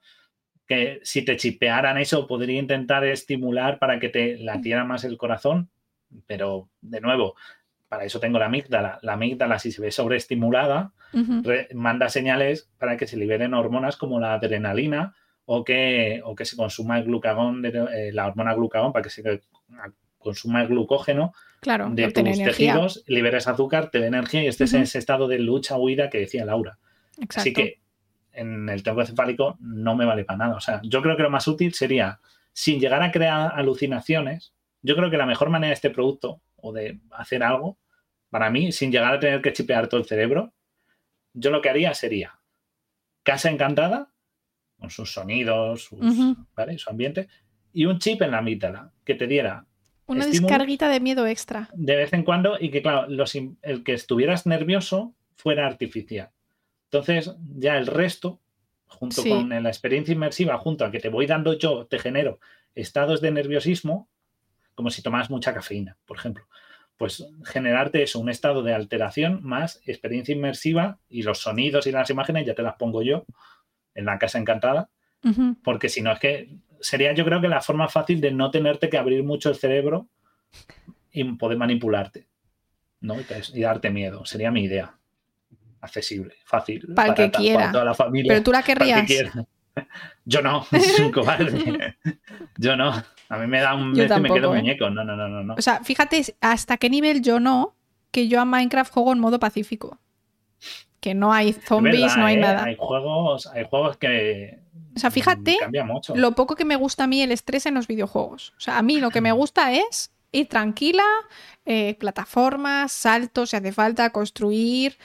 [0.65, 5.69] que si te chipearan eso, podría intentar estimular para que te latiera más el corazón,
[6.27, 7.35] pero de nuevo,
[7.89, 8.99] para eso tengo la amígdala.
[9.01, 10.93] La amígdala, si se ve sobreestimulada,
[11.73, 15.15] manda señales para que se liberen hormonas como la adrenalina
[15.45, 19.09] o que, o que se consuma el glucagón, de, eh, la hormona glucagón, para que
[19.09, 19.23] se
[20.19, 24.83] consuma el glucógeno claro, de tus tejidos, liberes azúcar, te dé energía y estés en
[24.83, 26.77] ese estado de lucha-huida que decía Laura.
[27.35, 27.79] Así que
[28.31, 30.55] en el tronco encefálico no me vale para nada.
[30.55, 32.19] O sea, yo creo que lo más útil sería,
[32.53, 36.71] sin llegar a crear alucinaciones, yo creo que la mejor manera de este producto o
[36.71, 37.77] de hacer algo,
[38.29, 40.53] para mí, sin llegar a tener que chipear todo el cerebro,
[41.33, 42.39] yo lo que haría sería
[43.23, 44.11] casa encantada,
[44.77, 45.99] con sus sonidos, su
[46.87, 47.27] ambiente,
[47.73, 49.65] y un chip en la amígdala que te diera
[50.07, 51.69] una descarguita de miedo extra.
[51.73, 53.07] De vez en cuando, y que, claro,
[53.61, 56.31] el que estuvieras nervioso fuera artificial.
[56.85, 58.41] Entonces, ya el resto,
[58.87, 62.39] junto con la experiencia inmersiva, junto a que te voy dando yo, te genero
[62.73, 64.09] estados de nerviosismo,
[64.73, 66.47] como si tomas mucha cafeína, por ejemplo.
[66.99, 72.09] Pues generarte eso, un estado de alteración más experiencia inmersiva y los sonidos y las
[72.09, 73.23] imágenes ya te las pongo yo
[73.95, 74.89] en la casa encantada,
[75.63, 76.49] porque si no es que
[76.81, 80.09] sería yo creo que la forma fácil de no tenerte que abrir mucho el cerebro
[81.09, 82.27] y poder manipularte
[82.99, 83.15] ¿no?
[83.53, 84.93] y darte miedo, sería mi idea.
[85.79, 86.85] accesible, fácil.
[86.93, 87.71] Para el que quiera.
[87.71, 88.33] toda la familia.
[88.33, 89.45] Pero tú la para el que querrías.
[90.25, 91.97] Yo no, es un cobarde.
[92.57, 92.91] Yo no.
[93.29, 94.57] A mí me da un mes y me quedo ¿eh?
[94.57, 94.89] muñeco.
[94.89, 95.43] No, no, no, no.
[95.43, 95.53] no.
[95.55, 97.75] O sea, fíjate hasta qué nivel yo no,
[98.11, 99.99] que yo a Minecraft juego en modo pacífico.
[100.99, 102.39] Que no hay Es zombies, verdad, no hay ¿eh?
[102.39, 102.63] nada.
[102.65, 104.59] Hay juegos, hay juegos que.
[104.95, 106.15] O sea, fíjate mucho.
[106.15, 108.53] Lo poco que me gusta a mí el estrés en los videojuegos.
[108.57, 111.03] O sea, a mí lo que me gusta es ir tranquila,
[111.65, 114.97] eh, plataformas, saltos si hace falta, construir,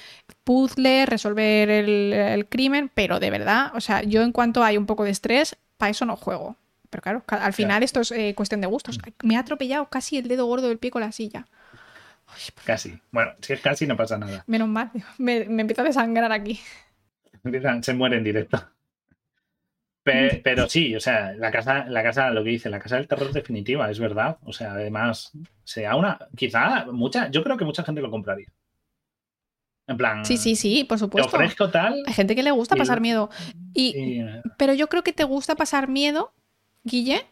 [0.44, 4.86] puzzles, resolver el, el crimen, pero de verdad, o sea, yo en cuanto hay un
[4.86, 6.56] poco de estrés, para eso no juego.
[6.90, 9.00] Pero claro, al final esto es eh, cuestión de gustos.
[9.24, 11.44] Me ha atropellado casi el dedo gordo del pie con la silla.
[12.64, 13.00] Casi.
[13.10, 14.44] Bueno, si es casi, no pasa nada.
[14.46, 16.60] Menos mal, me, me empieza a desangrar aquí.
[17.82, 18.64] Se muere en directo.
[20.04, 23.08] Pe- Pero, sí, o sea, la casa, la casa, lo que dice, la casa del
[23.08, 24.36] terror definitiva, es verdad.
[24.44, 25.32] O sea, además,
[25.64, 28.48] sea una, quizá mucha, yo creo que mucha gente lo compraría.
[29.86, 31.36] En plan, Sí, sí, sí, por te supuesto.
[31.36, 32.02] ofrezco tal.
[32.06, 33.30] Hay gente que le gusta y- pasar miedo.
[33.74, 34.26] Y, y-
[34.56, 36.32] Pero yo creo que te gusta pasar miedo,
[36.84, 37.26] Guille,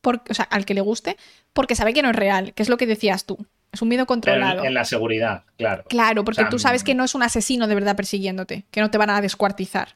[0.00, 1.16] porque, o sea, al que le guste,
[1.52, 3.38] porque sabe que no es real, que es lo que decías tú.
[3.72, 4.60] Es un miedo controlado.
[4.60, 5.84] en, en la seguridad, claro.
[5.88, 8.80] Claro, porque O sea, tú sabes que no es un asesino de verdad persiguiéndote, que
[8.80, 9.94] no te van a descuartizar.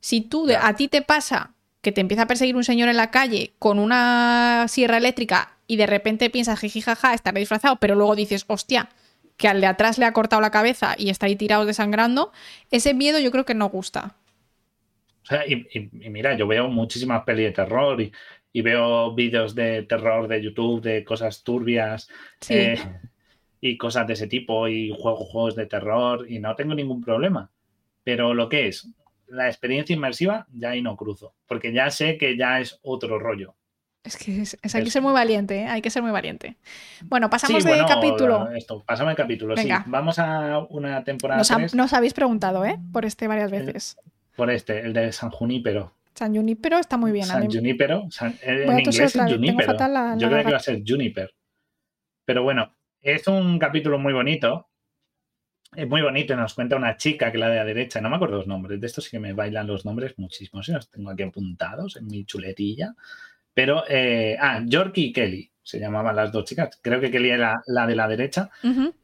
[0.00, 0.66] Si tú, Claro.
[0.66, 3.78] a ti te pasa que te empieza a perseguir un señor en la calle con
[3.78, 8.88] una sierra eléctrica y de repente piensas, jiji, jaja, estará disfrazado, pero luego dices, hostia,
[9.36, 12.32] que al de atrás le ha cortado la cabeza y está ahí tirado desangrando,
[12.70, 14.14] ese miedo yo creo que no gusta.
[15.22, 18.12] O sea, y, y- y mira, yo veo muchísimas pelis de terror y,
[18.52, 22.08] y veo vídeos de terror de YouTube, de cosas turbias
[22.40, 22.54] Sí.
[22.54, 22.78] eh,
[23.60, 27.50] y cosas de ese tipo y juego juegos de terror y no tengo ningún problema.
[28.04, 28.88] Pero lo que es
[29.30, 33.54] la experiencia inmersiva, ya ahí no cruzo, porque ya sé que ya es otro rollo.
[34.02, 35.66] Es que es- es- hay que ser muy valiente, ¿eh?
[35.66, 36.56] hay que ser muy valiente.
[37.04, 38.50] Bueno, pasamos Sí, de bueno, capítulo.
[38.52, 39.82] Esto, pasame el capítulo, Venga.
[39.84, 39.90] sí.
[39.90, 42.78] Vamos a una temporada Nos, ha- nos habéis preguntado, ¿eh?
[42.92, 43.96] Por este varias veces.
[44.36, 45.94] por este, el de San Junípero.
[46.14, 47.26] San Junípero está muy bien.
[47.26, 48.06] San Junípero.
[48.10, 49.74] San- en inglés es Junípero.
[49.74, 51.34] la- la Yo creo que va a ser Juniper.
[52.24, 54.69] Pero bueno, es un capítulo muy bonito.
[55.74, 58.38] Es muy bonito nos cuenta una chica que la de la derecha, no me acuerdo
[58.38, 61.22] los nombres, de estos sí que me bailan los nombres muchísimos, y los tengo aquí
[61.22, 62.94] apuntados en mi chuletilla.
[63.54, 66.78] Pero, eh, ah, Yorkie y Kelly se llamaban las dos chicas.
[66.82, 68.50] Creo que Kelly era la de la derecha.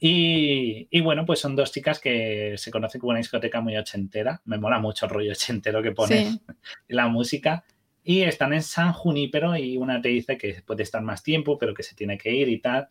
[0.01, 4.41] Y, y bueno, pues son dos chicas que se conocen como una discoteca muy ochentera.
[4.45, 6.41] Me mola mucho el rollo ochentero que pone Sí.
[6.89, 7.65] la música.
[8.03, 11.75] Y están en San Junípero y una te dice que puede estar más tiempo, pero
[11.75, 12.89] que se tiene que ir y tal.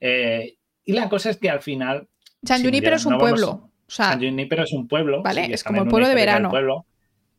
[0.00, 2.08] Eh, y la cosa es que al final...
[2.44, 3.50] San Junípero es un no vamos- pueblo.
[3.86, 5.22] O sea, San Junípero es un pueblo.
[5.22, 6.50] Vale, sí, es como el pueblo de verano.
[6.50, 6.84] pueblo.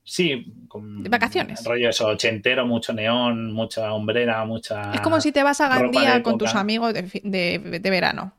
[0.04, 1.64] Sí, con De vacaciones.
[1.64, 4.92] rollo eso, ochentero, mucho neón, mucha hombrera, mucha...
[4.94, 8.34] es como si te vas a Gandía con tus amigos de, de- de verano.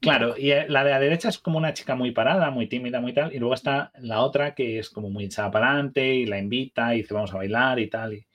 [0.00, 3.00] Claro, y eh, la de la derecha es como una chica muy parada, muy tímida,
[3.00, 6.26] muy tal, y luego está la otra que es como muy echada para adelante y
[6.26, 8.14] la invita y dice vamos a bailar y tal.
[8.14, 8.26] y-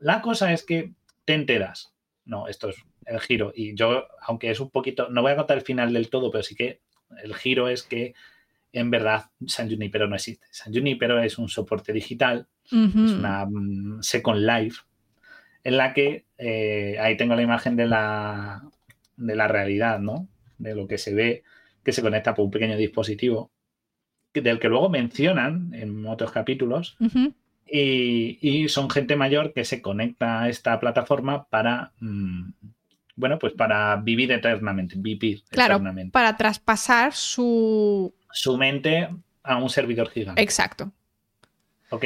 [0.00, 0.92] La cosa es que
[1.24, 1.94] te enteras.
[2.26, 2.76] No, esto es
[3.06, 3.52] el giro.
[3.54, 6.44] Y yo, aunque es un poquito, no voy a contar el final del todo, pero
[6.44, 6.80] sí que
[7.22, 8.14] el giro es que
[8.72, 10.46] en verdad San Junipero no existe.
[10.50, 12.72] San Junipero es un soporte digital es
[13.12, 14.82] una mm, Second Life
[15.64, 18.62] en la que eh, ahí tengo la imagen de la,
[19.16, 20.28] de la realidad, ¿no?
[20.58, 21.42] De lo que se ve
[21.84, 23.50] que se conecta por un pequeño dispositivo
[24.32, 26.96] del que luego mencionan en otros capítulos
[27.66, 32.50] y son gente mayor que se conecta a esta plataforma para, mm,
[33.16, 36.12] bueno, pues para vivir eternamente, vivir Claro, eternamente.
[36.12, 38.14] para traspasar su...
[38.32, 39.08] Su mente
[39.42, 40.92] a un servidor gigante, Exacto.
[41.90, 42.04] ¿ok?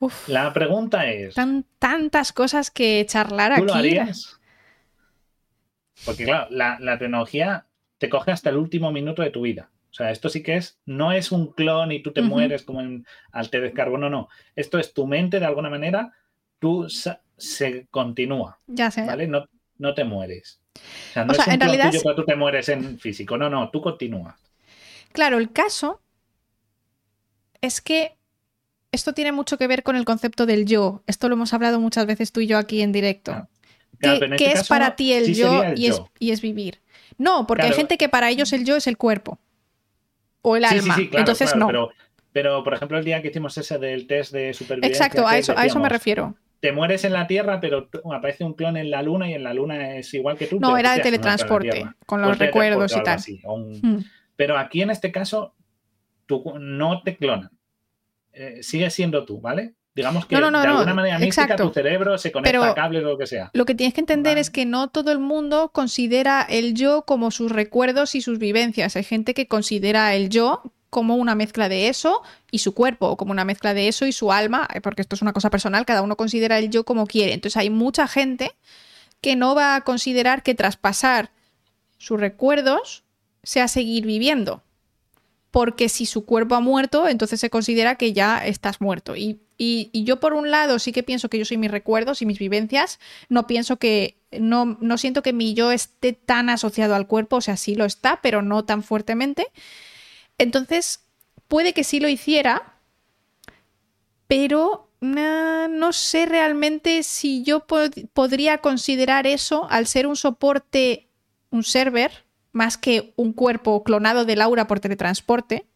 [0.00, 1.34] Uf, La pregunta es...
[1.34, 3.78] tan, tantas cosas que charlar ¿Tú lo aquí.
[3.96, 4.38] harías?
[6.04, 7.66] Porque claro, la, la tecnología
[7.98, 9.70] te coge hasta el último minuto de tu vida.
[9.90, 12.80] O sea, esto sí que es, no es un clon y tú te mueres como
[12.80, 14.28] en Altered Carbon, no, no.
[14.56, 16.12] Esto es tu mente de alguna manera,
[16.58, 19.06] tú se continúa, Ya sé.
[19.06, 19.28] ¿vale?
[19.28, 19.46] No,
[19.84, 20.60] no te mueres.
[20.74, 22.98] O sea, no O sea, es un en realidad tuyo, pero tú te mueres en
[22.98, 23.36] físico.
[23.38, 24.34] No, no, tú continúas.
[25.12, 26.00] Claro, el caso
[27.60, 28.16] es que
[28.90, 31.02] esto tiene mucho que ver con el concepto del yo.
[31.06, 33.32] Esto lo hemos hablado muchas veces tú y yo aquí en directo.
[33.32, 33.48] Claro.
[34.00, 36.40] ¿Qué, Claro, qué este es para ti el sí yo, el y, es, y es
[36.40, 36.80] vivir?
[37.16, 39.38] No, porque hay gente que para ellos el yo es el cuerpo
[40.42, 40.96] o el Sí, sí, alma.
[40.96, 41.66] sí, claro, Entonces claro, no.
[41.68, 41.90] Pero,
[42.32, 45.06] pero, por ejemplo, el día que hicimos ese del test de supervivencia...
[45.06, 46.34] Exacto, a eso, a eso me refiero.
[46.64, 49.52] Te mueres en la Tierra, pero aparece un clon en la Luna y en la
[49.52, 50.58] Luna es igual que tú.
[50.58, 53.16] No, era de teletransporte, con los recuerdos y tal.
[53.16, 54.04] así, o un- Mm.
[54.34, 55.54] Pero aquí en este caso,
[56.24, 57.50] tú no te clonan.
[58.32, 59.74] Eh, sigues siendo tú, ¿vale?
[59.94, 61.68] Digamos que No, no, no, de alguna manera mística exacto.
[61.68, 63.50] tu cerebro se conecta Pero- a cables o lo que sea.
[63.52, 64.40] Lo que tienes que entender Vale.
[64.40, 68.96] es que no todo el mundo considera el yo como sus recuerdos y sus vivencias.
[68.96, 70.62] Hay gente que considera el yo
[70.94, 72.22] como una mezcla de eso
[72.52, 75.16] y su cuerpo, o como una mezcla de eso y su alma, eh, porque esto
[75.16, 77.32] es una cosa personal, cada uno considera el yo como quiere.
[77.32, 78.52] Entonces hay mucha gente
[79.20, 81.32] que no va a considerar que traspasar
[81.98, 83.02] sus recuerdos
[83.42, 84.62] sea seguir viviendo.
[85.50, 89.16] Porque si su cuerpo ha muerto, entonces se considera que ya estás muerto.
[89.16, 89.40] Y,
[89.92, 93.00] yo por un lado sí que pienso que yo soy mis recuerdos y mis vivencias,
[93.28, 97.40] no pienso que, no, no siento que mi yo esté tan asociado al cuerpo, o
[97.40, 99.48] sea, sí lo está, pero no tan fuertemente.
[100.38, 101.00] Entonces,
[101.48, 102.74] puede que sí lo hiciera,
[104.26, 111.08] pero no sé realmente si yo podría considerar eso al ser un soporte,
[111.50, 115.66] un server, más que un cuerpo clonado de Laura por teletransporte.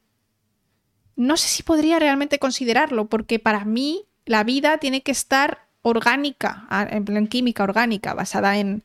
[1.17, 6.67] No sé si podría realmente considerarlo, porque para mí la vida tiene que estar orgánica,
[6.91, 8.85] en química orgánica, basada en,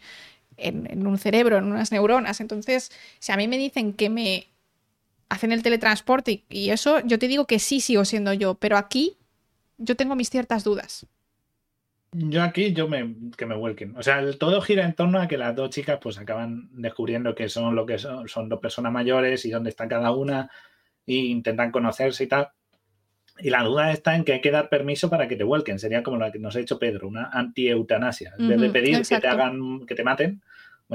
[0.57, 2.41] en un cerebro, en unas neuronas.
[2.41, 4.52] Entonces, si a mí me dicen que me
[5.33, 9.17] hacen el teletransporte y, eso, yo te digo que sí sigo siendo yo, pero aquí
[9.77, 11.07] yo tengo mis ciertas dudas.
[12.11, 13.97] Yo aquí, yo me, que me vuelquen.
[13.97, 17.49] O sea, todo gira en torno a que las dos chicas pues acaban descubriendo que
[17.49, 20.51] son lo que son, son dos personas mayores y dónde está cada una
[21.07, 22.49] e intentan conocerse y tal.
[23.39, 25.79] Y la duda está en que hay que dar permiso para que te vuelquen.
[25.79, 28.35] Sería como la que nos ha hecho Pedro, una anti-eutanasia.
[28.37, 30.43] En vez de pedir que te hagan, que te maten,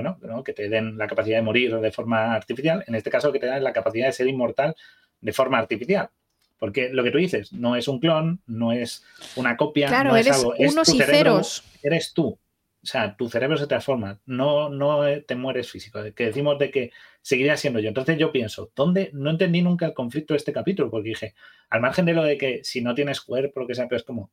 [0.02, 3.38] bueno, que te den la capacidad de morir de forma artificial, en este caso que
[3.38, 4.74] te den la capacidad de ser inmortal
[5.20, 6.10] de forma artificial.
[6.58, 9.04] Porque lo que tú dices no es un clon, no es
[9.36, 11.64] una copia, claro, no eres es algo, unos y ceros.
[11.82, 12.38] Eres tú.
[12.80, 16.00] O sea, tu cerebro se transforma, no, no te mueres físico.
[16.14, 17.88] Que decimos de que seguiría siendo yo.
[17.88, 19.10] Entonces yo pienso, ¿dónde?
[19.12, 21.34] No entendí nunca el conflicto de este capítulo, porque dije,
[21.70, 24.30] al margen de lo de que si no tienes cuerpo, que sea, pero es como,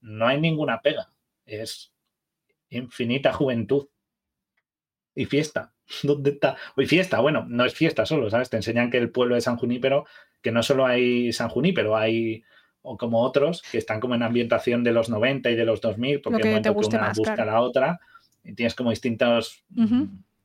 [0.00, 1.12] no hay ninguna pega.
[1.46, 1.92] Es
[2.70, 3.88] infinita juventud
[5.14, 5.72] y fiesta.
[6.02, 6.56] ¿Dónde está?
[6.76, 8.50] Hoy fiesta, bueno, no es fiesta solo, ¿sabes?
[8.50, 10.06] Te enseñan que el pueblo de San Junípero,
[10.42, 12.42] que no solo hay San Junípero, hay
[12.86, 16.20] o como otros que están como en ambientación de los 90 y de los 2000,
[16.20, 17.98] porque en momento que una busca la otra
[18.44, 19.64] y tienes como distintos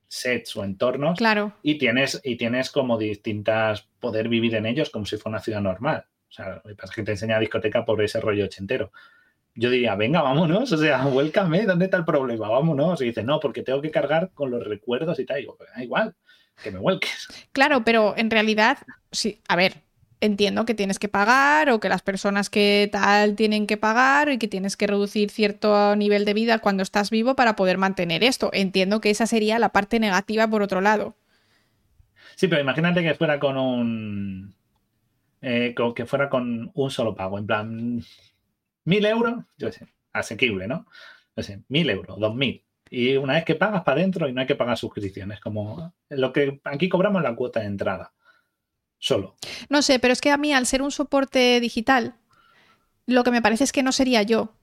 [0.08, 1.54] sets o entornos claro.
[1.62, 5.62] y tienes y tienes como distintas poder vivir en ellos como si fuera una ciudad
[5.62, 6.06] normal.
[6.30, 8.92] O sea, lo que te enseña discoteca por ese rollo ochentero
[9.56, 12.50] yo diría, venga, vámonos, o sea, vuélcame, ¿dónde está el problema?
[12.50, 13.02] Vámonos.
[13.02, 15.38] Y dice, no, porque tengo que cargar con los recuerdos y tal.
[15.38, 16.16] Y digo, da igual,
[16.64, 17.28] que me vuelques.
[17.52, 18.78] Claro, pero en realidad,
[19.12, 19.84] sí, a ver,
[20.22, 24.38] entiendo que tienes que pagar o que las personas que tal tienen que pagar y
[24.38, 28.50] que tienes que reducir cierto nivel de vida cuando estás vivo para poder mantener esto.
[28.54, 31.16] Entiendo que esa sería la parte negativa por otro lado.
[32.36, 34.54] Sí, pero imagínate que fuera con un...
[35.42, 38.04] Eh, que fuera con un solo pago, en plan,
[38.86, 40.86] mil euros, yo sé, asequible, ¿no?
[41.36, 42.64] Yo sé, mil euros, dos mil.
[42.90, 46.34] Y una vez que pagas para adentro y no hay que pagar suscripciones, como lo
[46.34, 48.14] que aquí cobramos la cuota de entrada.
[48.98, 49.36] Solo.
[49.70, 52.16] No sé, pero es que a mí, al ser un soporte digital,
[53.06, 54.54] lo que me parece es que no sería yo.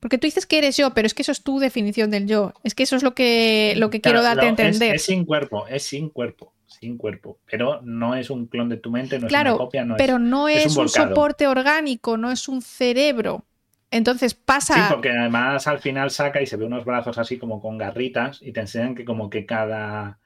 [0.00, 2.54] Porque tú dices que eres yo, pero es que eso es tu definición del yo.
[2.64, 4.94] Es que eso es lo que, lo que quiero darte a entender.
[4.94, 8.90] es sin cuerpo, es sin cuerpo sin cuerpo, pero no es un clon de tu
[8.90, 12.62] mente, no es una copia, no pero no es, un, soporte orgánico, no es un
[12.62, 13.44] cerebro.
[13.90, 14.74] Entonces pasa.
[14.74, 18.40] Sí, porque además al final saca y se ve unos brazos así como con garritas
[18.40, 20.20] y te enseñan que como que cada,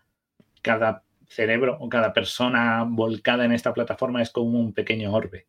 [0.62, 5.46] cada cerebro o cada persona volcada en esta plataforma es como un pequeño orbe.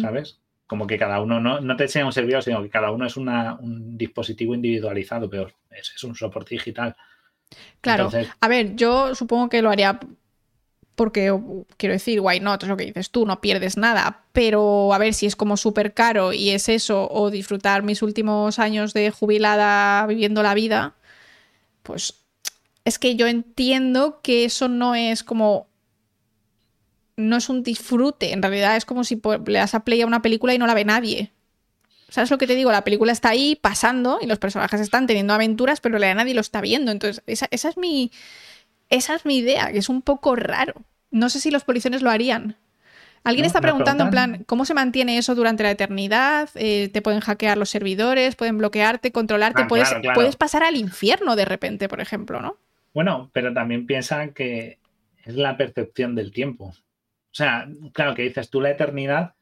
[0.00, 0.40] ¿Sabes?
[0.66, 3.16] Como que cada uno no, no te enseña un servidor, sino que cada uno es
[3.16, 6.96] un dispositivo individualizado, pero es, es un soporte digital.
[7.80, 8.10] Claro.
[8.40, 9.98] A ver, yo supongo que lo haría
[11.00, 11.34] porque
[11.78, 15.14] quiero decir, why not, es lo que dices tú, no pierdes nada, pero a ver
[15.14, 20.06] si es como súper caro y es eso, o disfrutar mis últimos años de jubilada
[20.06, 20.96] viviendo la vida,
[21.82, 22.16] pues
[22.84, 25.68] es que yo entiendo que eso no es como...
[27.16, 30.20] No es un disfrute, en realidad es como si le das a play a una
[30.20, 31.32] película y no la ve nadie.
[32.10, 32.72] ¿Sabes lo que te digo?
[32.72, 36.40] La película está ahí pasando y los personajes están teniendo aventuras, pero la nadie lo
[36.40, 36.90] está viendo.
[36.90, 38.10] Entonces, esa, es mi.
[38.88, 40.74] Esa es mi idea, que es un poco raro.
[41.10, 42.56] No sé si los polizones lo harían.
[43.22, 46.48] Alguien está preguntando en plan, ¿cómo se mantiene eso durante la eternidad?
[46.54, 48.34] Eh, ¿Te pueden hackear los servidores?
[48.34, 49.62] ¿Pueden bloquearte, controlarte?
[49.62, 52.56] Ah, puedes, puedes pasar al infierno de repente, por ejemplo, ¿no?
[52.94, 54.78] Bueno, pero también piensa que
[55.24, 56.66] es la percepción del tiempo.
[56.66, 59.34] O sea, claro que dices tú la eternidad,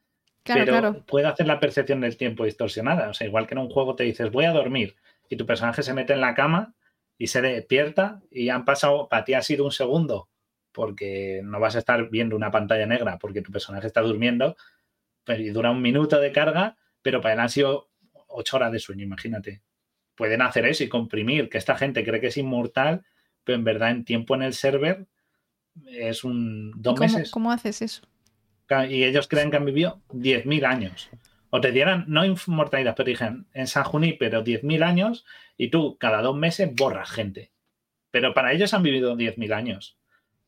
[0.54, 3.08] pero puede hacer la percepción del tiempo distorsionada.
[3.08, 4.96] O sea, igual que en un juego te dices, voy a dormir,
[5.28, 6.74] y tu personaje se mete en la cama
[7.16, 10.28] y se despierta y han pasado, para ti ha sido un segundo,
[10.72, 14.56] porque no vas a estar viendo una pantalla negra porque tu personaje está durmiendo,
[15.24, 17.90] pero y dura un minuto de carga, pero para él han sido
[18.28, 19.62] ocho horas de sueño, imagínate.
[20.14, 23.04] Pueden hacer eso y comprimir, que esta gente cree que es inmortal,
[23.44, 25.06] pero en verdad en tiempo en el server
[25.86, 27.30] es un dos ¿Cómo, meses.
[27.30, 28.02] ¿Cómo haces eso?
[28.88, 31.10] Y ellos creen que han vivido 10.000 años.
[31.50, 35.24] O te dieran, no inmortalidad, pero dijeron en San Junípero 10.000 años
[35.56, 37.50] y tú cada dos meses borras gente.
[38.10, 39.96] Pero para ellos han vivido 10.000 años.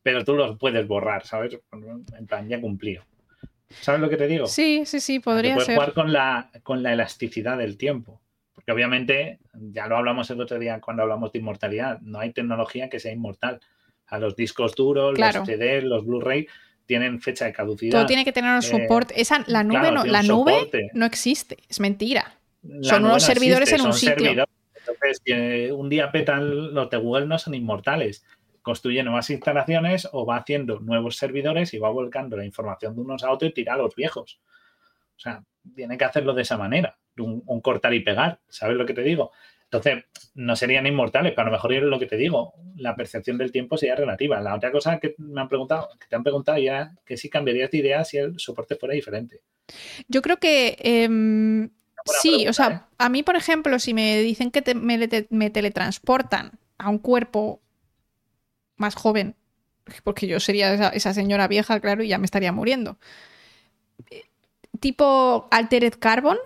[0.03, 1.59] Pero tú los puedes borrar, ¿sabes?
[2.17, 3.03] En plan, ya cumplido.
[3.69, 4.45] ¿Sabes lo que te digo?
[4.47, 5.75] Sí, sí, sí, podría puedes ser.
[5.75, 8.21] jugar con la, con la elasticidad del tiempo.
[8.53, 12.89] Porque obviamente, ya lo hablamos el otro día cuando hablamos de inmortalidad, no hay tecnología
[12.89, 13.59] que sea inmortal.
[14.07, 15.39] A los discos duros, Claro.
[15.39, 16.47] los CD, los Blu-ray
[16.91, 17.99] tienen fecha de caducidad.
[17.99, 19.21] Todo tiene que tener un Eh, soporte.
[19.21, 20.89] Esa, la nube, claro, no, la nube soporte.
[20.93, 22.35] no existe, es mentira.
[22.63, 24.15] La son unos no servidores en un sitio.
[24.17, 24.53] servidores.
[24.75, 28.25] Entonces, que un día petan los de Google no son inmortales.
[28.61, 33.23] Construye nuevas instalaciones o va haciendo nuevos servidores y va volcando la información de unos
[33.23, 34.41] a otros y tira a los viejos.
[35.15, 35.41] O sea,
[35.75, 38.41] tiene que hacerlo de esa manera, un, un cortar y pegar.
[38.49, 39.31] ¿Sabes lo que te digo?
[39.71, 40.03] Entonces,
[40.35, 43.53] no serían inmortales, pero a lo mejor es lo que te digo, la percepción del
[43.53, 44.41] tiempo sería relativa.
[44.41, 47.71] La otra cosa que me han preguntado, que te han preguntado ya, que si cambiarías
[47.71, 49.39] de idea si el soporte fuera diferente.
[50.09, 51.69] Yo creo que em,
[52.05, 52.81] sí, pregunta, o sea, ¿eh?
[52.97, 56.97] a mí, por ejemplo, si me dicen que te- me, te- me teletransportan a un
[56.99, 57.61] cuerpo
[58.75, 59.35] más joven,
[60.03, 62.97] porque yo sería esa, esa señora vieja, claro, y ya me estaría muriendo.
[64.09, 64.23] Eh,
[64.79, 66.37] Tipo Altered Carbon,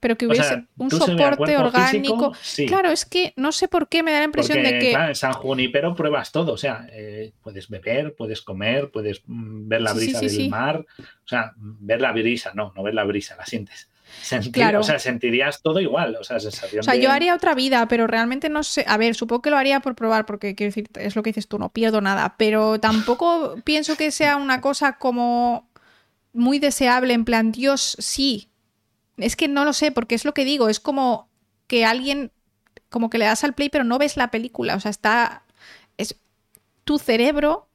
[0.00, 2.32] pero que O hubiese sea, un soporte orgánico.
[2.32, 2.66] físico, sí.
[2.66, 4.90] Claro, es que no sé por qué me da la impresión Porque, de que.
[4.90, 6.52] claro, en San Junípero pruebas todo.
[6.52, 10.48] O sea, eh, puedes beber, puedes comer, puedes mm, ver la sí, brisa sí, del
[10.50, 10.84] mar.
[10.98, 13.88] O sea, ver la brisa, no, no ver la brisa, la sientes.
[14.22, 14.80] Sentir- Claro.
[14.80, 16.16] O sea, sentirías todo igual.
[16.20, 18.84] O sea, sensación O sea, de- yo haría otra vida, pero realmente no sé.
[18.86, 21.48] A ver, supongo que lo haría por probar, porque quiero decir, es lo que dices
[21.48, 22.36] tú, no pierdo nada.
[22.38, 25.68] Pero tampoco pienso que sea una cosa como
[26.32, 28.50] muy deseable, en plan, Dios, sí.
[29.16, 31.28] Es que no lo sé, porque es lo que digo, es como
[31.66, 32.32] que alguien,
[32.90, 34.76] como que le das al play, pero no ves la película.
[34.76, 35.44] O sea, está.
[35.96, 36.16] Es,
[36.84, 37.68] tu cerebro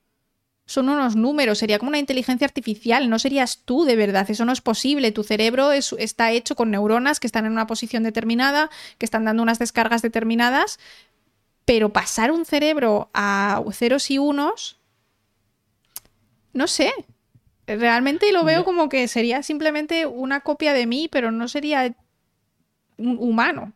[0.66, 4.54] son unos números, sería como una inteligencia artificial, no serías tú de verdad, eso no
[4.54, 5.12] es posible.
[5.12, 9.26] Tu cerebro es- está hecho con neuronas que están en una posición determinada, que están
[9.26, 10.80] dando unas descargas determinadas,
[11.66, 14.80] pero pasar un cerebro a ceros y unos,
[16.54, 16.92] no sé.
[17.68, 21.96] Realmente lo veo como que sería simplemente una copia de mí, pero no sería
[22.98, 23.74] un humano.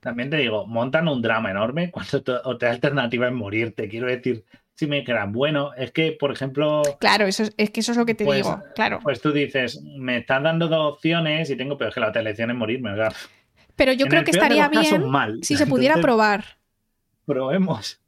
[0.00, 3.88] También te digo, montan un drama enorme cuando otra alternativa es morirte.
[3.88, 4.44] Quiero decir,
[4.74, 7.98] si me quedan, bueno, es que, por ejemplo, Claro, eso es, es que eso es
[7.98, 9.00] lo que te Pues, digo, claro.
[9.02, 12.20] pues tú dices, me están dando dos opciones y tengo, pero es que la otra
[12.20, 12.92] elección es morirme.
[12.92, 13.12] O sea,
[13.76, 15.38] Pero yo en creo que estaría bien mal.
[15.42, 16.44] si se pudiera Entonces, probar.
[17.24, 18.00] Probemos.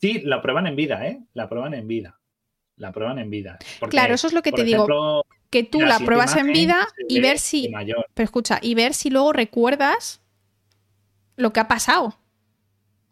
[0.00, 1.20] Sí, la prueban en vida, ¿eh?
[1.34, 2.17] La prueban en vida.
[2.78, 3.58] La prueban en vida.
[3.80, 5.24] Porque, Claro, eso es lo que te digo.
[5.50, 7.68] Que tú la pruebas en vida y ve ver si.
[7.70, 8.06] mayor.
[8.14, 10.22] Pero escucha, y ver si luego recuerdas
[11.36, 12.18] lo que ha pasado.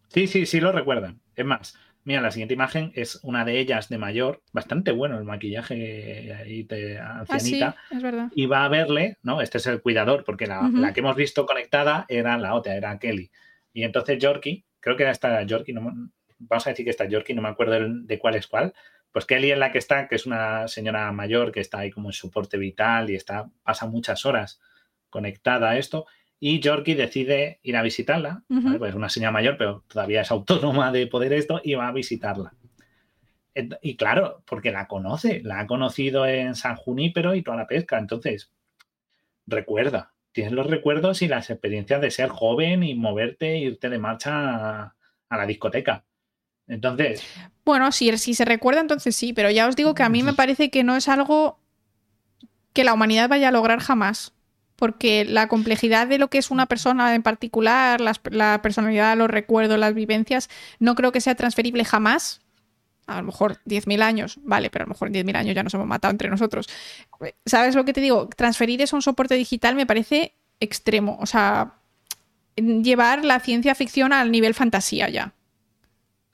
[0.09, 1.21] Sí, sí, sí lo recuerdan.
[1.35, 4.43] Es más, mira, la siguiente imagen es una de ellas de mayor.
[4.53, 7.77] Bastante bueno el maquillaje ahí de Ah, sí, ancianita.
[7.91, 8.29] es verdad.
[8.35, 9.41] y va a verle, ¿no?
[9.41, 13.31] Este es el cuidador, porque la, que hemos visto conectada era la otra, era Kelly.
[13.73, 15.93] Y entonces Yorkie, creo que era esta Yorkie, no,
[16.39, 18.73] vamos a decir que esta Yorkie, no me acuerdo de cuál es cuál.
[19.13, 22.11] Pues Kelly es la que está, que es una señora mayor que está ahí como
[22.11, 24.61] en soporte vital y está, pasa muchas horas
[25.09, 26.07] conectada a esto.
[26.39, 28.45] Y Yorkie decide ir a visitarla.
[28.49, 31.93] Pues es una señora mayor, pero todavía es autónoma de poder esto y va a
[31.93, 32.53] visitarla.
[33.81, 37.99] Y claro, porque la conoce, la ha conocido en San Junípero y toda la pesca.
[37.99, 38.53] Entonces,
[39.47, 44.83] recuerda, tienes los recuerdos y las experiencias de ser joven y moverte, irte de marcha
[44.83, 44.97] a,
[45.31, 46.05] a la discoteca.
[46.69, 47.23] Entonces,
[47.65, 50.33] Bueno, si, si se recuerda, entonces sí, pero ya os digo que a mí me
[50.33, 51.59] parece que no es algo
[52.73, 54.33] que la humanidad vaya a lograr jamás.
[54.77, 59.31] Porque la complejidad de lo que es una persona en particular, las- la personalidad, los
[59.31, 62.43] recuerdos, las vivencias, no creo que sea transferible jamás.
[63.07, 65.73] A lo mejor 10.000 años, vale, pero a lo mejor en 10.000 años ya nos
[65.73, 66.69] hemos matado entre nosotros.
[67.47, 68.29] ¿Sabes lo que te digo?
[68.29, 71.17] Transferir eso a un soporte digital me parece extremo.
[71.21, 71.75] O sea,
[72.57, 75.33] llevar la ciencia ficción al nivel fantasía ya.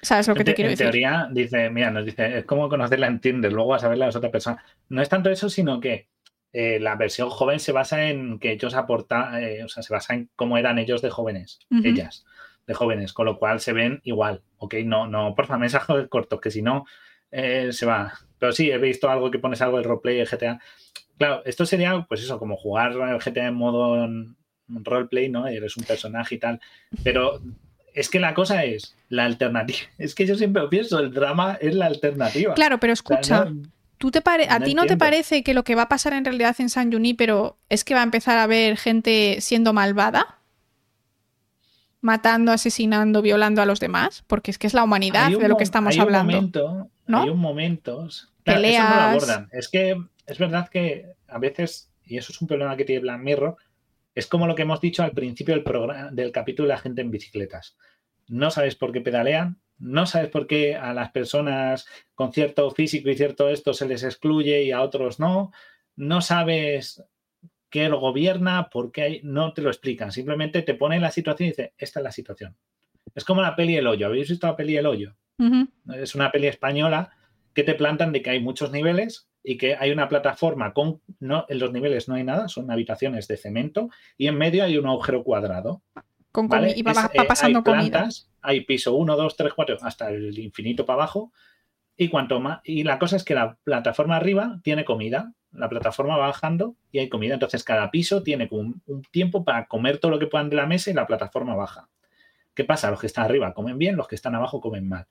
[0.03, 0.87] ¿Sabes lo que en, te quiero en decir?
[0.87, 4.17] teoría, dice, mira, nos dice, es como conocerla en Tinder, luego a saberla a las
[4.17, 4.63] otras personas.
[4.89, 6.09] No es tanto eso, sino que
[6.53, 10.15] eh, la versión joven se basa en que ellos aportan, eh, o sea, se basa
[10.15, 12.25] en cómo eran ellos de jóvenes, ellas
[12.67, 14.75] de jóvenes, con lo cual se ven igual, ¿ok?
[14.85, 16.85] No, no, porfa, mensajes cortos, que si no,
[17.31, 18.13] eh, se va.
[18.39, 20.61] Pero sí, he visto algo que pones algo de roleplay de GTA.
[21.17, 24.37] Claro, esto sería, pues eso, como jugar GTA en modo en-
[24.69, 25.47] en roleplay, ¿no?
[25.47, 26.61] Eres un personaje y tal.
[27.05, 27.41] Pero
[27.95, 29.79] es que la cosa es la alternativa.
[29.99, 32.55] Es que yo siempre lo pienso, el drama es la alternativa.
[32.55, 33.63] Claro, pero O sea, escucha, no-
[33.99, 36.13] ¿tú te pare- ¿a no ti no te parece que lo que va a pasar
[36.15, 40.39] en realidad en San Junípero es que va a empezar a haber gente siendo malvada?
[42.01, 45.63] matando, asesinando, violando a los demás, porque es que es la humanidad de lo que
[45.63, 46.33] estamos hablando.
[46.35, 48.09] Momento, Hay un momento,
[48.43, 49.17] Peleas.
[49.53, 49.97] Es que
[50.27, 53.57] es verdad que a veces, y eso es un problema que tiene Black Mirror,
[54.15, 57.01] es como lo que hemos dicho al principio del, programa, del capítulo de la gente
[57.01, 57.77] en bicicletas.
[58.29, 63.11] No sabes por qué pedalean, no sabes por qué a las personas con cierto físico
[63.11, 65.53] y cierto esto se les excluye y a otros no.
[65.97, 67.05] No sabes
[67.69, 70.13] qué lo gobierna, por qué no te lo explican.
[70.13, 72.57] Simplemente te ponen la situación y dice, esta es la situación.
[73.15, 74.07] Es como la peli El Hoyo.
[74.07, 75.17] ¿Habéis visto la peli El Hoyo?
[75.95, 77.11] Es una peli española
[77.53, 81.45] que te plantan de que hay muchos niveles y que hay una plataforma con, no,
[81.49, 84.87] en los niveles no hay nada, son habitaciones de cemento y en medio hay un
[84.87, 85.83] agujero cuadrado.
[86.31, 90.39] Con y va, eh, pasando hay plantas, Hay piso 1, 2, 3, 4, hasta el
[90.39, 91.33] infinito para abajo.
[91.97, 96.17] Y cuanto más, y la cosa es que la plataforma arriba tiene comida, la plataforma
[96.17, 97.35] va bajando y hay comida.
[97.35, 100.67] Entonces cada piso tiene un, un tiempo para comer todo lo que puedan de la
[100.67, 101.91] mesa y la plataforma baja.
[102.55, 102.91] ¿Qué pasa?
[102.91, 105.07] Los que están arriba comen bien, los que están abajo comen mal.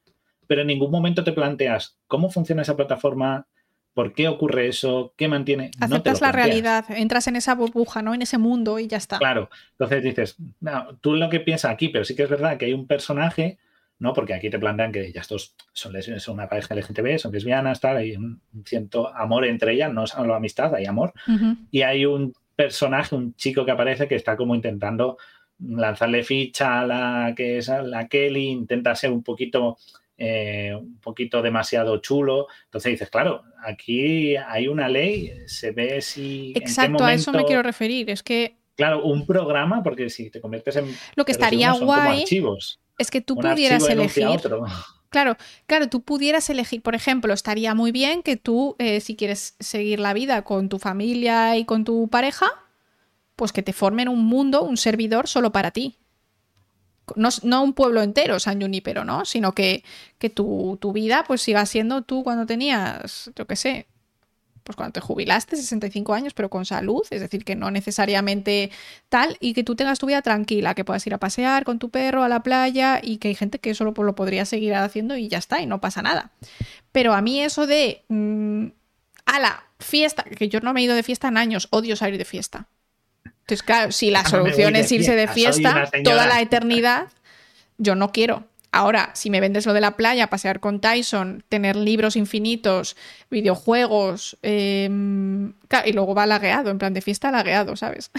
[0.48, 3.48] Pero en ningún momento te planteas cómo funciona esa plataforma,
[3.94, 5.14] ¿Por qué ocurre eso?
[5.18, 5.72] ¿Qué mantiene?
[5.80, 8.14] Aceptas la realidad, entras en esa burbuja, ¿no?
[8.14, 9.18] En ese mundo y ya está.
[9.18, 9.50] Claro.
[9.72, 12.74] Entonces dices, no, tú lo que piensas aquí, pero sí que es verdad que hay
[12.74, 13.58] un personaje,
[14.00, 14.14] ¿no?
[14.14, 17.98] Porque aquí te plantean que ya estos son, son una pareja LGTB, son lesbianas, tal,
[17.98, 21.14] hay un cierto amor entre ellas, no solo amistad, hay amor.
[21.70, 25.18] Y hay un personaje, un chico que aparece que está como intentando
[25.60, 29.78] lanzarle ficha a la que es la Kelly, intenta ser un poquito
[30.24, 32.46] eh, un poquito demasiado chulo.
[32.66, 36.54] Entonces dices, claro, aquí hay una ley, se ve si...
[36.56, 38.56] Exacto, a eso me quiero referir, es que...
[38.76, 40.96] Claro, un programa, porque si te conviertes en...
[41.16, 42.24] Lo que estaría guay
[43.00, 44.40] es que tú pudieras elegir...
[45.10, 49.56] Claro, claro, tú pudieras elegir, por ejemplo, estaría muy bien que tú, eh, si quieres
[49.60, 52.46] seguir la vida con tu familia y con tu pareja,
[53.36, 55.98] pues que te formen un mundo, un servidor solo para ti
[57.16, 59.26] no, un pueblo entero, San Junipero, ¿no?
[59.26, 59.84] Sino que,
[60.18, 63.88] que tu, vida pues siga siendo tú cuando tenías, yo qué sé,
[64.64, 68.72] pues cuando te jubilaste, 65 años, pero con salud, es decir, que no necesariamente
[69.10, 71.90] tal, y que tú tengas tu vida tranquila, que puedas ir a pasear con tu
[71.90, 75.18] perro a la playa y que hay gente que eso lo, lo podría seguir haciendo
[75.18, 76.32] y ya está, y no pasa nada.
[76.92, 78.68] Pero a mí eso de, mm,
[79.26, 82.18] a la fiesta, que yo no me he ido de fiesta en años, odio salir
[82.18, 82.68] de fiesta.
[83.26, 87.08] Entonces, claro, si la solución es irse de fiesta toda la eternidad,
[87.78, 88.46] yo no quiero.
[88.72, 92.96] Ahora, si me vendes lo de la playa, pasear con Tyson, tener libros infinitos,
[93.30, 95.54] videojuegos, em,
[95.86, 98.12] y luego va lagueado, en plan de fiesta lagueado, ¿sabes?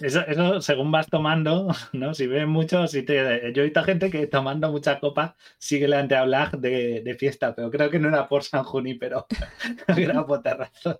[0.00, 2.14] Eso, según vas tomando, ¿no?
[2.14, 6.14] Si ves mucho, si te, yo he visto gente que tomando mucha copa sigue delante
[6.14, 9.26] a hablar de, de, fiesta, pero creo que no era por San Juni, pero
[9.96, 10.96] era por otra razón.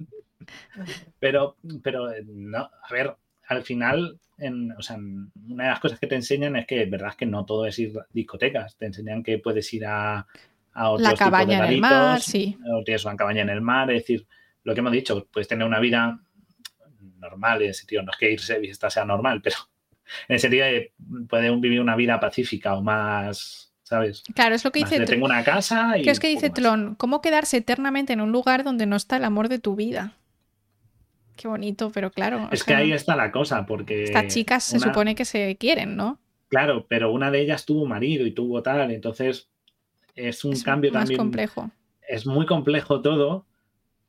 [1.19, 3.17] Pero, pero no, a ver,
[3.49, 6.91] al final, en, o sea, una de las cosas que te enseñan es que es
[6.91, 10.27] verdad que no todo es ir a discotecas, te enseñan que puedes ir a,
[10.73, 12.57] a otros La cabaña en el mar, sí.
[12.73, 14.27] O tienes una cabaña en el mar, es decir,
[14.65, 16.21] lo que hemos dicho, puedes tener una vida
[17.19, 19.57] normal, en ese sentido, no es que irse de fiesta sea normal, pero
[20.29, 20.93] en el sentido de
[21.29, 24.23] puede vivir una vida pacífica o más, ¿sabes?
[24.35, 25.05] Claro, es lo que dice.
[25.05, 26.03] Tengo una casa y.
[26.03, 26.95] ¿Qué es que dice Tlon?
[26.97, 30.17] ¿Cómo quedarse eternamente en un lugar donde no está el amor de tu vida?
[31.37, 32.49] Qué bonito, pero claro.
[32.53, 34.05] Es que ahí está la cosa, porque.
[34.05, 36.19] Estas chicas se supone que se quieren, ¿no?
[36.49, 39.49] Claro, pero una de ellas tuvo marido y tuvo tal, entonces
[40.15, 41.19] es un cambio más también.
[41.19, 41.71] complejo.
[42.07, 43.47] Es muy complejo todo,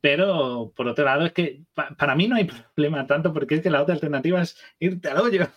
[0.02, 1.62] pero por otro lado, es que
[1.98, 5.20] para mí no hay problema tanto porque es que la otra alternativa es irte al
[5.20, 5.48] hoyo.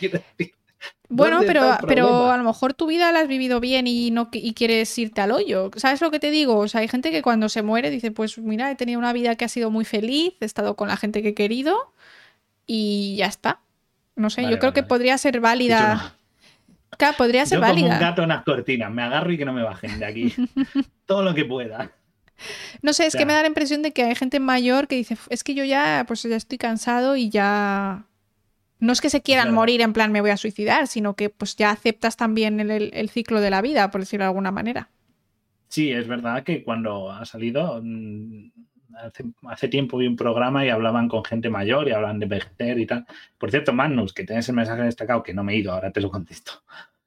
[1.08, 4.52] Bueno, pero, pero a lo mejor tu vida la has vivido bien y no y
[4.52, 5.70] quieres irte al hoyo.
[5.76, 6.58] ¿Sabes lo que te digo?
[6.58, 9.34] O sea, hay gente que cuando se muere dice, pues mira, he tenido una vida
[9.36, 11.92] que ha sido muy feliz, he estado con la gente que he querido
[12.66, 13.60] y ya está.
[14.16, 16.14] No sé, yo creo que podría ser válida.
[16.96, 17.86] Claro, podría ser yo válida.
[17.86, 20.34] Como un gato en las cortinas, me agarro y que no me bajen de aquí.
[21.06, 21.92] Todo lo que pueda.
[22.82, 25.16] No sé, es que me da la impresión de que hay gente mayor que dice,
[25.28, 28.04] es que yo ya, pues ya estoy cansado y ya...
[28.80, 31.56] No es que se quieran morir en plan me voy a suicidar, sino que pues
[31.56, 34.90] ya aceptas también el, ciclo de la vida, por decirlo de alguna manera.
[35.68, 38.50] Sí, es verdad que cuando ha salido, mm,
[39.48, 42.86] hace, tiempo vi un programa y hablaban con gente mayor y hablan de envejecer y
[42.86, 43.04] tal.
[43.36, 46.00] Por cierto, Magnus, que tienes el mensaje destacado, que no me he ido, ahora te
[46.00, 46.62] lo contesto,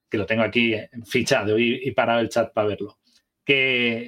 [0.10, 0.76] que lo tengo aquí
[1.06, 3.01] fichado y, y parado el chat para verlo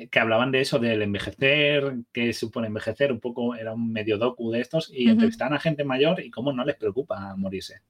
[0.10, 4.52] que, hablaban de eso, del envejecer, que supone envejecer, un poco, era un medio docu
[4.52, 7.82] de estos, y entrevistaban a gente mayor y cómo no les preocupa morirse.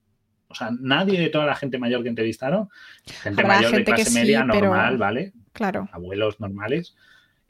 [0.48, 2.68] O sea, nadie de toda la gente mayor que entrevistaron,
[3.06, 5.32] gente mayor de clase media normal, ¿vale?
[5.52, 5.88] Claro.
[5.92, 6.96] Abuelos normales,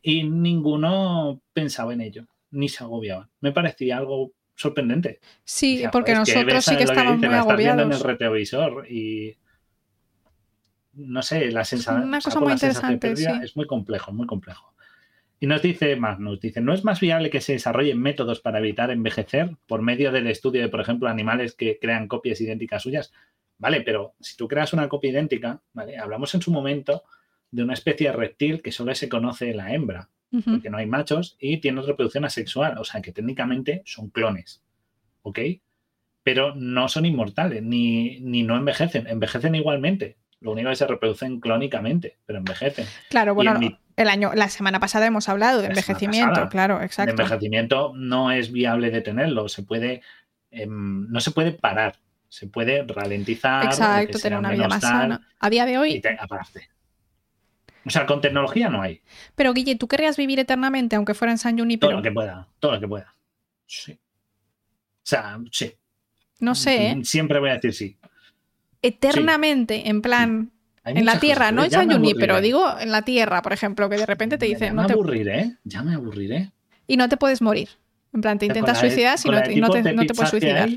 [0.03, 3.31] y ninguno pensaba en ello, ni se agobiaban.
[3.41, 5.21] Me parecía algo sorprendente.
[5.45, 7.83] Sí, porque nosotros sí que estamos muy agobiados.
[7.83, 9.37] en el retrovisor y
[10.97, 14.75] no sé, la sensación, Una cosa muy interesante, es muy complejo, muy complejo.
[15.41, 18.61] Y nos dice más, nos dice, ¿no es más viable que se desarrollen métodos para
[18.61, 23.13] evitar envejecer por medio del estudio de, por ejemplo, animales que crean copias idénticas suyas?
[23.59, 25.99] Vale, pero si tú creas una copia idéntica, ¿vale?
[25.99, 27.03] Hablamos en su momento
[27.51, 31.37] de una especie de reptil que solo se conoce la hembra, porque no hay machos,
[31.39, 34.65] y tiene reproducción asexual, o sea que técnicamente son clones,
[35.23, 35.39] ¿ok?
[36.25, 40.17] Pero no son inmortales, ni, ni no envejecen, envejecen igualmente.
[40.45, 42.87] Lo único que se reproducen clónicamente, pero envejecen.
[43.09, 43.59] Claro, bueno,
[43.97, 47.15] el año, la semana pasada hemos hablado de envejecimiento, claro, exacto.
[47.15, 50.03] El envejecimiento no es viable detenerlo, se puede,
[50.51, 51.97] em, no se puede parar,
[52.29, 53.65] se puede ralentizar.
[53.65, 55.27] Exacto, tener una vida más sana.
[55.41, 56.03] A día de hoy.
[57.87, 59.01] O sea, con tecnología no hay.
[59.35, 61.89] Pero Guille, ¿tú querrías vivir eternamente aunque fuera en San Junipero?
[61.89, 63.15] Todo lo que pueda, todo lo que pueda.
[63.65, 63.93] Sí.
[63.93, 65.73] O sea, sí.
[66.41, 66.89] No sé.
[66.89, 67.01] ¿eh?
[67.03, 67.99] Siempre voy a decir sí.
[68.87, 70.51] Eternamente, en plan,
[70.85, 71.89] en la Tierra, no en San
[72.19, 74.77] pero digo en la Tierra, por ejemplo, que de repente te dicen...
[74.77, 76.53] Ya me aburriré, ya me aburriré.
[76.87, 77.71] Y no te puedes morir.
[78.13, 79.19] En plan, te intentas suicidar
[79.51, 79.83] y no, te,
[80.15, 80.69] puedes suicidar.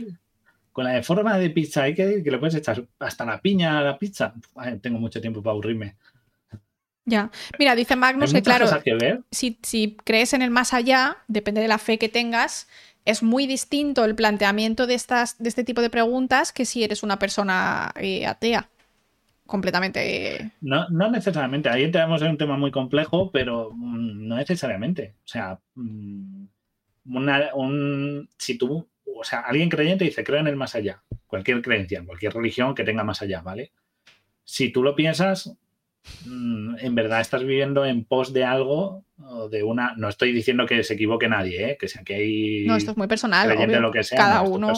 [0.72, 3.78] con la de forma de pizza hay que, que le puedes echar hasta la piña
[3.80, 4.34] a la pizza.
[4.82, 5.96] tengo mucho tiempo para aburrirme.
[7.08, 7.32] Ya.
[7.58, 8.68] Mira, dice Magnus que, claro,
[9.32, 12.68] Si, si crees en el más allá, depende de la fe que tengas,
[13.08, 17.04] es muy distinto el planteamiento de, estas, de este tipo de preguntas que si eres
[17.04, 18.70] una persona eh, atea
[19.46, 20.52] completamente.
[20.60, 21.70] No, no necesariamente.
[21.70, 25.16] Ahí entramos en un tema muy complejo, pero mm, no necesariamente.
[25.24, 26.48] O sea, mm,
[27.54, 31.02] un, si tú, o sea, alguien creyente dice, creo en el más allá.
[31.28, 33.72] Cualquier creencia, cualquier religión que tenga más allá, ¿vale?
[34.44, 35.56] Si tú lo piensas,
[36.26, 39.94] en verdad estás viviendo en pos de algo o de una.
[39.98, 41.78] No estoy diciendo que se equivoque nadie, ¿eh?
[41.80, 42.66] que sea que hay.
[42.66, 43.50] No, esto es muy personal.
[43.82, 44.74] lo que sea, cada uno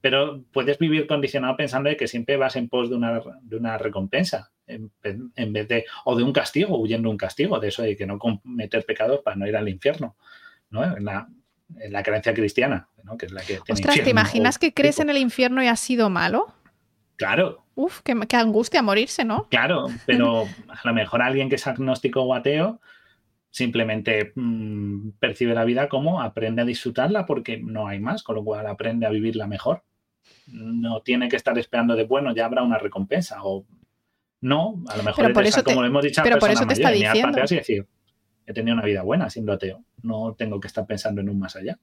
[0.00, 3.76] pero puedes vivir condicionado pensando de que siempre vas en pos de una, de una
[3.76, 4.90] recompensa en,
[5.52, 8.18] vez de, o de un castigo, huyendo de un castigo, de eso de que no
[8.18, 10.16] cometer pecados para no ir al infierno,
[10.70, 10.84] ¿no?
[10.84, 11.28] En la,
[11.78, 13.16] en la creencia cristiana, ¿no?
[13.16, 16.08] que es la que Ostras, ¿te imaginas que crees en el infierno y has sido
[16.08, 16.54] malo?
[17.20, 17.66] Claro.
[17.74, 19.46] Uf, qué, qué angustia morirse, ¿no?
[19.50, 22.80] Claro, pero a lo mejor alguien que es agnóstico o ateo
[23.50, 28.44] simplemente mm, percibe la vida como aprende a disfrutarla porque no hay más, con lo
[28.44, 29.82] cual aprende a vivirla mejor
[30.46, 33.66] no tiene que estar esperando de, bueno, ya habrá una recompensa o
[34.40, 36.90] no, a lo mejor pero por eso como hemos dicho pero por eso te está
[36.90, 37.42] diciendo.
[37.42, 37.86] Así decir,
[38.46, 41.56] he tenido una vida buena siendo ateo, no tengo que estar pensando en un más
[41.56, 41.78] allá.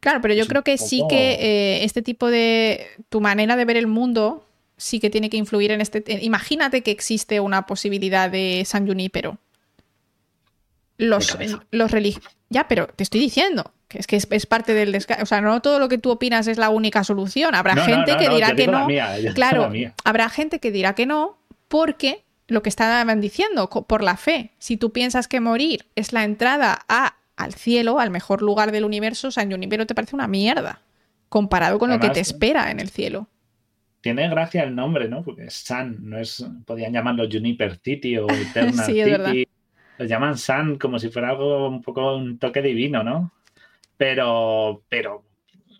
[0.00, 3.76] Claro, pero yo creo que sí que eh, este tipo de tu manera de ver
[3.76, 6.04] el mundo sí que tiene que influir en este.
[6.22, 9.38] Imagínate que existe una posibilidad de San Junípero.
[10.98, 11.36] Los,
[11.70, 12.32] los religiosos.
[12.48, 15.22] Ya, pero te estoy diciendo es que es, parte del descanso.
[15.22, 17.54] O sea, no todo lo que tú opinas es la única solución.
[17.54, 18.86] Habrá gente que dirá que no.
[19.34, 19.70] claro,
[20.04, 24.50] habrá gente que dirá que no porque lo que estaban diciendo, por la fe.
[24.58, 28.84] Si tú piensas que morir es la entrada a, al cielo, al mejor lugar del
[28.84, 30.82] universo, San Junipero te parece una mierda
[31.28, 33.28] comparado con lo que te espera en el cielo.
[34.02, 35.22] Tiene gracia el nombre, ¿no?
[35.22, 36.44] Porque es San, no es.
[36.66, 39.48] Podían llamarlo Juniper City o Eternal City.
[39.98, 43.32] Lo llaman San como si fuera algo un poco un toque divino, ¿no?
[43.96, 45.24] Pero, pero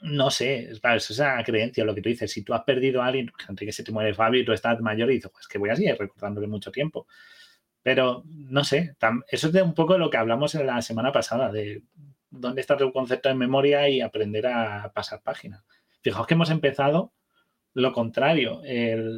[0.02, 3.30] no sé, es esa creencia, lo que tú dices, si tú has perdido a alguien,
[3.38, 5.70] gente que se te muere Fabio y tú estás mayor y dices, pues que voy
[5.70, 7.06] a seguir recordándole mucho tiempo.
[7.82, 8.94] Pero no sé,
[9.30, 11.82] eso es de un poco lo que hablamos en la semana pasada, de
[12.30, 15.64] dónde está tu concepto de memoria y aprender a pasar páginas.
[16.00, 17.12] Fijaos que hemos empezado
[17.74, 18.60] lo contrario.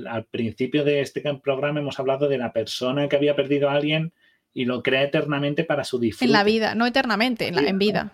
[0.08, 4.12] al principio de este programa hemos hablado de la persona que había perdido a alguien
[4.52, 6.26] y lo crea eternamente para su disfrute.
[6.26, 8.12] En la vida, no eternamente, en, la, en vida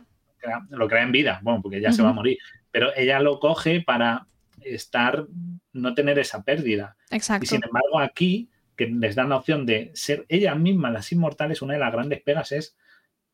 [0.70, 2.38] lo crea en vida, bueno, porque ya se va a morir,
[2.70, 4.26] pero ella lo coge para
[4.60, 5.26] estar,
[5.72, 6.96] no tener esa pérdida.
[7.10, 7.44] Exacto.
[7.44, 8.48] Y sin embargo, aquí,
[8.86, 12.22] que les dan la opción de ser ellas mismas las inmortales, una de las grandes
[12.22, 12.76] pegas es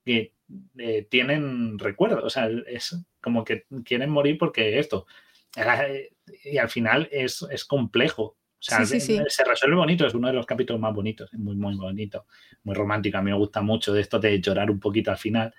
[0.04, 0.34] que
[0.78, 5.06] eh, tienen recuerdos, o sea, es como que quieren morir porque esto.
[6.44, 8.22] Y al final es, complejo.
[8.22, 11.76] O sea, se resuelve bonito, es uno de los capítulos más bonitos, es muy, muy
[11.76, 12.26] bonito,
[12.64, 13.18] muy romántico.
[13.18, 15.54] A mí me gusta mucho de esto de llorar un poquito al final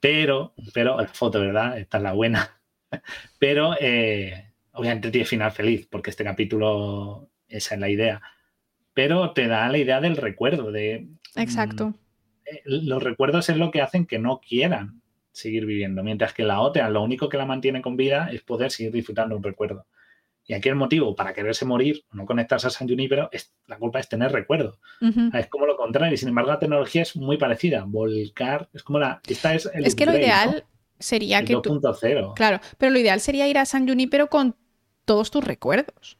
[0.00, 1.78] pero, pero, la foto, ¿verdad?
[1.78, 2.58] Esta es la buena.
[3.38, 8.22] Pero, eh, obviamente tiene final feliz, porque este capítulo, esa es la idea.
[8.94, 11.08] Pero te da la idea del recuerdo, de...
[11.36, 11.88] Exacto.
[11.88, 11.94] Mm,
[12.46, 15.00] eh, los recuerdos es lo que hacen que no quieran
[15.32, 18.70] seguir viviendo, mientras que la otra lo único que la mantiene con vida es poder
[18.70, 19.86] seguir disfrutando un recuerdo.
[20.50, 23.78] Y aquí el motivo para quererse morir o no conectarse a San Junípero, es, la
[23.78, 24.80] culpa es tener recuerdo.
[25.32, 26.16] Es como lo contrario.
[26.16, 27.84] Sin embargo, la tecnología es muy parecida.
[27.86, 29.20] Volcar, es como la.
[29.28, 30.64] Esta es es que lo ideal.
[30.98, 31.80] sería que tú...
[31.80, 32.34] 2.0.
[32.34, 34.56] Claro, pero lo ideal sería ir a San Junipero con
[35.04, 36.18] todos tus recuerdos.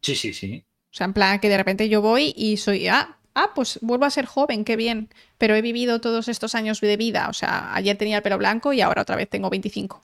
[0.00, 0.64] Sí, sí, sí.
[0.90, 4.04] O sea, en plan que de repente yo voy y soy, ah, ah, pues vuelvo
[4.04, 5.08] a ser joven, qué bien.
[5.38, 7.28] Pero he vivido todos estos años de vida.
[7.28, 10.02] O sea, ayer tenía el pelo blanco y ahora otra vez tengo 25.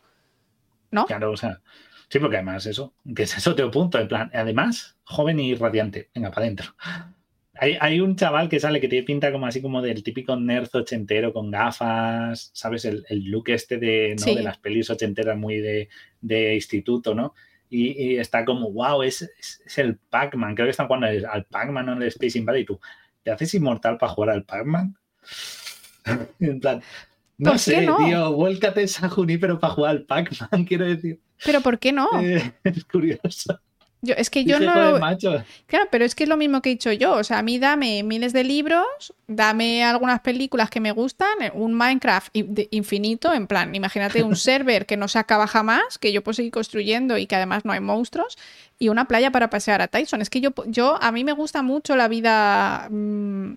[0.92, 1.06] ¿No?
[1.06, 1.60] Claro, o sea,
[2.08, 6.10] sí, porque además eso, que es eso otro punto, en plan, además, joven y radiante,
[6.15, 6.74] venga, para adentro.
[7.58, 10.68] Hay, hay, un chaval que sale que tiene pinta como así como del típico nerd
[10.74, 12.84] ochentero con gafas, ¿sabes?
[12.84, 14.24] El, el look este de, ¿no?
[14.24, 14.34] Sí.
[14.34, 15.89] de las pelis ochenteras muy de,
[16.20, 17.34] de instituto, ¿no?
[17.69, 20.55] Y, y, está como, wow, es, es, es el Pac-Man.
[20.55, 22.81] Creo que están jugando al Pac-Man o en el Space Invaders y tú,
[23.23, 24.97] ¿te haces inmortal para jugar al Pac-Man?
[26.41, 26.83] en plan,
[27.39, 27.99] no ¿Por sé, no?
[27.99, 31.20] tío, vuélcate esa Junípero para jugar al Pac-Man, quiero decir.
[31.45, 32.09] Pero ¿por qué no?
[32.20, 33.61] Eh, es curioso.
[34.02, 34.73] Yo, es que yo no.
[34.73, 35.44] "Joder, macho".
[35.66, 37.15] Claro, pero es que es lo mismo que he dicho yo.
[37.15, 41.75] O sea, a mí dame miles de libros, dame algunas películas que me gustan, un
[41.75, 42.28] Minecraft
[42.70, 46.52] infinito, en plan, imagínate un server que no se acaba jamás, que yo puedo seguir
[46.52, 48.36] construyendo y que además no hay monstruos,
[48.78, 50.20] y una playa para pasear a Tyson.
[50.23, 53.52] Es que yo, yo a mí me gusta mucho la vida, mm,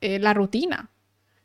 [0.00, 0.88] eh, la rutina.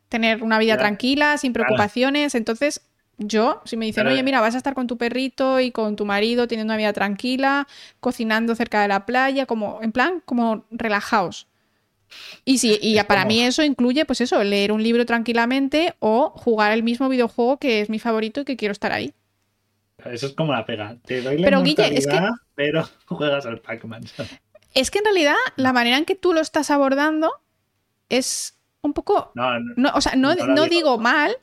[0.09, 2.33] Tener una vida tranquila, sin preocupaciones.
[2.33, 2.81] Entonces,
[3.17, 5.95] yo, si me dicen, Pero- oye, mira, vas a estar con tu perrito y con
[5.95, 7.67] tu marido teniendo una vida tranquila,
[7.99, 11.47] cocinando cerca de la playa, como, en plan, como relajaos.
[12.45, 15.95] Y sí, y Es para como- mí eso incluye, pues eso, leer un libro tranquilamente
[15.99, 19.13] o jugar el mismo videojuego que es mi favorito y que quiero estar ahí.
[20.05, 20.95] Eso es como la pega.
[21.05, 22.19] Te doy la Pero, Guille, es que-
[22.55, 24.03] pero juegas al Pac-Man.
[24.73, 27.31] Es que en realidad la manera en que tú lo estás abordando
[28.09, 30.67] es un poco No, no, No, o sea, no, No la no digo.
[30.67, 31.35] digo mal,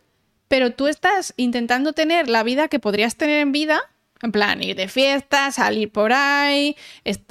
[0.54, 3.80] pero tú estás intentando tener la vida que podrías tener en vida,
[4.22, 6.76] en plan, ir de fiesta, salir por ahí,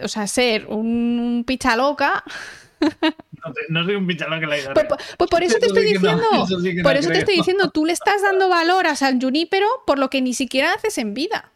[0.04, 2.22] o sea, ser un picha loca.
[2.82, 4.88] no, no soy un pichalo que la vida Pues,
[5.18, 7.86] pues por eso te estoy diciendo, eso sí que por eso te estoy diciendo, tú
[7.86, 11.54] le estás dando valor a San Junípero por lo que ni siquiera haces en vida.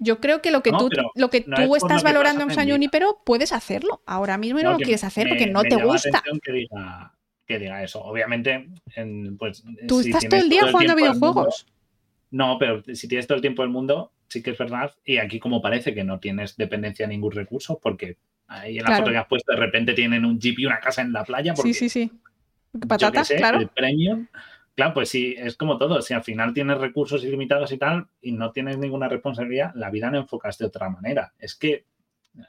[0.00, 2.42] Yo creo que lo que No, tú, lo que tú es estás lo que valorando
[2.42, 2.68] en San.
[2.68, 6.20] Junípero, puedes hacerlo ahora mismo no, lo quieres hacer me- porque no te gusta.
[6.42, 7.12] Que diga,
[7.46, 8.02] que diga eso.
[8.02, 9.62] Obviamente, en, pues.
[9.88, 11.66] Tú si estás todo el día todo jugando a del mundo- videojuegos.
[12.30, 14.92] no, pero si tienes todo el tiempo del mundo, sí que es verdad.
[15.04, 18.16] Y aquí, como parece que no tienes dependencia de ningún recurso, porque
[18.48, 19.02] ahí en la Claro.
[19.04, 21.54] foto que has puesto, de repente tienen un jeep y una casa en la playa.
[21.54, 22.12] Porque, Sí, sí, sí.
[22.86, 23.58] Patatas, sé, claro.
[23.60, 24.26] El premium.
[24.74, 26.02] Claro, pues sí, es como todo.
[26.02, 30.10] Si al final tienes recursos ilimitados y tal, y no tienes ninguna responsabilidad, la vida
[30.10, 31.32] no enfocas de otra manera.
[31.38, 31.84] Es que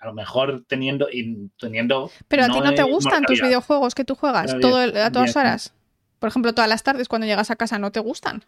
[0.01, 2.11] a lo mejor teniendo y teniendo.
[2.27, 5.33] Pero a ti no te gustan tus videojuegos que tú juegas todo el- a todas
[5.33, 5.45] bien.
[5.45, 5.74] horas.
[6.19, 8.43] Por ejemplo, todas las tardes cuando llegas a casa no te gustan.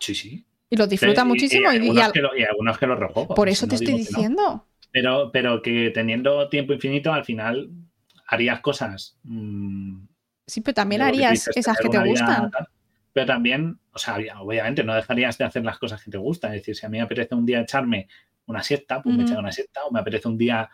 [0.00, 0.44] Sí, sí.
[0.70, 1.72] Y los Sí, y- muchísimo.
[1.72, 3.34] Y, Y, y algunos al- que lo, y algunos que lo rejuego.
[3.34, 3.98] por eso no te estoy no.
[3.98, 4.66] diciendo.
[4.92, 7.70] Pero, pero que teniendo tiempo infinito, al final
[8.28, 9.18] harías cosas.
[9.24, 10.06] mm,
[10.46, 12.50] Sí, pero también que harías esas que te vida gustan.
[13.14, 16.52] Pero también, o sea, obviamente no dejarías de hacer las cosas que te gustan.
[16.52, 18.08] Es decir, si a mí me apetece un día echarme
[18.46, 19.84] una siesta, pues me echaré una siesta.
[19.84, 20.70] O me apetece un día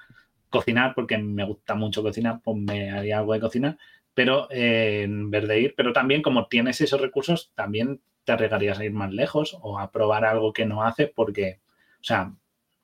[0.49, 3.79] cocinar, porque me gusta mucho cocinar, pues me haría algo de cocinar.
[4.15, 8.79] Pero eh, en vez de ir, pero también como tienes esos recursos, también te arriesgarías
[8.79, 11.61] a ir más lejos o a probar algo que no haces porque,
[12.01, 12.33] o sea,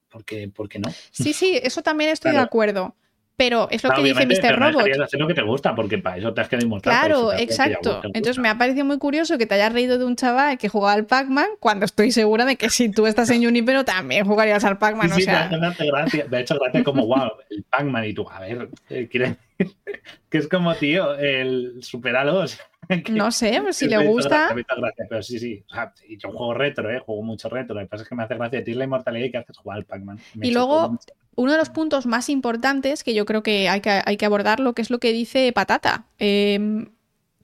[0.09, 0.91] porque, porque no.
[1.11, 2.95] Sí, sí, eso también estoy de acuerdo.
[3.37, 4.59] Pero es lo que dice Mr.
[4.59, 4.85] no Robot.
[4.87, 6.91] de hacer lo que te gusta, porque para eso te has quedado inmortal.
[6.93, 8.01] Claro, que exacto.
[8.05, 10.95] Entonces me ha parecido muy curioso que te hayas reído de un chaval que jugaba
[10.95, 14.79] al Pac-Man cuando estoy segura de que si tú estás en Junipero también jugarías al
[14.79, 15.11] Pac-Man.
[15.11, 19.07] Sí, o sea, ha hecho gracia como, wow, el Pac-Man y tú, a ver, eh,
[19.11, 19.77] quiere decir
[20.31, 22.39] que es como, tío, el superalo.
[22.41, 22.65] o sea,
[23.05, 24.49] que- no sé, pues si le gusta.
[24.55, 25.63] gracia, gracia, pero sí, sí.
[25.71, 27.01] O sea, y yo juego retro, ¿eh?
[27.01, 27.75] Juego mucho retro.
[27.75, 29.77] Lo que pasa es que me hace gracia decir la inmortalidad y que haces jugar
[29.79, 30.19] al Pac-Man.
[30.41, 30.99] Y luego.
[31.37, 34.75] Uno de los puntos más importantes que yo creo que hay que, hay que abordarlo,
[34.75, 36.07] que es lo que dice Patata.
[36.19, 36.89] Eh,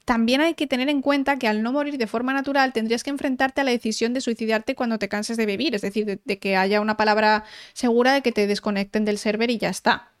[0.05, 3.09] también hay que tener en cuenta que al no morir de forma natural tendrías que
[3.11, 6.57] enfrentarte a la decisión de suicidarte cuando te canses de vivir, es decir, de, que
[6.57, 10.11] haya una palabra segura de que te desconecten del server y ya está.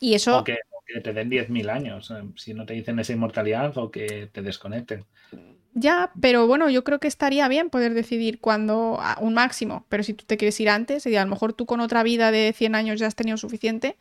[0.00, 2.10] Y eso, O que, o que te den 10.000 años.
[2.10, 5.06] eh, Si no te dicen esa inmortalidad o que te desconecten.
[5.74, 10.02] Ya, pero bueno, yo creo que estaría bien poder decidir cuándo, a un máximo, pero
[10.02, 12.52] si tú te quieres ir antes, y a lo mejor tú con otra vida de
[12.56, 13.96] 100 años ya has tenido suficiente,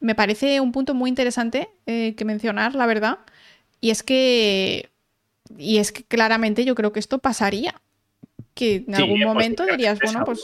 [0.00, 3.18] me parece un punto muy interesante eh, que mencionar, la verdad.
[3.80, 4.90] Y es que.
[5.58, 7.80] Y es que claramente yo creo que esto pasaría.
[8.54, 10.42] Que en Sí, algún pues, momento dirías, bueno, pues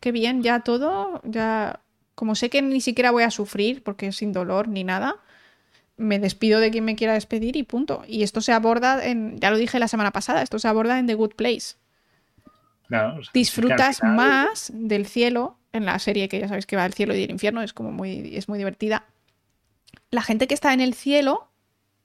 [0.00, 1.80] qué bien, ya todo, ya.
[2.14, 5.16] Como sé que ni siquiera voy a sufrir porque es sin dolor ni nada,
[5.96, 8.02] me despido de quien me quiera despedir y punto.
[8.08, 9.38] Y esto se aborda en.
[9.38, 11.76] Ya lo dije la semana pasada, esto se aborda en The Good Place.
[12.88, 16.38] Claro, o sea, es que al Disfrutas final- más del cielo en la serie que
[16.38, 19.04] ya sabéis que va del cielo y del infierno, es como muy, es muy divertida.
[20.10, 21.48] La gente que está en el cielo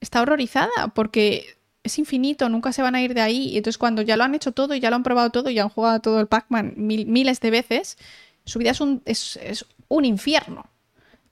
[0.00, 3.48] está horrorizada porque es infinito, nunca se van a ir de ahí.
[3.48, 5.54] Y entonces cuando ya lo han hecho todo y ya lo han probado todo y
[5.54, 7.96] ya han jugado todo el Pac-Man miles de veces,
[8.44, 10.66] su vida es un, es, un infierno.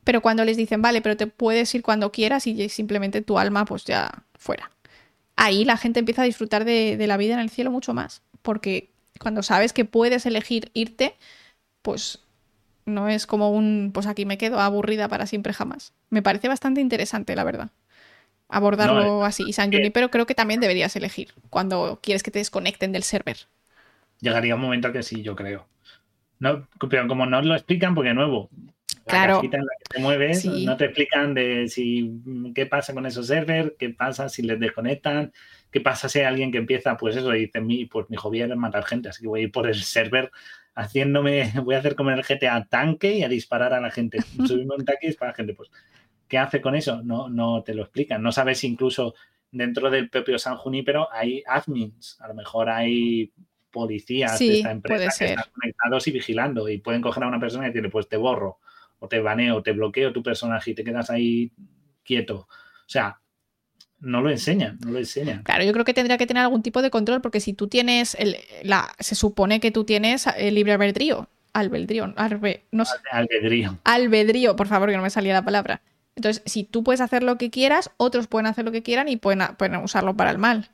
[0.08, 3.66] Pero cuando les dicen, vale, pero te puedes ir cuando quieras y simplemente tu alma
[3.66, 4.70] pues ya fuera.
[5.36, 8.22] Ahí la gente empieza a disfrutar de, de la vida en el cielo mucho más.
[8.40, 8.88] Porque
[9.20, 11.14] cuando sabes que puedes elegir irte,
[11.82, 12.20] pues
[12.86, 15.92] no es como un, pues aquí me quedo aburrida para siempre jamás.
[16.08, 17.68] Me parece bastante interesante, la verdad
[18.48, 19.44] abordarlo así.
[19.46, 23.36] Y San pero creo que también deberías elegir cuando quieres que te desconecten del server.
[24.22, 25.66] Llegaría un momento que sí, yo creo.
[26.38, 28.48] No, pero como no lo explican, porque de nuevo,
[29.08, 29.40] claro.
[29.42, 32.12] en la que te mueves, no te explican de si
[32.54, 35.32] qué pasa con esos servers, qué pasa si les desconectan,
[35.70, 38.42] qué pasa si hay alguien que empieza, pues eso, y dice, mi, pues mi hobby
[38.42, 40.30] es matar gente, así que voy a ir por el server
[40.78, 44.18] haciéndome, voy a hacer como el GTA tanque y a disparar a la gente.
[44.46, 45.54] Subirme un tanque y disparar a la gente.
[45.54, 45.70] Pues
[46.28, 47.02] ¿Qué hace con eso?
[47.02, 48.22] No, no te lo explican.
[48.22, 49.14] No sabes incluso
[49.50, 52.20] dentro del propio San Junípero hay admins.
[52.20, 53.32] A lo mejor hay
[53.70, 57.64] policías de esta empresa que están conectados y vigilando y pueden coger a una persona
[57.64, 58.58] y decirle, pues te borro,
[58.98, 61.52] o te baneo, te bloqueo tu personaje y te quedas ahí
[62.04, 62.48] quieto.
[62.48, 63.20] O sea,
[64.00, 65.42] no lo enseñan, no lo enseñan.
[65.42, 68.14] Claro, yo creo que tendría que tener algún tipo de control, porque si tú tienes,
[68.18, 72.96] el, la, se supone que tú tienes el libre albedrío, albedrío, no sé.
[73.10, 73.78] albedrío.
[73.84, 75.82] Albedrío, por favor, que no me salía la palabra.
[76.14, 79.16] Entonces, si tú puedes hacer lo que quieras, otros pueden hacer lo que quieran y
[79.16, 80.70] pueden, pueden usarlo para el mal.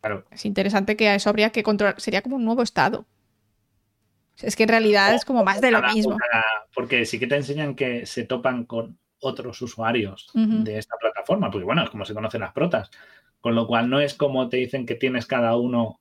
[0.00, 0.24] Claro.
[0.30, 2.00] Es interesante que a eso habría que controlar.
[2.00, 3.04] Sería como un nuevo estado.
[4.40, 6.16] Es que en realidad es como más de lo mismo.
[6.74, 11.64] Porque sí que te enseñan que se topan con otros usuarios de esta plataforma, porque
[11.64, 12.90] bueno, es como se conocen las protas.
[13.40, 16.00] Con lo cual no es como te dicen que tienes cada uno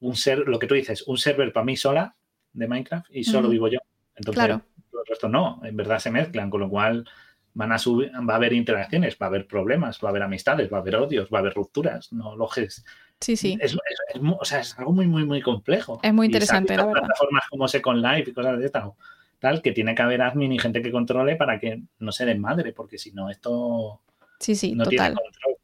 [0.00, 2.16] un ser, lo que tú dices, un server para mí sola
[2.52, 3.78] de Minecraft y solo vivo yo.
[4.14, 4.62] Entonces, claro.
[4.92, 7.06] el resto no, en verdad se mezclan, con lo cual
[7.54, 10.72] van a subir, va a haber interacciones, va a haber problemas, va a haber amistades,
[10.72, 12.84] va a haber odios, va a haber rupturas, no loges.
[13.20, 13.58] Sí, sí.
[13.60, 16.00] Es, o sea, es algo muy, muy, muy complejo.
[16.02, 17.02] Es muy interesante, la verdad.
[17.02, 18.90] Plataformas como Second Life y cosas de esta,
[19.38, 22.72] tal, que tiene que haber admin y gente que controle para que no se desmadre,
[22.72, 24.00] porque si no, esto
[24.38, 25.56] sí, sí, no tiene control.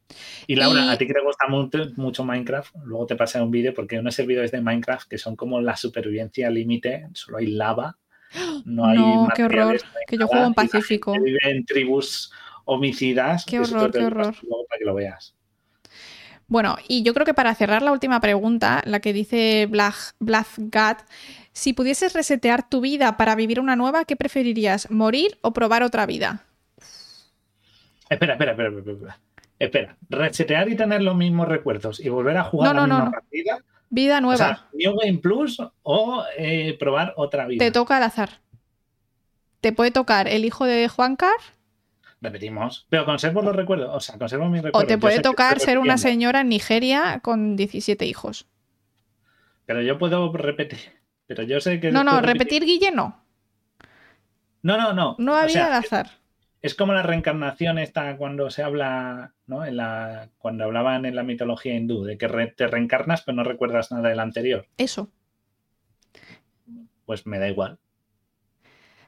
[0.46, 3.96] Y Laura, a ti que te gusta mucho, Minecraft, luego te pasé un vídeo porque
[3.96, 7.96] hay unos servidores de Minecraft que son como la supervivencia límite, solo hay lava
[8.64, 9.80] no hay no, qué horror.
[10.06, 11.12] Que yo juego en Pacífico.
[11.12, 12.32] Vive en tribus
[12.64, 13.44] homicidas.
[13.44, 14.34] Qué horror, qué horror.
[14.68, 15.34] Para que lo veas.
[16.48, 21.02] Bueno, y yo creo que para cerrar la última pregunta, la que dice Blazgat,
[21.52, 24.90] si pudieses resetear tu vida para vivir una nueva, ¿qué preferirías?
[24.90, 26.44] ¿Morir o probar otra vida?
[28.08, 29.18] Espera, espera, espera, espera.
[29.58, 33.58] Espera, resetear y tener los mismos recuerdos y volver a jugar la misma partida
[33.88, 34.34] Vida nueva.
[34.34, 37.64] O sea, New Game Plus o eh, probar otra vida.
[37.64, 38.40] Te toca al azar.
[39.60, 41.36] Te puede tocar el hijo de Juan Car.
[42.20, 42.86] Repetimos.
[42.88, 43.90] Pero conservo los recuerdos.
[43.94, 44.84] O sea, conservo mis recuerdos.
[44.84, 48.46] O te puede tocar ser una señora en Nigeria con 17 hijos.
[49.66, 50.78] Pero yo puedo repetir.
[51.26, 51.90] Pero yo sé que.
[51.90, 53.22] No, no, repetir, Guille no.
[54.62, 55.16] No, no, no.
[55.18, 56.10] No había al azar.
[56.62, 59.64] Es como la reencarnación esta cuando se habla, ¿no?
[59.64, 63.92] En la, cuando hablaban en la mitología hindú, de que te reencarnas pero no recuerdas
[63.92, 64.66] nada del anterior.
[64.76, 65.10] Eso.
[67.04, 67.78] Pues me da igual.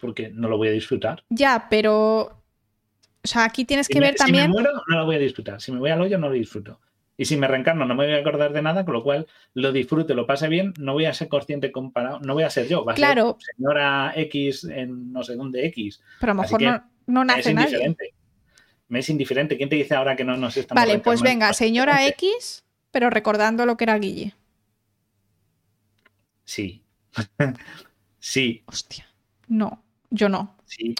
[0.01, 1.25] Porque no lo voy a disfrutar.
[1.31, 2.38] Ya, pero.
[3.25, 4.45] O sea, aquí tienes que ver también.
[4.45, 5.61] Si me muero, no lo voy a disfrutar.
[5.61, 6.81] Si me voy al hoyo, no lo disfruto.
[7.21, 9.73] Y si me reencarno, no me voy a acordar de nada, con lo cual lo
[9.73, 12.85] disfrute, lo pase bien, no voy a ser consciente comparado, no voy a ser yo,
[12.85, 13.37] va a claro.
[13.41, 16.01] ser señora X en no sé dónde X.
[16.21, 17.97] Pero a lo mejor no, no nace nadie.
[18.87, 19.57] Me es indiferente.
[19.57, 23.67] ¿Quién te dice ahora que no nos estamos Vale, pues venga, señora X, pero recordando
[23.67, 24.35] lo que era Guille.
[26.45, 26.83] Sí.
[28.21, 28.63] sí.
[28.67, 29.07] Hostia.
[29.49, 30.57] No, yo no.
[30.67, 30.95] Sí.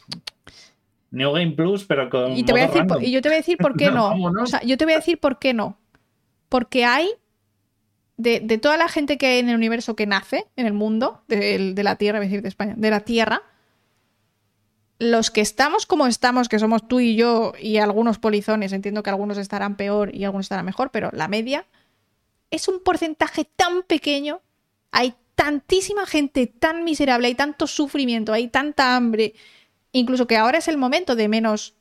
[1.11, 2.37] Neo Game Plus, pero con.
[2.37, 4.15] Y, te voy a decir, y yo te voy a decir por qué no.
[4.41, 5.79] O sea, yo te voy a decir por qué no.
[6.49, 7.09] Porque hay.
[8.17, 11.73] De, toda la gente que hay en el universo que nace, en el mundo, de,
[11.73, 13.43] de la Tierra, voy a decir de España, de la Tierra,
[14.99, 19.11] los que estamos como estamos, que somos tú y yo y algunos polizones, entiendo que
[19.11, 21.67] algunos estarán peor y algunos estarán mejor, pero la media
[22.51, 24.41] es un porcentaje tan pequeño,
[24.91, 29.35] hay tantísima gente tan miserable, hay tanto sufrimiento, hay tanta hambre,
[29.93, 31.75] incluso que ahora es el momento de menos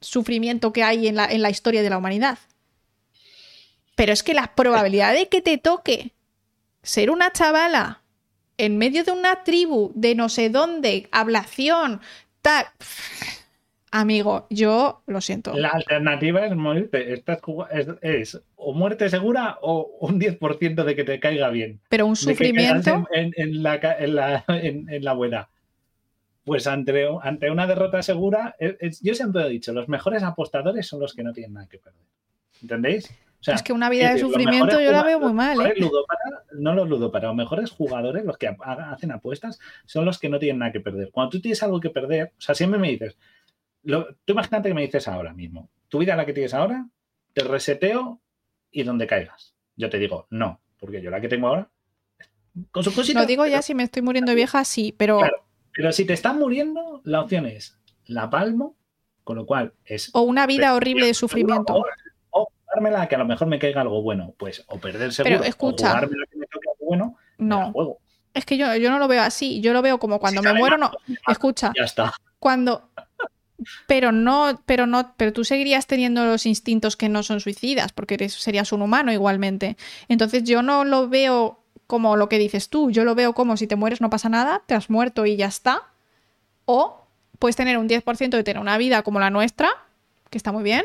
[0.00, 2.38] sufrimiento que hay en la, en la historia de la humanidad.
[3.94, 6.12] Pero es que la probabilidad de que te toque
[6.82, 8.02] ser una chavala
[8.58, 12.00] en medio de una tribu de no sé dónde, ablación,
[13.90, 15.54] Amigo, yo lo siento.
[15.54, 17.22] La alternativa es morirte.
[18.02, 21.80] es, o muerte segura o un 10% de que te caiga bien.
[21.90, 23.06] Pero un sufrimiento.
[23.12, 25.48] En, la, buena.
[26.44, 28.54] Pues ante, ante una derrota segura,
[29.00, 32.02] yo siempre he dicho, los mejores apostadores son los que no tienen nada que perder.
[32.60, 33.10] ¿Entendéis?
[33.46, 35.60] O es que una vida de sufrimiento yo la veo muy mal.
[35.66, 35.74] ¿eh?
[36.52, 40.60] no los para los mejores jugadores, los que hacen apuestas, son los que no tienen
[40.60, 41.10] nada que perder.
[41.10, 43.16] Cuando tú tienes algo que perder, o sea, siempre me dices,
[43.84, 46.88] tú imagínate que me dices ahora mismo, tu vida la que tienes ahora,
[47.32, 48.20] te reseteo
[48.70, 49.54] y donde caigas.
[49.76, 51.68] Yo te digo, no, porque yo la que tengo ahora,
[52.70, 53.22] con sus cositas.
[53.22, 55.20] No digo ya si me estoy muriendo vieja, sí, pero...
[55.74, 58.76] pero si te estás muriendo, la opción es la palmo,
[59.24, 60.10] con lo cual es...
[60.14, 61.84] O una vida horrible de sufrimiento
[63.08, 66.08] que a lo mejor me caiga algo bueno, pues o perder seguro, Pero escucha, o
[66.08, 67.72] que me toque algo bueno, no.
[67.72, 67.98] Juego.
[68.32, 70.76] Es que yo, yo no lo veo así, yo lo veo como cuando me muero,
[70.76, 70.90] no.
[71.28, 72.12] Escucha, ya está.
[72.38, 72.90] Cuando.
[73.86, 78.14] Pero no, pero no, pero tú seguirías teniendo los instintos que no son suicidas, porque
[78.14, 79.76] eres, serías un humano igualmente.
[80.08, 83.66] Entonces yo no lo veo como lo que dices tú, yo lo veo como si
[83.66, 85.82] te mueres no pasa nada, te has muerto y ya está.
[86.64, 87.06] O
[87.38, 89.70] puedes tener un 10% de tener una vida como la nuestra,
[90.30, 90.84] que está muy bien,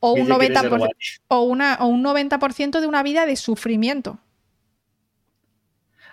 [0.00, 2.38] o un, 90%, o, una, o un 90
[2.80, 4.18] de una vida de sufrimiento.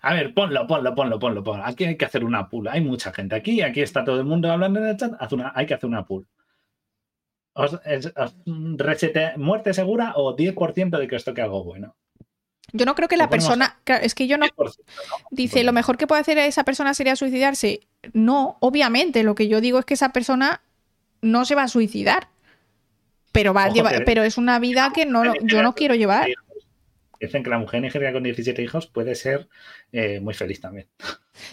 [0.01, 1.66] A ver, ponlo, ponlo, ponlo, ponlo, ponlo.
[1.66, 2.67] Aquí hay que hacer una pool.
[2.67, 5.14] Hay mucha gente aquí, aquí está todo el mundo hablando en el chat.
[5.56, 6.27] hay que hacer una pool.
[7.53, 7.80] Os,
[9.38, 11.95] muerte segura o 10% de que os toque algo bueno.
[12.74, 13.80] Yo no creo que la persona.
[14.02, 14.48] es que yo no.
[15.32, 17.82] Dice, lo mejor que puede hacer esa persona sería suicidarse.
[18.14, 19.24] No, obviamente.
[19.24, 20.61] Lo que yo digo es que esa persona
[21.22, 22.27] no se va a suicidar
[23.35, 23.69] pero, va
[24.06, 26.30] pero es una vida que no, yo no quiero llevar.
[27.19, 29.50] Dicen que la mujer nigeriana con 17 hijos puede ser
[29.92, 30.88] eh, muy feliz también.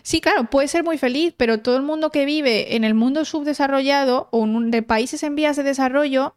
[0.03, 3.25] Sí, claro, puede ser muy feliz, pero todo el mundo que vive en el mundo
[3.25, 6.37] subdesarrollado o de países en vías de desarrollo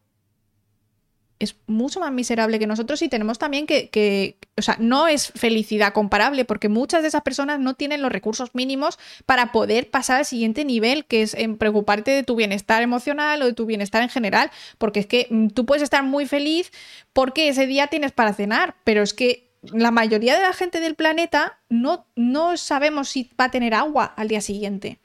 [1.38, 5.92] es mucho más miserable que nosotros y tenemos también que, o sea, no es felicidad
[5.92, 10.24] comparable porque muchas de esas personas no tienen los recursos mínimos para poder pasar al
[10.24, 14.08] siguiente nivel, que es en preocuparte de tu bienestar emocional o de tu bienestar en
[14.08, 16.72] general, porque es que mm, tú puedes estar muy feliz
[17.12, 20.94] porque ese día tienes para cenar, pero es que la mayoría de la gente del
[20.94, 25.00] planeta no, no sabemos si va a tener agua al día siguiente.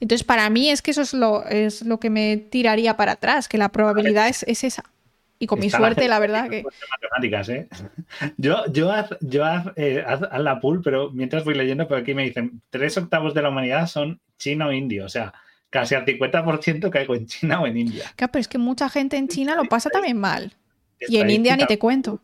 [0.00, 3.48] Entonces, para mí es que eso es lo, es lo que me tiraría para atrás,
[3.48, 4.84] que la probabilidad es, es esa.
[5.42, 6.62] Y con mi suerte, la, verdad que.
[6.90, 7.66] Matemáticas, ¿eh?
[8.36, 9.42] Yo, yo, haz, yo
[9.74, 10.04] eh,
[10.38, 13.86] la pool, pero mientras voy leyendo, por aquí me dicen: tres octavos de la humanidad
[13.86, 15.06] son chino o indio.
[15.06, 15.32] O sea,
[15.70, 18.04] casi al 50% caigo en China o en India.
[18.16, 20.52] Claro, pero es que mucha gente en China lo pasa también mal.
[21.00, 22.20] Y en India ni te cuento.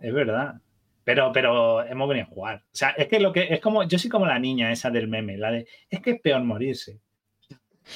[0.00, 0.56] Es verdad.
[1.04, 2.64] Pero, pero hemos venido a jugar.
[2.64, 5.06] O sea, es que lo que es como, yo soy como la niña esa del
[5.06, 6.98] meme, la de es que es peor morirse.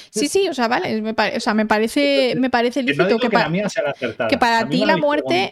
[0.09, 4.37] Sí, sí, o sea, vale, me, o sea, me parece, me parece lícito que, que,
[4.37, 5.51] para ti la muerte,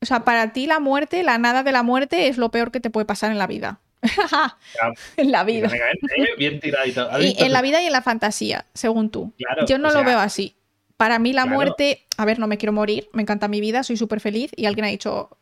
[0.00, 2.80] o sea, para ti la muerte, la nada de la muerte es lo peor que
[2.80, 3.80] te puede pasar en la vida.
[5.16, 5.70] en la vida.
[6.36, 6.60] Bien
[7.20, 9.32] y en la vida y en la fantasía, según tú.
[9.66, 10.56] Yo no lo veo así.
[10.96, 13.96] Para mí la muerte, a ver, no me quiero morir, me encanta mi vida, soy
[13.96, 15.36] súper feliz y alguien ha dicho,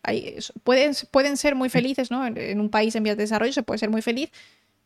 [0.65, 2.27] pueden, pueden ser muy felices, ¿no?
[2.27, 4.31] En, en, un país en vías de desarrollo se puede ser muy feliz,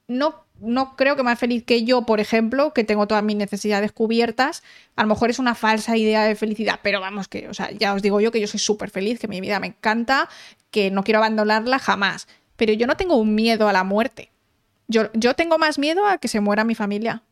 [0.09, 3.93] no, no creo que más feliz que yo, por ejemplo, que tengo todas mis necesidades
[3.93, 4.63] cubiertas.
[4.95, 7.95] A lo mejor es una falsa idea de felicidad, pero vamos, que, o sea, ya
[7.95, 10.29] os digo yo que yo soy súper feliz, que mi vida me encanta,
[10.71, 12.29] que no quiero abandonarla jamás.
[12.57, 14.31] Pero yo no tengo un miedo a la muerte.
[14.89, 17.23] Yo, yo tengo más miedo a que se muera mi familia.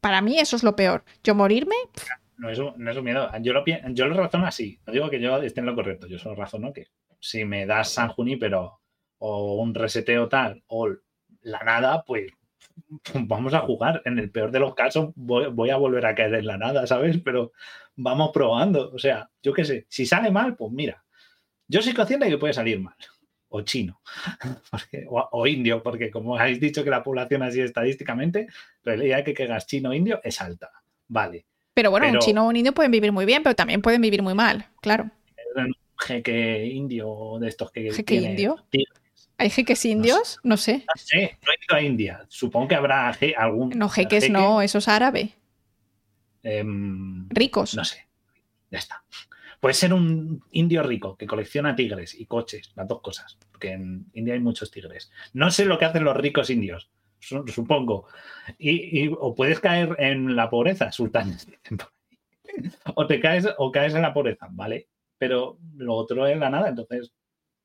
[0.00, 1.04] Para mí eso es lo peor.
[1.22, 1.74] Yo morirme.
[2.38, 3.30] No es, un, un miedo.
[3.40, 4.78] Yo lo, yo lo razono así.
[4.86, 6.06] No digo que yo esté en lo correcto.
[6.06, 6.86] Yo solo razono que
[7.20, 8.80] si me das San Junípero
[9.18, 10.88] o un reseteo tal o
[11.48, 12.32] la nada, pues
[13.14, 14.02] vamos a jugar.
[14.04, 17.18] En el peor de los casos voy, a volver a caer en la nada, ¿sabes?
[17.24, 17.52] Pero
[17.96, 18.90] vamos probando.
[18.92, 21.04] O sea, yo qué sé, si sale mal, pues mira,
[21.66, 22.96] yo soy consciente de que puede salir mal.
[23.50, 24.02] O chino,
[25.08, 28.46] o, indio, porque como habéis dicho que la población así estadísticamente,
[28.82, 30.70] la idea de que quedas chino o indio es alta.
[31.06, 31.46] Vale.
[31.72, 34.22] Pero bueno, un chino o un indio pueden vivir muy bien, pero también pueden vivir
[34.22, 35.10] muy mal, claro.
[35.56, 37.90] Un jeque indio de estos que.
[37.90, 38.56] ¿Jeque indio?
[39.38, 40.40] ¿Hay jeques indios?
[40.42, 40.84] No sé.
[40.86, 42.26] No sé, no he ido a India.
[42.28, 43.70] Supongo que habrá algún.
[43.70, 45.32] No, jeques no, eso es árabe.
[46.42, 47.74] Em, Ricos.
[47.74, 48.08] No sé.
[48.70, 49.04] Ya está.
[49.60, 54.06] Puede ser un indio rico que colecciona tigres y coches, las dos cosas, porque en
[54.12, 55.10] India hay muchos tigres.
[55.32, 58.06] No sé lo que hacen los ricos indios, supongo.
[58.58, 61.36] Y, o puedes caer en la pobreza, sultán.
[62.94, 64.88] o te caes o caes en la pobreza, ¿vale?
[65.16, 67.12] Pero lo otro es la nada, entonces,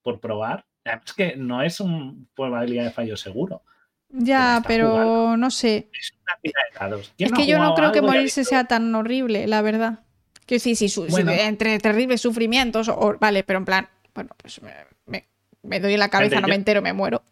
[0.02, 3.64] por probar, es que no es una probabilidad de fallo seguro.
[4.10, 5.90] Ya, pero no sé.
[6.00, 10.00] Es una Es que yo no creo que morirse sea tan horrible, la verdad.
[10.46, 14.62] Que sí, sí, entre terribles sufrimientos, o, vale, pero en plan, bueno, pues
[15.62, 17.24] me, doy en la cabeza, no me entero, me muero.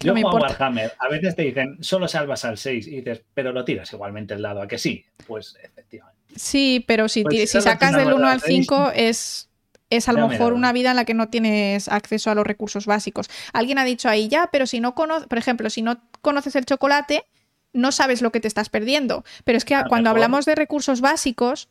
[0.00, 0.48] yo me importa.
[0.48, 4.34] Warhammer, a veces te dicen, solo salvas al 6 y dices, pero lo tiras igualmente
[4.34, 5.06] el lado, ¿a que sí?
[5.26, 6.18] Pues efectivamente.
[6.34, 9.47] Sí, pero si, pues si sacas del 1 al 5 es
[9.90, 12.46] es a lo Ya mejor una vida en la que no tienes acceso a los
[12.46, 13.28] recursos básicos.
[13.52, 16.66] Alguien ha dicho ahí ya, pero si no conoces, por ejemplo, si no conoces el
[16.66, 17.24] chocolate,
[17.72, 19.24] no sabes lo que te estás perdiendo.
[19.44, 21.68] Pero es que cuando mejor- hablamos de recursos básicos,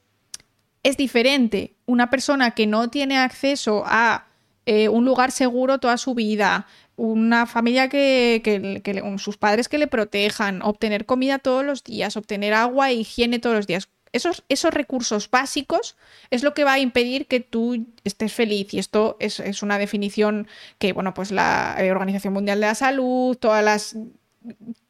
[0.84, 1.76] es diferente.
[1.86, 4.26] Una persona que no tiene acceso a
[4.66, 9.78] eh, un lugar seguro toda su vida, una familia que, que- que sus padres que
[9.78, 13.88] le protejan, obtener comida todos los días, obtener agua e higiene todos los días.
[14.18, 15.96] Esos, esos recursos básicos
[16.30, 18.74] es lo que va a impedir que tú estés feliz.
[18.74, 20.48] Y esto es, es una definición
[20.80, 23.96] que, bueno, pues la eh, Organización Mundial de la Salud, todas las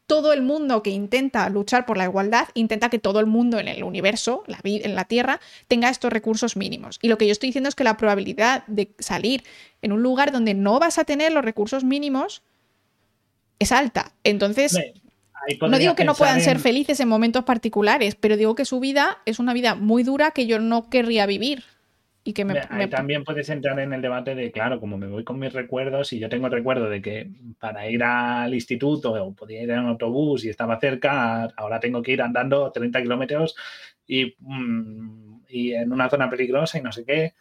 [0.08, 3.68] todo el mundo que intenta luchar por la igualdad intenta que todo el mundo en
[3.68, 6.98] el universo, la en la Tierra, tenga estos recursos mínimos.
[7.02, 9.44] Y lo que yo estoy diciendo es que la probabilidad de salir
[9.82, 12.42] en un lugar donde no vas a tener los recursos mínimos
[13.58, 14.14] es alta.
[14.24, 14.78] Entonces,
[15.70, 19.18] no digo que no puedan ser felices en momentos particulares, pero digo que su vida
[19.24, 21.62] es una vida muy dura que yo no querría vivir.
[22.24, 25.06] Y que me, ahí me- también puedes entrar en el debate de, claro, como me
[25.06, 29.12] voy con mis recuerdos y yo tengo el recuerdo de que para ir al instituto
[29.12, 33.56] o podía ir en autobús y estaba cerca, ahora tengo que ir andando 30 kilómetros
[34.06, 37.32] y, mm, y en una zona peligrosa y no sé qué.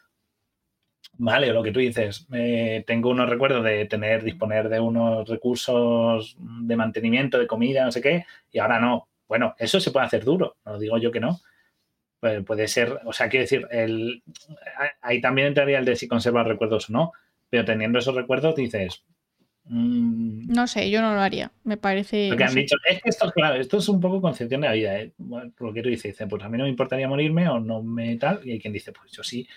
[1.19, 6.35] Vale, lo que tú dices, eh, tengo unos recuerdos de tener, disponer de unos recursos
[6.39, 9.07] de mantenimiento, de comida, no sé qué, y ahora no.
[9.27, 11.39] Bueno, eso se puede hacer duro, no digo yo que no,
[12.21, 14.23] Pu- puede ser, o sea, quiero decir, el,
[15.01, 17.13] ahí también entraría el de si conservas recuerdos o no,
[17.49, 19.03] pero teniendo esos recuerdos dices,
[19.69, 21.51] mm, no sé, yo no lo haría.
[21.63, 22.29] Me parece.
[22.29, 22.59] lo que no han sé.
[22.61, 25.11] dicho, es que esto, claro, esto es un poco concepción de la vida, ¿eh?
[25.17, 27.81] Bueno, lo que tú dices, dice, pues a mí no me importaría morirme o no
[27.83, 29.47] me tal, y hay quien dice, pues yo sí,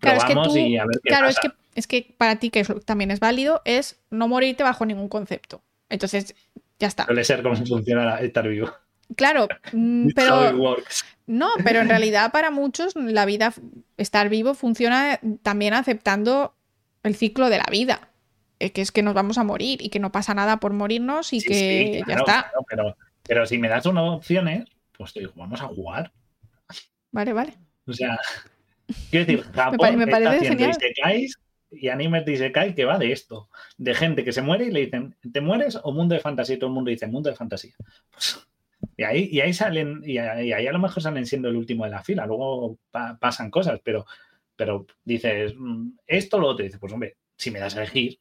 [0.00, 1.40] Claro, es que tú- y a ver qué Claro, pasa.
[1.40, 5.08] es que, es que para ti, que también es válido, es no morirte bajo ningún
[5.08, 5.62] concepto.
[5.88, 6.34] Entonces,
[6.78, 7.04] ya está.
[7.04, 8.72] Suele ser cómo funciona estar vivo.
[9.16, 10.76] Claro, mm, pero
[11.26, 13.54] no, pero en realidad para muchos la vida,
[13.96, 16.54] estar vivo funciona también aceptando
[17.02, 18.07] el ciclo de la vida.
[18.60, 21.32] Eh, Que es que nos vamos a morir y que no pasa nada por morirnos
[21.32, 22.24] y Sí, que sí, ya está.
[22.24, 26.12] claro, pero, pero si me das unas opciones, pues te digo, vamos a jugar.
[27.12, 27.54] Vale, vale.
[27.86, 28.18] O sea,
[29.10, 31.34] quiero decir, Japón pare- me está parece haciendo isekais
[31.70, 33.48] y animes de isekai que va de esto.
[33.76, 36.56] De gente que se muere y le dicen, ¿te mueres o mundo de fantasía?
[36.56, 37.74] Y todo el mundo dice, mundo de fantasía.
[38.10, 38.46] Pues,
[38.96, 41.56] y, ahí, y ahí salen, y ahí, y ahí a lo mejor salen siendo el
[41.56, 42.26] último de la fila.
[42.26, 44.04] Luego pa- pasan cosas, pero,
[44.56, 46.64] pero dices, mm, esto o lo otro.
[46.64, 48.18] Y dices, pues hombre, si me das a elegir,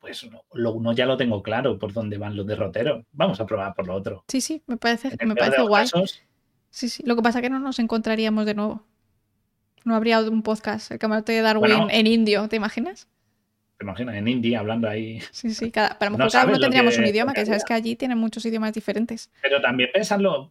[0.00, 3.04] pues no, lo uno ya lo tengo claro por dónde van los derroteros.
[3.12, 4.24] Vamos a probar por lo otro.
[4.28, 5.84] Sí, sí, me parece, me parece guay.
[5.84, 6.22] casos,
[6.70, 7.02] Sí, sí.
[7.06, 8.84] Lo que pasa es que no nos encontraríamos de nuevo.
[9.84, 11.88] No habría un podcast, el camarote de Darwin Bueno.
[11.90, 13.08] en indio, ¿te imaginas?
[13.78, 15.20] te imaginas, en indie hablando ahí.
[15.30, 15.70] Sí, sí.
[15.70, 17.94] Cada, a lo No mejor cada uno tendríamos que un idioma, que sabes que allí
[17.94, 19.30] tienen muchos idiomas diferentes.
[19.40, 20.50] Pero también piénsalo,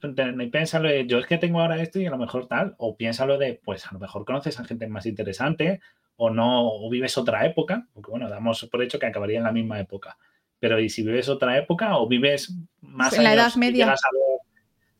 [0.50, 3.38] piénsalo de, yo es que tengo ahora esto y a lo mejor tal, o piénsalo
[3.38, 5.82] de, pues a lo mejor conoces a gente más interesante
[6.17, 9.51] o no, o vives otra época, porque bueno, damos por hecho que acabaría en la
[9.51, 10.17] misma época.
[10.59, 13.95] Pero ¿y si vives otra época o vives más En la Edad Media.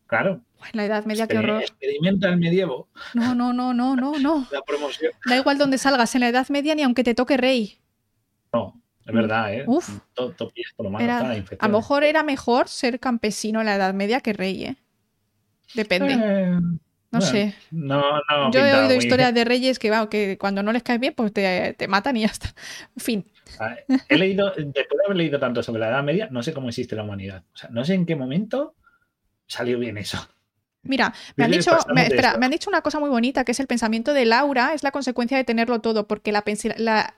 [0.06, 1.60] Claro, Uy, la Edad Media, qué horror.
[1.60, 4.46] experimenta el medievo, No, no, no, no, no, no.
[4.52, 5.12] la promoción.
[5.26, 7.78] Da igual donde salgas, en la Edad Media ni aunque te toque rey.
[8.52, 9.64] No, es verdad, ¿eh?
[9.66, 9.88] Uf.
[10.54, 11.18] Pillas por lo malo, Era-
[11.58, 14.76] a lo mejor era mejor ser campesino en la Edad Media que rey, ¿eh?
[15.74, 16.14] Depende.
[16.18, 16.58] Eh,
[17.10, 17.54] No bueno, sé.
[17.70, 18.50] No, no.
[18.50, 21.32] Yo he oído historias de reyes que, va, que cuando no les caes bien, pues
[21.32, 22.54] te, te matan y ya está.
[22.96, 23.26] En fin.
[23.58, 23.76] Ah,
[24.08, 26.96] He leído, después de haber leído tanto sobre la Edad Media, no sé cómo existe
[26.96, 27.44] la humanidad.
[27.54, 28.74] O sea, no sé en qué momento
[29.46, 30.18] salió bien eso.
[30.82, 33.60] Mira, me han dicho, me, espera, me han dicho una cosa muy bonita, que es
[33.60, 36.42] el pensamiento de Laura, es la consecuencia de tenerlo todo, porque la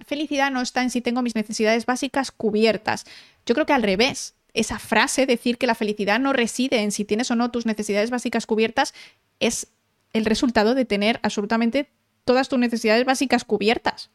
[0.06, 3.04] felicidad no está en si tengo mis necesidades básicas cubiertas.
[3.44, 7.04] Yo creo que al revés, esa frase, decir que la felicidad no reside en si
[7.04, 8.94] tienes o no tus necesidades básicas cubiertas,
[9.40, 9.68] es
[10.12, 11.88] el resultado de tener absolutamente
[12.24, 14.10] todas tus necesidades básicas cubiertas.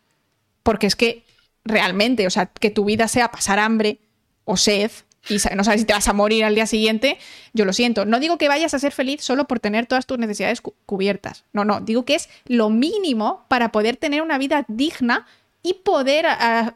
[0.64, 1.24] Porque es que
[1.64, 4.00] realmente, o sea, que tu vida sea pasar hambre
[4.44, 4.92] o sed
[5.28, 7.18] y no sabes si te vas a morir al día siguiente,
[7.54, 8.06] yo lo siento.
[8.06, 11.46] No digo que vayas a ser feliz solo por tener todas tus necesidades cu- cubiertas.
[11.52, 15.26] No, no, digo que es lo mínimo para poder tener una vida digna
[15.64, 16.76] y poder ah,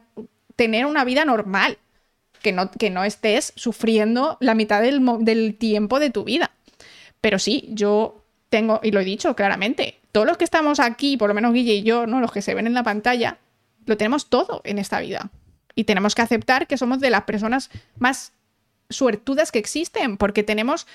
[0.56, 1.78] tener una vida normal.
[2.42, 6.52] Que no, que no estés sufriendo la mitad del, del tiempo de tu vida.
[7.22, 8.19] Pero sí, yo
[8.50, 11.76] tengo, y lo he dicho claramente, todos los que estamos aquí, por lo menos Guille
[11.76, 12.20] y yo, ¿no?
[12.20, 13.38] Los que se ven en la pantalla,
[13.86, 15.30] lo tenemos todo en esta vida.
[15.76, 18.34] Y tenemos que aceptar que somos de las personas más
[18.90, 20.88] suertudas que existen, porque tenemos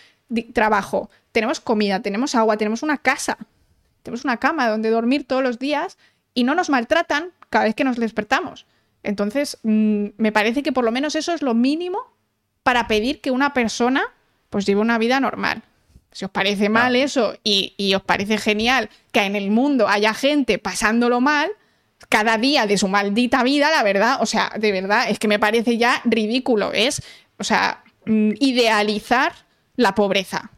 [0.52, 3.38] trabajo, tenemos comida, tenemos agua, tenemos una casa,
[4.02, 5.96] tenemos una cama donde dormir todos los días
[6.34, 8.66] y no nos maltratan cada vez que nos despertamos.
[9.02, 11.98] Entonces, mm, me parece que por lo menos eso es lo mínimo
[12.62, 14.02] para pedir que una persona
[14.50, 15.62] pues lleve una vida normal.
[16.14, 20.14] Si os parece mal eso y, y os parece genial que en el mundo haya
[20.14, 21.50] gente pasándolo mal,
[22.08, 25.40] cada día de su maldita vida, la verdad, o sea, de verdad, es que me
[25.40, 26.72] parece ya ridículo.
[26.72, 27.02] Es,
[27.38, 29.32] o sea, mm, idealizar
[29.74, 30.52] la pobreza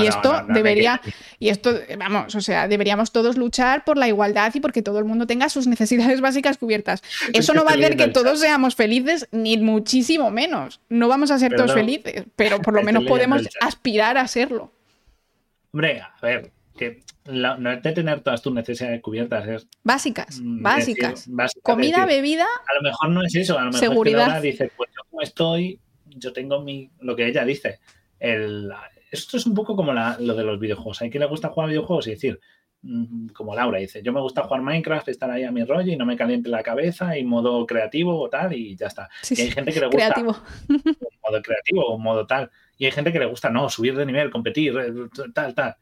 [0.00, 1.00] y esto debería,
[1.38, 5.04] y esto, vamos, o sea, deberíamos todos luchar por la igualdad y porque todo el
[5.04, 7.02] mundo tenga sus necesidades básicas cubiertas.
[7.32, 10.80] Eso no va a hacer que todos seamos felices, ni muchísimo menos.
[10.88, 14.70] No vamos a ser todos felices, pero por lo menos podemos aspirar a serlo.
[15.72, 20.62] Hombre, a ver, que no es de tener todas tus necesidades cubiertas, es básicas, mm,
[20.62, 21.28] básicas.
[21.62, 22.44] Comida, bebida.
[22.44, 24.42] A lo mejor no es eso, a lo mejor seguridad.
[24.42, 27.78] dice, pues yo como estoy, yo tengo mi, lo que ella dice,
[28.18, 28.70] el,
[29.12, 31.02] esto es un poco como lo de los videojuegos.
[31.02, 32.40] Hay quien le gusta jugar videojuegos y decir,
[32.80, 35.96] mm, como Laura dice, yo me gusta jugar Minecraft, estar ahí a mi rollo y
[35.96, 39.10] no me caliente la cabeza y modo creativo o tal y ya está.
[39.30, 40.36] y hay gente que le gusta creativo.
[41.22, 42.50] modo creativo o modo tal.
[42.78, 44.92] Y hay gente que le gusta, no, subir de nivel, competir, eh,
[45.34, 45.76] tal, tal.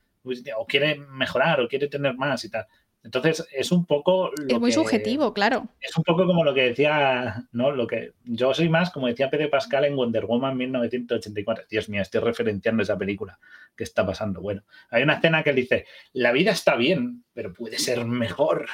[0.59, 2.67] O quiere mejorar o quiere tener más y tal.
[3.03, 4.31] Entonces, es un poco.
[4.47, 5.69] es muy subjetivo, claro.
[5.81, 7.71] Es un poco como lo que decía, ¿no?
[7.71, 11.65] Lo que yo soy más, como decía Pedro Pascal en Wonder Woman 1984.
[11.71, 13.39] Dios mío, estoy referenciando esa película
[13.75, 14.43] que está pasando.
[14.43, 18.67] Bueno, hay una escena que dice: La vida está bien, pero puede ser mejor.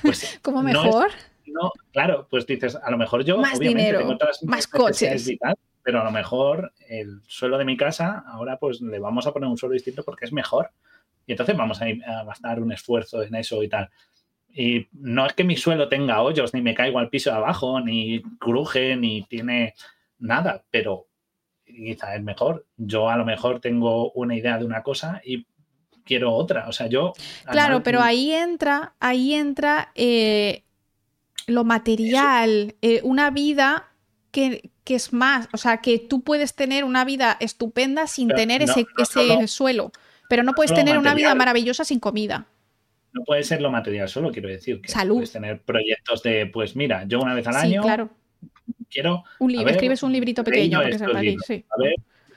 [0.00, 1.10] Pues, ¿Cómo mejor?
[1.46, 5.30] No, claro, pues dices, a lo mejor yo, más dinero, más coches.
[5.82, 9.48] pero a lo mejor el suelo de mi casa, ahora pues le vamos a poner
[9.48, 10.70] un suelo distinto porque es mejor
[11.26, 11.86] y entonces vamos a,
[12.24, 13.90] gastar un esfuerzo en eso y tal.
[14.48, 17.80] Y no es que mi suelo tenga hoyos, ni me caigo al piso de abajo,
[17.80, 19.74] ni cruje, ni tiene
[20.18, 21.08] nada, pero
[21.64, 22.66] quizá es mejor.
[22.76, 25.46] Yo a lo mejor tengo una idea de una cosa y
[26.04, 26.68] quiero otra.
[26.68, 27.12] O sea, yo.
[27.50, 30.64] Claro, pero ahí entra, ahí entra eh,
[31.46, 33.90] lo material, eh, una vida
[34.30, 35.48] que, es más.
[35.52, 39.90] O sea, que tú puedes tener una vida estupenda sin tener ese, ese suelo.
[40.28, 42.46] Pero no puedes tener una vida maravillosa sin comida.
[43.12, 44.80] No puede ser lo material solo, quiero decir.
[44.80, 45.16] Que Salud.
[45.16, 48.10] Puedes tener proyectos de, pues mira, yo una vez al año claro.
[48.90, 49.24] quiero.
[49.38, 51.94] Un libro, escribes un librito pequeño se Haber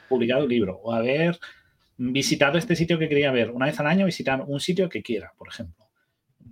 [0.07, 1.37] publicado un libro o haber
[1.97, 3.51] visitado este sitio que quería ver.
[3.51, 5.85] Una vez al año visitar un sitio que quiera, por ejemplo.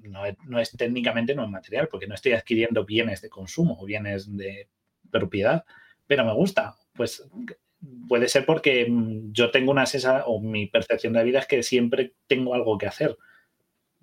[0.04, 3.78] No es, no es técnicamente no es material, porque no estoy adquiriendo bienes de consumo
[3.80, 4.68] o bienes de
[5.10, 5.64] propiedad,
[6.06, 6.76] pero me gusta.
[6.94, 7.24] Pues
[8.08, 11.48] puede ser porque mm, yo tengo una sensación, o mi percepción de la vida es
[11.48, 13.18] que siempre tengo algo que hacer.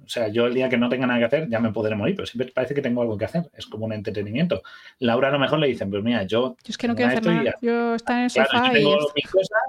[0.02, 2.16] O sea, yo el día que no tenga nada que hacer ya me podré morir,
[2.16, 3.50] pero siempre parece que tengo algo que hacer.
[3.54, 4.62] Es como un entretenimiento.
[4.98, 6.56] Laura a lo mejor le dicen, pues mira, yo...
[6.62, 7.54] Yo es que no quiero hacer nada.
[7.62, 9.62] Yo estoy en el sofá yo tengo mis cosas,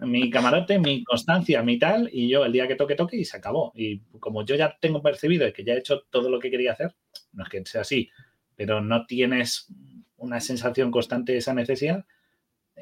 [0.00, 3.36] mi camarote, mi constancia, mi tal, y yo el día que toque, toque y se
[3.36, 3.72] acabó.
[3.76, 6.94] Y como yo ya tengo percibido que ya he hecho todo lo que quería hacer,
[7.32, 8.10] no es que sea así,
[8.56, 9.68] pero no tienes
[10.16, 12.04] una sensación constante de esa necesidad,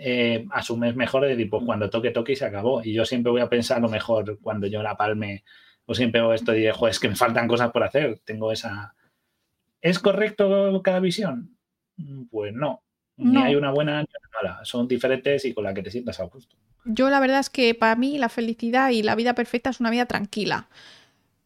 [0.02, 2.82] eh, asumes mejor de tipo, cuando toque, toque y se acabó.
[2.82, 5.44] Y yo siempre voy a pensar lo mejor cuando yo la palme
[5.84, 8.20] o siempre hago esto y digo, es que me faltan cosas por hacer.
[8.24, 8.94] Tengo esa...
[9.82, 11.56] ¿Es correcto cada visión?
[12.30, 12.82] Pues no.
[13.16, 14.64] Ni hay una buena ni una mala.
[14.64, 16.56] Son diferentes y con la que te sientas a gusto.
[16.86, 19.90] Yo la verdad es que para mí la felicidad y la vida perfecta es una
[19.90, 20.68] vida tranquila.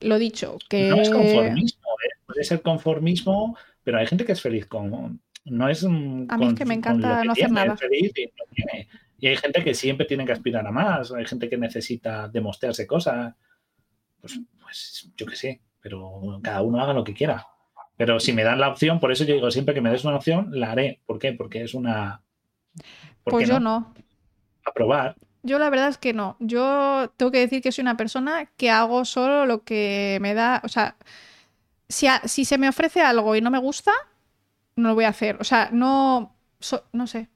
[0.01, 0.91] Lo dicho, que...
[0.91, 2.21] No es conformismo, ¿eh?
[2.27, 6.27] puede ser conformismo, pero hay gente que es feliz con, no es un.
[6.31, 7.77] A mí es que me encanta no hacer nada.
[9.19, 12.87] y, hay gente que siempre tiene que aspirar a más, hay gente que necesita demostrarse
[12.87, 13.35] cosas.
[14.21, 17.47] Pues, pues yo qué sé, pero cada uno haga lo que quiera.
[17.97, 20.17] Pero si me dan la opción, por eso yo digo siempre que me des una
[20.17, 21.01] opción, la haré.
[21.07, 21.33] ¿Por qué?
[21.33, 22.23] Porque es una.
[23.23, 23.81] Pues yo no?
[23.81, 23.95] no.
[24.65, 25.17] A probar.
[25.43, 26.37] Yo la verdad es que no.
[26.41, 30.61] Yo tengo que decir que soy una persona que hago solo lo que me da.
[30.65, 30.97] O sea,
[31.89, 33.93] si, si se me ofrece algo y no me gusta,
[34.77, 35.37] no lo voy a hacer.
[35.41, 36.37] O sea, no,
[36.93, 37.29] no sé.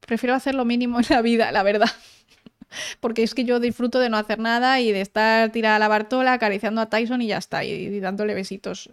[0.00, 1.88] Prefiero hacer lo mínimo en la vida, la verdad.
[3.00, 5.88] Porque es que yo disfruto de no hacer nada y de estar tirada a la
[5.88, 8.90] Bartola, acariciando a Tyson y ya está, y, dándole besitos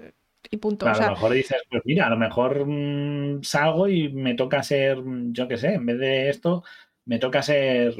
[0.49, 0.87] y punto.
[0.87, 4.97] a lo mejor dices, pues mira, a lo mejor mm, salgo y me toca ser,
[5.31, 6.63] yo qué sé, en vez de esto,
[7.05, 7.93] me toca ser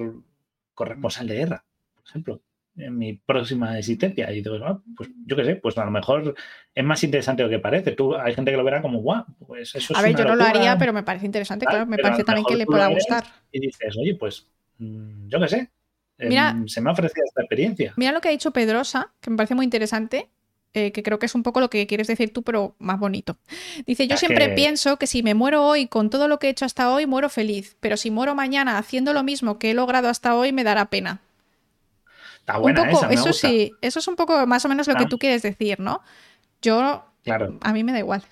[0.73, 2.41] corresponsal de guerra, por ejemplo
[2.77, 4.31] en mi próxima existencia.
[4.31, 6.35] Y digo, ah, pues yo qué sé, pues a lo mejor
[6.73, 7.91] es más interesante de lo que parece.
[7.91, 10.35] Tú, hay gente que lo verá como, guau, pues eso es A ver, yo no
[10.35, 13.25] lo haría, pero me parece interesante, claro, me parece también que le pueda gustar.
[13.51, 15.69] Y dices, oye, pues mm, yo qué sé,
[16.17, 17.93] em, se me ha ofrecido esta experiencia.
[17.95, 20.29] Mira lo que ha dicho Pedrosa, que me parece muy interesante.
[20.73, 23.37] Eh, que creo que es un poco lo que quieres decir tú, pero más bonito.
[23.87, 26.65] Dice, yo siempre pienso que si me muero hoy con todo lo que he hecho
[26.65, 30.35] hasta hoy, muero feliz, pero si muero mañana haciendo lo mismo que he logrado hasta
[30.35, 31.21] hoy, me dará pena
[33.09, 36.01] eso sí, eso es un poco más o menos lo que tú quieres decir, ¿no?
[36.61, 37.57] Yo, claro.
[37.61, 38.23] a mí me da igual.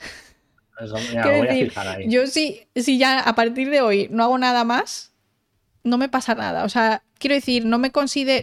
[2.08, 5.14] Yo sí, si ya a partir de hoy no hago nada más,
[5.84, 6.66] no me pasa nada.
[6.66, 7.92] O sea, quiero decir, no me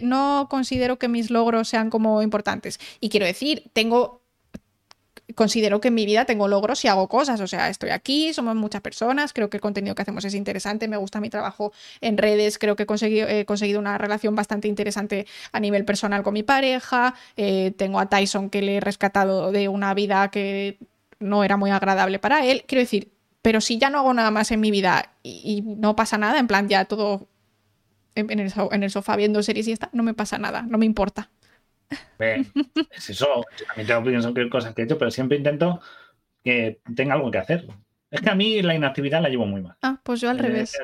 [0.01, 2.79] no considero que mis logros sean como importantes.
[2.99, 4.23] Y quiero decir, tengo
[5.35, 7.39] considero que en mi vida tengo logros y hago cosas.
[7.41, 10.87] O sea, estoy aquí, somos muchas personas, creo que el contenido que hacemos es interesante,
[10.87, 14.67] me gusta mi trabajo en redes, creo que he conseguido, he conseguido una relación bastante
[14.67, 17.15] interesante a nivel personal con mi pareja.
[17.37, 20.77] Eh, tengo a Tyson que le he rescatado de una vida que
[21.23, 22.63] no era muy agradable para él.
[22.67, 23.11] Quiero decir,
[23.41, 26.47] pero si ya no hago nada más en mi vida y, no pasa nada, en
[26.47, 27.27] plan ya todo
[28.15, 30.85] en el, en el sofá viendo series y está, no me pasa nada, no me
[30.85, 31.29] importa.
[32.19, 33.45] es eso.
[33.67, 35.81] También tengo opiniones sobre cosas que he hecho, pero siempre intento
[36.43, 37.67] que tenga algo que hacer.
[38.11, 39.75] Es que a mí la inactividad la llevo muy mal.
[39.81, 40.77] Ah, pues yo al eh, revés.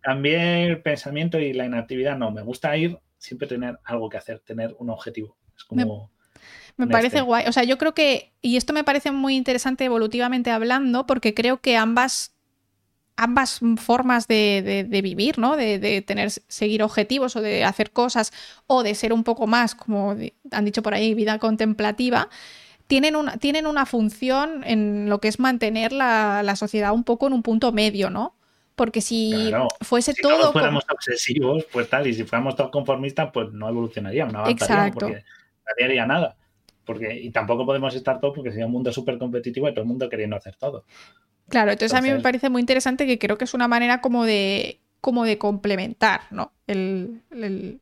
[0.00, 2.30] Cambié el pensamiento y la inactividad no.
[2.30, 5.36] Me gusta ir, siempre tener algo que hacer, tener un objetivo.
[5.56, 5.84] Es como.
[5.86, 6.13] Me,
[6.90, 7.46] parece guay.
[7.46, 8.32] O sea, yo creo que.
[8.40, 12.34] Y esto me parece muy interesante evolutivamente hablando, porque creo que ambas
[13.16, 15.56] ambas formas de, vivir, ¿no?
[15.56, 18.32] De, tener, seguir objetivos o de hacer cosas
[18.66, 20.16] o de ser un poco más, como
[20.50, 22.28] han dicho por ahí, vida contemplativa,
[22.86, 27.32] tienen una, tienen una función en lo que es mantener la, sociedad un poco en
[27.32, 28.34] un punto medio, ¿no?
[28.74, 30.46] Porque si fuese todo.
[30.48, 34.90] Si fuéramos obsesivos, pues tal, y si fuéramos todos conformistas, pues no evolucionaríamos, no avanzaríamos,
[34.94, 35.24] porque
[35.64, 36.36] nadie haría nada.
[36.84, 39.88] Porque, y tampoco podemos estar todos porque sería un mundo súper competitivo y todo el
[39.88, 40.84] mundo queriendo hacer todo.
[41.48, 44.24] Claro, entonces, a mí me parece muy interesante que creo que es una manera como
[44.24, 46.52] de, como de complementar, ¿no?
[46.66, 47.80] El, el,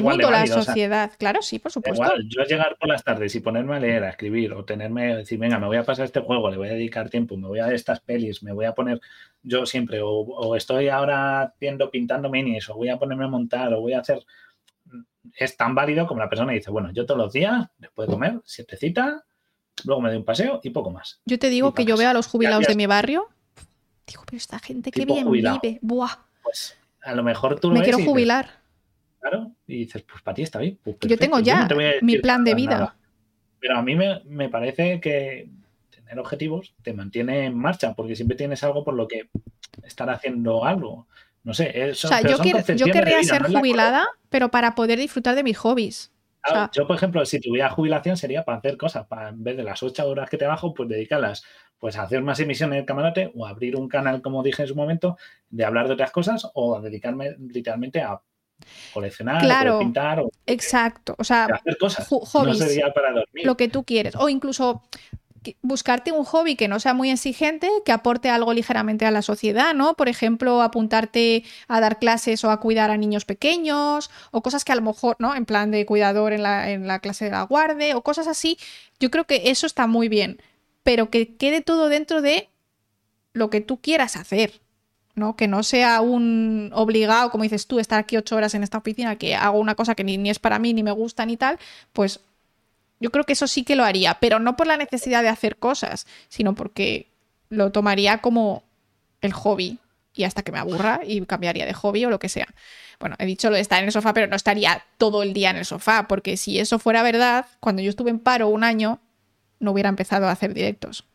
[0.00, 1.12] mundo, la sociedad.
[1.18, 2.02] claro, sí, por supuesto.
[2.02, 5.38] Igual, yo llegar por las tardes y ponerme a leer, a escribir, o tenerme, decir,
[5.38, 7.72] venga, me voy a pasar este juego, le voy a dedicar tiempo, me voy a
[7.72, 9.00] estas pelis, me voy a poner,
[9.42, 13.80] yo siempre, o, estoy ahora haciendo, pintando minis, o voy a ponerme a montar, o
[13.80, 14.20] voy a hacer.
[15.34, 18.40] Es tan válido como la persona dice, bueno, yo todos los días, después de comer,
[18.44, 19.22] siete citas,
[19.84, 21.20] luego me doy un paseo y poco más.
[21.24, 23.28] Yo te digo que yo veo a los jubilados de mi barrio,
[24.06, 26.16] digo, pero esta gente qué bien vive, buah.
[26.42, 28.50] Pues a lo mejor tú Me quiero jubilar.
[29.20, 30.78] claro, y dices, pues para ti está bien.
[30.82, 31.68] Pues yo tengo ya
[32.02, 32.96] mi plan de vida.
[33.60, 35.48] Pero a mí me, parece que
[35.90, 39.28] tener objetivos te mantiene en marcha, porque siempre tienes algo por lo que
[39.84, 41.06] estar haciendo algo.
[41.42, 45.42] No sé, eso, o sea, yo, yo querría ser jubilada, pero para poder disfrutar de
[45.42, 46.12] mis hobbies
[46.72, 49.82] yo, por ejemplo, si tuviera jubilación sería para hacer cosas, para en vez de las
[49.82, 51.44] ocho horas que te bajo, pues dedicarlas
[51.78, 54.74] pues a hacer más emisiones del camarote o abrir un canal, como dije en su
[54.74, 55.16] momento,
[55.48, 58.20] de hablar de otras cosas o dedicarme literalmente a
[58.92, 62.06] coleccionar, o pintar o exacto, o sea, hacer cosas.
[62.10, 63.46] no sería para dormir.
[63.46, 64.82] Lo que tú quieres o incluso
[65.62, 69.74] buscarte un hobby que no sea muy exigente, que aporte algo ligeramente a la sociedad,
[69.74, 69.94] ¿no?
[69.94, 74.72] Por ejemplo, apuntarte a dar clases o a cuidar a niños pequeños, o cosas que
[74.72, 75.34] a lo mejor, ¿no?
[75.34, 78.58] En plan de cuidador en la, en la clase de la guardia, o cosas así.
[78.98, 80.40] Yo creo que eso está muy bien,
[80.82, 82.48] pero que quede todo dentro de
[83.32, 84.60] lo que tú quieras hacer,
[85.14, 85.36] ¿no?
[85.36, 89.16] Que no sea un obligado, como dices tú, estar aquí ocho horas en esta oficina,
[89.16, 91.58] que hago una cosa que ni, ni es para mí, ni me gusta, ni tal,
[91.92, 92.20] pues
[93.00, 95.56] yo creo que eso sí que lo haría, pero no por la necesidad de hacer
[95.56, 97.08] cosas, sino porque
[97.48, 98.62] lo tomaría como
[99.22, 99.78] el hobby
[100.14, 102.46] y hasta que me aburra y cambiaría de hobby o lo que sea.
[102.98, 105.50] Bueno, he dicho lo de estar en el sofá, pero no estaría todo el día
[105.50, 109.00] en el sofá, porque si eso fuera verdad, cuando yo estuve en paro un año,
[109.58, 111.06] no hubiera empezado a hacer directos.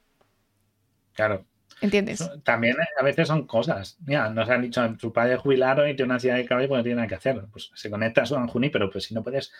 [1.13, 1.45] Claro.
[1.81, 2.27] ¿Entiendes?
[2.43, 3.97] También a veces son cosas.
[4.05, 6.83] Mira, nos han dicho, su padre jubilado y tiene una ansiedad de cabello porque no
[6.83, 7.45] tiene nada que hacer.
[7.51, 9.51] Pues se conecta a su Anjuni, pero pues si no puedes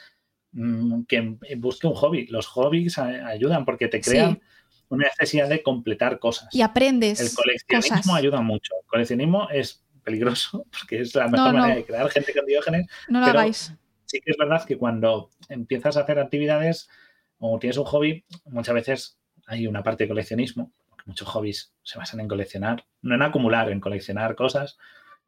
[1.08, 2.28] que busque un hobby.
[2.28, 4.42] Los hobbies ayudan porque te crean
[4.90, 6.54] una necesidad de completar cosas.
[6.54, 7.20] Y aprendes.
[7.20, 8.74] El coleccionismo ayuda mucho.
[8.82, 12.88] El coleccionismo es peligroso porque es la mejor manera de crear gente con diógenes.
[13.10, 13.74] No lo hagáis.
[14.06, 16.88] Sí que es verdad que cuando empiezas a hacer actividades
[17.40, 20.72] o tienes un hobby, muchas veces hay una parte de coleccionismo.
[20.90, 24.78] Porque muchos hobbies se basan en coleccionar, no en acumular, en coleccionar cosas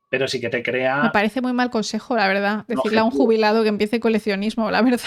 [0.09, 1.03] pero sí que te crea.
[1.03, 4.81] Me parece muy mal consejo, la verdad, decirle a un jubilado que empiece coleccionismo, la
[4.81, 4.99] verdad.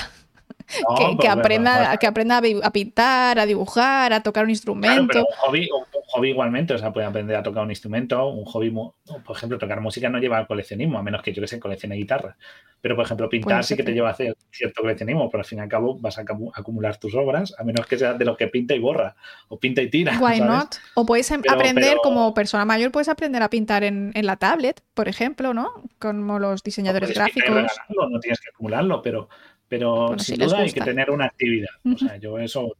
[1.20, 5.18] Que, aprenda, que aprenda a pintar, a dibujar, a tocar un instrumento.
[5.18, 8.70] un, hobby, un, hobby, igualmente, o sea, puede aprender a tocar un instrumento, un hobby,
[8.70, 11.96] por ejemplo, tocar música no lleva al coleccionismo, a menos que yo que sé, coleccione
[11.96, 12.36] guitarra.
[12.80, 15.58] Pero, por ejemplo, pintar sí que te lleva a hacer cierto coleccionismo, pero al fin
[15.58, 16.24] y al cabo vas a
[16.54, 19.16] acumular tus obras, a menos que sea de lo que pinta y borra,
[19.48, 20.18] o pinta y tira.
[20.18, 20.76] Why not?
[20.94, 25.08] O puedes em, aprender, como persona mayor, puedes aprender a pintar en, la tablet, por
[25.08, 25.82] ejemplo, ¿no?
[25.98, 27.66] Como los diseñadores gráficos.
[27.88, 29.28] no tienes que acumularlo, pero
[29.70, 31.70] pero sin duda hay que tener una actividad.
[31.84, 32.76] O sea, yo eso.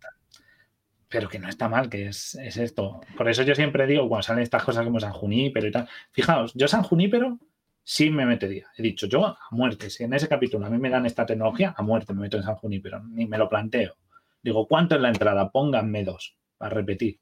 [1.08, 3.00] Pero que no está mal, que es, esto.
[3.16, 5.88] Por eso yo siempre digo, cuando salen estas cosas como San Junípero y tal.
[6.10, 7.38] Fijaos, yo San Junípero
[7.84, 8.66] sí me metería.
[8.76, 9.88] He dicho, yo a muerte.
[9.88, 12.42] Si en ese capítulo a mí me dan esta tecnología, a muerte me meto en
[12.42, 13.00] San Junípero.
[13.04, 13.94] Ni me lo planteo.
[14.42, 15.48] Digo, ¿cuánto es la entrada?
[15.52, 16.36] Pónganme dos.
[16.58, 17.20] Para repetir.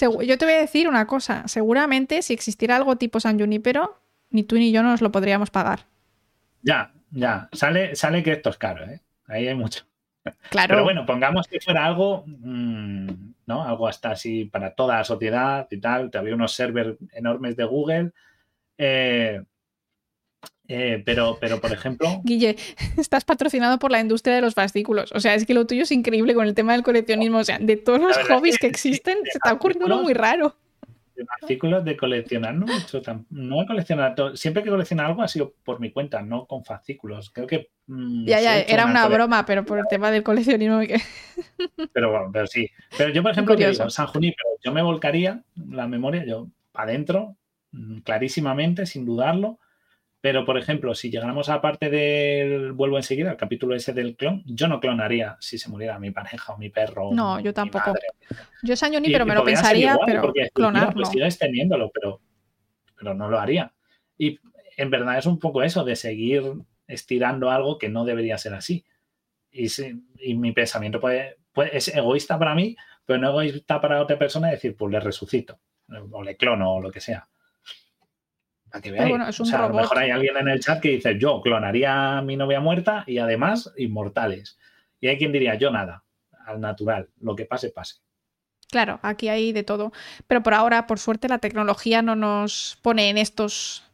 [0.00, 1.48] Yo te voy a decir una cosa.
[1.48, 4.00] Seguramente si existiera algo tipo San Junípero,
[4.30, 5.80] ni tú ni yo nos lo podríamos pagar.
[6.62, 9.00] Ya, ya, sale, sale que esto es caro, ¿eh?
[9.26, 9.84] Ahí hay mucho.
[10.50, 10.68] Claro.
[10.68, 13.08] Pero bueno, pongamos que fuera algo, mm,
[13.46, 13.62] ¿no?
[13.64, 16.10] Algo hasta así para toda la sociedad y tal.
[16.10, 18.12] Te había unos servers enormes de Google.
[18.76, 19.42] Eh,
[20.68, 22.20] eh, pero, pero, por ejemplo.
[22.24, 22.56] Guille,
[22.98, 25.12] estás patrocinado por la industria de los fascículos.
[25.12, 27.38] O sea, es que lo tuyo es increíble con el tema del coleccionismo.
[27.38, 30.56] O sea, de todos los hobbies que, existen, se está ocurriendo uno muy raro.
[31.18, 34.36] De fascículos de coleccionar, no he coleccionado.
[34.36, 37.30] Siempre que colecciona algo ha sido por mi cuenta, no con fascículos.
[37.30, 37.70] Creo que.
[37.88, 40.78] Mm, ya, ya, era una, broma, pero por el tema del coleccionismo.
[41.92, 42.70] pero bueno, pero sí.
[42.96, 47.36] Pero yo, por ejemplo, digo, San Junípero, yo me volcaría la memoria, yo para adentro,
[47.72, 49.58] mm, clarísimamente, sin dudarlo
[50.20, 54.16] pero, por ejemplo, si llegáramos a la parte del, vuelvo enseguida, al capítulo ese del
[54.16, 57.10] clon, yo no clonaría si se muriera mi pareja o mi perro.
[57.12, 57.94] No, yo tampoco.
[58.62, 60.92] Yo es ni pero me lo pensaría, pero clonarlo.
[60.92, 62.20] Pues sigues teniéndolo, pero,
[62.96, 63.72] pero no lo haría.
[64.16, 64.40] Y
[64.76, 66.42] en verdad es un poco eso, de seguir
[66.88, 68.84] estirando algo que no debería ser así.
[69.52, 69.68] Y,
[70.18, 74.50] y mi pensamiento puede, puede, es egoísta para mí, pero no egoísta para otra persona
[74.50, 75.60] decir, pues le resucito,
[76.10, 77.28] o le clono, o lo que sea.
[78.70, 79.40] Para que veáis.
[79.40, 82.22] o sea, a lo mejor hay alguien en el chat que dice, yo clonaría a
[82.22, 84.58] mi novia muerta y además inmortales.
[85.00, 86.04] Y hay quien diría, yo nada,
[86.46, 87.96] al natural, lo que pase, pase.
[88.70, 89.92] Claro, aquí hay de todo.
[90.26, 93.84] Pero por ahora, por suerte, la tecnología no nos pone en estos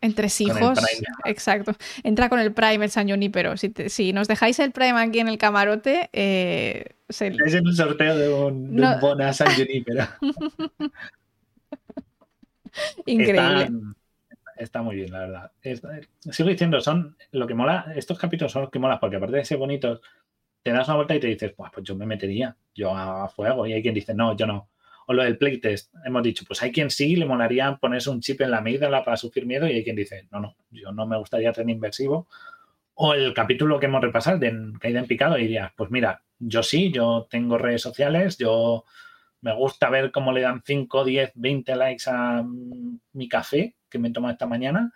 [0.00, 0.80] entresijos.
[1.24, 1.74] Exacto.
[2.02, 5.28] Entra con el Prime el San pero Si, si, nos dejáis el Prime aquí en
[5.28, 7.20] el camarote, eh, Es
[7.54, 10.08] un sorteo de un, de San Junipero.
[13.06, 13.70] Increíble
[14.60, 15.52] está muy bien, la verdad.
[16.30, 19.44] sigo diciendo, son lo que mola, estos capítulos son los que molas, porque aparte de
[19.44, 20.00] ser bonitos,
[20.62, 23.66] te das una vuelta y te dices, pues, yo me metería, yo a fuego.
[23.66, 24.68] Y hay quien dice, no, yo no.
[25.06, 28.42] O lo del playtest, hemos dicho, pues hay quien sí le molaría ponerse un chip
[28.42, 31.16] en la amígdala para sufrir miedo, y hay quien dice, no, no, yo no me
[31.16, 32.28] gustaría tener inversivo.
[32.94, 36.62] O el capítulo que hemos repasado de Caída en Picado, y dirías, pues mira, yo
[36.62, 38.84] sí, yo tengo redes sociales, yo
[39.40, 42.44] me gusta ver cómo le dan 5, 10, 20 likes a
[43.12, 44.92] mi café que me he tomado esta mañana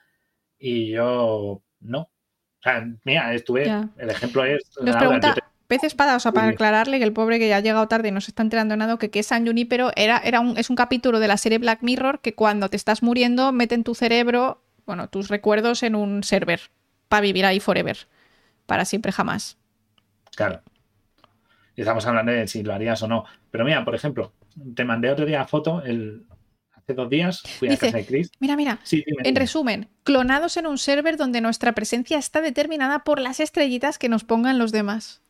[0.58, 2.00] y yo no.
[2.00, 3.64] O sea, mira, estuve,
[3.98, 4.62] el ejemplo es...
[4.80, 5.34] Nos pregunta
[5.66, 8.12] Pez Espada, o sea, para aclararle que el pobre que ya ha llegado tarde y
[8.12, 10.76] no se está enterando nada, que, que es San Junipero era, era un, es un
[10.76, 14.62] capítulo de la serie Black Mirror que cuando te estás muriendo mete en tu cerebro,
[14.86, 16.60] bueno, tus recuerdos en un server
[17.08, 17.96] para vivir ahí forever,
[18.66, 19.56] para siempre jamás.
[20.36, 20.60] Claro.
[21.76, 23.24] Y estamos hablando de si lo harías o no.
[23.50, 24.32] Pero mira, por ejemplo,
[24.74, 26.26] te mandé otro día foto, el,
[26.84, 28.30] hace dos días fui a casa de Chris.
[28.40, 28.78] Mira, mira.
[28.90, 34.08] en resumen, clonados en un server donde nuestra presencia está determinada por las estrellitas que
[34.08, 35.22] nos pongan los demás.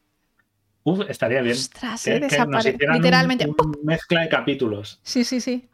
[0.82, 1.56] Uf, estaría bien.
[1.56, 2.20] Ostras, que,
[2.92, 3.46] Literalmente.
[3.82, 5.00] mezcla de capítulos.
[5.02, 5.68] Sí, sí, sí.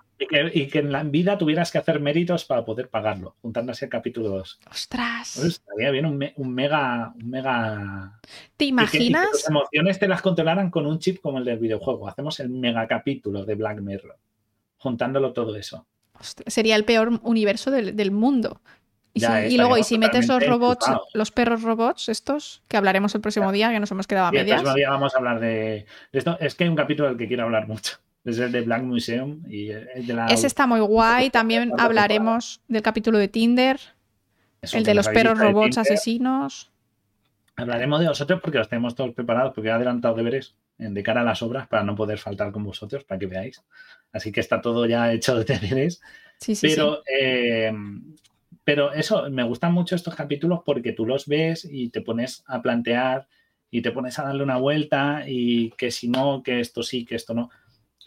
[0.52, 4.28] Y que, en la vida tuvieras que hacer méritos para poder pagarlo, juntándose al capítulo
[4.28, 4.60] 2.
[4.70, 5.38] ¡Ostras!
[5.38, 8.20] estaría bien un, mega, un mega.
[8.58, 9.26] ¿Te imaginas?
[9.28, 12.06] que, las emociones te las controlaran con un chip como el del videojuego.
[12.06, 14.18] Hacemos el mega capítulo de Black Mirror
[14.80, 15.86] juntándolo todo eso.
[16.20, 18.60] sería el peor universo del, mundo.
[19.12, 23.52] Y, luego, y si metes los robots, los perros robots, estos, que hablaremos el próximo
[23.52, 24.58] día, que nos hemos quedado a medias.
[24.58, 26.36] El próximo día vamos a hablar de, esto.
[26.40, 27.98] Es que hay un capítulo del que quiero hablar mucho.
[28.22, 29.42] Es el de Black Museum.
[29.48, 31.30] Y Ese está muy guay.
[31.30, 33.80] También hablaremos del capítulo de Tinder.
[34.74, 36.70] el de los perros robots asesinos.
[37.56, 41.24] Hablaremos de vosotros porque los tenemos todos preparados, porque he adelantado deberes de cara a
[41.24, 43.62] las obras para no poder faltar con vosotros, para que veáis.
[44.12, 46.00] Así que está todo ya hecho de deberes.
[46.38, 47.72] Sí, sí, pero, eh,
[48.64, 52.62] pero eso, me gustan mucho estos capítulos porque tú los ves y te pones a
[52.62, 53.28] plantear
[53.70, 57.14] y te pones a darle una vuelta y que si no, que esto sí, que
[57.16, 57.50] esto no.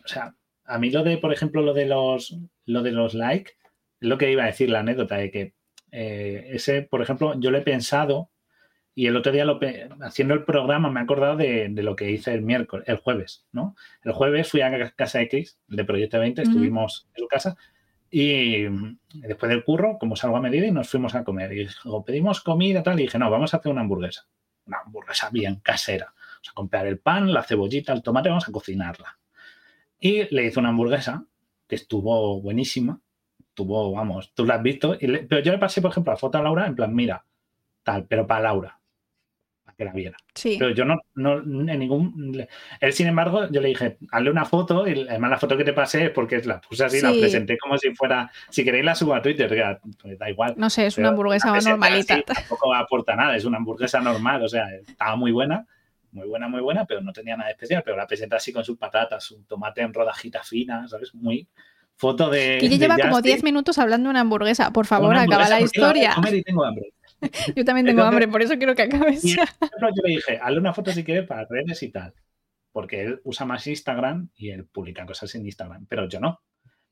[0.04, 0.36] O sea,
[0.66, 3.52] a mí lo de, por ejemplo, lo de los, lo de los like,
[4.02, 5.54] es lo que iba a decir la anécdota de que
[5.92, 8.30] eh, ese, por ejemplo, yo lo he pensado
[8.96, 9.60] y el otro día, lo,
[10.02, 13.76] haciendo el programa, me he acordado de, lo que hice el miércoles, el jueves, ¿no?
[14.04, 17.58] El jueves fui a casa de Chris, de Proyecto 20, estuvimos en su casa
[18.12, 18.66] y
[19.14, 21.52] después del curro, como salgo a medida, y nos fuimos a comer.
[21.54, 24.28] Y dijo, pedimos comida, tal, y dije, no, vamos a hacer una hamburguesa.
[24.68, 26.14] Una hamburguesa bien casera.
[26.14, 29.18] Vamos a comprar el pan, la cebollita, el tomate, vamos a cocinarla.
[30.00, 31.26] Y le hice una hamburguesa
[31.68, 33.02] que estuvo buenísima.
[33.40, 34.96] Estuvo, vamos, tú la has visto.
[35.00, 37.26] pero yo le pasé, por ejemplo, la foto a Laura en plan, mira,
[37.82, 38.80] tal, pero para Laura
[39.84, 40.18] que la viera.
[40.42, 42.48] Pero yo no, no, en ningún.
[42.80, 45.74] Él, sin embargo, yo le dije, hazle una foto, y además la foto que te
[45.74, 48.32] pasé es porque la puse así, la presenté como si fuera.
[48.50, 50.56] Si queréis, la subo a Twitter, pues da igual.
[50.58, 52.22] No sé, es una hamburguesa normalita.
[52.22, 55.66] tampoco aporta nada, es una hamburguesa normal, o sea, estaba muy buena.
[56.12, 57.82] Muy buena, muy buena, pero no tenía nada especial.
[57.84, 61.16] Pero la presenta así con sus patatas, su tomate en rodajitas finas, ¿sabes?
[61.16, 61.48] Muy,
[61.96, 62.58] foto de.
[62.60, 64.72] Que lleva como 10 minutos hablando de una hamburguesa.
[64.72, 66.16] Por favor, acaba la historia.
[66.46, 66.93] tengo hambre.
[67.56, 69.24] Yo también tengo hambre, por eso quiero que acabes.
[69.24, 72.14] Y, yo le dije, hazle una foto si quieres para redes y tal.
[72.72, 76.42] Porque él usa más Instagram y él publica cosas en Instagram, pero yo no.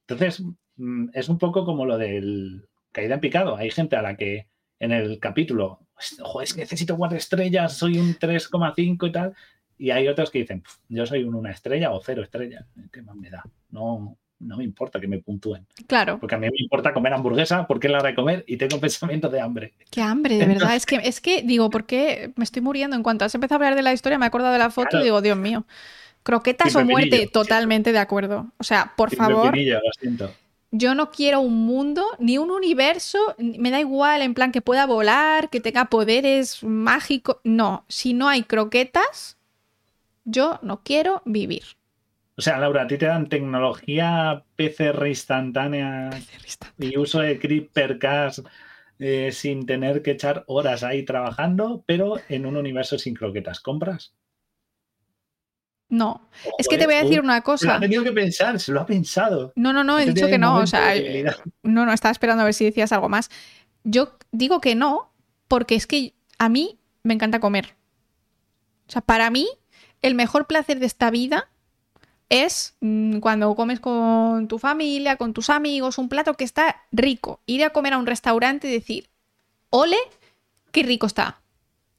[0.08, 0.44] Entonces,
[0.76, 3.56] mm, es un poco como lo del caída en picado.
[3.56, 4.48] Hay gente a la que
[4.80, 5.88] en el capítulo,
[6.22, 9.36] ojo, es que necesito cuatro estrellas, soy un 3,5 y tal.
[9.78, 12.66] Y hay otros que dicen, yo soy un una estrella o cero estrellas.
[12.92, 13.44] ¿Qué más me da?
[13.70, 15.66] No, no me importa que me puntúen.
[15.88, 16.20] Claro.
[16.20, 18.80] Porque a mí me importa comer hamburguesa porque es la hora de comer y tengo
[18.82, 19.74] pensamiento de hambre.
[19.90, 20.76] Qué hambre, de verdad.
[20.76, 22.96] Es que, es que digo, ¿por qué me estoy muriendo?
[22.96, 25.00] En cuanto has empezado a hablar de la historia, me he acordado de la foto
[25.00, 25.66] y digo, Dios mío.
[26.24, 28.52] Croquetas o muerte, totalmente de acuerdo.
[28.58, 29.56] O sea, por favor.
[30.74, 34.86] Yo no quiero un mundo, ni un universo, me da igual, en plan que pueda
[34.86, 37.38] volar, que tenga poderes mágicos.
[37.44, 39.38] No, si no hay croquetas,
[40.24, 41.64] yo no quiero vivir.
[42.38, 46.10] O sea, Laura, a ti te dan tecnología PCR instantánea
[46.78, 48.44] y uso de CRISPR-Cas
[49.00, 53.60] eh, sin tener que echar horas ahí trabajando, pero en un universo sin croquetas.
[53.60, 54.14] ¿Compras?
[55.90, 57.68] No, es que te voy a decir una cosa.
[57.68, 59.52] Lo ha tenido que pensar, se lo ha pensado.
[59.58, 60.60] No, no, no, he dicho que no.
[60.60, 60.94] O sea,
[61.64, 63.30] no, no, estaba esperando a ver si decías algo más.
[63.84, 65.12] Yo digo que no,
[65.50, 67.76] porque es que a mí me encanta comer.
[68.88, 69.50] O sea, para mí
[70.02, 71.50] el mejor placer de esta vida
[72.32, 77.42] es mm, cuando comes con tu familia, con tus amigos, un plato que está rico.
[77.46, 79.10] Ir a comer a un restaurante y decir,
[79.70, 79.98] ole,
[80.72, 81.42] qué rico está.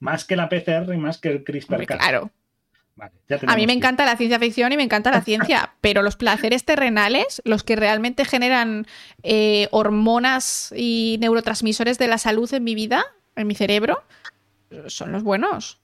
[0.00, 1.86] Más que la PCR y más que el CRISPR.
[1.86, 2.30] Claro.
[3.46, 6.64] a mí me encanta la ciencia ficción y me encanta la ciencia, pero los placeres
[6.64, 8.86] terrenales, los que realmente generan
[9.22, 13.04] eh, hormonas y neurotransmisores de la salud en mi vida,
[13.36, 14.02] en mi cerebro,
[14.86, 15.78] son los buenos.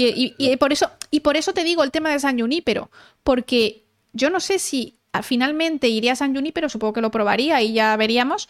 [0.00, 2.88] Y, por eso, y por eso te digo el tema de San Junípero,
[3.24, 7.72] porque yo no sé si finalmente iría a San Junípero, supongo que lo probaría y
[7.72, 8.48] ya veríamos,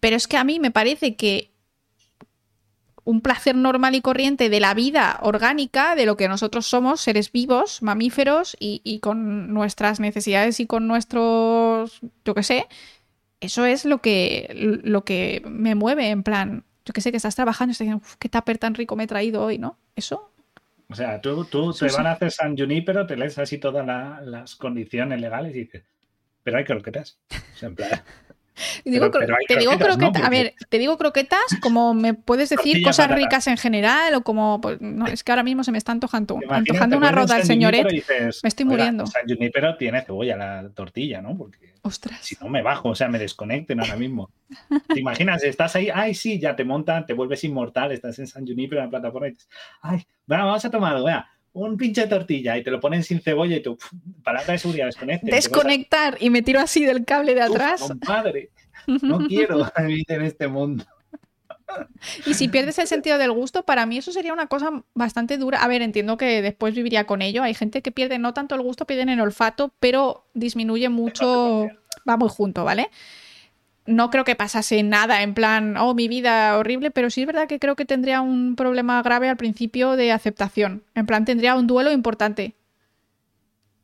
[0.00, 1.50] pero es que a mí me parece que
[3.04, 7.32] un placer normal y corriente de la vida orgánica, de lo que nosotros somos, seres
[7.32, 12.66] vivos, mamíferos, y, con nuestras necesidades y con nuestros, yo qué sé,
[13.40, 14.50] eso es lo que,
[14.84, 18.06] lo que me mueve, en plan, yo qué sé, que estás trabajando y estás diciendo,
[18.18, 19.78] qué tupper tan rico me he traído hoy, ¿no?
[19.96, 20.30] Eso
[20.90, 23.86] o sea, tú, tú te van a hacer San Junípero, te lees así todas
[24.24, 25.84] las condiciones legales y dices,
[26.42, 27.18] pero hay croquetas.
[27.30, 27.90] O sea, en plan,
[28.84, 29.10] te digo
[29.78, 34.22] croquetas, a ver, te digo croquetas como me puedes decir cosas ricas en general o
[34.22, 37.44] como, pues, no, es que ahora mismo se me está antojando, antojando una rota al
[37.44, 39.06] señoret, me estoy muriendo.
[39.06, 41.36] San Junipero tiene cebolla la tortilla, ¿no?
[41.36, 42.20] Porque Ostras.
[42.22, 44.30] si no me bajo, o sea, me desconecten ahora mismo.
[44.88, 45.42] ¿Te imaginas?
[45.42, 48.86] Estás ahí, ay, sí, ya te montan, te vuelves inmortal, estás en San Junipero en
[48.86, 49.48] la plataforma y dices,
[49.80, 53.62] ay, vamos a tomar, vea, un pinche tortilla y te lo ponen sin cebolla y
[53.62, 53.78] tú,
[54.22, 55.30] palabra de seguridad, desconecte.
[55.30, 57.80] Desconectar y me tiro así del cable de atrás.
[57.80, 58.50] Compadre,
[59.02, 60.84] no quiero vivir en este mundo.
[62.26, 65.62] Y si pierdes el sentido del gusto, para mí eso sería una cosa bastante dura.
[65.62, 67.42] A ver, entiendo que después viviría con ello.
[67.42, 71.68] Hay gente que pierde no tanto el gusto, pierden el olfato, pero disminuye mucho.
[72.08, 72.90] Va muy junto, ¿vale?
[73.86, 77.48] no creo que pasase nada en plan, oh, mi vida horrible, pero sí es verdad
[77.48, 80.84] que creo que tendría un problema grave al principio de aceptación.
[80.94, 82.54] En plan, tendría un duelo importante.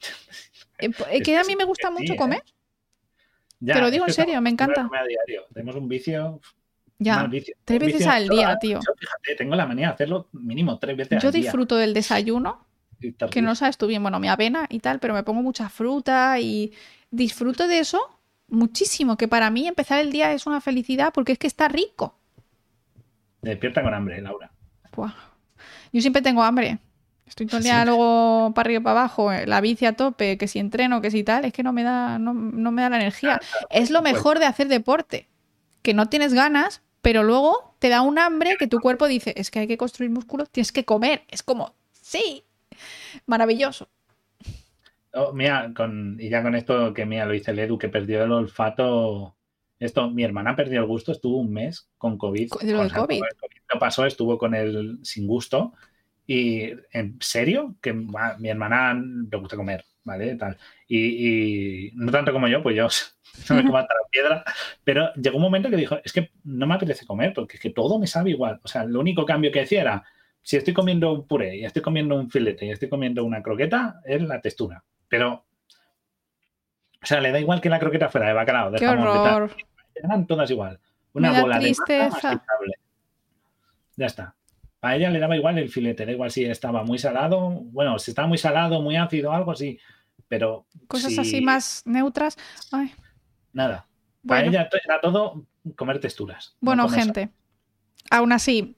[0.78, 2.42] Eh, eh, que a mí me gusta mucho comer.
[3.64, 4.86] Te lo digo en serio, me encanta.
[5.54, 6.38] Tenemos un vicio.
[6.98, 7.28] Ya,
[7.64, 8.80] tres veces al día, tío.
[8.80, 11.40] fíjate, tengo la manía de hacerlo mínimo tres veces Yo al día.
[11.40, 12.66] Yo disfruto del desayuno,
[13.30, 16.40] que no sabes tú bien, bueno, mi avena y tal, pero me pongo mucha fruta
[16.40, 16.72] y
[17.10, 18.00] disfruto de eso
[18.48, 22.16] muchísimo, que para mí empezar el día es una felicidad porque es que está rico.
[23.42, 24.50] despierta con hambre, Laura.
[25.92, 26.78] Yo siempre tengo hambre.
[27.26, 30.38] Estoy todo el día luego para arriba y para abajo, eh, la bici a tope,
[30.38, 32.96] que si entreno, que si tal, es que no me da, no, me da la
[32.96, 33.40] energía.
[33.70, 35.28] es lo mejor de hacer deporte,
[35.82, 39.52] que no tienes ganas, pero luego te da un hambre que tu cuerpo dice, es
[39.52, 41.22] que hay que construir músculo, tienes que comer.
[41.28, 42.42] Es como, sí,
[43.26, 43.86] maravilloso.
[45.12, 48.24] Oh, mira, con, y ya con esto que mira, lo dice el Edu, que perdió
[48.24, 49.36] el olfato.
[49.78, 52.50] Esto, mi hermana perdió el gusto, estuvo un mes con COVID.
[52.62, 53.22] ¿De lo COVID?
[53.72, 55.74] Lo pasó, estuvo con él sin gusto.
[56.26, 60.34] Y en serio, que mi hermana le gusta comer, ¿vale?
[60.34, 60.58] Tal.
[60.88, 62.90] Y, no tanto como yo, pues yo no
[63.50, 64.44] me como hasta la piedra.
[64.84, 67.70] Pero llegó un momento que dijo, es que no me apetece comer, porque es que
[67.70, 68.60] todo me sabe igual.
[68.62, 70.04] O sea, el único cambio que decía era,
[70.42, 74.00] si estoy comiendo un puré y estoy comiendo un filete y estoy comiendo una croqueta,
[74.04, 74.84] es la textura.
[75.08, 75.44] Pero,
[77.02, 79.50] o sea, le da igual que la croqueta fuera de bacalao, de Qué horror.
[79.94, 80.78] Eran todas igual.
[81.12, 81.74] Una bola de
[82.10, 82.44] masa
[83.96, 84.34] Ya está.
[84.82, 88.12] A ella le daba igual el filete, da igual si estaba muy salado, bueno, si
[88.12, 89.80] estaba muy salado, muy ácido, algo así,
[90.28, 90.66] pero...
[90.86, 92.36] Cosas así más neutras.
[93.56, 93.86] Nada.
[94.26, 96.54] Para ella era todo comer texturas.
[96.60, 97.30] Bueno, gente,
[98.10, 98.76] aún así,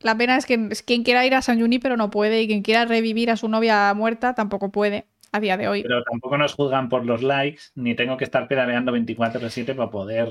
[0.00, 2.84] La pena es que quien quiera ir a San pero no puede y quien quiera
[2.84, 5.82] revivir a su novia muerta tampoco puede a día de hoy.
[5.82, 10.28] Pero tampoco nos juzgan por los likes, ni tengo que estar pedaleando 24/7 para poder...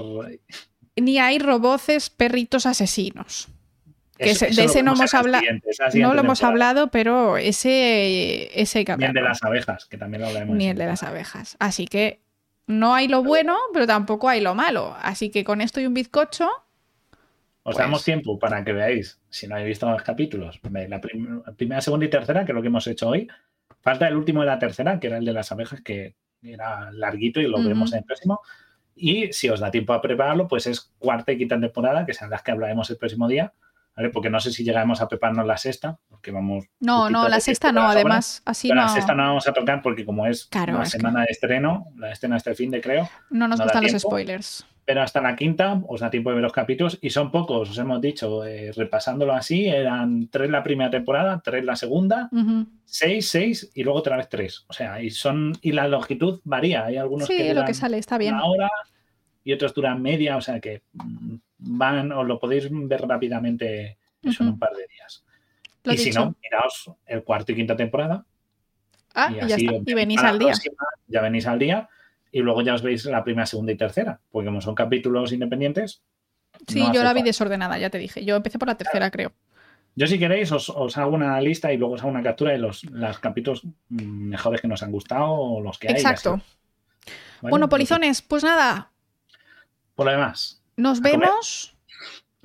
[0.98, 3.48] Ni hay roboces perritos asesinos.
[4.18, 5.46] Que de ese no hemos hablado.
[5.94, 10.28] No lo hemos hablado, pero ese, ese Ni el de las abejas, que también lo
[10.28, 10.56] hablamos.
[10.58, 11.56] Ni el de las abejas.
[11.60, 12.25] Así que
[12.68, 14.96] no hay lo bueno, pero tampoco hay lo malo.
[15.02, 16.46] Así que con esto y un bizcocho.
[16.48, 21.82] Os pues damos tiempo para que veáis, si no habéis visto los capítulos, la, primera,
[21.82, 23.28] segunda y tercera, que es lo que hemos hecho hoy.
[23.82, 27.40] Falta el último de la tercera, que era el de las abejas, que era larguito
[27.42, 28.42] y lo veremos en el próximo.
[28.96, 32.30] Y si os da tiempo a prepararlo, pues es cuarta y quinta temporada, que serán
[32.30, 33.54] las que hablaremos el próximo día.
[33.96, 34.10] ¿Vale?
[34.10, 36.66] Porque no sé si llegaremos a prepararnos la sexta, porque vamos.
[36.80, 38.76] No, no, la sexta no, además, así no.
[38.76, 42.38] La sexta no vamos a tocar porque, como es la semana de estreno, la escena
[42.38, 43.10] este fin de creo.
[43.30, 46.54] No nos gustan los spoilers pero hasta la quinta os da tiempo de ver los
[46.54, 51.42] capítulos y son pocos, os hemos dicho, eh, repasándolo así, eran tres la primera temporada,
[51.44, 52.30] tres la segunda,
[52.86, 54.64] seis, seis y luego otra vez tres.
[54.68, 57.98] O sea, y son y la longitud varía, hay algunos que duran lo que sale
[57.98, 58.36] está bien.
[58.36, 58.70] una hora
[59.44, 61.36] y otros duran media, o sea que mm,
[61.66, 65.24] van, os lo podéis ver rápidamente eso en un par de días.
[65.84, 68.26] y si no, miraos el cuarto y quinta temporada.
[69.14, 69.74] Ah, y, ya está.
[69.86, 70.54] y venís al día.
[71.08, 71.90] ya venís al día
[72.32, 76.02] y luego ya os veis la primera, segunda y tercera, porque como son capítulos independientes.
[76.68, 78.26] Sí, yo la vi desordenada, ya te dije.
[78.26, 79.32] Yo empecé por la tercera, creo.
[79.96, 82.82] Yo si queréis os, hago una lista y luego os hago una captura de los,
[83.22, 85.94] capítulos mejores que nos han gustado o los que hay.
[85.94, 86.42] Exacto.
[87.42, 88.92] Bueno, polizones, pues nada.
[89.96, 90.62] Por lo demás.
[90.78, 91.76] Nos vemos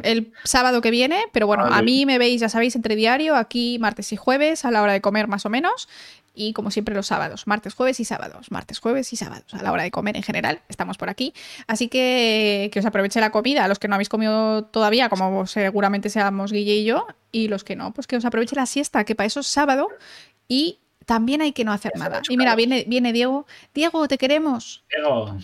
[0.02, 3.78] el sábado que viene, pero bueno, a mí me veis, ya sabéis, entre diario, aquí
[3.78, 5.88] martes y jueves, a la hora de comer más o menos
[6.34, 9.72] y como siempre los sábados, martes, jueves y sábados, martes, jueves y sábados, a la
[9.72, 11.34] hora de comer en general, estamos por aquí.
[11.66, 15.46] Así que que os aproveche la comida, a los que no habéis comido todavía, como
[15.46, 19.04] seguramente seamos Guille y yo, y los que no, pues que os aproveche la siesta,
[19.04, 19.88] que para eso es sábado
[20.48, 22.22] y también hay que no hacer nada.
[22.28, 23.46] Y mira, viene, viene Diego.
[23.74, 24.84] Diego, te queremos.
[24.88, 25.36] Diego.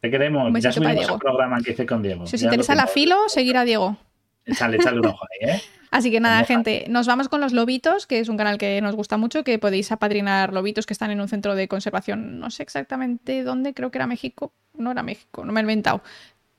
[0.00, 0.52] Te queremos.
[0.60, 2.26] Ya subimos el programa que hice con Diego.
[2.26, 3.96] Si os interesa la filo, seguir a Diego.
[4.44, 5.62] Échale, échale un ojo ahí, ¿eh?
[5.92, 8.96] Así que nada, gente, nos vamos con los lobitos, que es un canal que nos
[8.96, 12.62] gusta mucho, que podéis apadrinar lobitos que están en un centro de conservación, no sé
[12.62, 16.02] exactamente dónde, creo que era México, no era México, no me he inventado,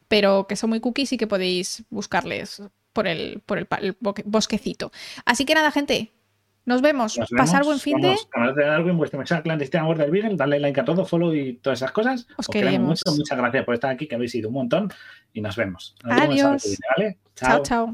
[0.08, 2.62] pero que son muy cookies y que podéis buscarles
[2.94, 4.92] por el, por el, bosquecito.
[5.26, 6.12] Así que nada, gente,
[6.66, 7.20] nos vemos.
[7.36, 8.16] Pasar buen fin de.
[8.30, 11.80] Canal de Darwin, vuestra mesa clandestina del Beagle, darle like a todo, follow y todas
[11.80, 12.28] esas cosas.
[12.38, 13.02] Os, queremos.
[13.06, 13.18] mucho.
[13.18, 14.92] Muchas gracias por estar aquí, que habéis sido un montón.
[15.34, 15.96] Y nos vemos.
[16.04, 16.78] Adiós.
[17.36, 17.64] chao.
[17.64, 17.92] chao.